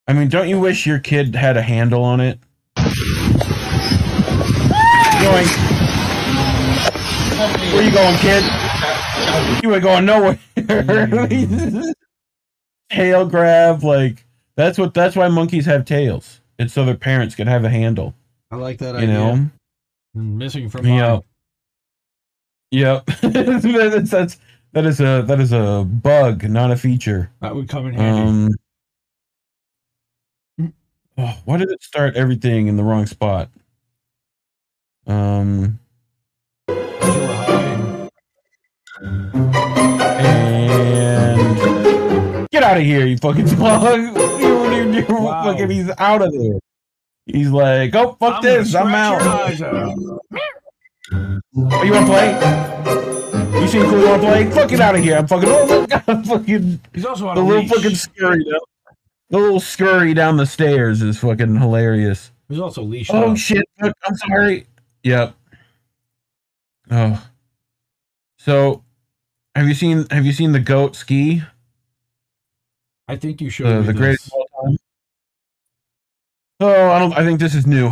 I 0.07 0.14
mean, 0.14 0.28
don't 0.30 0.48
you 0.48 0.60
wish 0.60 0.86
your 0.86 0.99
kid 0.99 1.34
had 1.34 1.57
a 1.57 1.64
handle 1.64 2.03
on 2.03 2.19
it? 2.19 2.38
Going. 2.76 2.86
Where 7.74 7.82
you 7.84 7.91
going, 7.91 8.18
kid? 8.19 8.44
You 9.64 9.74
ain't 9.74 9.82
going 9.82 10.06
nowhere. 10.06 10.38
Tail 12.91 13.26
grab, 13.26 13.84
like 13.84 14.24
that's 14.56 14.78
what. 14.78 14.94
That's 14.94 15.15
why 15.15 15.30
monkeys 15.30 15.65
have 15.65 15.84
tails. 15.86 16.41
It's 16.60 16.74
so 16.74 16.86
their 16.86 16.94
parents 16.94 17.34
can 17.34 17.48
have 17.48 17.64
a 17.64 17.69
handle. 17.72 18.14
I 18.52 18.57
like 18.57 18.78
that 18.78 18.94
You 18.94 18.99
idea. 19.02 19.07
know. 19.15 19.49
Missing 20.14 20.69
from 20.69 20.86
mine. 20.86 20.94
Yep. 20.99 21.24
Yep. 22.72 23.06
that's, 23.22 24.11
that's 24.11 24.38
that 24.73 24.85
is 24.85 24.99
a 24.99 25.23
that 25.26 25.39
is 25.39 25.53
a 25.53 25.85
bug, 25.88 26.44
not 26.49 26.72
a 26.72 26.76
feature. 26.76 27.31
That 27.41 27.56
would 27.56 27.69
come 27.69 27.88
in 27.88 27.94
handy. 27.94 28.56
Um. 30.60 30.73
oh, 31.18 31.38
why 31.45 31.57
did 31.57 31.72
it 31.72 31.81
start 31.81 32.15
everything 32.15 32.68
in 32.68 32.77
the 32.77 32.84
wrong 32.84 33.06
spot? 33.06 33.49
Um. 35.06 35.80
And 40.19 42.49
get 42.52 42.64
out 42.64 42.77
of 42.77 42.84
here, 42.84 43.06
you 43.06 43.18
fucking 43.18 43.45
dog! 43.56 43.99
You, 43.99 44.76
you, 44.76 44.94
you, 44.94 45.06
fucking, 45.06 45.69
he's 45.69 45.89
out 45.98 46.22
of 46.22 46.34
there. 46.34 46.60
He's 47.26 47.49
like, 47.49 47.95
oh 47.95 48.18
fuck 48.19 48.35
I'm 48.35 48.41
this, 48.41 48.76
I'm 48.76 48.94
out. 48.94 50.19
Oh, 51.14 51.84
you 51.84 51.92
wanna 51.94 52.06
play? 52.06 53.62
You 53.62 53.68
seem 53.68 53.84
cool. 53.84 54.00
You 54.00 54.08
wanna 54.10 54.24
play? 54.24 54.50
Fuck 54.52 54.72
it 54.72 54.80
out 54.82 54.96
of 54.96 55.04
here. 55.04 55.18
I'm 55.18 55.28
fucking. 55.28 55.50
Oh 55.50 55.82
my 55.82 55.86
god! 55.86 56.28
Fucking. 56.28 56.80
He's 56.94 57.06
also 57.06 57.28
on 57.28 57.36
the 57.36 57.42
a 57.42 57.44
little 57.44 57.62
leash. 57.64 57.72
fucking 57.72 57.96
scurry 57.96 58.44
down. 58.44 58.60
The 59.30 59.38
little 59.40 59.60
scurry 59.60 60.14
down 60.14 60.38
the 60.38 60.46
stairs 60.46 61.02
is 61.02 61.18
fucking 61.20 61.56
hilarious. 61.58 62.32
He's 62.50 62.60
also 62.60 62.82
leashed 62.84 63.12
Oh 63.14 63.32
up. 63.32 63.38
shit! 63.38 63.64
Look, 63.82 63.96
I'm 64.06 64.16
sorry. 64.16 64.68
Yep. 65.04 65.36
Oh. 66.92 67.28
So, 68.38 68.84
have 69.56 69.68
you 69.68 69.74
seen 69.74 70.06
Have 70.12 70.26
you 70.26 70.32
seen 70.34 70.52
the 70.54 70.60
goat 70.60 70.96
ski? 70.96 71.44
I 73.10 73.16
think 73.16 73.40
you 73.42 73.50
showed 73.50 73.68
The, 73.70 73.80
me 73.82 73.88
the 73.88 73.94
greatest 73.94 74.28
of 74.28 74.34
all 74.34 74.66
time. 74.66 74.78
Oh, 76.60 76.90
I 76.92 77.00
don't. 77.00 77.14
I 77.14 77.24
think 77.24 77.40
this 77.40 77.56
is 77.56 77.66
new. 77.68 77.92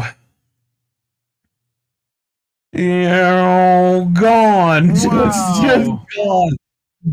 Yeah, 2.75 4.05
gone. 4.13 4.89
Just, 4.95 5.07
Wow. 5.07 5.61
just 5.63 5.89
gone. 6.15 6.55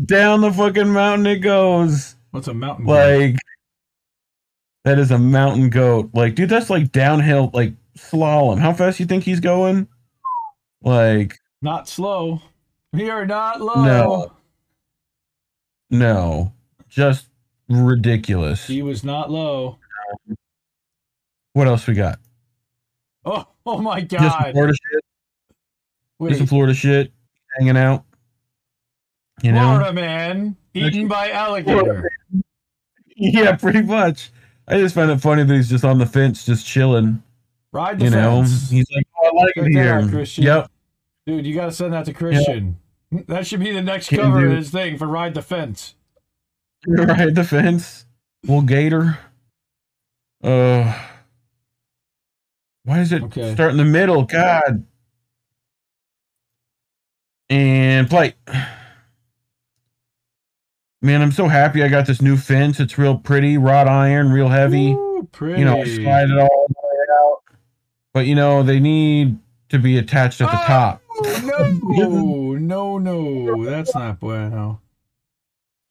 Down 0.05 0.41
the 0.41 0.51
fucking 0.51 0.89
mountain 0.89 1.27
it 1.27 1.37
goes. 1.37 2.15
What's 2.31 2.47
a 2.47 2.53
mountain? 2.53 2.85
goat? 2.85 2.91
Like 2.93 3.35
that 4.83 4.99
is 4.99 5.11
a 5.11 5.19
mountain 5.19 5.69
goat. 5.69 6.09
Like, 6.13 6.35
dude, 6.35 6.49
that's 6.49 6.69
like 6.69 6.91
downhill, 6.91 7.51
like 7.53 7.73
slalom. 7.97 8.57
How 8.59 8.73
fast 8.73 8.99
you 8.99 9.05
think 9.05 9.23
he's 9.23 9.39
going? 9.39 9.87
Like, 10.81 11.37
Not 11.61 11.87
slow. 11.87 12.41
We 12.91 13.09
are 13.09 13.25
not 13.25 13.61
low. 13.61 13.83
no, 13.85 14.31
no, 15.89 16.53
just 16.89 17.27
ridiculous. 17.69 18.67
He 18.67 18.81
was 18.81 19.03
not 19.03 19.31
low. 19.31 19.77
What 21.53 21.67
else 21.67 21.87
we 21.87 21.93
got? 21.93 22.19
Oh, 23.25 23.47
oh 23.65 23.77
my 23.79 24.01
god! 24.01 24.19
Just 24.21 24.37
god. 24.55 24.55
Shit. 24.69 25.03
Wait, 26.23 26.29
Just 26.29 26.39
some 26.39 26.47
Florida 26.47 26.73
shit. 26.73 27.11
Hanging 27.57 27.77
out. 27.77 28.03
You 29.41 29.51
know? 29.51 29.75
Florida 29.75 29.93
man 29.93 30.55
eaten 30.73 31.07
by 31.07 31.31
alligator. 31.31 32.09
Yeah, 33.15 33.55
pretty 33.55 33.83
much. 33.83 34.31
I 34.67 34.79
just 34.79 34.95
find 34.95 35.11
it 35.11 35.21
funny 35.21 35.43
that 35.43 35.53
he's 35.53 35.69
just 35.69 35.85
on 35.85 35.99
the 35.99 36.05
fence, 36.07 36.47
just 36.47 36.65
chilling. 36.65 37.21
Ride 37.71 37.99
the 37.99 38.05
You 38.05 38.09
know, 38.09 38.41
fence. 38.41 38.71
he's 38.71 38.87
like, 38.95 39.05
oh, 39.21 39.27
I 39.27 39.41
like 39.43 39.53
it 39.55 39.71
here. 39.71 40.09
Christian. 40.09 40.43
Yep. 40.45 40.71
Dude, 41.27 41.45
you 41.45 41.53
gotta 41.53 41.71
send 41.71 41.93
that 41.93 42.05
to 42.05 42.13
Christian. 42.13 42.77
That 43.27 43.45
should 43.45 43.59
be 43.59 43.71
the 43.71 43.83
next 43.83 44.07
Can 44.09 44.17
cover 44.19 44.47
of 44.47 44.51
his 44.53 44.71
thing 44.71 44.97
for 44.97 45.05
Ride 45.05 45.35
the 45.35 45.43
Fence. 45.43 45.93
Ride 46.87 47.35
the 47.35 47.43
fence. 47.43 48.07
Little 48.43 48.63
gator. 48.63 49.19
Uh, 50.43 50.99
why 52.83 52.99
is 52.99 53.11
it 53.11 53.21
Okay. 53.23 53.53
start 53.53 53.71
in 53.71 53.77
the 53.77 53.85
middle? 53.85 54.23
God. 54.23 54.85
And 57.49 58.09
play. 58.09 58.33
Man, 61.01 61.21
I'm 61.21 61.31
so 61.31 61.47
happy 61.47 61.83
I 61.83 61.89
got 61.89 62.07
this 62.07 62.21
new 62.21 62.37
fence. 62.37 62.79
It's 62.79 62.97
real 62.97 63.17
pretty, 63.17 63.57
wrought 63.57 63.89
iron, 63.89 64.31
real 64.31 64.47
heavy. 64.47 64.93
Ooh, 64.93 65.27
pretty. 65.31 65.59
You 65.59 65.65
know, 65.65 65.83
slide 65.83 66.29
it 66.29 66.39
all 66.39 66.67
the 66.69 66.75
way 66.81 67.05
out. 67.19 67.41
But 68.13 68.25
you 68.25 68.35
know, 68.35 68.63
they 68.63 68.79
need 68.79 69.37
to 69.69 69.79
be 69.79 69.97
attached 69.97 70.39
at 70.39 70.49
the 70.49 70.63
oh, 70.63 70.65
top. 70.65 71.01
No, 71.43 72.53
no, 72.53 72.97
no. 72.97 73.65
That's 73.65 73.93
not 73.93 74.19
bueno. 74.19 74.79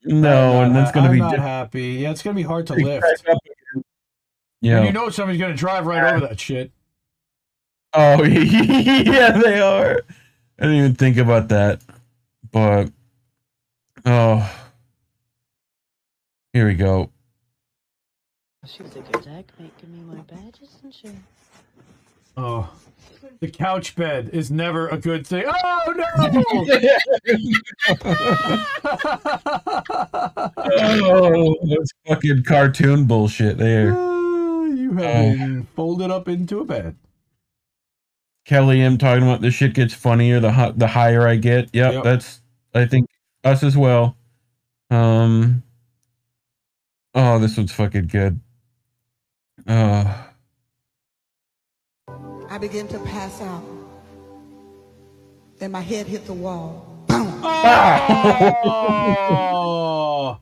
No, 0.05 0.61
I'm 0.61 0.69
and 0.69 0.77
that's 0.77 0.93
going 0.93 1.05
to 1.05 1.11
I'm 1.11 1.17
be 1.17 1.21
not 1.21 1.39
happy. 1.39 1.93
Yeah, 1.93 2.11
it's 2.11 2.23
gonna 2.23 2.35
be 2.35 2.43
hard 2.43 2.67
to 2.69 2.75
lift. 2.75 3.07
Yeah. 4.61 4.79
And 4.79 4.87
you 4.87 4.93
know 4.93 5.11
somebody's 5.11 5.41
gonna 5.41 5.55
drive 5.55 5.87
right 5.87 6.15
over 6.15 6.27
that 6.27 6.41
shit. 6.41 6.73
Oh 7.93 8.23
yeah, 8.25 9.39
they 9.39 9.61
are. 9.61 10.01
I 10.59 10.63
didn't 10.63 10.77
even 10.79 10.95
think 10.95 11.17
about 11.17 11.49
that. 11.49 11.81
But 12.51 12.91
oh, 14.05 14.51
here 16.53 16.67
we 16.67 16.75
go. 16.75 17.11
She's 18.67 18.95
a 18.95 19.01
good 19.01 19.27
egg 19.27 19.47
making 19.59 19.93
me 19.93 20.01
my 20.15 20.21
badges 20.23 20.77
and 20.85 20.95
shit. 20.95 21.11
Oh, 22.37 22.73
the 23.41 23.49
couch 23.51 23.97
bed 23.97 24.31
is 24.33 24.51
never 24.51 24.89
a 24.89 24.97
good 24.97 25.27
thing. 25.27 25.45
Oh 25.47 25.95
no! 25.97 26.07
oh, 30.57 31.57
that's 31.63 31.93
fucking 32.07 32.45
cartoon 32.45 33.05
bullshit 33.05 33.59
there. 33.59 33.95
Ah, 33.97 34.65
you 34.65 34.93
have 34.95 35.05
Oh. 35.05 35.37
been 35.37 35.67
folded 35.75 36.11
up 36.11 36.29
into 36.29 36.61
a 36.61 36.65
bed. 36.65 36.97
Kelly 38.45 38.81
M 38.81 38.99
talking 38.99 39.23
about 39.23 39.41
this 39.41 39.55
shit 39.55 39.75
gets 39.75 39.95
funnier 39.95 40.41
the 40.41 40.51
hi- 40.53 40.73
the 40.77 40.87
higher 40.89 41.27
I 41.29 41.37
get. 41.37 41.71
Yep, 41.73 41.93
Yep. 41.95 42.05
that's 42.05 42.41
I 42.75 42.87
think 42.87 43.07
us 43.45 43.63
as 43.63 43.77
well. 43.77 44.17
Um. 44.91 45.63
Oh, 47.15 47.39
this 47.39 47.57
one's 47.57 47.73
fucking 47.73 48.07
good. 48.09 48.41
Uh. 49.67 50.25
I 52.51 52.59
begin 52.59 52.89
to 52.89 52.99
pass 53.01 53.41
out. 53.41 53.63
Then 55.59 55.71
my 55.73 55.81
head 55.81 56.07
hit 56.07 56.27
the 56.27 56.35
wall. 56.35 56.89
Oh, 58.65 60.39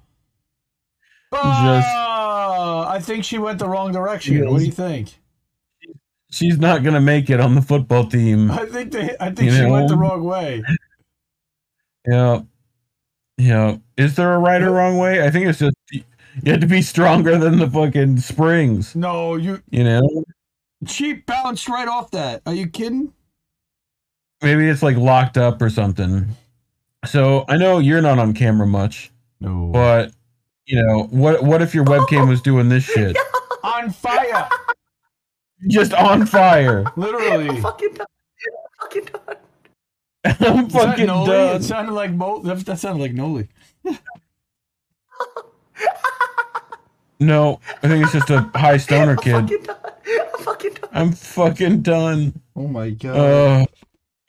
Just 1.32 1.88
Ah, 1.92 2.90
I 2.90 2.98
think 2.98 3.24
she 3.24 3.38
went 3.38 3.58
the 3.60 3.68
wrong 3.68 3.92
direction. 3.92 4.48
What 4.48 4.58
do 4.58 4.64
you 4.64 4.72
think? 4.72 5.19
She's 6.30 6.58
not 6.58 6.82
gonna 6.82 7.00
make 7.00 7.28
it 7.30 7.40
on 7.40 7.54
the 7.54 7.62
football 7.62 8.06
team. 8.06 8.50
I 8.50 8.64
think 8.66 8.92
they. 8.92 9.16
I 9.20 9.30
think 9.30 9.50
You 9.50 9.56
she 9.56 9.64
went 9.66 9.88
the 9.88 9.96
wrong 9.96 10.24
way. 10.24 10.62
Yeah. 12.08 12.40
Yeah. 13.36 13.76
Is 13.96 14.16
there 14.16 14.34
a 14.34 14.38
right 14.38 14.62
or 14.62 14.70
wrong 14.70 14.98
way? 14.98 15.24
I 15.24 15.30
think 15.30 15.46
it's 15.46 15.58
just 15.58 15.76
you 15.92 16.02
have 16.46 16.60
to 16.60 16.66
be 16.66 16.82
stronger 16.82 17.36
than 17.38 17.58
the 17.58 17.68
fucking 17.68 18.18
springs. 18.18 18.94
No, 18.94 19.36
you. 19.36 19.62
You 19.70 19.84
know? 19.84 20.24
She 20.86 21.14
bounced 21.14 21.68
right 21.68 21.88
off 21.88 22.10
that. 22.12 22.42
Are 22.46 22.54
you 22.54 22.66
kidding? 22.66 23.12
Maybe 24.42 24.68
it's 24.68 24.82
like 24.82 24.96
locked 24.96 25.36
up 25.36 25.60
or 25.60 25.68
something. 25.68 26.28
So 27.04 27.44
I 27.48 27.56
know 27.56 27.78
you're 27.78 28.00
not 28.00 28.18
on 28.18 28.32
camera 28.32 28.66
much. 28.66 29.10
No. 29.40 29.70
But 29.72 30.12
you 30.66 30.82
know, 30.82 31.04
what 31.10 31.42
what 31.42 31.62
if 31.62 31.74
your 31.74 31.84
webcam 31.84 32.28
was 32.28 32.40
doing 32.40 32.68
this 32.68 32.84
shit? 32.94 33.16
On 33.62 33.90
fire. 33.90 34.48
Just 35.68 35.92
on 35.92 36.26
fire. 36.26 36.84
Literally. 36.96 37.60
fucking 37.60 37.94
done. 37.94 38.06
fucking 38.80 39.04
done. 39.04 39.36
I'm 40.24 40.66
Is 40.66 40.72
that 40.72 40.72
fucking 40.72 41.06
Noli? 41.06 41.26
done. 41.30 41.56
It 41.56 41.62
sounded 41.64 41.92
like 41.92 42.12
Mo. 42.12 42.42
That, 42.42 42.58
that 42.66 42.78
sounded 42.78 43.00
like 43.02 43.12
Noli. 43.12 43.48
No, 47.20 47.60
I 47.82 47.88
think 47.88 48.02
it's 48.02 48.12
just 48.12 48.30
a 48.30 48.50
high 48.54 48.76
stoner 48.78 49.14
kid. 49.14 49.32
Fucking 49.34 49.62
done. 49.62 49.76
I'm 49.84 50.38
fucking 50.40 50.72
done. 50.72 50.90
I'm 50.92 51.12
fucking 51.12 51.82
done. 51.82 52.40
Oh 52.56 52.66
my 52.66 52.90
god. 52.90 53.16
Uh, 53.16 53.66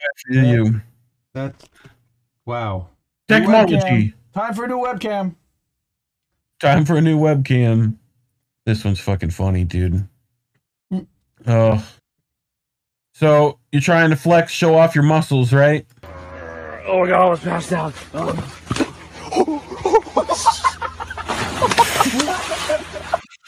I 0.02 0.08
feel 0.28 0.46
you. 0.46 0.82
That's 1.34 1.66
wow. 2.46 2.90
New 3.30 3.40
Technology. 3.40 4.14
Time 4.34 4.54
for 4.54 4.66
a 4.66 4.68
new 4.68 4.80
webcam. 4.80 5.36
Time 6.60 6.86
for 6.86 6.98
a 6.98 7.02
new 7.02 7.18
webcam. 7.18 7.96
This 8.66 8.84
one's 8.84 9.00
fucking 9.00 9.32
funny, 9.32 9.64
dude. 9.64 10.08
Oh. 11.48 11.86
So 13.14 13.60
you're 13.72 13.82
trying 13.82 14.10
to 14.10 14.16
flex, 14.16 14.52
show 14.52 14.76
off 14.76 14.96
your 14.96 15.04
muscles, 15.04 15.54
right? 15.54 15.86
Oh 16.88 17.02
my 17.02 17.08
god, 17.08 17.22
I 17.22 17.30
was 17.30 17.40
passed 17.40 17.72
out. 17.74 17.94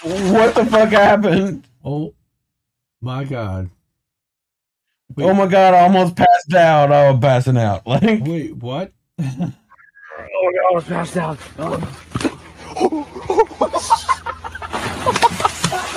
What 0.04 0.54
the 0.56 0.66
fuck 0.66 0.90
happened? 0.90 1.68
Oh 1.84 2.14
my 3.02 3.24
god. 3.24 3.70
Oh 5.18 5.34
my 5.34 5.48
god, 5.48 5.74
I 5.74 5.82
almost 5.82 6.16
passed 6.16 6.54
out. 6.54 6.92
Oh, 6.92 7.10
I'm 7.12 7.20
passing 7.20 7.58
out. 7.58 7.84
Like, 7.88 8.24
Wait, 8.26 8.56
what? 8.58 8.92
Oh 10.36 10.46
my 10.46 10.52
god, 10.52 10.66
I 10.70 10.74
was 10.74 10.84
passed 10.84 11.18
out. 11.18 11.40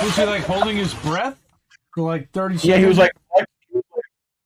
Was 0.03 0.15
he 0.15 0.23
like 0.25 0.43
holding 0.43 0.77
his 0.77 0.93
breath 0.93 1.37
for 1.37 1.46
like 2.03 2.31
30 2.31 2.55
seconds? 2.57 2.65
yeah, 2.69 2.77
he 2.77 2.85
was 2.85 2.97
like, 2.97 3.11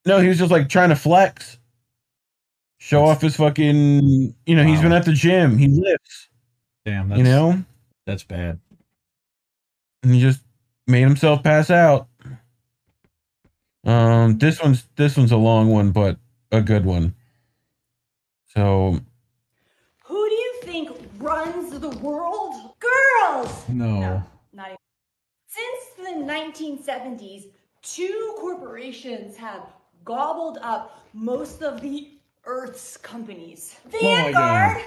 no, 0.06 0.19
he 0.19 0.28
was 0.28 0.38
just 0.40 0.52
like 0.52 0.68
trying 0.69 0.90
to 0.90 0.95
flex, 0.95 1.60
show 2.80 3.06
off 3.06 3.22
his 3.22 3.36
fucking. 3.36 4.34
You 4.45 4.56
know, 4.56 4.64
he's 4.64 4.82
been 4.82 4.91
at 4.94 5.06
the 5.06 5.14
gym. 5.14 5.57
He 5.57 5.68
lifts. 5.68 6.30
Damn, 6.86 7.10
that's, 7.10 7.18
You 7.19 7.23
know, 7.23 7.64
that's 8.06 8.23
bad. 8.23 8.60
and 10.03 10.14
he 10.14 10.19
just 10.22 10.41
made 10.88 11.02
himself 11.02 11.44
pass 11.44 11.69
out. 11.69 12.07
Um, 13.84 14.38
this 14.38 14.61
one's 14.61 14.88
this 14.95 15.18
one's 15.18 15.32
a 15.32 15.38
long 15.38 15.69
one, 15.69 15.91
but 15.91 16.18
a 16.52 16.61
good 16.61 16.86
one. 16.86 17.14
So 18.48 18.99
Who 20.06 20.30
do 20.30 20.36
you 20.36 20.53
think 20.64 20.90
runs 21.19 21.80
the 21.80 21.90
world? 21.90 22.53
Girls! 22.80 23.64
No. 23.69 24.23
Not 24.53 24.68
even. 24.68 24.78
The 26.11 26.17
1970s, 26.17 27.45
two 27.81 28.35
corporations 28.38 29.38
have 29.38 29.61
gobbled 30.03 30.57
up 30.61 30.99
most 31.13 31.61
of 31.63 31.79
the 31.79 32.09
Earth's 32.45 32.97
companies 32.97 33.77
Oh. 33.85 33.97
Vanguard 34.01 34.75
and 34.75 34.83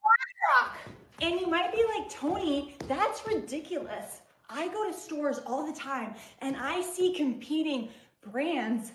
BlackRock. 0.00 0.78
And 1.22 1.40
you 1.40 1.48
might 1.48 1.72
be 1.72 1.84
like, 1.96 2.08
Tony, 2.08 2.76
that's 2.86 3.26
ridiculous. 3.26 4.20
I 4.48 4.68
go 4.68 4.88
to 4.88 4.96
stores 4.96 5.40
all 5.44 5.66
the 5.66 5.76
time 5.76 6.14
and 6.40 6.56
I 6.56 6.82
see 6.82 7.14
competing 7.14 7.88
brands 8.30 8.92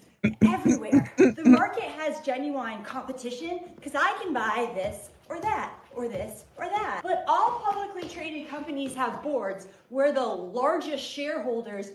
everywhere. 0.47 1.11
the 1.17 1.43
market 1.43 1.83
has 1.83 2.21
genuine 2.21 2.83
competition 2.85 3.59
because 3.75 3.95
I 3.95 4.17
can 4.23 4.31
buy 4.31 4.71
this 4.75 5.09
or 5.29 5.39
that 5.41 5.73
or 5.93 6.07
this 6.07 6.45
or 6.57 6.65
that. 6.65 7.01
But 7.03 7.23
all 7.27 7.59
publicly 7.63 8.07
traded 8.09 8.47
companies 8.49 8.93
have 8.95 9.21
boards 9.23 9.67
where 9.89 10.11
the 10.11 10.25
largest 10.25 11.03
shareholders 11.03 11.91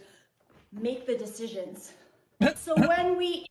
make 0.72 1.06
the 1.06 1.16
decisions. 1.16 1.92
So 2.56 2.74
when 2.74 3.16
we 3.18 3.46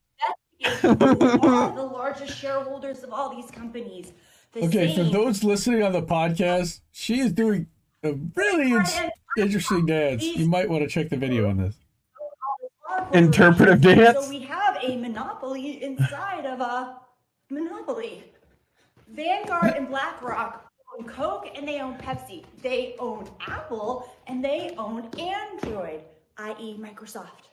investigate 0.62 1.42
who 1.42 1.48
are 1.48 1.76
the 1.76 1.84
largest 1.84 2.38
shareholders 2.38 3.04
of 3.04 3.14
all 3.14 3.34
these 3.36 3.52
companies, 3.52 4.14
the 4.52 4.66
Okay, 4.66 4.96
for 4.96 5.04
those 5.04 5.44
listening 5.44 5.84
on 5.84 5.92
the 5.92 6.02
podcast, 6.02 6.80
she 6.92 7.20
is 7.20 7.32
doing 7.32 7.68
a 8.04 8.14
really 8.36 8.72
ins- 8.72 9.00
interesting 9.38 9.86
dance. 9.86 10.24
You 10.24 10.48
might 10.48 10.68
want 10.70 10.82
to 10.84 10.88
check 10.90 11.10
the 11.10 11.18
video 11.18 11.48
on 11.50 11.58
this. 11.58 11.76
interpretive 13.14 13.82
dance. 13.82 14.26
So 14.26 14.30
we 14.30 14.40
have 14.42 14.78
a 14.82 14.98
monopoly 14.98 15.84
inside 15.84 16.46
of 16.46 16.62
a 16.62 16.98
monopoly. 17.50 18.24
Vanguard 19.12 19.76
and 19.76 19.88
BlackRock 19.88 20.72
own 20.98 21.06
Coke 21.06 21.48
and 21.56 21.68
they 21.68 21.80
own 21.80 21.96
Pepsi. 21.98 22.44
They 22.62 22.96
own 23.00 23.30
Apple 23.48 24.10
and 24.28 24.44
they 24.44 24.76
own 24.78 25.10
Android, 25.18 26.02
i.e. 26.38 26.78
Microsoft. 26.80 27.50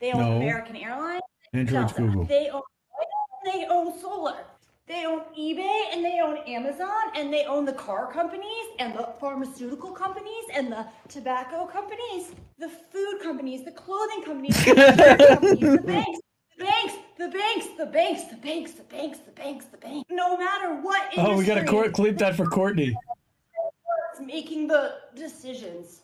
They 0.00 0.12
own 0.12 0.20
No. 0.20 0.36
American 0.36 0.76
Airlines. 0.76 1.22
Android's. 1.52 1.92
Google. 1.92 2.24
They 2.24 2.48
own 2.48 2.62
oil, 2.62 3.42
and 3.44 3.52
they 3.52 3.66
own 3.66 3.98
solar. 4.00 4.44
They 4.86 5.06
own 5.06 5.20
eBay 5.38 5.84
and 5.92 6.04
they 6.04 6.18
own 6.20 6.38
Amazon 6.48 7.14
and 7.14 7.32
they 7.32 7.44
own 7.44 7.64
the 7.64 7.72
car 7.72 8.12
companies 8.12 8.66
and 8.80 8.92
the 8.92 9.08
pharmaceutical 9.20 9.92
companies 9.92 10.44
and 10.52 10.72
the 10.72 10.84
tobacco 11.08 11.64
companies, 11.66 12.32
the 12.58 12.68
food 12.68 13.20
companies, 13.22 13.64
the 13.64 13.70
clothing 13.70 14.24
companies, 14.24 14.56
the 14.64 14.74
companies, 15.28 15.60
the 15.60 15.82
banks, 15.86 16.18
banks, 16.60 16.94
the 17.18 17.28
banks, 17.28 17.66
the 17.78 17.86
banks, 17.86 18.24
the 18.24 18.36
banks, 18.36 18.72
the 18.72 18.82
banks, 18.84 19.18
the 19.18 19.30
banks, 19.32 19.64
the 19.66 19.76
banks. 19.78 20.06
No 20.10 20.36
matter 20.36 20.74
what 20.80 21.02
Oh, 21.16 21.36
we 21.36 21.44
got 21.44 21.54
to 21.56 21.64
court 21.64 21.92
clip 21.92 22.18
that 22.18 22.36
for 22.36 22.46
Courtney. 22.46 22.96
is 24.14 24.20
making 24.24 24.68
the 24.68 24.94
decisions. 25.14 26.00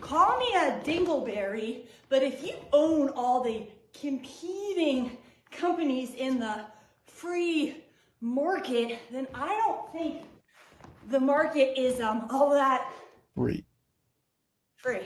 Call 0.00 0.38
me 0.38 0.46
a 0.56 0.80
dingleberry, 0.84 1.86
but 2.08 2.22
if 2.22 2.44
you 2.46 2.52
own 2.72 3.08
all 3.10 3.42
the 3.42 3.66
competing 3.98 5.16
companies 5.50 6.14
in 6.14 6.38
the 6.38 6.66
free 7.06 7.82
market, 8.20 8.98
then 9.10 9.26
I 9.34 9.48
don't 9.48 9.90
think 9.92 10.22
the 11.08 11.20
market 11.20 11.78
is 11.80 12.00
um 12.00 12.26
all 12.30 12.50
that 12.50 12.90
Free. 13.34 13.64
free. 14.76 15.00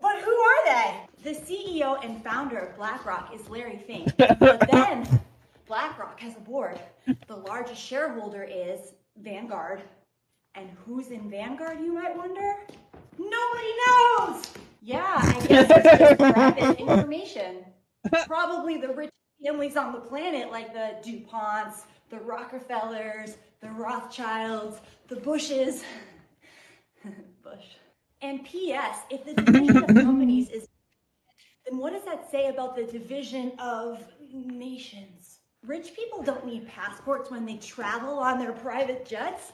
But 0.00 0.16
who 0.22 0.30
are 0.32 0.64
they? 0.66 1.00
The 1.22 1.32
CEO 1.32 2.02
and 2.02 2.22
founder 2.24 2.58
of 2.58 2.76
BlackRock 2.76 3.34
is 3.34 3.48
Larry 3.50 3.76
Fink. 3.76 4.12
But 4.38 4.70
then 4.70 5.20
BlackRock 5.66 6.18
has 6.20 6.36
a 6.36 6.40
board. 6.40 6.80
The 7.26 7.36
largest 7.36 7.82
shareholder 7.82 8.42
is 8.42 8.94
Vanguard. 9.18 9.82
And 10.54 10.70
who's 10.84 11.08
in 11.08 11.30
Vanguard, 11.30 11.80
you 11.80 11.92
might 11.92 12.16
wonder? 12.16 12.56
Nobody 13.18 13.72
knows! 13.86 14.46
Yeah, 14.82 15.14
I 15.16 15.46
guess 15.46 15.70
it's 15.70 16.58
just 16.58 16.80
information. 16.80 17.64
Probably 18.26 18.78
the 18.78 18.88
rich 18.88 19.10
families 19.44 19.76
on 19.76 19.92
the 19.92 20.00
planet, 20.00 20.50
like 20.50 20.72
the 20.72 20.96
DuPonts, 21.06 21.82
the 22.08 22.18
Rockefellers, 22.18 23.36
the 23.60 23.68
Rothschilds, 23.68 24.80
the 25.08 25.16
Bushes. 25.16 25.84
Bush. 27.42 27.76
And 28.22 28.44
P.S., 28.44 29.00
if 29.10 29.24
the 29.24 29.34
division 29.34 29.76
of 29.76 29.86
companies 29.86 30.50
is, 30.50 30.66
what 31.78 31.92
does 31.92 32.04
that 32.04 32.30
say 32.30 32.48
about 32.48 32.74
the 32.74 32.84
division 32.84 33.52
of 33.58 34.02
nations? 34.32 35.38
Rich 35.66 35.94
people 35.94 36.22
don't 36.22 36.46
need 36.46 36.66
passports 36.66 37.30
when 37.30 37.44
they 37.44 37.56
travel 37.56 38.18
on 38.18 38.38
their 38.38 38.52
private 38.52 39.06
jets. 39.06 39.52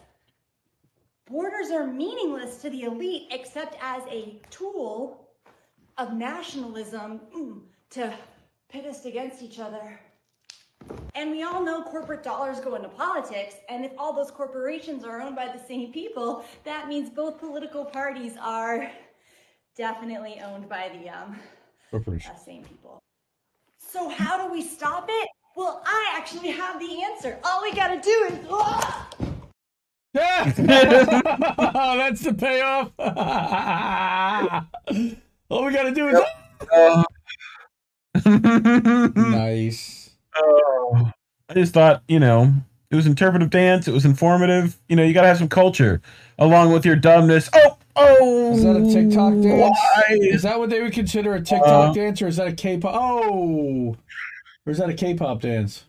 Borders 1.29 1.71
are 1.71 1.87
meaningless 1.87 2.63
to 2.63 2.71
the 2.71 2.85
elite 2.85 3.29
except 3.31 3.77
as 3.83 4.03
a 4.09 4.41
tool 4.51 5.29
of 5.99 6.15
nationalism 6.15 7.21
mm, 7.35 7.61
to 7.91 8.15
pit 8.69 8.87
us 8.87 9.05
against 9.05 9.43
each 9.43 9.59
other. 9.59 9.99
And 11.15 11.31
we 11.31 11.43
all 11.43 11.65
know 11.65 11.83
corporate 11.83 12.23
dollars 12.23 12.61
go 12.61 12.77
into 12.77 12.89
politics, 12.89 13.57
and 13.69 13.85
if 13.85 13.93
all 13.99 14.13
those 14.13 14.31
corporations 14.31 15.05
are 15.05 15.21
owned 15.21 15.35
by 15.35 15.49
the 15.49 15.63
same 15.67 15.93
people, 15.93 16.45
that 16.65 16.89
means 16.89 17.11
both 17.11 17.39
political 17.41 17.85
parties 17.85 18.37
are 18.41 18.91
definitely 19.77 20.41
owned 20.45 20.69
by 20.69 20.91
the 20.97 21.09
um, 21.09 21.37
Corporation. 21.91 22.33
uh, 22.35 22.39
same 22.39 22.63
people. 22.65 22.99
So 23.79 24.09
how 24.09 24.45
do 24.47 24.53
we 24.53 24.63
stop 24.63 25.07
it? 25.09 25.29
Well, 25.57 25.83
I 25.87 26.15
actually 26.17 26.51
have 26.51 26.79
the 26.79 27.03
answer. 27.05 27.39
All 27.45 27.63
we 27.63 27.73
gotta 27.73 28.01
do 28.01 28.29
is. 28.31 28.39
Oh, 30.19 30.45
that's 31.99 32.23
the 32.23 32.33
payoff. 32.33 32.91
All 35.51 35.65
we 35.67 35.73
got 35.73 35.83
to 35.83 35.93
do 35.93 36.09
is. 36.09 36.19
nice. 39.15 40.11
Oh, 40.37 41.11
I 41.49 41.55
just 41.55 41.75
thought, 41.75 42.03
you 42.09 42.19
know, 42.19 42.53
it 42.91 42.97
was 42.97 43.07
interpretive 43.07 43.51
dance. 43.51 43.89
It 43.89 43.93
was 43.93 44.07
informative. 44.07 44.77
You 44.89 44.97
know, 44.97 45.03
you 45.03 45.13
gotta 45.13 45.29
have 45.29 45.39
some 45.39 45.49
culture 45.49 46.01
along 46.39 46.73
with 46.73 46.87
your 46.87 46.97
dumbness. 46.97 47.51
Oh, 47.53 47.76
oh. 47.97 48.53
Is 48.53 48.63
that 48.65 48.77
a 48.77 48.83
TikTok 48.93 49.35
dance? 49.43 49.77
Why? 49.95 50.05
Is 50.11 50.43
that 50.43 50.59
what 50.59 50.71
they 50.71 50.83
would 50.83 50.93
consider 50.93 51.35
a 51.35 51.41
TikTok 51.41 51.91
Uh, 51.91 51.93
dance, 51.93 52.21
or 52.23 52.29
is 52.29 52.37
that 52.37 52.49
a 52.49 52.53
K-pop? 52.53 52.95
Oh, 52.95 53.97
or 54.67 54.71
is 54.73 54.79
that 54.79 54.89
a 54.89 54.95
K-pop 54.95 55.41
dance? 55.41 55.85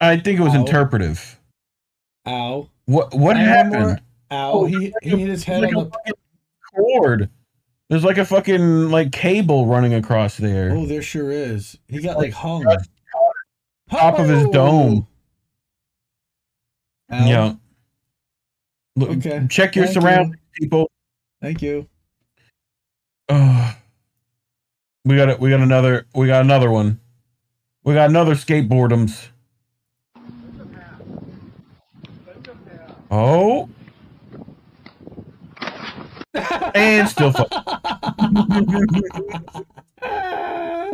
I 0.00 0.18
think 0.18 0.38
it 0.40 0.42
was 0.42 0.54
Ow. 0.54 0.60
interpretive. 0.60 1.38
Ow. 2.26 2.68
What 2.86 3.14
what 3.14 3.36
happened? 3.36 4.00
Ow! 4.30 4.64
He 4.64 4.92
he 5.02 5.10
hit 5.10 5.28
his 5.28 5.44
head 5.44 5.62
Like 5.62 5.74
on 5.76 5.86
a 5.86 5.90
the. 6.06 6.14
cord. 6.74 7.30
There's 7.88 8.04
like 8.04 8.18
a 8.18 8.24
fucking 8.24 8.90
like 8.90 9.12
cable 9.12 9.66
running 9.66 9.94
across 9.94 10.36
there. 10.36 10.72
Oh, 10.72 10.86
there 10.86 11.02
sure 11.02 11.30
is. 11.30 11.78
He 11.88 12.00
got 12.00 12.16
like 12.18 12.32
hung. 12.32 12.64
top 13.90 14.18
of 14.18 14.28
his 14.28 14.46
dome. 14.48 15.06
Ow. 17.12 17.26
Yeah. 17.26 17.54
Look, 18.96 19.10
Okay. 19.10 19.46
Check 19.50 19.74
your 19.76 19.86
Thank 19.86 19.96
you. 19.96 20.00
surroundings, 20.02 20.36
people. 20.54 20.90
Thank 21.42 21.62
you. 21.62 21.88
Oh, 23.28 23.74
we 25.04 25.16
got 25.16 25.28
it. 25.28 25.40
We 25.40 25.50
got 25.50 25.60
another. 25.60 26.06
We 26.14 26.26
got 26.26 26.42
another 26.42 26.70
one. 26.70 27.00
We 27.84 27.94
got 27.94 28.08
another 28.10 28.34
skateboardums. 28.34 29.28
Oh. 33.10 33.68
and 36.74 37.08
still 37.08 37.32
fuck. 37.32 37.48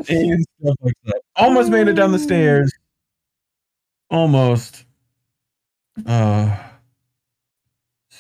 and 0.08 0.44
still 0.58 0.74
fucked 0.82 1.08
up. 1.08 1.14
Almost 1.36 1.70
made 1.70 1.88
it 1.88 1.94
down 1.94 2.12
the 2.12 2.18
stairs. 2.18 2.72
Almost. 4.10 4.84
Uh. 6.06 6.56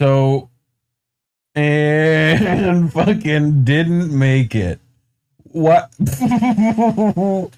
So. 0.00 0.48
And 1.54 2.90
fucking 2.94 3.64
didn't 3.64 4.18
make 4.18 4.54
it. 4.54 4.80
What? 5.42 5.90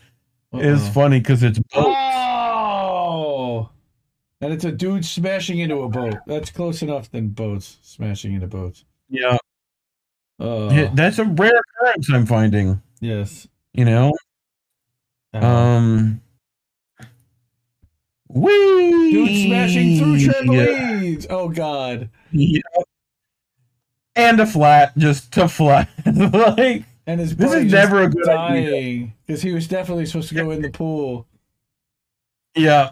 It's 0.54 0.86
funny 0.88 1.18
because 1.18 1.42
it's 1.42 1.58
both. 1.58 1.86
Oh! 1.96 3.70
And 4.42 4.52
it's 4.52 4.66
a 4.66 4.70
dude 4.72 5.02
smashing 5.02 5.60
into 5.60 5.76
a 5.76 5.88
boat. 5.88 6.16
That's 6.26 6.50
close 6.50 6.82
enough 6.82 7.10
than 7.10 7.28
boats 7.28 7.78
smashing 7.80 8.34
into 8.34 8.48
boats. 8.48 8.84
Yeah. 9.08 9.38
Uh, 10.38 10.68
Yeah, 10.70 10.90
That's 10.92 11.18
a 11.18 11.24
rare 11.24 11.52
occurrence 11.80 12.10
I'm 12.12 12.26
finding. 12.26 12.82
yes. 13.00 13.48
You 13.72 13.86
know? 13.86 14.12
Um. 15.32 16.20
Wee! 18.28 19.10
Dude 19.10 19.46
smashing 19.48 19.98
through 19.98 20.18
Oh 21.30 21.48
God. 21.48 22.10
Yeah. 22.30 22.60
And 24.14 24.40
a 24.40 24.46
flat, 24.46 24.96
just 24.98 25.32
to 25.32 25.48
flat. 25.48 25.88
like, 26.06 26.84
And 27.06 27.18
his 27.20 27.34
This 27.36 27.52
is 27.54 27.72
never 27.72 28.02
a 28.02 28.08
good 28.08 28.28
idea. 28.28 28.70
dying 28.70 29.14
because 29.26 29.40
he 29.42 29.52
was 29.52 29.66
definitely 29.66 30.06
supposed 30.06 30.28
to 30.28 30.34
go 30.34 30.50
in 30.50 30.60
the 30.62 30.70
pool. 30.70 31.26
yeah. 32.54 32.90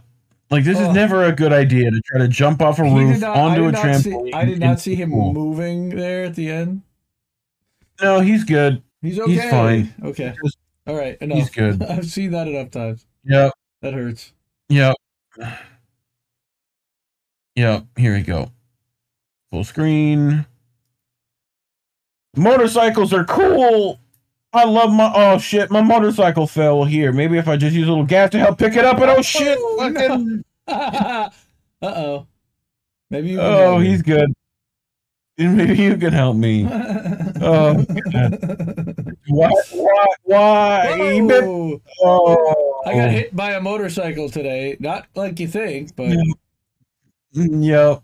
Like, 0.51 0.64
this 0.64 0.80
is 0.80 0.88
never 0.88 1.24
a 1.26 1.32
good 1.32 1.52
idea 1.52 1.92
to 1.92 2.01
try 2.06 2.18
to 2.18 2.26
jump 2.26 2.60
off 2.60 2.80
a 2.80 2.84
He 2.84 2.92
roof 2.92 3.20
not- 3.20 3.36
onto 3.36 3.66
a 3.66 3.72
not 3.72 3.97
see- 4.01 4.10
trampoline. 4.10 4.34
I 4.34 4.44
did 4.44 4.59
not 4.59 4.80
see 4.80 4.97
him 4.97 5.10
pool. 5.12 5.32
moving 5.32 5.90
there 5.90 6.24
at 6.24 6.34
the 6.34 6.51
end. 6.51 6.82
No, 8.02 8.18
he's 8.18 8.42
good. 8.42 8.82
He's 9.01 9.20
okay. 9.20 9.30
He's 9.32 9.44
fine. 9.48 9.94
Okay. 10.02 10.34
Just- 10.42 10.59
All 10.88 10.97
right. 10.97 11.16
Enough. 11.20 11.38
He's 11.38 11.51
good. 11.51 11.80
I've 11.88 12.06
seen 12.06 12.32
that 12.32 12.48
enough 12.48 12.70
times. 12.72 13.06
Yep. 13.24 13.52
That 13.82 13.94
hurts. 13.94 14.32
Yep. 14.70 14.97
Yep. 17.56 17.85
Here 17.97 18.14
we 18.14 18.22
go. 18.22 18.51
Full 19.51 19.64
screen. 19.64 20.47
Motorcycles 22.36 23.12
are 23.12 23.24
cool. 23.24 23.98
I 24.52 24.64
love 24.64 24.93
my. 24.93 25.12
Oh 25.14 25.39
shit! 25.39 25.70
My 25.70 25.81
motorcycle 25.82 26.47
fell 26.47 26.85
here. 26.85 27.12
Maybe 27.12 27.39
if 27.39 27.47
I 27.48 27.56
just 27.56 27.74
use 27.74 27.86
a 27.86 27.90
little 27.90 28.05
gas 28.05 28.31
to 28.31 28.39
help 28.39 28.59
pick 28.59 28.74
it 28.77 28.85
up. 28.85 28.98
And 29.01 29.10
oh 29.10 29.22
shit! 29.22 29.59
fucking- 29.78 30.44
uh 30.68 31.31
oh. 31.82 32.27
Maybe 33.10 33.31
you. 33.31 33.36
can 33.39 33.47
Oh, 33.47 33.59
help 33.59 33.81
me. 33.81 33.86
he's 33.89 34.02
good. 34.02 34.32
Maybe 35.39 35.77
you 35.82 35.97
can 35.97 36.12
help 36.12 36.36
me. 36.36 36.68
Oh, 37.43 37.72
God. 38.12 39.14
why? 39.28 39.51
Why? 40.24 41.20
Why? 41.22 41.78
Oh, 42.02 42.82
I 42.85 42.93
got 42.94 43.10
hit 43.10 43.35
by 43.35 43.52
a 43.52 43.60
motorcycle 43.62 44.28
today. 44.28 44.77
Not 44.78 45.06
like 45.14 45.40
you 45.40 45.48
think, 45.48 45.97
but 45.97 46.18
Yep. 47.35 48.02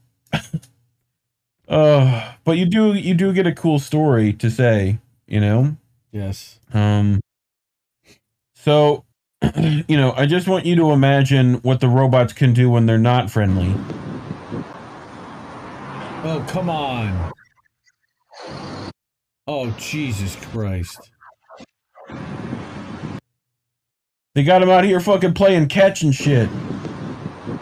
Uh, 1.68 2.34
but 2.44 2.56
you 2.58 2.66
do 2.66 2.94
you 2.94 3.14
do 3.14 3.32
get 3.32 3.46
a 3.46 3.52
cool 3.52 3.78
story 3.78 4.32
to 4.32 4.50
say, 4.50 4.98
you 5.26 5.40
know. 5.40 5.76
yes. 6.12 6.60
Um. 6.72 7.20
So, 8.54 9.04
you 9.56 9.96
know, 9.96 10.12
I 10.16 10.26
just 10.26 10.46
want 10.48 10.64
you 10.64 10.76
to 10.76 10.92
imagine 10.92 11.54
what 11.56 11.80
the 11.80 11.88
robots 11.88 12.32
can 12.32 12.52
do 12.52 12.70
when 12.70 12.86
they're 12.86 12.98
not 12.98 13.30
friendly. 13.30 13.74
Oh 16.24 16.44
come 16.48 16.70
on. 16.70 17.32
Oh 19.48 19.70
Jesus 19.78 20.36
Christ. 20.36 21.10
They 24.34 24.44
got 24.44 24.62
him 24.62 24.70
out 24.70 24.84
here 24.84 25.00
fucking 25.00 25.34
playing 25.34 25.68
catch 25.68 26.02
and 26.02 26.14
shit. 26.14 26.48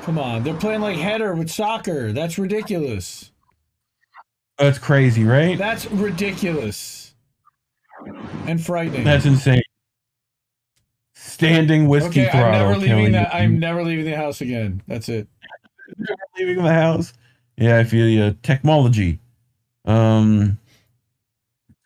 Come 0.05 0.19
on. 0.19 0.43
They're 0.43 0.55
playing 0.55 0.81
like 0.83 0.99
header 0.99 1.35
with 1.35 1.51
soccer. 1.51 2.13
That's 2.13 2.39
ridiculous. 2.39 3.31
That's 4.59 4.79
crazy, 4.79 5.25
right? 5.25 5.57
That's 5.59 5.87
ridiculous. 5.91 7.15
And 8.47 8.63
frightening. 8.65 9.05
That's 9.05 9.25
insane. 9.25 9.63
Standing 11.15 11.89
whiskey 11.89 12.27
okay, 12.29 12.39
I'm 12.39 12.53
never 12.53 12.77
leaving 12.77 13.13
that. 13.13 13.33
you. 13.33 13.39
I'm 13.41 13.59
never 13.59 13.83
leaving 13.83 14.05
the 14.05 14.17
house 14.17 14.41
again. 14.41 14.83
That's 14.87 15.09
it. 15.09 15.27
never 15.97 16.17
leaving 16.39 16.63
the 16.63 16.73
house. 16.73 17.15
Yeah, 17.57 17.79
I 17.79 17.85
feel 17.85 18.07
you. 18.09 18.37
Technology. 18.43 19.19
Um. 19.87 20.59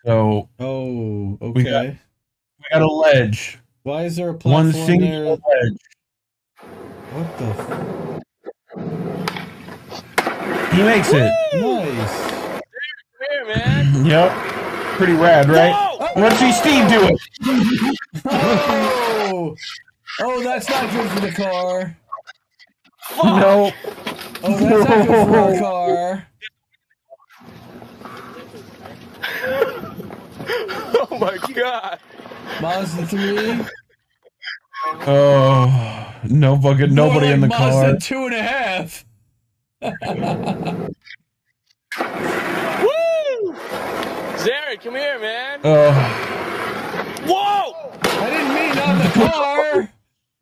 So 0.05 0.49
Oh, 0.59 1.39
okay. 1.41 1.53
We 1.53 1.63
got- 1.63 1.87
we 1.87 2.65
got 2.73 2.83
a 2.83 2.87
ledge. 2.91 3.59
Why 3.85 4.05
is 4.05 4.17
there 4.17 4.31
a 4.31 4.33
One 4.33 4.73
single 4.73 5.09
there? 5.09 5.25
ledge. 5.27 5.79
What 7.13 7.39
the? 7.39 7.47
He 10.77 10.83
makes 10.83 11.09
it. 11.13 11.33
F- 11.53 11.55
nice. 11.55 12.17
Here, 13.31 13.47
man. 13.47 14.05
Yep. 14.07 14.33
Pretty 14.97 15.15
rad, 15.15 15.49
right? 15.49 15.73
Oh! 15.75 16.09
Let's 16.17 16.39
see 16.39 16.53
Steve 16.53 16.89
doing? 16.89 17.19
Oh, 19.31 19.55
oh, 20.21 20.43
that's 20.43 20.69
not 20.69 20.91
good 20.91 21.11
for 21.11 21.21
the 21.21 21.31
car. 21.33 21.97
No. 23.23 23.71
Oh, 24.43 24.59
that's 24.59 24.89
not 24.89 25.07
good 25.07 25.27
for 25.29 25.39
our 25.39 25.59
car. 25.59 26.27
Oh 31.11 31.19
my 31.19 31.37
god. 31.55 31.99
Mazda 32.61 33.07
three. 33.07 33.65
Oh, 34.87 36.15
no 36.25 36.59
fucking 36.61 36.95
nobody 36.95 37.27
More 37.27 37.35
in 37.35 37.41
the 37.41 37.49
like 37.49 37.59
car. 37.59 37.71
Mazda 37.71 37.99
two 38.01 38.27
and 38.27 38.35
a 38.35 38.43
half. 38.43 39.05
Woo! 42.83 43.55
Zared, 44.39 44.81
come 44.83 44.95
here, 44.95 45.19
man. 45.19 45.61
Oh, 45.65 45.93
Whoa! 47.27 47.99
I 48.03 48.31
didn't 48.31 48.55
mean 48.55 48.79
on 48.79 48.99
the 48.99 49.11
car. 49.31 49.93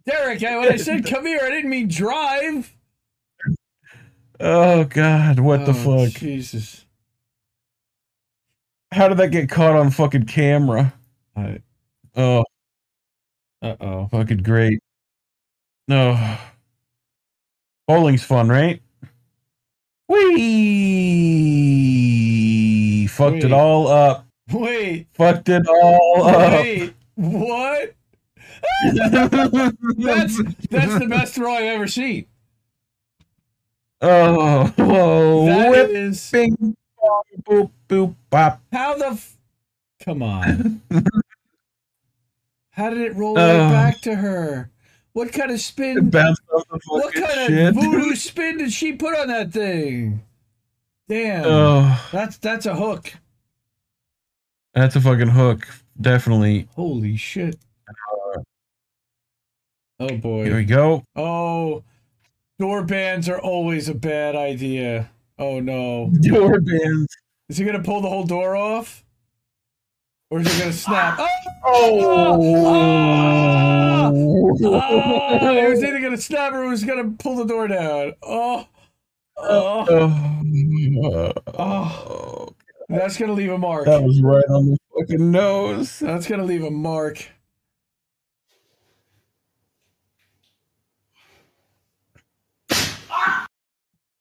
Derek, 0.06 0.42
I, 0.44 0.58
when 0.58 0.72
I 0.72 0.76
said 0.76 1.04
come 1.06 1.26
here, 1.26 1.40
I 1.42 1.50
didn't 1.50 1.70
mean 1.70 1.88
drive. 1.88 2.72
oh 4.40 4.84
God, 4.84 5.40
what 5.40 5.64
the 5.66 5.72
Oh, 5.72 6.06
fuck? 6.08 6.12
Jesus. 6.20 6.84
How 8.92 9.08
did 9.08 9.18
that 9.18 9.30
get 9.30 9.48
caught 9.50 9.74
on 9.76 9.90
fucking 9.90 10.26
camera? 10.26 10.94
I, 11.36 11.60
Oh, 12.14 12.44
uh 13.62 13.76
oh. 13.80 14.08
fucking 14.10 14.42
great. 14.42 14.80
No. 15.88 16.36
Bowling's 17.86 18.24
fun, 18.24 18.48
right? 18.48 18.82
Wee 20.08 21.46
fucked 23.16 23.44
it 23.44 23.52
all 23.52 23.88
up. 23.88 24.26
Wait, 24.52 25.06
Fucked 25.14 25.48
it 25.48 25.66
all 25.66 26.24
up. 26.24 26.52
wait, 26.52 26.94
what? 27.16 27.94
That's 28.84 30.36
that's 30.70 30.98
the 30.98 31.06
best 31.08 31.34
throw 31.34 31.52
I've 31.52 31.64
ever 31.64 31.86
seen. 31.88 32.26
Oh, 34.00 34.72
oh 34.78 35.46
That 35.46 35.70
whip, 35.70 35.90
is 35.90 36.30
bing, 36.30 36.76
boop, 37.44 37.70
boop, 37.88 38.14
bop. 38.30 38.60
how 38.72 38.96
the. 38.96 39.06
F- 39.08 39.36
Come 40.04 40.22
on. 40.22 40.80
How 42.76 42.90
did 42.90 43.00
it 43.00 43.16
roll 43.16 43.38
Oh. 43.38 43.42
right 43.42 43.66
uh. 43.66 43.70
back 43.70 44.00
to 44.02 44.14
her? 44.14 44.70
What 45.14 45.32
kind 45.32 45.50
of 45.50 45.60
spin? 45.60 46.10
What 46.10 47.14
kind 47.14 47.32
shit. 47.48 47.68
of 47.68 47.74
voodoo 47.74 48.14
spin 48.14 48.58
did 48.58 48.70
she 48.72 48.92
put 48.92 49.18
on 49.18 49.28
that 49.28 49.50
thing? 49.50 50.22
Damn. 51.08 51.44
Oh, 51.46 52.08
That's 52.12 52.36
that's 52.36 52.66
a 52.66 52.74
hook. 52.74 53.12
that's 54.74 54.94
a 54.94 55.00
fucking 55.00 55.28
hook. 55.28 55.66
Definitely. 55.98 56.68
Holy 56.76 57.16
shit. 57.16 57.56
Uh, 57.88 58.40
oh 60.00 60.16
boy. 60.18 60.44
Here 60.44 60.56
we 60.56 60.64
go. 60.66 61.02
Oh, 61.16 61.82
door 62.58 62.84
bands 62.84 63.26
are 63.30 63.40
always 63.40 63.88
a 63.88 63.94
bad 63.94 64.36
idea. 64.36 65.08
Oh 65.38 65.60
no. 65.60 66.10
Door 66.20 66.60
bands. 66.60 67.16
Is 67.48 67.56
he 67.56 67.64
gonna 67.64 67.82
pull 67.82 68.02
the 68.02 68.08
whole 68.10 68.24
door 68.24 68.54
off? 68.54 69.02
Or 70.30 70.40
is 70.40 70.46
it 70.46 70.58
gonna 70.60 70.72
snap? 70.72 71.20
Ah! 71.68 71.72
Oh! 71.72 72.54
Oh. 74.62 75.38
Oh, 75.42 75.56
it 75.56 75.68
was 75.68 75.82
either 75.82 76.00
gonna 76.00 76.16
snap 76.16 76.52
or 76.52 76.62
it 76.64 76.68
was 76.68 76.84
gonna 76.84 77.10
pull 77.18 77.36
the 77.36 77.44
door 77.44 77.66
down. 77.66 78.14
Oh. 78.22 78.66
oh, 79.36 79.86
oh, 81.04 81.32
oh. 81.58 82.48
That's 82.88 83.16
gonna 83.16 83.32
leave 83.32 83.50
a 83.50 83.58
mark. 83.58 83.86
That 83.86 84.02
was 84.02 84.22
right 84.22 84.44
on 84.48 84.66
the 84.66 84.78
fucking 84.96 85.30
nose. 85.30 85.98
That's 85.98 86.28
gonna 86.28 86.44
leave 86.44 86.62
a 86.64 86.70
mark. 86.70 87.28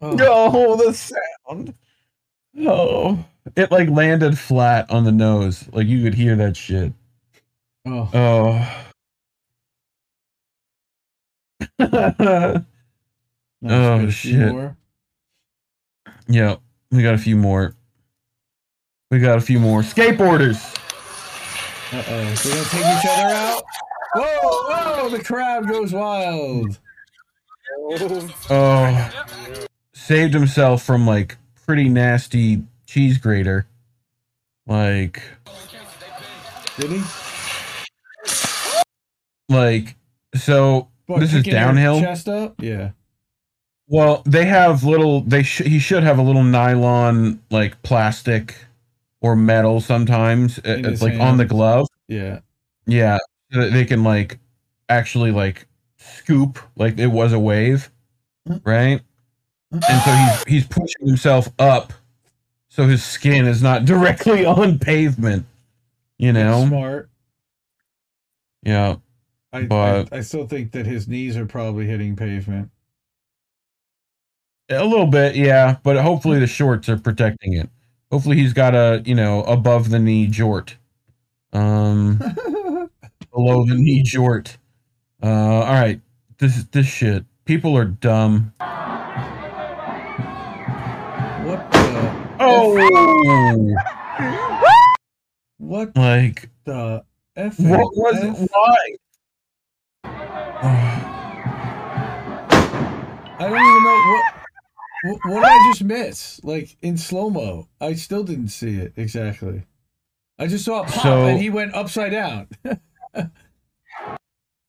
Oh, 0.01 0.75
the 0.75 0.93
sound. 0.93 1.73
Oh, 2.59 3.25
it 3.55 3.71
like 3.71 3.89
landed 3.89 4.37
flat 4.37 4.89
on 4.89 5.03
the 5.03 5.11
nose. 5.11 5.67
Like 5.71 5.87
you 5.87 6.03
could 6.03 6.13
hear 6.15 6.35
that 6.35 6.57
shit. 6.57 6.93
Oh. 7.85 8.09
Oh. 11.79 12.65
Oh 13.67 13.97
got 13.97 14.03
a 14.03 14.11
few 14.11 14.11
shit. 14.11 14.51
more. 14.51 14.77
Yeah, 16.27 16.57
we 16.91 17.01
got 17.01 17.15
a 17.15 17.17
few 17.17 17.35
more. 17.35 17.73
We 19.09 19.19
got 19.19 19.39
a 19.39 19.41
few 19.41 19.59
more 19.59 19.81
skateboarders. 19.81 20.61
Uh 21.91 22.03
oh. 22.07 22.33
They're 22.35 22.53
gonna 22.53 22.69
take 22.69 22.81
each 22.81 23.09
other 23.09 23.33
out. 23.33 23.63
Whoa, 24.13 25.03
whoa! 25.03 25.09
The 25.09 25.23
crowd 25.23 25.67
goes 25.67 25.93
wild. 25.93 26.77
Oh, 28.49 29.11
saved 29.93 30.33
himself 30.33 30.83
from 30.83 31.07
like 31.07 31.37
pretty 31.65 31.89
nasty 31.89 32.63
cheese 32.85 33.17
grater. 33.17 33.67
Like, 34.67 35.21
Did 36.77 36.91
he? 36.91 37.01
like 39.49 39.95
so. 40.35 40.87
What, 41.07 41.19
this 41.19 41.33
is 41.33 41.43
downhill. 41.43 41.99
Chest 42.01 42.27
up? 42.27 42.55
Yeah. 42.61 42.91
Well, 43.87 44.23
they 44.25 44.45
have 44.45 44.83
little. 44.83 45.21
They 45.21 45.43
sh- 45.43 45.61
he 45.65 45.77
should 45.79 46.01
have 46.03 46.17
a 46.17 46.23
little 46.23 46.43
nylon 46.43 47.39
like 47.51 47.81
plastic 47.83 48.55
or 49.21 49.35
metal 49.35 49.79
sometimes. 49.81 50.57
uh, 50.59 50.71
In 50.71 50.85
It's 50.85 51.01
like 51.01 51.19
on 51.19 51.37
the 51.37 51.45
glove. 51.45 51.87
Yeah. 52.07 52.39
Yeah, 52.87 53.17
so 53.51 53.61
that 53.61 53.73
they 53.73 53.85
can 53.85 54.03
like 54.03 54.37
actually 54.89 55.31
like 55.31 55.67
scoop 55.97 56.59
like 56.75 56.99
it 56.99 57.07
was 57.07 57.33
a 57.33 57.39
wave, 57.39 57.89
right? 58.63 59.01
And 59.71 59.83
so 59.83 60.11
he's 60.11 60.43
he's 60.47 60.67
pushing 60.67 61.07
himself 61.07 61.49
up, 61.57 61.91
so 62.75 62.87
his 62.87 63.03
skin 63.05 63.45
is 63.47 63.61
not 63.63 63.85
directly 63.85 64.45
on 64.45 64.77
pavement. 64.79 65.45
You 66.17 66.33
know, 66.33 66.65
Smart. 66.67 67.09
yeah. 68.63 68.95
I, 69.53 69.63
But- 69.63 70.11
I 70.13 70.17
I 70.17 70.21
still 70.21 70.45
think 70.47 70.73
that 70.73 70.85
his 70.85 71.07
knees 71.07 71.37
are 71.37 71.45
probably 71.45 71.85
hitting 71.85 72.15
pavement. 72.17 72.69
A 74.69 74.83
little 74.83 75.07
bit, 75.07 75.35
yeah, 75.35 75.77
but 75.83 75.95
hopefully 75.97 76.39
the 76.39 76.47
shorts 76.47 76.89
are 76.89 76.97
protecting 76.97 77.53
it. 77.53 77.69
Hopefully 78.11 78.35
he's 78.35 78.51
got 78.53 78.73
a, 78.75 79.01
you 79.05 79.13
know, 79.15 79.43
above 79.43 79.89
the 79.89 79.99
knee 79.99 80.27
jort. 80.27 80.73
Um 81.53 82.17
below 83.31 83.65
the 83.65 83.75
knee 83.75 84.03
jort. 84.03 84.57
Uh 85.23 85.27
all 85.27 85.73
right. 85.73 86.01
This 86.39 86.63
this 86.71 86.87
shit. 86.87 87.23
People 87.45 87.77
are 87.77 87.85
dumb. 87.85 88.51
Oh. 92.47 93.75
What 95.57 95.95
Like 95.95 96.49
the 96.65 97.03
f? 97.35 97.59
what 97.59 97.95
was 97.95 98.23
it? 98.23 98.49
Why? 98.51 98.77
I 103.37 103.39
don't 103.39 103.51
even 103.51 103.83
know 103.83 104.01
what. 104.11 104.23
What, 105.03 105.19
what 105.33 105.41
did 105.41 105.49
I 105.49 105.69
just 105.71 105.83
miss? 105.83 106.43
Like 106.43 106.77
in 106.81 106.97
slow 106.97 107.29
mo, 107.29 107.67
I 107.81 107.93
still 107.93 108.23
didn't 108.23 108.49
see 108.49 108.77
it 108.77 108.93
exactly. 108.95 109.63
I 110.37 110.47
just 110.47 110.65
saw 110.65 110.83
it 110.83 110.87
pop 110.89 111.03
So- 111.03 111.25
and 111.25 111.39
he 111.39 111.49
went 111.49 111.73
upside 111.73 112.11
down. 112.11 112.47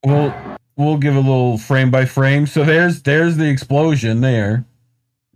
We'll 0.05 0.33
we'll 0.77 0.99
give 0.99 1.17
a 1.17 1.21
little 1.21 1.59
frame 1.59 1.91
by 1.91 2.05
frame. 2.05 2.47
So 2.47 2.63
there's 2.63 3.03
there's 3.03 3.37
the 3.39 3.49
explosion 3.49 4.21
there, 4.21 4.65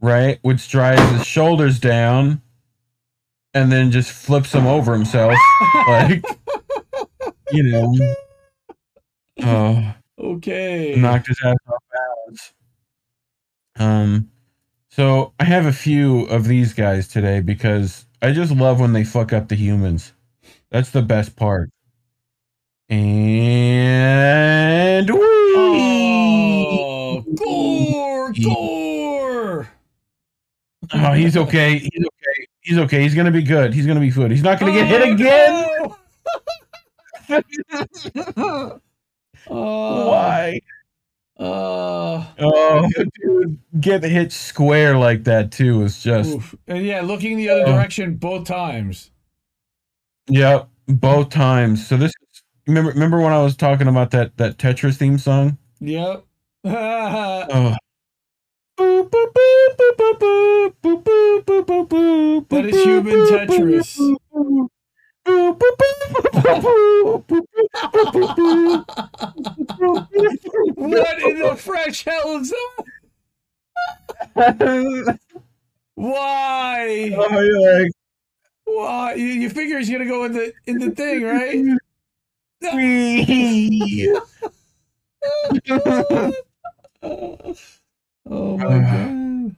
right? 0.00 0.38
Which 0.42 0.68
drives 0.68 1.02
his 1.12 1.26
shoulders 1.26 1.78
down, 1.78 2.42
and 3.54 3.70
then 3.70 3.90
just 3.90 4.10
flips 4.10 4.52
him 4.52 4.66
over 4.66 4.92
himself, 4.92 5.34
like 5.88 6.24
you 7.52 7.62
know. 7.64 7.94
Oh, 9.42 9.94
okay. 10.18 10.94
knocked 10.96 11.28
his 11.28 11.38
ass 11.44 11.56
off 11.66 11.82
balance. 11.92 12.52
Um, 13.78 14.30
so 14.90 15.32
I 15.40 15.44
have 15.44 15.66
a 15.66 15.72
few 15.72 16.22
of 16.26 16.46
these 16.46 16.74
guys 16.74 17.08
today 17.08 17.40
because 17.40 18.04
I 18.20 18.32
just 18.32 18.52
love 18.52 18.80
when 18.80 18.92
they 18.92 19.04
fuck 19.04 19.32
up 19.32 19.48
the 19.48 19.54
humans. 19.54 20.12
That's 20.70 20.90
the 20.90 21.02
best 21.02 21.36
part. 21.36 21.70
And 22.88 22.98
we. 25.08 25.18
Oh, 25.56 27.24
gore, 27.36 28.32
gore. 28.32 29.68
Oh, 30.92 31.12
he's 31.12 31.36
okay. 31.36 31.78
He's 31.78 31.90
okay. 32.06 32.46
He's 32.62 32.78
okay. 32.78 33.02
He's 33.02 33.14
gonna 33.14 33.30
be 33.30 33.42
good. 33.42 33.72
He's 33.74 33.86
gonna 33.86 34.00
be 34.00 34.10
good. 34.10 34.30
He's 34.30 34.42
not 34.42 34.58
gonna 34.60 34.72
get 34.72 34.86
hit 34.86 35.08
again. 35.12 35.66
Oh, 39.48 40.08
Why? 40.10 40.60
Uh, 41.38 42.26
Oh, 42.38 42.88
dude, 43.22 43.58
get 43.80 44.02
hit 44.02 44.30
square 44.32 44.96
like 44.98 45.24
that 45.24 45.50
too 45.50 45.82
is 45.82 46.02
just. 46.02 46.34
oof. 46.36 46.54
And 46.68 46.84
yeah, 46.84 47.00
looking 47.00 47.36
the 47.38 47.48
other 47.48 47.62
Oh. 47.66 47.72
direction 47.72 48.16
both 48.16 48.46
times. 48.46 49.10
Yep, 50.28 50.68
both 50.86 51.30
times. 51.30 51.86
So 51.86 51.96
this 51.96 52.12
remember 52.66 52.90
remember 52.92 53.20
when 53.20 53.32
I 53.32 53.42
was 53.42 53.56
talking 53.56 53.88
about 53.88 54.10
that 54.10 54.36
that 54.36 54.58
Tetris 54.58 54.96
theme 54.98 55.18
song? 55.18 55.56
Yep. 55.80 56.24
Oh. 56.64 57.74
That 62.48 62.64
is 62.66 62.82
human 62.82 63.26
Tetris. 63.26 64.16
What 70.76 71.22
in 71.22 71.38
the 71.40 71.56
fresh 71.56 72.04
hell 72.04 72.38
is 72.38 72.52
that? 74.36 75.18
Why? 75.94 77.12
Oh, 77.14 77.60
like, 77.60 77.90
Why? 78.64 79.14
You, 79.14 79.26
you 79.26 79.50
figure 79.50 79.78
he's 79.78 79.90
gonna 79.90 80.06
go 80.06 80.24
in 80.24 80.32
the 80.32 80.52
in 80.66 80.78
the 80.78 80.90
thing, 80.92 81.22
right? 81.22 81.64
oh 88.28 88.58
my 88.58 88.64
god! 88.78 89.56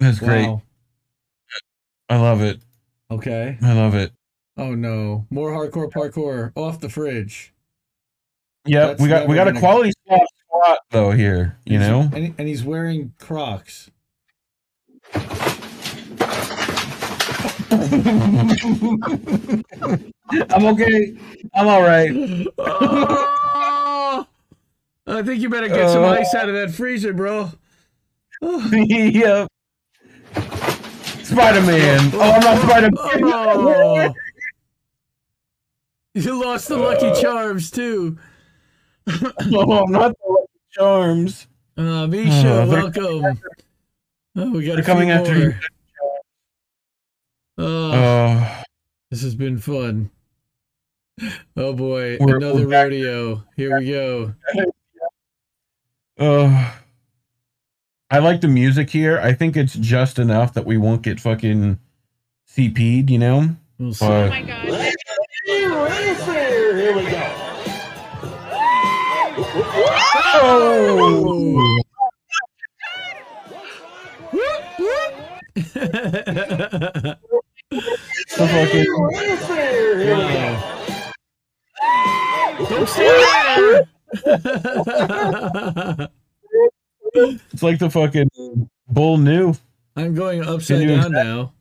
That's 0.00 0.18
great. 0.18 0.46
Wow. 0.46 0.62
I 2.08 2.16
love 2.18 2.42
it. 2.42 2.60
Okay. 3.10 3.58
I 3.62 3.72
love 3.72 3.94
it. 3.94 4.12
Oh 4.56 4.74
no! 4.74 5.26
More 5.30 5.50
hardcore 5.50 5.90
parkour 5.90 6.52
off 6.56 6.80
the 6.80 6.88
fridge. 6.88 7.52
Yep, 8.64 8.88
That's 8.88 9.02
we 9.02 9.08
got 9.08 9.28
we 9.28 9.34
got 9.34 9.48
a 9.48 9.52
quality 9.52 9.92
squat 9.92 10.26
squat 10.46 10.78
though 10.90 11.10
here. 11.10 11.58
You 11.64 11.78
know. 11.78 12.10
and, 12.12 12.34
and 12.38 12.48
he's 12.48 12.64
wearing 12.64 13.12
Crocs. 13.18 13.90
I'm 20.50 20.64
okay. 20.66 21.16
I'm 21.54 21.68
all 21.68 21.82
right. 21.82 22.10
Oh, 25.06 25.18
I 25.18 25.22
think 25.22 25.40
you 25.40 25.48
better 25.48 25.68
get 25.68 25.88
some 25.90 26.02
Uh, 26.04 26.08
ice 26.08 26.34
out 26.34 26.48
of 26.48 26.54
that 26.56 26.70
freezer, 26.72 27.12
bro. 27.12 27.50
yep. 28.42 29.48
Spider 31.22 31.60
Man. 31.62 32.10
Oh, 32.14 32.20
I'm 32.20 32.40
not 32.40 32.62
Spider 32.62 32.90
Man. 32.90 33.22
Oh. 33.24 34.14
You 36.14 36.42
lost 36.42 36.68
the 36.68 36.78
Lucky 36.78 37.12
Charms 37.20 37.70
too. 37.70 38.16
oh, 39.06 39.84
I'm 39.84 39.92
not 39.92 40.12
the 40.16 40.26
Lucky 40.26 40.52
Charms. 40.72 41.46
Uh, 41.76 42.06
Misha, 42.06 42.62
Oh, 42.62 42.66
they're- 42.66 42.82
welcome. 42.84 43.40
Oh, 44.34 44.50
we 44.50 44.64
got 44.64 44.78
a 44.78 44.82
coming 44.82 45.10
after 45.10 45.38
you. 45.38 45.54
Oh, 47.58 47.92
Oh, 47.92 48.62
this 49.10 49.20
has 49.22 49.34
been 49.34 49.58
fun. 49.58 50.10
Oh 51.54 51.74
boy, 51.74 52.16
We're- 52.18 52.36
another 52.38 52.66
we're 52.66 52.82
rodeo. 52.84 53.44
Here 53.56 53.78
we 53.78 53.90
go. 53.90 54.34
oh. 56.18 56.74
I 58.10 58.18
like 58.18 58.40
the 58.40 58.48
music 58.48 58.90
here. 58.90 59.18
I 59.18 59.32
think 59.32 59.56
it's 59.56 59.74
just 59.74 60.18
enough 60.18 60.54
that 60.54 60.64
we 60.64 60.76
won't 60.76 61.02
get 61.02 61.18
fucking 61.18 61.78
CP'd, 62.48 63.10
you 63.10 63.18
know? 63.18 63.56
We'll 63.78 63.94
see. 63.94 64.06
But- 64.06 64.32
oh 65.48 65.86
Here 66.76 66.96
we 66.96 67.02
go. 67.10 67.32
Oh! 70.38 71.82
The 78.36 78.46
fucking 78.48 78.86
Don't 82.68 82.88
stay 82.88 83.08
there. 83.56 83.88
it's 87.14 87.62
like 87.62 87.78
the 87.78 87.90
fucking 87.90 88.28
bull 88.88 89.18
new. 89.18 89.54
I'm 89.96 90.14
going 90.14 90.44
upside 90.44 90.86
down 90.86 91.12
now. 91.12 91.52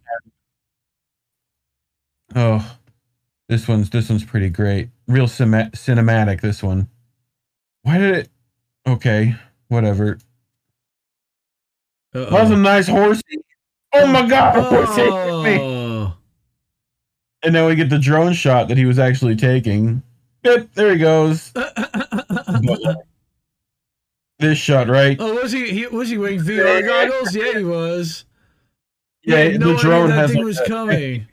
Oh, 2.35 2.77
this 3.47 3.67
one's 3.67 3.89
this 3.89 4.09
one's 4.09 4.23
pretty 4.23 4.49
great. 4.49 4.89
Real 5.07 5.27
cima- 5.27 5.71
cinematic. 5.73 6.41
This 6.41 6.61
one. 6.61 6.89
Why 7.83 7.97
did 7.97 8.15
it? 8.15 8.29
Okay, 8.87 9.35
whatever. 9.67 10.17
That 12.13 12.31
was 12.31 12.51
a 12.51 12.57
nice 12.57 12.87
horsey. 12.87 13.39
Oh 13.93 14.07
my 14.07 14.27
god, 14.27 14.57
a 14.57 14.61
horse 14.63 14.95
hit 14.95 15.05
me. 15.07 15.59
Oh. 15.59 16.13
And 17.43 17.53
then 17.53 17.65
we 17.67 17.75
get 17.75 17.89
the 17.89 17.99
drone 17.99 18.33
shot 18.33 18.67
that 18.69 18.77
he 18.77 18.85
was 18.85 18.99
actually 18.99 19.35
taking. 19.35 20.01
Yep, 20.45 20.69
there 20.75 20.91
he 20.93 20.99
goes. 20.99 21.51
this 24.39 24.57
shot, 24.57 24.87
right? 24.87 25.17
Oh, 25.19 25.33
was 25.41 25.51
he, 25.51 25.71
he 25.71 25.87
was 25.87 26.09
he 26.09 26.17
wearing 26.17 26.39
VR 26.39 26.85
goggles? 26.85 27.35
Yeah, 27.35 27.57
he 27.57 27.63
was. 27.63 28.25
Yeah, 29.23 29.57
no 29.57 29.73
the 29.73 29.79
drone 29.79 30.09
that 30.09 30.15
has 30.17 30.29
thing 30.31 30.37
like 30.39 30.45
was 30.45 30.59
a- 30.59 30.65
coming. 30.67 31.27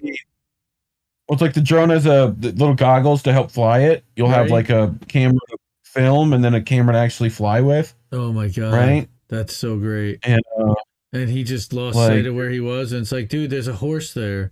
Well, 1.28 1.34
it's 1.34 1.43
like 1.43 1.55
the 1.55 1.60
drone 1.60 1.90
has 1.90 2.06
a 2.06 2.34
the 2.39 2.52
little 2.52 2.74
goggles 2.74 3.22
to 3.24 3.32
help 3.32 3.51
fly 3.51 3.80
it. 3.80 4.05
You'll 4.16 4.28
have 4.28 4.51
like 4.51 4.70
a 4.70 4.94
camera 5.09 5.39
to 5.51 5.56
film 5.84 6.32
and 6.32 6.43
then 6.43 6.55
a 6.55 6.62
camera 6.62 6.94
to 6.94 6.98
actually 6.98 7.28
fly 7.28 7.60
with, 7.60 7.94
Oh 8.12 8.32
my 8.32 8.48
god! 8.48 8.72
right? 8.72 9.09
That's 9.28 9.55
so 9.55 9.76
great. 9.78 10.18
And 10.24 10.40
uh, 10.59 10.74
And 11.12 11.28
he 11.28 11.43
just 11.44 11.72
lost 11.72 11.97
Like- 11.97 12.09
sight 12.09 12.26
of 12.26 12.34
where 12.34 12.51
he 12.51 12.60
was, 12.60 12.93
and 12.93 13.02
it's 13.02 13.12
like, 13.12 13.28
dude, 13.28 13.51
there's 13.51 13.68
a 13.68 13.74
horse 13.74 14.14
there. 14.14 14.51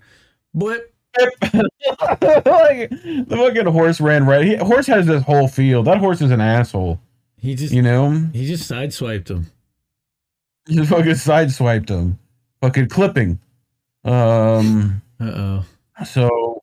But 0.55 0.93
like, 1.19 2.91
the 2.91 3.27
fucking 3.28 3.66
horse 3.66 4.01
ran 4.01 4.27
right. 4.27 4.45
He, 4.45 4.57
horse 4.57 4.87
has 4.87 5.07
this 5.07 5.23
whole 5.24 5.49
field. 5.49 5.87
That 5.87 5.99
horse 5.99 6.20
is 6.20 6.31
an 6.31 6.41
asshole. 6.41 7.01
he 7.37 7.55
just 7.55 7.73
You 7.73 7.82
know, 7.82 8.11
he 8.32 8.47
just 8.47 8.70
sideswiped 8.70 9.28
him. 9.28 9.47
he 10.69 10.77
just 10.77 10.91
fucking 10.91 11.12
sideswiped 11.12 11.89
him. 11.89 12.19
Fucking 12.61 12.89
clipping. 12.89 13.39
Um. 14.05 15.03
Uh 15.20 15.24
oh. 15.24 15.65
So 16.05 16.62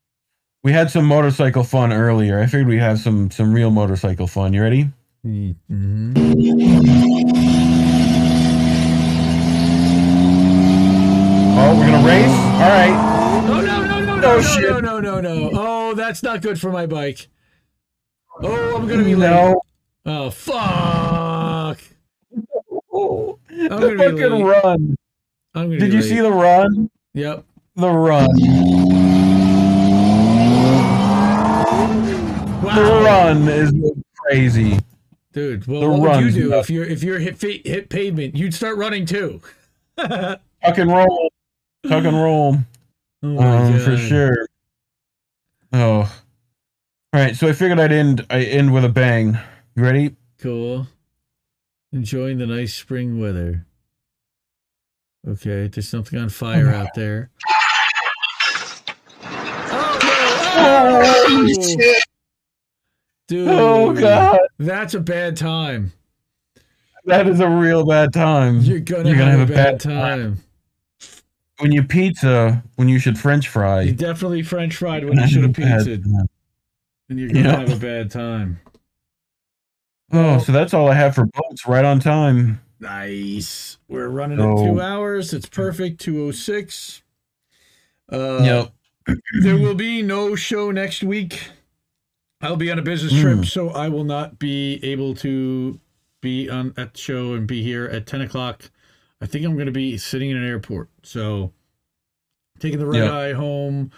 we 0.63 0.71
had 0.71 0.89
some 0.89 1.05
motorcycle 1.05 1.63
fun 1.63 1.91
earlier. 1.93 2.39
I 2.39 2.45
figured 2.45 2.67
we'd 2.67 2.79
have 2.79 2.99
some 2.99 3.29
some 3.31 3.53
real 3.53 3.69
motorcycle 3.71 4.27
fun. 4.27 4.53
You 4.53 4.61
ready? 4.61 4.89
Mm-hmm. 5.25 6.13
Oh, 11.59 11.75
we're 11.75 11.87
gonna 11.87 12.05
race. 12.07 12.29
All 12.61 12.69
right. 12.69 13.26
Oh 14.29 14.57
no 14.59 14.79
no 14.79 14.99
no 14.99 15.15
Oh, 15.17 15.21
no 15.21 15.49
no! 15.49 15.49
Oh, 15.53 15.93
that's 15.93 16.21
not 16.21 16.41
good 16.41 16.59
for 16.59 16.71
my 16.71 16.85
bike. 16.85 17.27
Oh, 18.43 18.75
I'm 18.75 18.87
gonna 18.87 19.03
be 19.03 19.15
late. 19.15 19.29
No. 19.29 19.61
Oh 20.05 20.29
fuck! 20.29 21.79
Oh, 22.93 23.39
I'm 23.49 23.57
the 23.57 23.67
gonna 23.69 23.95
be 23.95 24.03
fucking 24.21 24.31
late. 24.31 24.43
run. 24.63 24.95
I'm 25.55 25.67
gonna 25.69 25.79
Did 25.79 25.93
you 25.93 25.99
late. 26.01 26.09
see 26.09 26.19
the 26.19 26.31
run? 26.31 26.89
Yep. 27.13 27.43
The 27.75 27.89
run. 27.89 28.27
The 32.75 33.01
run 33.03 33.47
is 33.47 33.73
crazy. 34.17 34.79
Dude, 35.33 35.65
well, 35.67 35.81
The 35.81 35.89
what 35.89 35.99
would 36.23 36.25
you 36.25 36.31
do 36.31 36.53
if 36.55 36.69
you're 36.69 36.85
if 36.85 37.03
you're 37.03 37.19
hit 37.19 37.41
hit 37.41 37.89
pavement? 37.89 38.35
You'd 38.35 38.53
start 38.53 38.77
running 38.77 39.05
too. 39.05 39.41
oh 39.97 40.35
Tuck 40.63 40.77
and 40.77 40.91
roll. 40.91 41.29
Tuck 41.87 42.03
and 42.05 42.15
roll. 42.17 42.57
My 43.21 43.57
Um, 43.57 43.79
for 43.79 43.97
sure. 43.97 44.47
Oh. 45.73 45.99
All 47.13 47.21
right, 47.21 47.35
so 47.35 47.47
I 47.47 47.53
figured 47.53 47.79
I'd 47.79 47.91
end 47.91 48.25
I 48.29 48.43
end 48.43 48.73
with 48.73 48.85
a 48.85 48.89
bang. 48.89 49.37
You 49.75 49.83
ready? 49.83 50.15
Cool. 50.39 50.87
Enjoying 51.91 52.37
the 52.37 52.45
nice 52.45 52.73
spring 52.73 53.19
weather. 53.19 53.65
Okay, 55.27 55.67
there's 55.67 55.89
something 55.89 56.19
on 56.19 56.29
fire 56.29 56.69
out 56.69 56.93
there. 56.95 57.31
Oh 59.23 59.99
no! 60.03 61.03
Oh, 61.27 61.47
shit. 61.47 62.03
Dude. 63.27 63.47
Oh, 63.49 63.93
God. 63.93 64.39
That's 64.57 64.93
a 64.93 64.99
bad 64.99 65.35
time. 65.35 65.91
That 67.05 67.27
is 67.27 67.39
a 67.39 67.49
real 67.49 67.85
bad 67.85 68.13
time. 68.13 68.59
You're 68.61 68.79
gonna, 68.79 69.13
have, 69.13 69.49
a 69.49 69.53
bad, 69.53 69.79
time. 69.79 70.43
When 71.59 71.71
you 71.71 71.83
pizza, 71.83 72.63
when 72.75 72.87
you 72.87 72.99
should 72.99 73.17
French 73.17 73.47
fry. 73.47 73.81
You 73.81 73.91
definitely 73.93 74.43
French 74.43 74.75
fried 74.75 75.05
when 75.05 75.17
you 75.17 75.27
should 75.27 75.43
have 75.43 75.53
pizza, 75.53 75.91
and 77.09 77.19
you're 77.19 77.29
gonna 77.29 77.39
Yeah. 77.41 77.59
have 77.59 77.71
a 77.71 77.75
bad 77.79 78.11
time. 78.11 78.59
Oh, 80.11 80.37
so 80.39 80.51
that's 80.51 80.73
all 80.73 80.87
I 80.87 80.93
have 80.93 81.15
for 81.15 81.25
boats. 81.25 81.67
Right 81.67 81.83
on 81.83 81.99
time. 81.99 82.61
Nice. 82.79 83.77
We're 83.87 84.07
running 84.07 84.37
So- 84.37 84.51
at 84.51 84.65
two 84.73 84.81
hours. 84.81 85.33
It's 85.33 85.49
perfect. 85.49 85.99
Two 85.99 86.25
oh 86.25 86.31
six. 86.31 87.01
Uh, 88.11 88.39
Yep. 89.07 89.17
there 89.41 89.57
will 89.57 89.73
be 89.75 90.01
no 90.03 90.35
show 90.35 90.69
next 90.71 91.03
week. 91.03 91.49
I'll 92.39 92.55
be 92.55 92.71
on 92.71 92.77
a 92.77 92.83
business 92.83 93.13
Hmm. 93.13 93.21
trip, 93.21 93.45
so 93.45 93.69
I 93.69 93.89
will 93.89 94.03
not 94.03 94.37
be 94.37 94.79
able 94.83 95.15
to 95.15 95.79
be 96.21 96.47
on 96.49 96.73
at 96.77 96.93
the 96.93 96.99
show 96.99 97.33
and 97.33 97.47
be 97.47 97.63
here 97.63 97.85
at 97.85 98.05
ten 98.05 98.21
o'clock. 98.21 98.69
I 99.21 99.25
think 99.25 99.45
I'm 99.45 99.53
going 99.55 99.65
to 99.67 99.71
be 99.71 99.97
sitting 99.97 100.29
in 100.29 100.37
an 100.37 100.45
airport, 100.47 100.89
so 101.03 101.51
taking 102.59 102.79
the 102.79 102.85
red 102.85 103.03
Yep. 103.03 103.11
eye 103.11 103.33
home. 103.33 103.91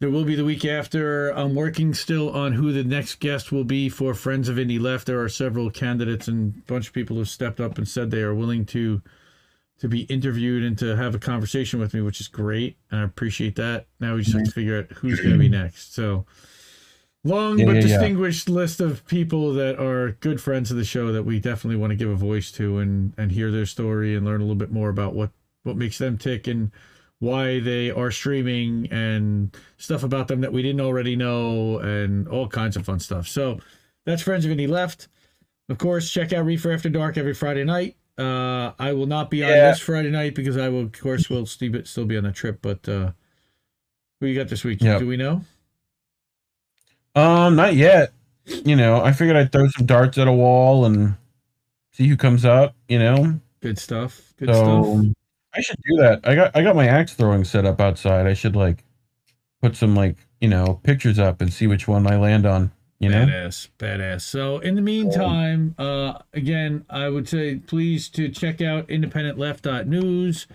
There 0.00 0.10
will 0.10 0.24
be 0.24 0.36
the 0.36 0.44
week 0.44 0.64
after. 0.64 1.30
I'm 1.30 1.56
working 1.56 1.92
still 1.92 2.30
on 2.30 2.52
who 2.52 2.72
the 2.72 2.84
next 2.84 3.18
guest 3.18 3.50
will 3.50 3.64
be 3.64 3.88
for 3.88 4.14
Friends 4.14 4.48
of 4.48 4.56
Indie 4.56 4.80
Left. 4.80 5.06
There 5.08 5.20
are 5.20 5.28
several 5.28 5.70
candidates 5.70 6.28
and 6.28 6.54
a 6.56 6.60
bunch 6.72 6.86
of 6.86 6.92
people 6.92 7.16
who 7.16 7.24
stepped 7.24 7.58
up 7.60 7.78
and 7.78 7.88
said 7.88 8.10
they 8.10 8.22
are 8.22 8.34
willing 8.34 8.64
to 8.66 9.02
to 9.80 9.88
be 9.88 10.00
interviewed 10.02 10.64
and 10.64 10.76
to 10.78 10.96
have 10.96 11.14
a 11.14 11.20
conversation 11.20 11.78
with 11.78 11.94
me, 11.94 12.00
which 12.00 12.20
is 12.20 12.26
great. 12.26 12.76
And 12.90 13.00
I 13.00 13.04
appreciate 13.04 13.54
that. 13.56 13.86
Now 14.00 14.14
we 14.16 14.22
just 14.22 14.36
have 14.36 14.44
to 14.46 14.50
figure 14.50 14.78
out 14.78 14.90
who's 14.90 15.20
going 15.20 15.32
to 15.32 15.38
be 15.38 15.48
next. 15.48 15.94
So 15.94 16.26
long 17.24 17.58
Yeah, 17.58 17.66
but 17.66 17.76
yeah, 17.76 17.80
yeah. 17.82 17.86
distinguished 17.88 18.48
list 18.48 18.80
of 18.80 19.06
people 19.06 19.52
that 19.54 19.78
are 19.78 20.12
good 20.20 20.40
friends 20.40 20.70
of 20.70 20.76
the 20.76 20.84
show 20.84 21.12
that 21.12 21.24
we 21.24 21.40
definitely 21.40 21.76
want 21.76 21.90
to 21.90 21.96
give 21.96 22.08
a 22.08 22.14
voice 22.14 22.50
to 22.52 22.78
and 22.78 23.12
and 23.16 23.32
hear 23.32 23.50
their 23.50 23.66
story 23.66 24.14
and 24.14 24.24
learn 24.24 24.40
a 24.40 24.44
little 24.44 24.56
bit 24.56 24.70
more 24.72 24.88
about 24.88 25.14
what 25.14 25.30
what 25.64 25.76
makes 25.76 25.98
them 25.98 26.16
tick 26.18 26.46
and 26.46 26.70
why 27.20 27.58
they 27.60 27.90
are 27.90 28.10
streaming 28.10 28.86
and 28.92 29.56
stuff 29.76 30.04
about 30.04 30.28
them 30.28 30.40
that 30.40 30.52
we 30.52 30.62
didn't 30.62 30.80
already 30.80 31.16
know 31.16 31.78
and 31.78 32.28
all 32.28 32.46
kinds 32.46 32.76
of 32.76 32.84
fun 32.84 33.00
stuff. 33.00 33.26
So 33.26 33.58
that's 34.06 34.22
Friends 34.22 34.44
of 34.44 34.52
Indie 34.52 34.68
Left. 34.68 35.08
Of 35.68 35.78
course, 35.78 36.10
check 36.10 36.32
out 36.32 36.44
Reefer 36.44 36.72
After 36.72 36.88
Dark 36.88 37.18
every 37.18 37.34
Friday 37.34 37.64
night. 37.64 37.96
Uh, 38.16 38.72
I 38.78 38.92
will 38.92 39.06
not 39.06 39.30
be 39.30 39.44
on 39.44 39.50
this 39.50 39.80
Friday 39.80 40.10
night 40.10 40.34
because 40.34 40.56
I 40.56 40.68
will, 40.68 40.82
of 40.82 40.92
course, 40.92 41.28
will 41.28 41.46
still 41.46 41.84
still 41.84 42.04
be 42.04 42.16
on 42.16 42.24
a 42.24 42.32
trip. 42.32 42.60
But 42.62 42.88
uh, 42.88 43.12
who 44.20 44.26
you 44.26 44.34
got 44.38 44.48
this 44.48 44.64
week? 44.64 44.80
Yep. 44.80 45.00
Do 45.00 45.06
we 45.06 45.16
know? 45.16 45.42
Um, 47.18 47.56
not 47.56 47.74
yet. 47.74 48.12
You 48.44 48.76
know, 48.76 49.02
I 49.02 49.12
figured 49.12 49.36
I'd 49.36 49.52
throw 49.52 49.68
some 49.68 49.86
darts 49.86 50.16
at 50.18 50.26
a 50.26 50.32
wall 50.32 50.86
and 50.86 51.16
see 51.92 52.08
who 52.08 52.16
comes 52.16 52.44
up. 52.44 52.74
You 52.88 52.98
know, 52.98 53.40
Good 53.60 53.78
stuff. 53.78 54.32
Good 54.38 54.48
so 54.48 55.00
stuff. 55.02 55.14
I 55.54 55.60
should 55.60 55.78
do 55.84 55.96
that. 55.96 56.20
I 56.24 56.34
got 56.34 56.56
I 56.56 56.62
got 56.62 56.76
my 56.76 56.86
axe 56.86 57.14
throwing 57.14 57.44
set 57.44 57.64
up 57.64 57.80
outside. 57.80 58.26
I 58.26 58.34
should 58.34 58.54
like 58.54 58.84
put 59.60 59.76
some 59.76 59.94
like 59.96 60.16
you 60.40 60.48
know 60.48 60.80
pictures 60.82 61.18
up 61.18 61.40
and 61.40 61.52
see 61.52 61.66
which 61.66 61.88
one 61.88 62.06
I 62.06 62.16
land 62.16 62.46
on. 62.46 62.70
You 63.00 63.10
know, 63.10 63.26
Badass, 63.26 63.68
badass. 63.78 64.22
So 64.22 64.58
in 64.58 64.74
the 64.74 64.82
meantime, 64.82 65.74
uh, 65.78 66.18
again, 66.32 66.84
I 66.90 67.08
would 67.08 67.28
say 67.28 67.56
please 67.56 68.08
to 68.10 68.28
check 68.28 68.60
out 68.60 68.88
independentleft.news, 68.88 70.46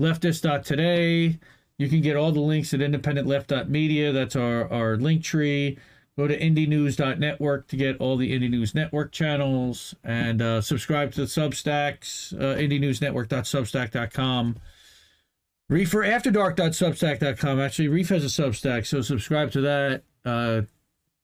leftist.today. 0.00 1.38
You 1.78 1.88
can 1.88 2.00
get 2.00 2.16
all 2.16 2.32
the 2.32 2.40
links 2.40 2.72
at 2.72 2.80
independentleft.media. 2.80 4.12
That's 4.12 4.36
our, 4.36 4.72
our 4.72 4.96
link 4.96 5.24
tree. 5.24 5.78
Go 6.16 6.28
to 6.28 6.38
indienews.network 6.38 7.66
to 7.68 7.76
get 7.76 7.96
all 7.98 8.16
the 8.16 8.30
Indie 8.30 8.48
News 8.48 8.72
Network 8.72 9.10
channels 9.10 9.96
and 10.04 10.40
uh, 10.40 10.60
subscribe 10.60 11.10
to 11.12 11.22
the 11.22 11.26
Substacks, 11.26 12.32
uh, 12.34 12.54
indienewsnetwork.substack.com. 12.56 14.56
ReeferAfterDark.substack.com. 15.72 17.60
Actually, 17.60 17.88
Reef 17.88 18.10
has 18.10 18.24
a 18.24 18.28
Substack, 18.28 18.86
so 18.86 19.00
subscribe 19.00 19.50
to 19.52 19.60
that. 19.62 20.02
Uh, 20.24 20.62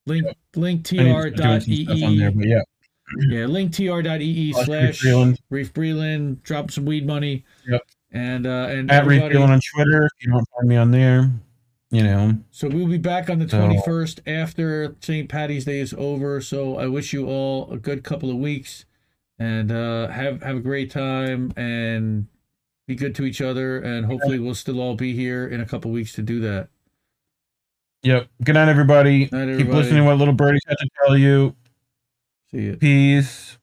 link 0.07 0.27
link 0.57 0.89
I 0.93 0.97
need 0.97 1.05
to 1.05 1.11
start 1.11 1.37
doing 1.37 1.61
some 1.61 1.75
stuff 1.75 2.03
on 2.03 2.17
there, 2.17 2.33
but 2.33 2.47
yeah. 2.47 2.63
Yeah, 3.29 3.45
linktr.ee 3.47 4.53
Slash 4.53 4.67
slash 4.67 5.05
Reef 5.05 5.15
Breland. 5.15 5.39
Reef 5.51 5.73
Breland. 5.73 6.43
Drop 6.43 6.71
some 6.71 6.85
weed 6.85 7.07
money. 7.07 7.45
Yep. 7.69 7.83
And 8.13 8.47
uh 8.47 8.67
and 8.71 8.91
At 8.91 9.07
Reef 9.07 9.19
everybody- 9.23 9.35
Feeling 9.35 9.51
on 9.51 9.61
Twitter. 9.75 10.07
If 10.07 10.13
you 10.27 10.33
don't 10.33 10.47
find 10.57 10.69
me 10.69 10.77
on 10.77 10.91
there, 10.91 11.31
you 11.91 12.03
know. 12.03 12.39
So 12.51 12.69
we'll 12.69 12.89
be 12.89 12.99
back 12.99 13.31
on 13.31 13.39
the 13.39 13.49
So- 13.49 13.59
21st 13.69 14.21
after 14.27 14.97
St. 15.01 15.29
Patty's 15.29 15.65
Day 15.65 15.79
is 15.81 15.95
over. 15.97 16.41
So 16.41 16.77
I 16.77 16.87
wish 16.87 17.13
you 17.13 17.27
all 17.29 17.71
a 17.73 17.79
good 17.79 18.03
couple 18.03 18.29
of 18.31 18.37
weeks 18.37 18.85
and 19.39 19.71
uh, 19.71 20.09
have 20.09 20.43
have 20.43 20.57
a 20.57 20.61
great 20.61 20.91
time 20.91 21.53
and 21.57 22.27
be 22.89 22.97
good 22.97 23.15
to 23.15 23.25
each 23.25 23.41
other. 23.41 23.79
And 23.81 24.07
hopefully 24.07 24.39
we'll 24.41 24.55
still 24.57 24.81
all 24.81 24.97
be 24.97 25.15
here 25.15 25.47
in 25.47 25.61
a 25.61 25.67
couple 25.67 25.93
weeks 25.93 26.13
to 26.15 26.23
do 26.23 26.41
that. 26.41 26.69
Yep. 28.03 28.29
Good 28.43 28.55
night, 28.55 28.69
everybody. 28.69 29.21
Night, 29.21 29.31
Keep 29.31 29.33
everybody. 29.51 29.77
listening 29.77 29.99
to 30.03 30.05
what 30.07 30.17
little 30.19 30.35
birdies 30.35 30.63
had 30.67 30.79
to 30.79 30.89
tell 31.05 31.17
you. 31.17 31.55
See 32.51 32.63
you. 32.63 32.77
Peace. 32.77 33.59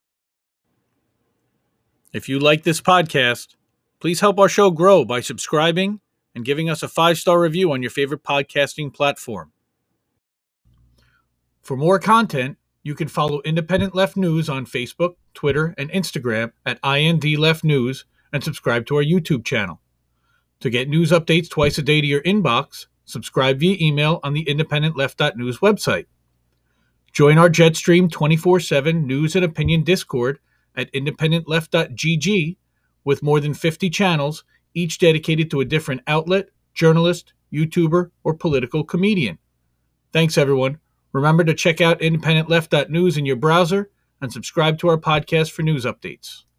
If 2.13 2.29
you 2.29 2.39
like 2.39 2.63
this 2.63 2.79
podcast, 2.79 3.55
please 3.99 4.19
help 4.19 4.39
our 4.39 4.49
show 4.49 4.71
grow 4.71 5.05
by 5.05 5.21
subscribing 5.21 5.99
and 6.35 6.45
giving 6.45 6.69
us 6.69 6.83
a 6.83 6.87
five 6.87 7.17
star 7.17 7.39
review 7.39 7.71
on 7.71 7.81
your 7.81 7.91
favorite 7.91 8.23
podcasting 8.23 8.93
platform. 8.93 9.51
For 11.61 11.75
more 11.75 11.99
content, 11.99 12.57
you 12.83 12.95
can 12.95 13.07
follow 13.07 13.41
Independent 13.41 13.93
Left 13.93 14.15
News 14.15 14.47
on 14.47 14.65
Facebook, 14.65 15.15
Twitter, 15.33 15.75
and 15.77 15.91
Instagram 15.91 16.51
at 16.65 16.79
IND 16.83 17.25
Left 17.37 17.63
News 17.63 18.05
and 18.31 18.43
subscribe 18.43 18.85
to 18.85 18.95
our 18.97 19.03
YouTube 19.03 19.43
channel. 19.43 19.81
To 20.61 20.69
get 20.69 20.89
news 20.89 21.11
updates 21.11 21.49
twice 21.49 21.77
a 21.77 21.81
day 21.81 22.01
to 22.01 22.07
your 22.07 22.21
inbox, 22.21 22.85
subscribe 23.05 23.59
via 23.59 23.75
email 23.81 24.19
on 24.23 24.33
the 24.33 24.45
independentleft.news 24.45 25.59
website. 25.59 26.05
Join 27.11 27.37
our 27.37 27.49
Jetstream 27.49 28.11
24 28.11 28.59
7 28.59 29.05
news 29.05 29.35
and 29.35 29.43
opinion 29.43 29.83
Discord 29.83 30.39
at 30.75 30.91
independentleft.gg 30.93 32.57
with 33.07 33.23
more 33.23 33.39
than 33.39 33.53
50 33.53 33.89
channels, 33.89 34.43
each 34.73 34.99
dedicated 34.99 35.49
to 35.49 35.61
a 35.61 35.65
different 35.65 36.01
outlet, 36.07 36.49
journalist, 36.73 37.31
YouTuber, 37.53 38.11
or 38.25 38.33
political 38.33 38.83
comedian. 38.83 39.37
Thanks, 40.11 40.37
everyone. 40.37 40.79
Remember 41.13 41.45
to 41.45 41.53
check 41.53 41.79
out 41.79 42.01
independentleft.news 42.01 43.15
in 43.15 43.25
your 43.25 43.37
browser 43.37 43.89
and 44.19 44.33
subscribe 44.33 44.77
to 44.79 44.89
our 44.89 44.97
podcast 44.97 45.51
for 45.51 45.61
news 45.61 45.85
updates. 45.85 46.43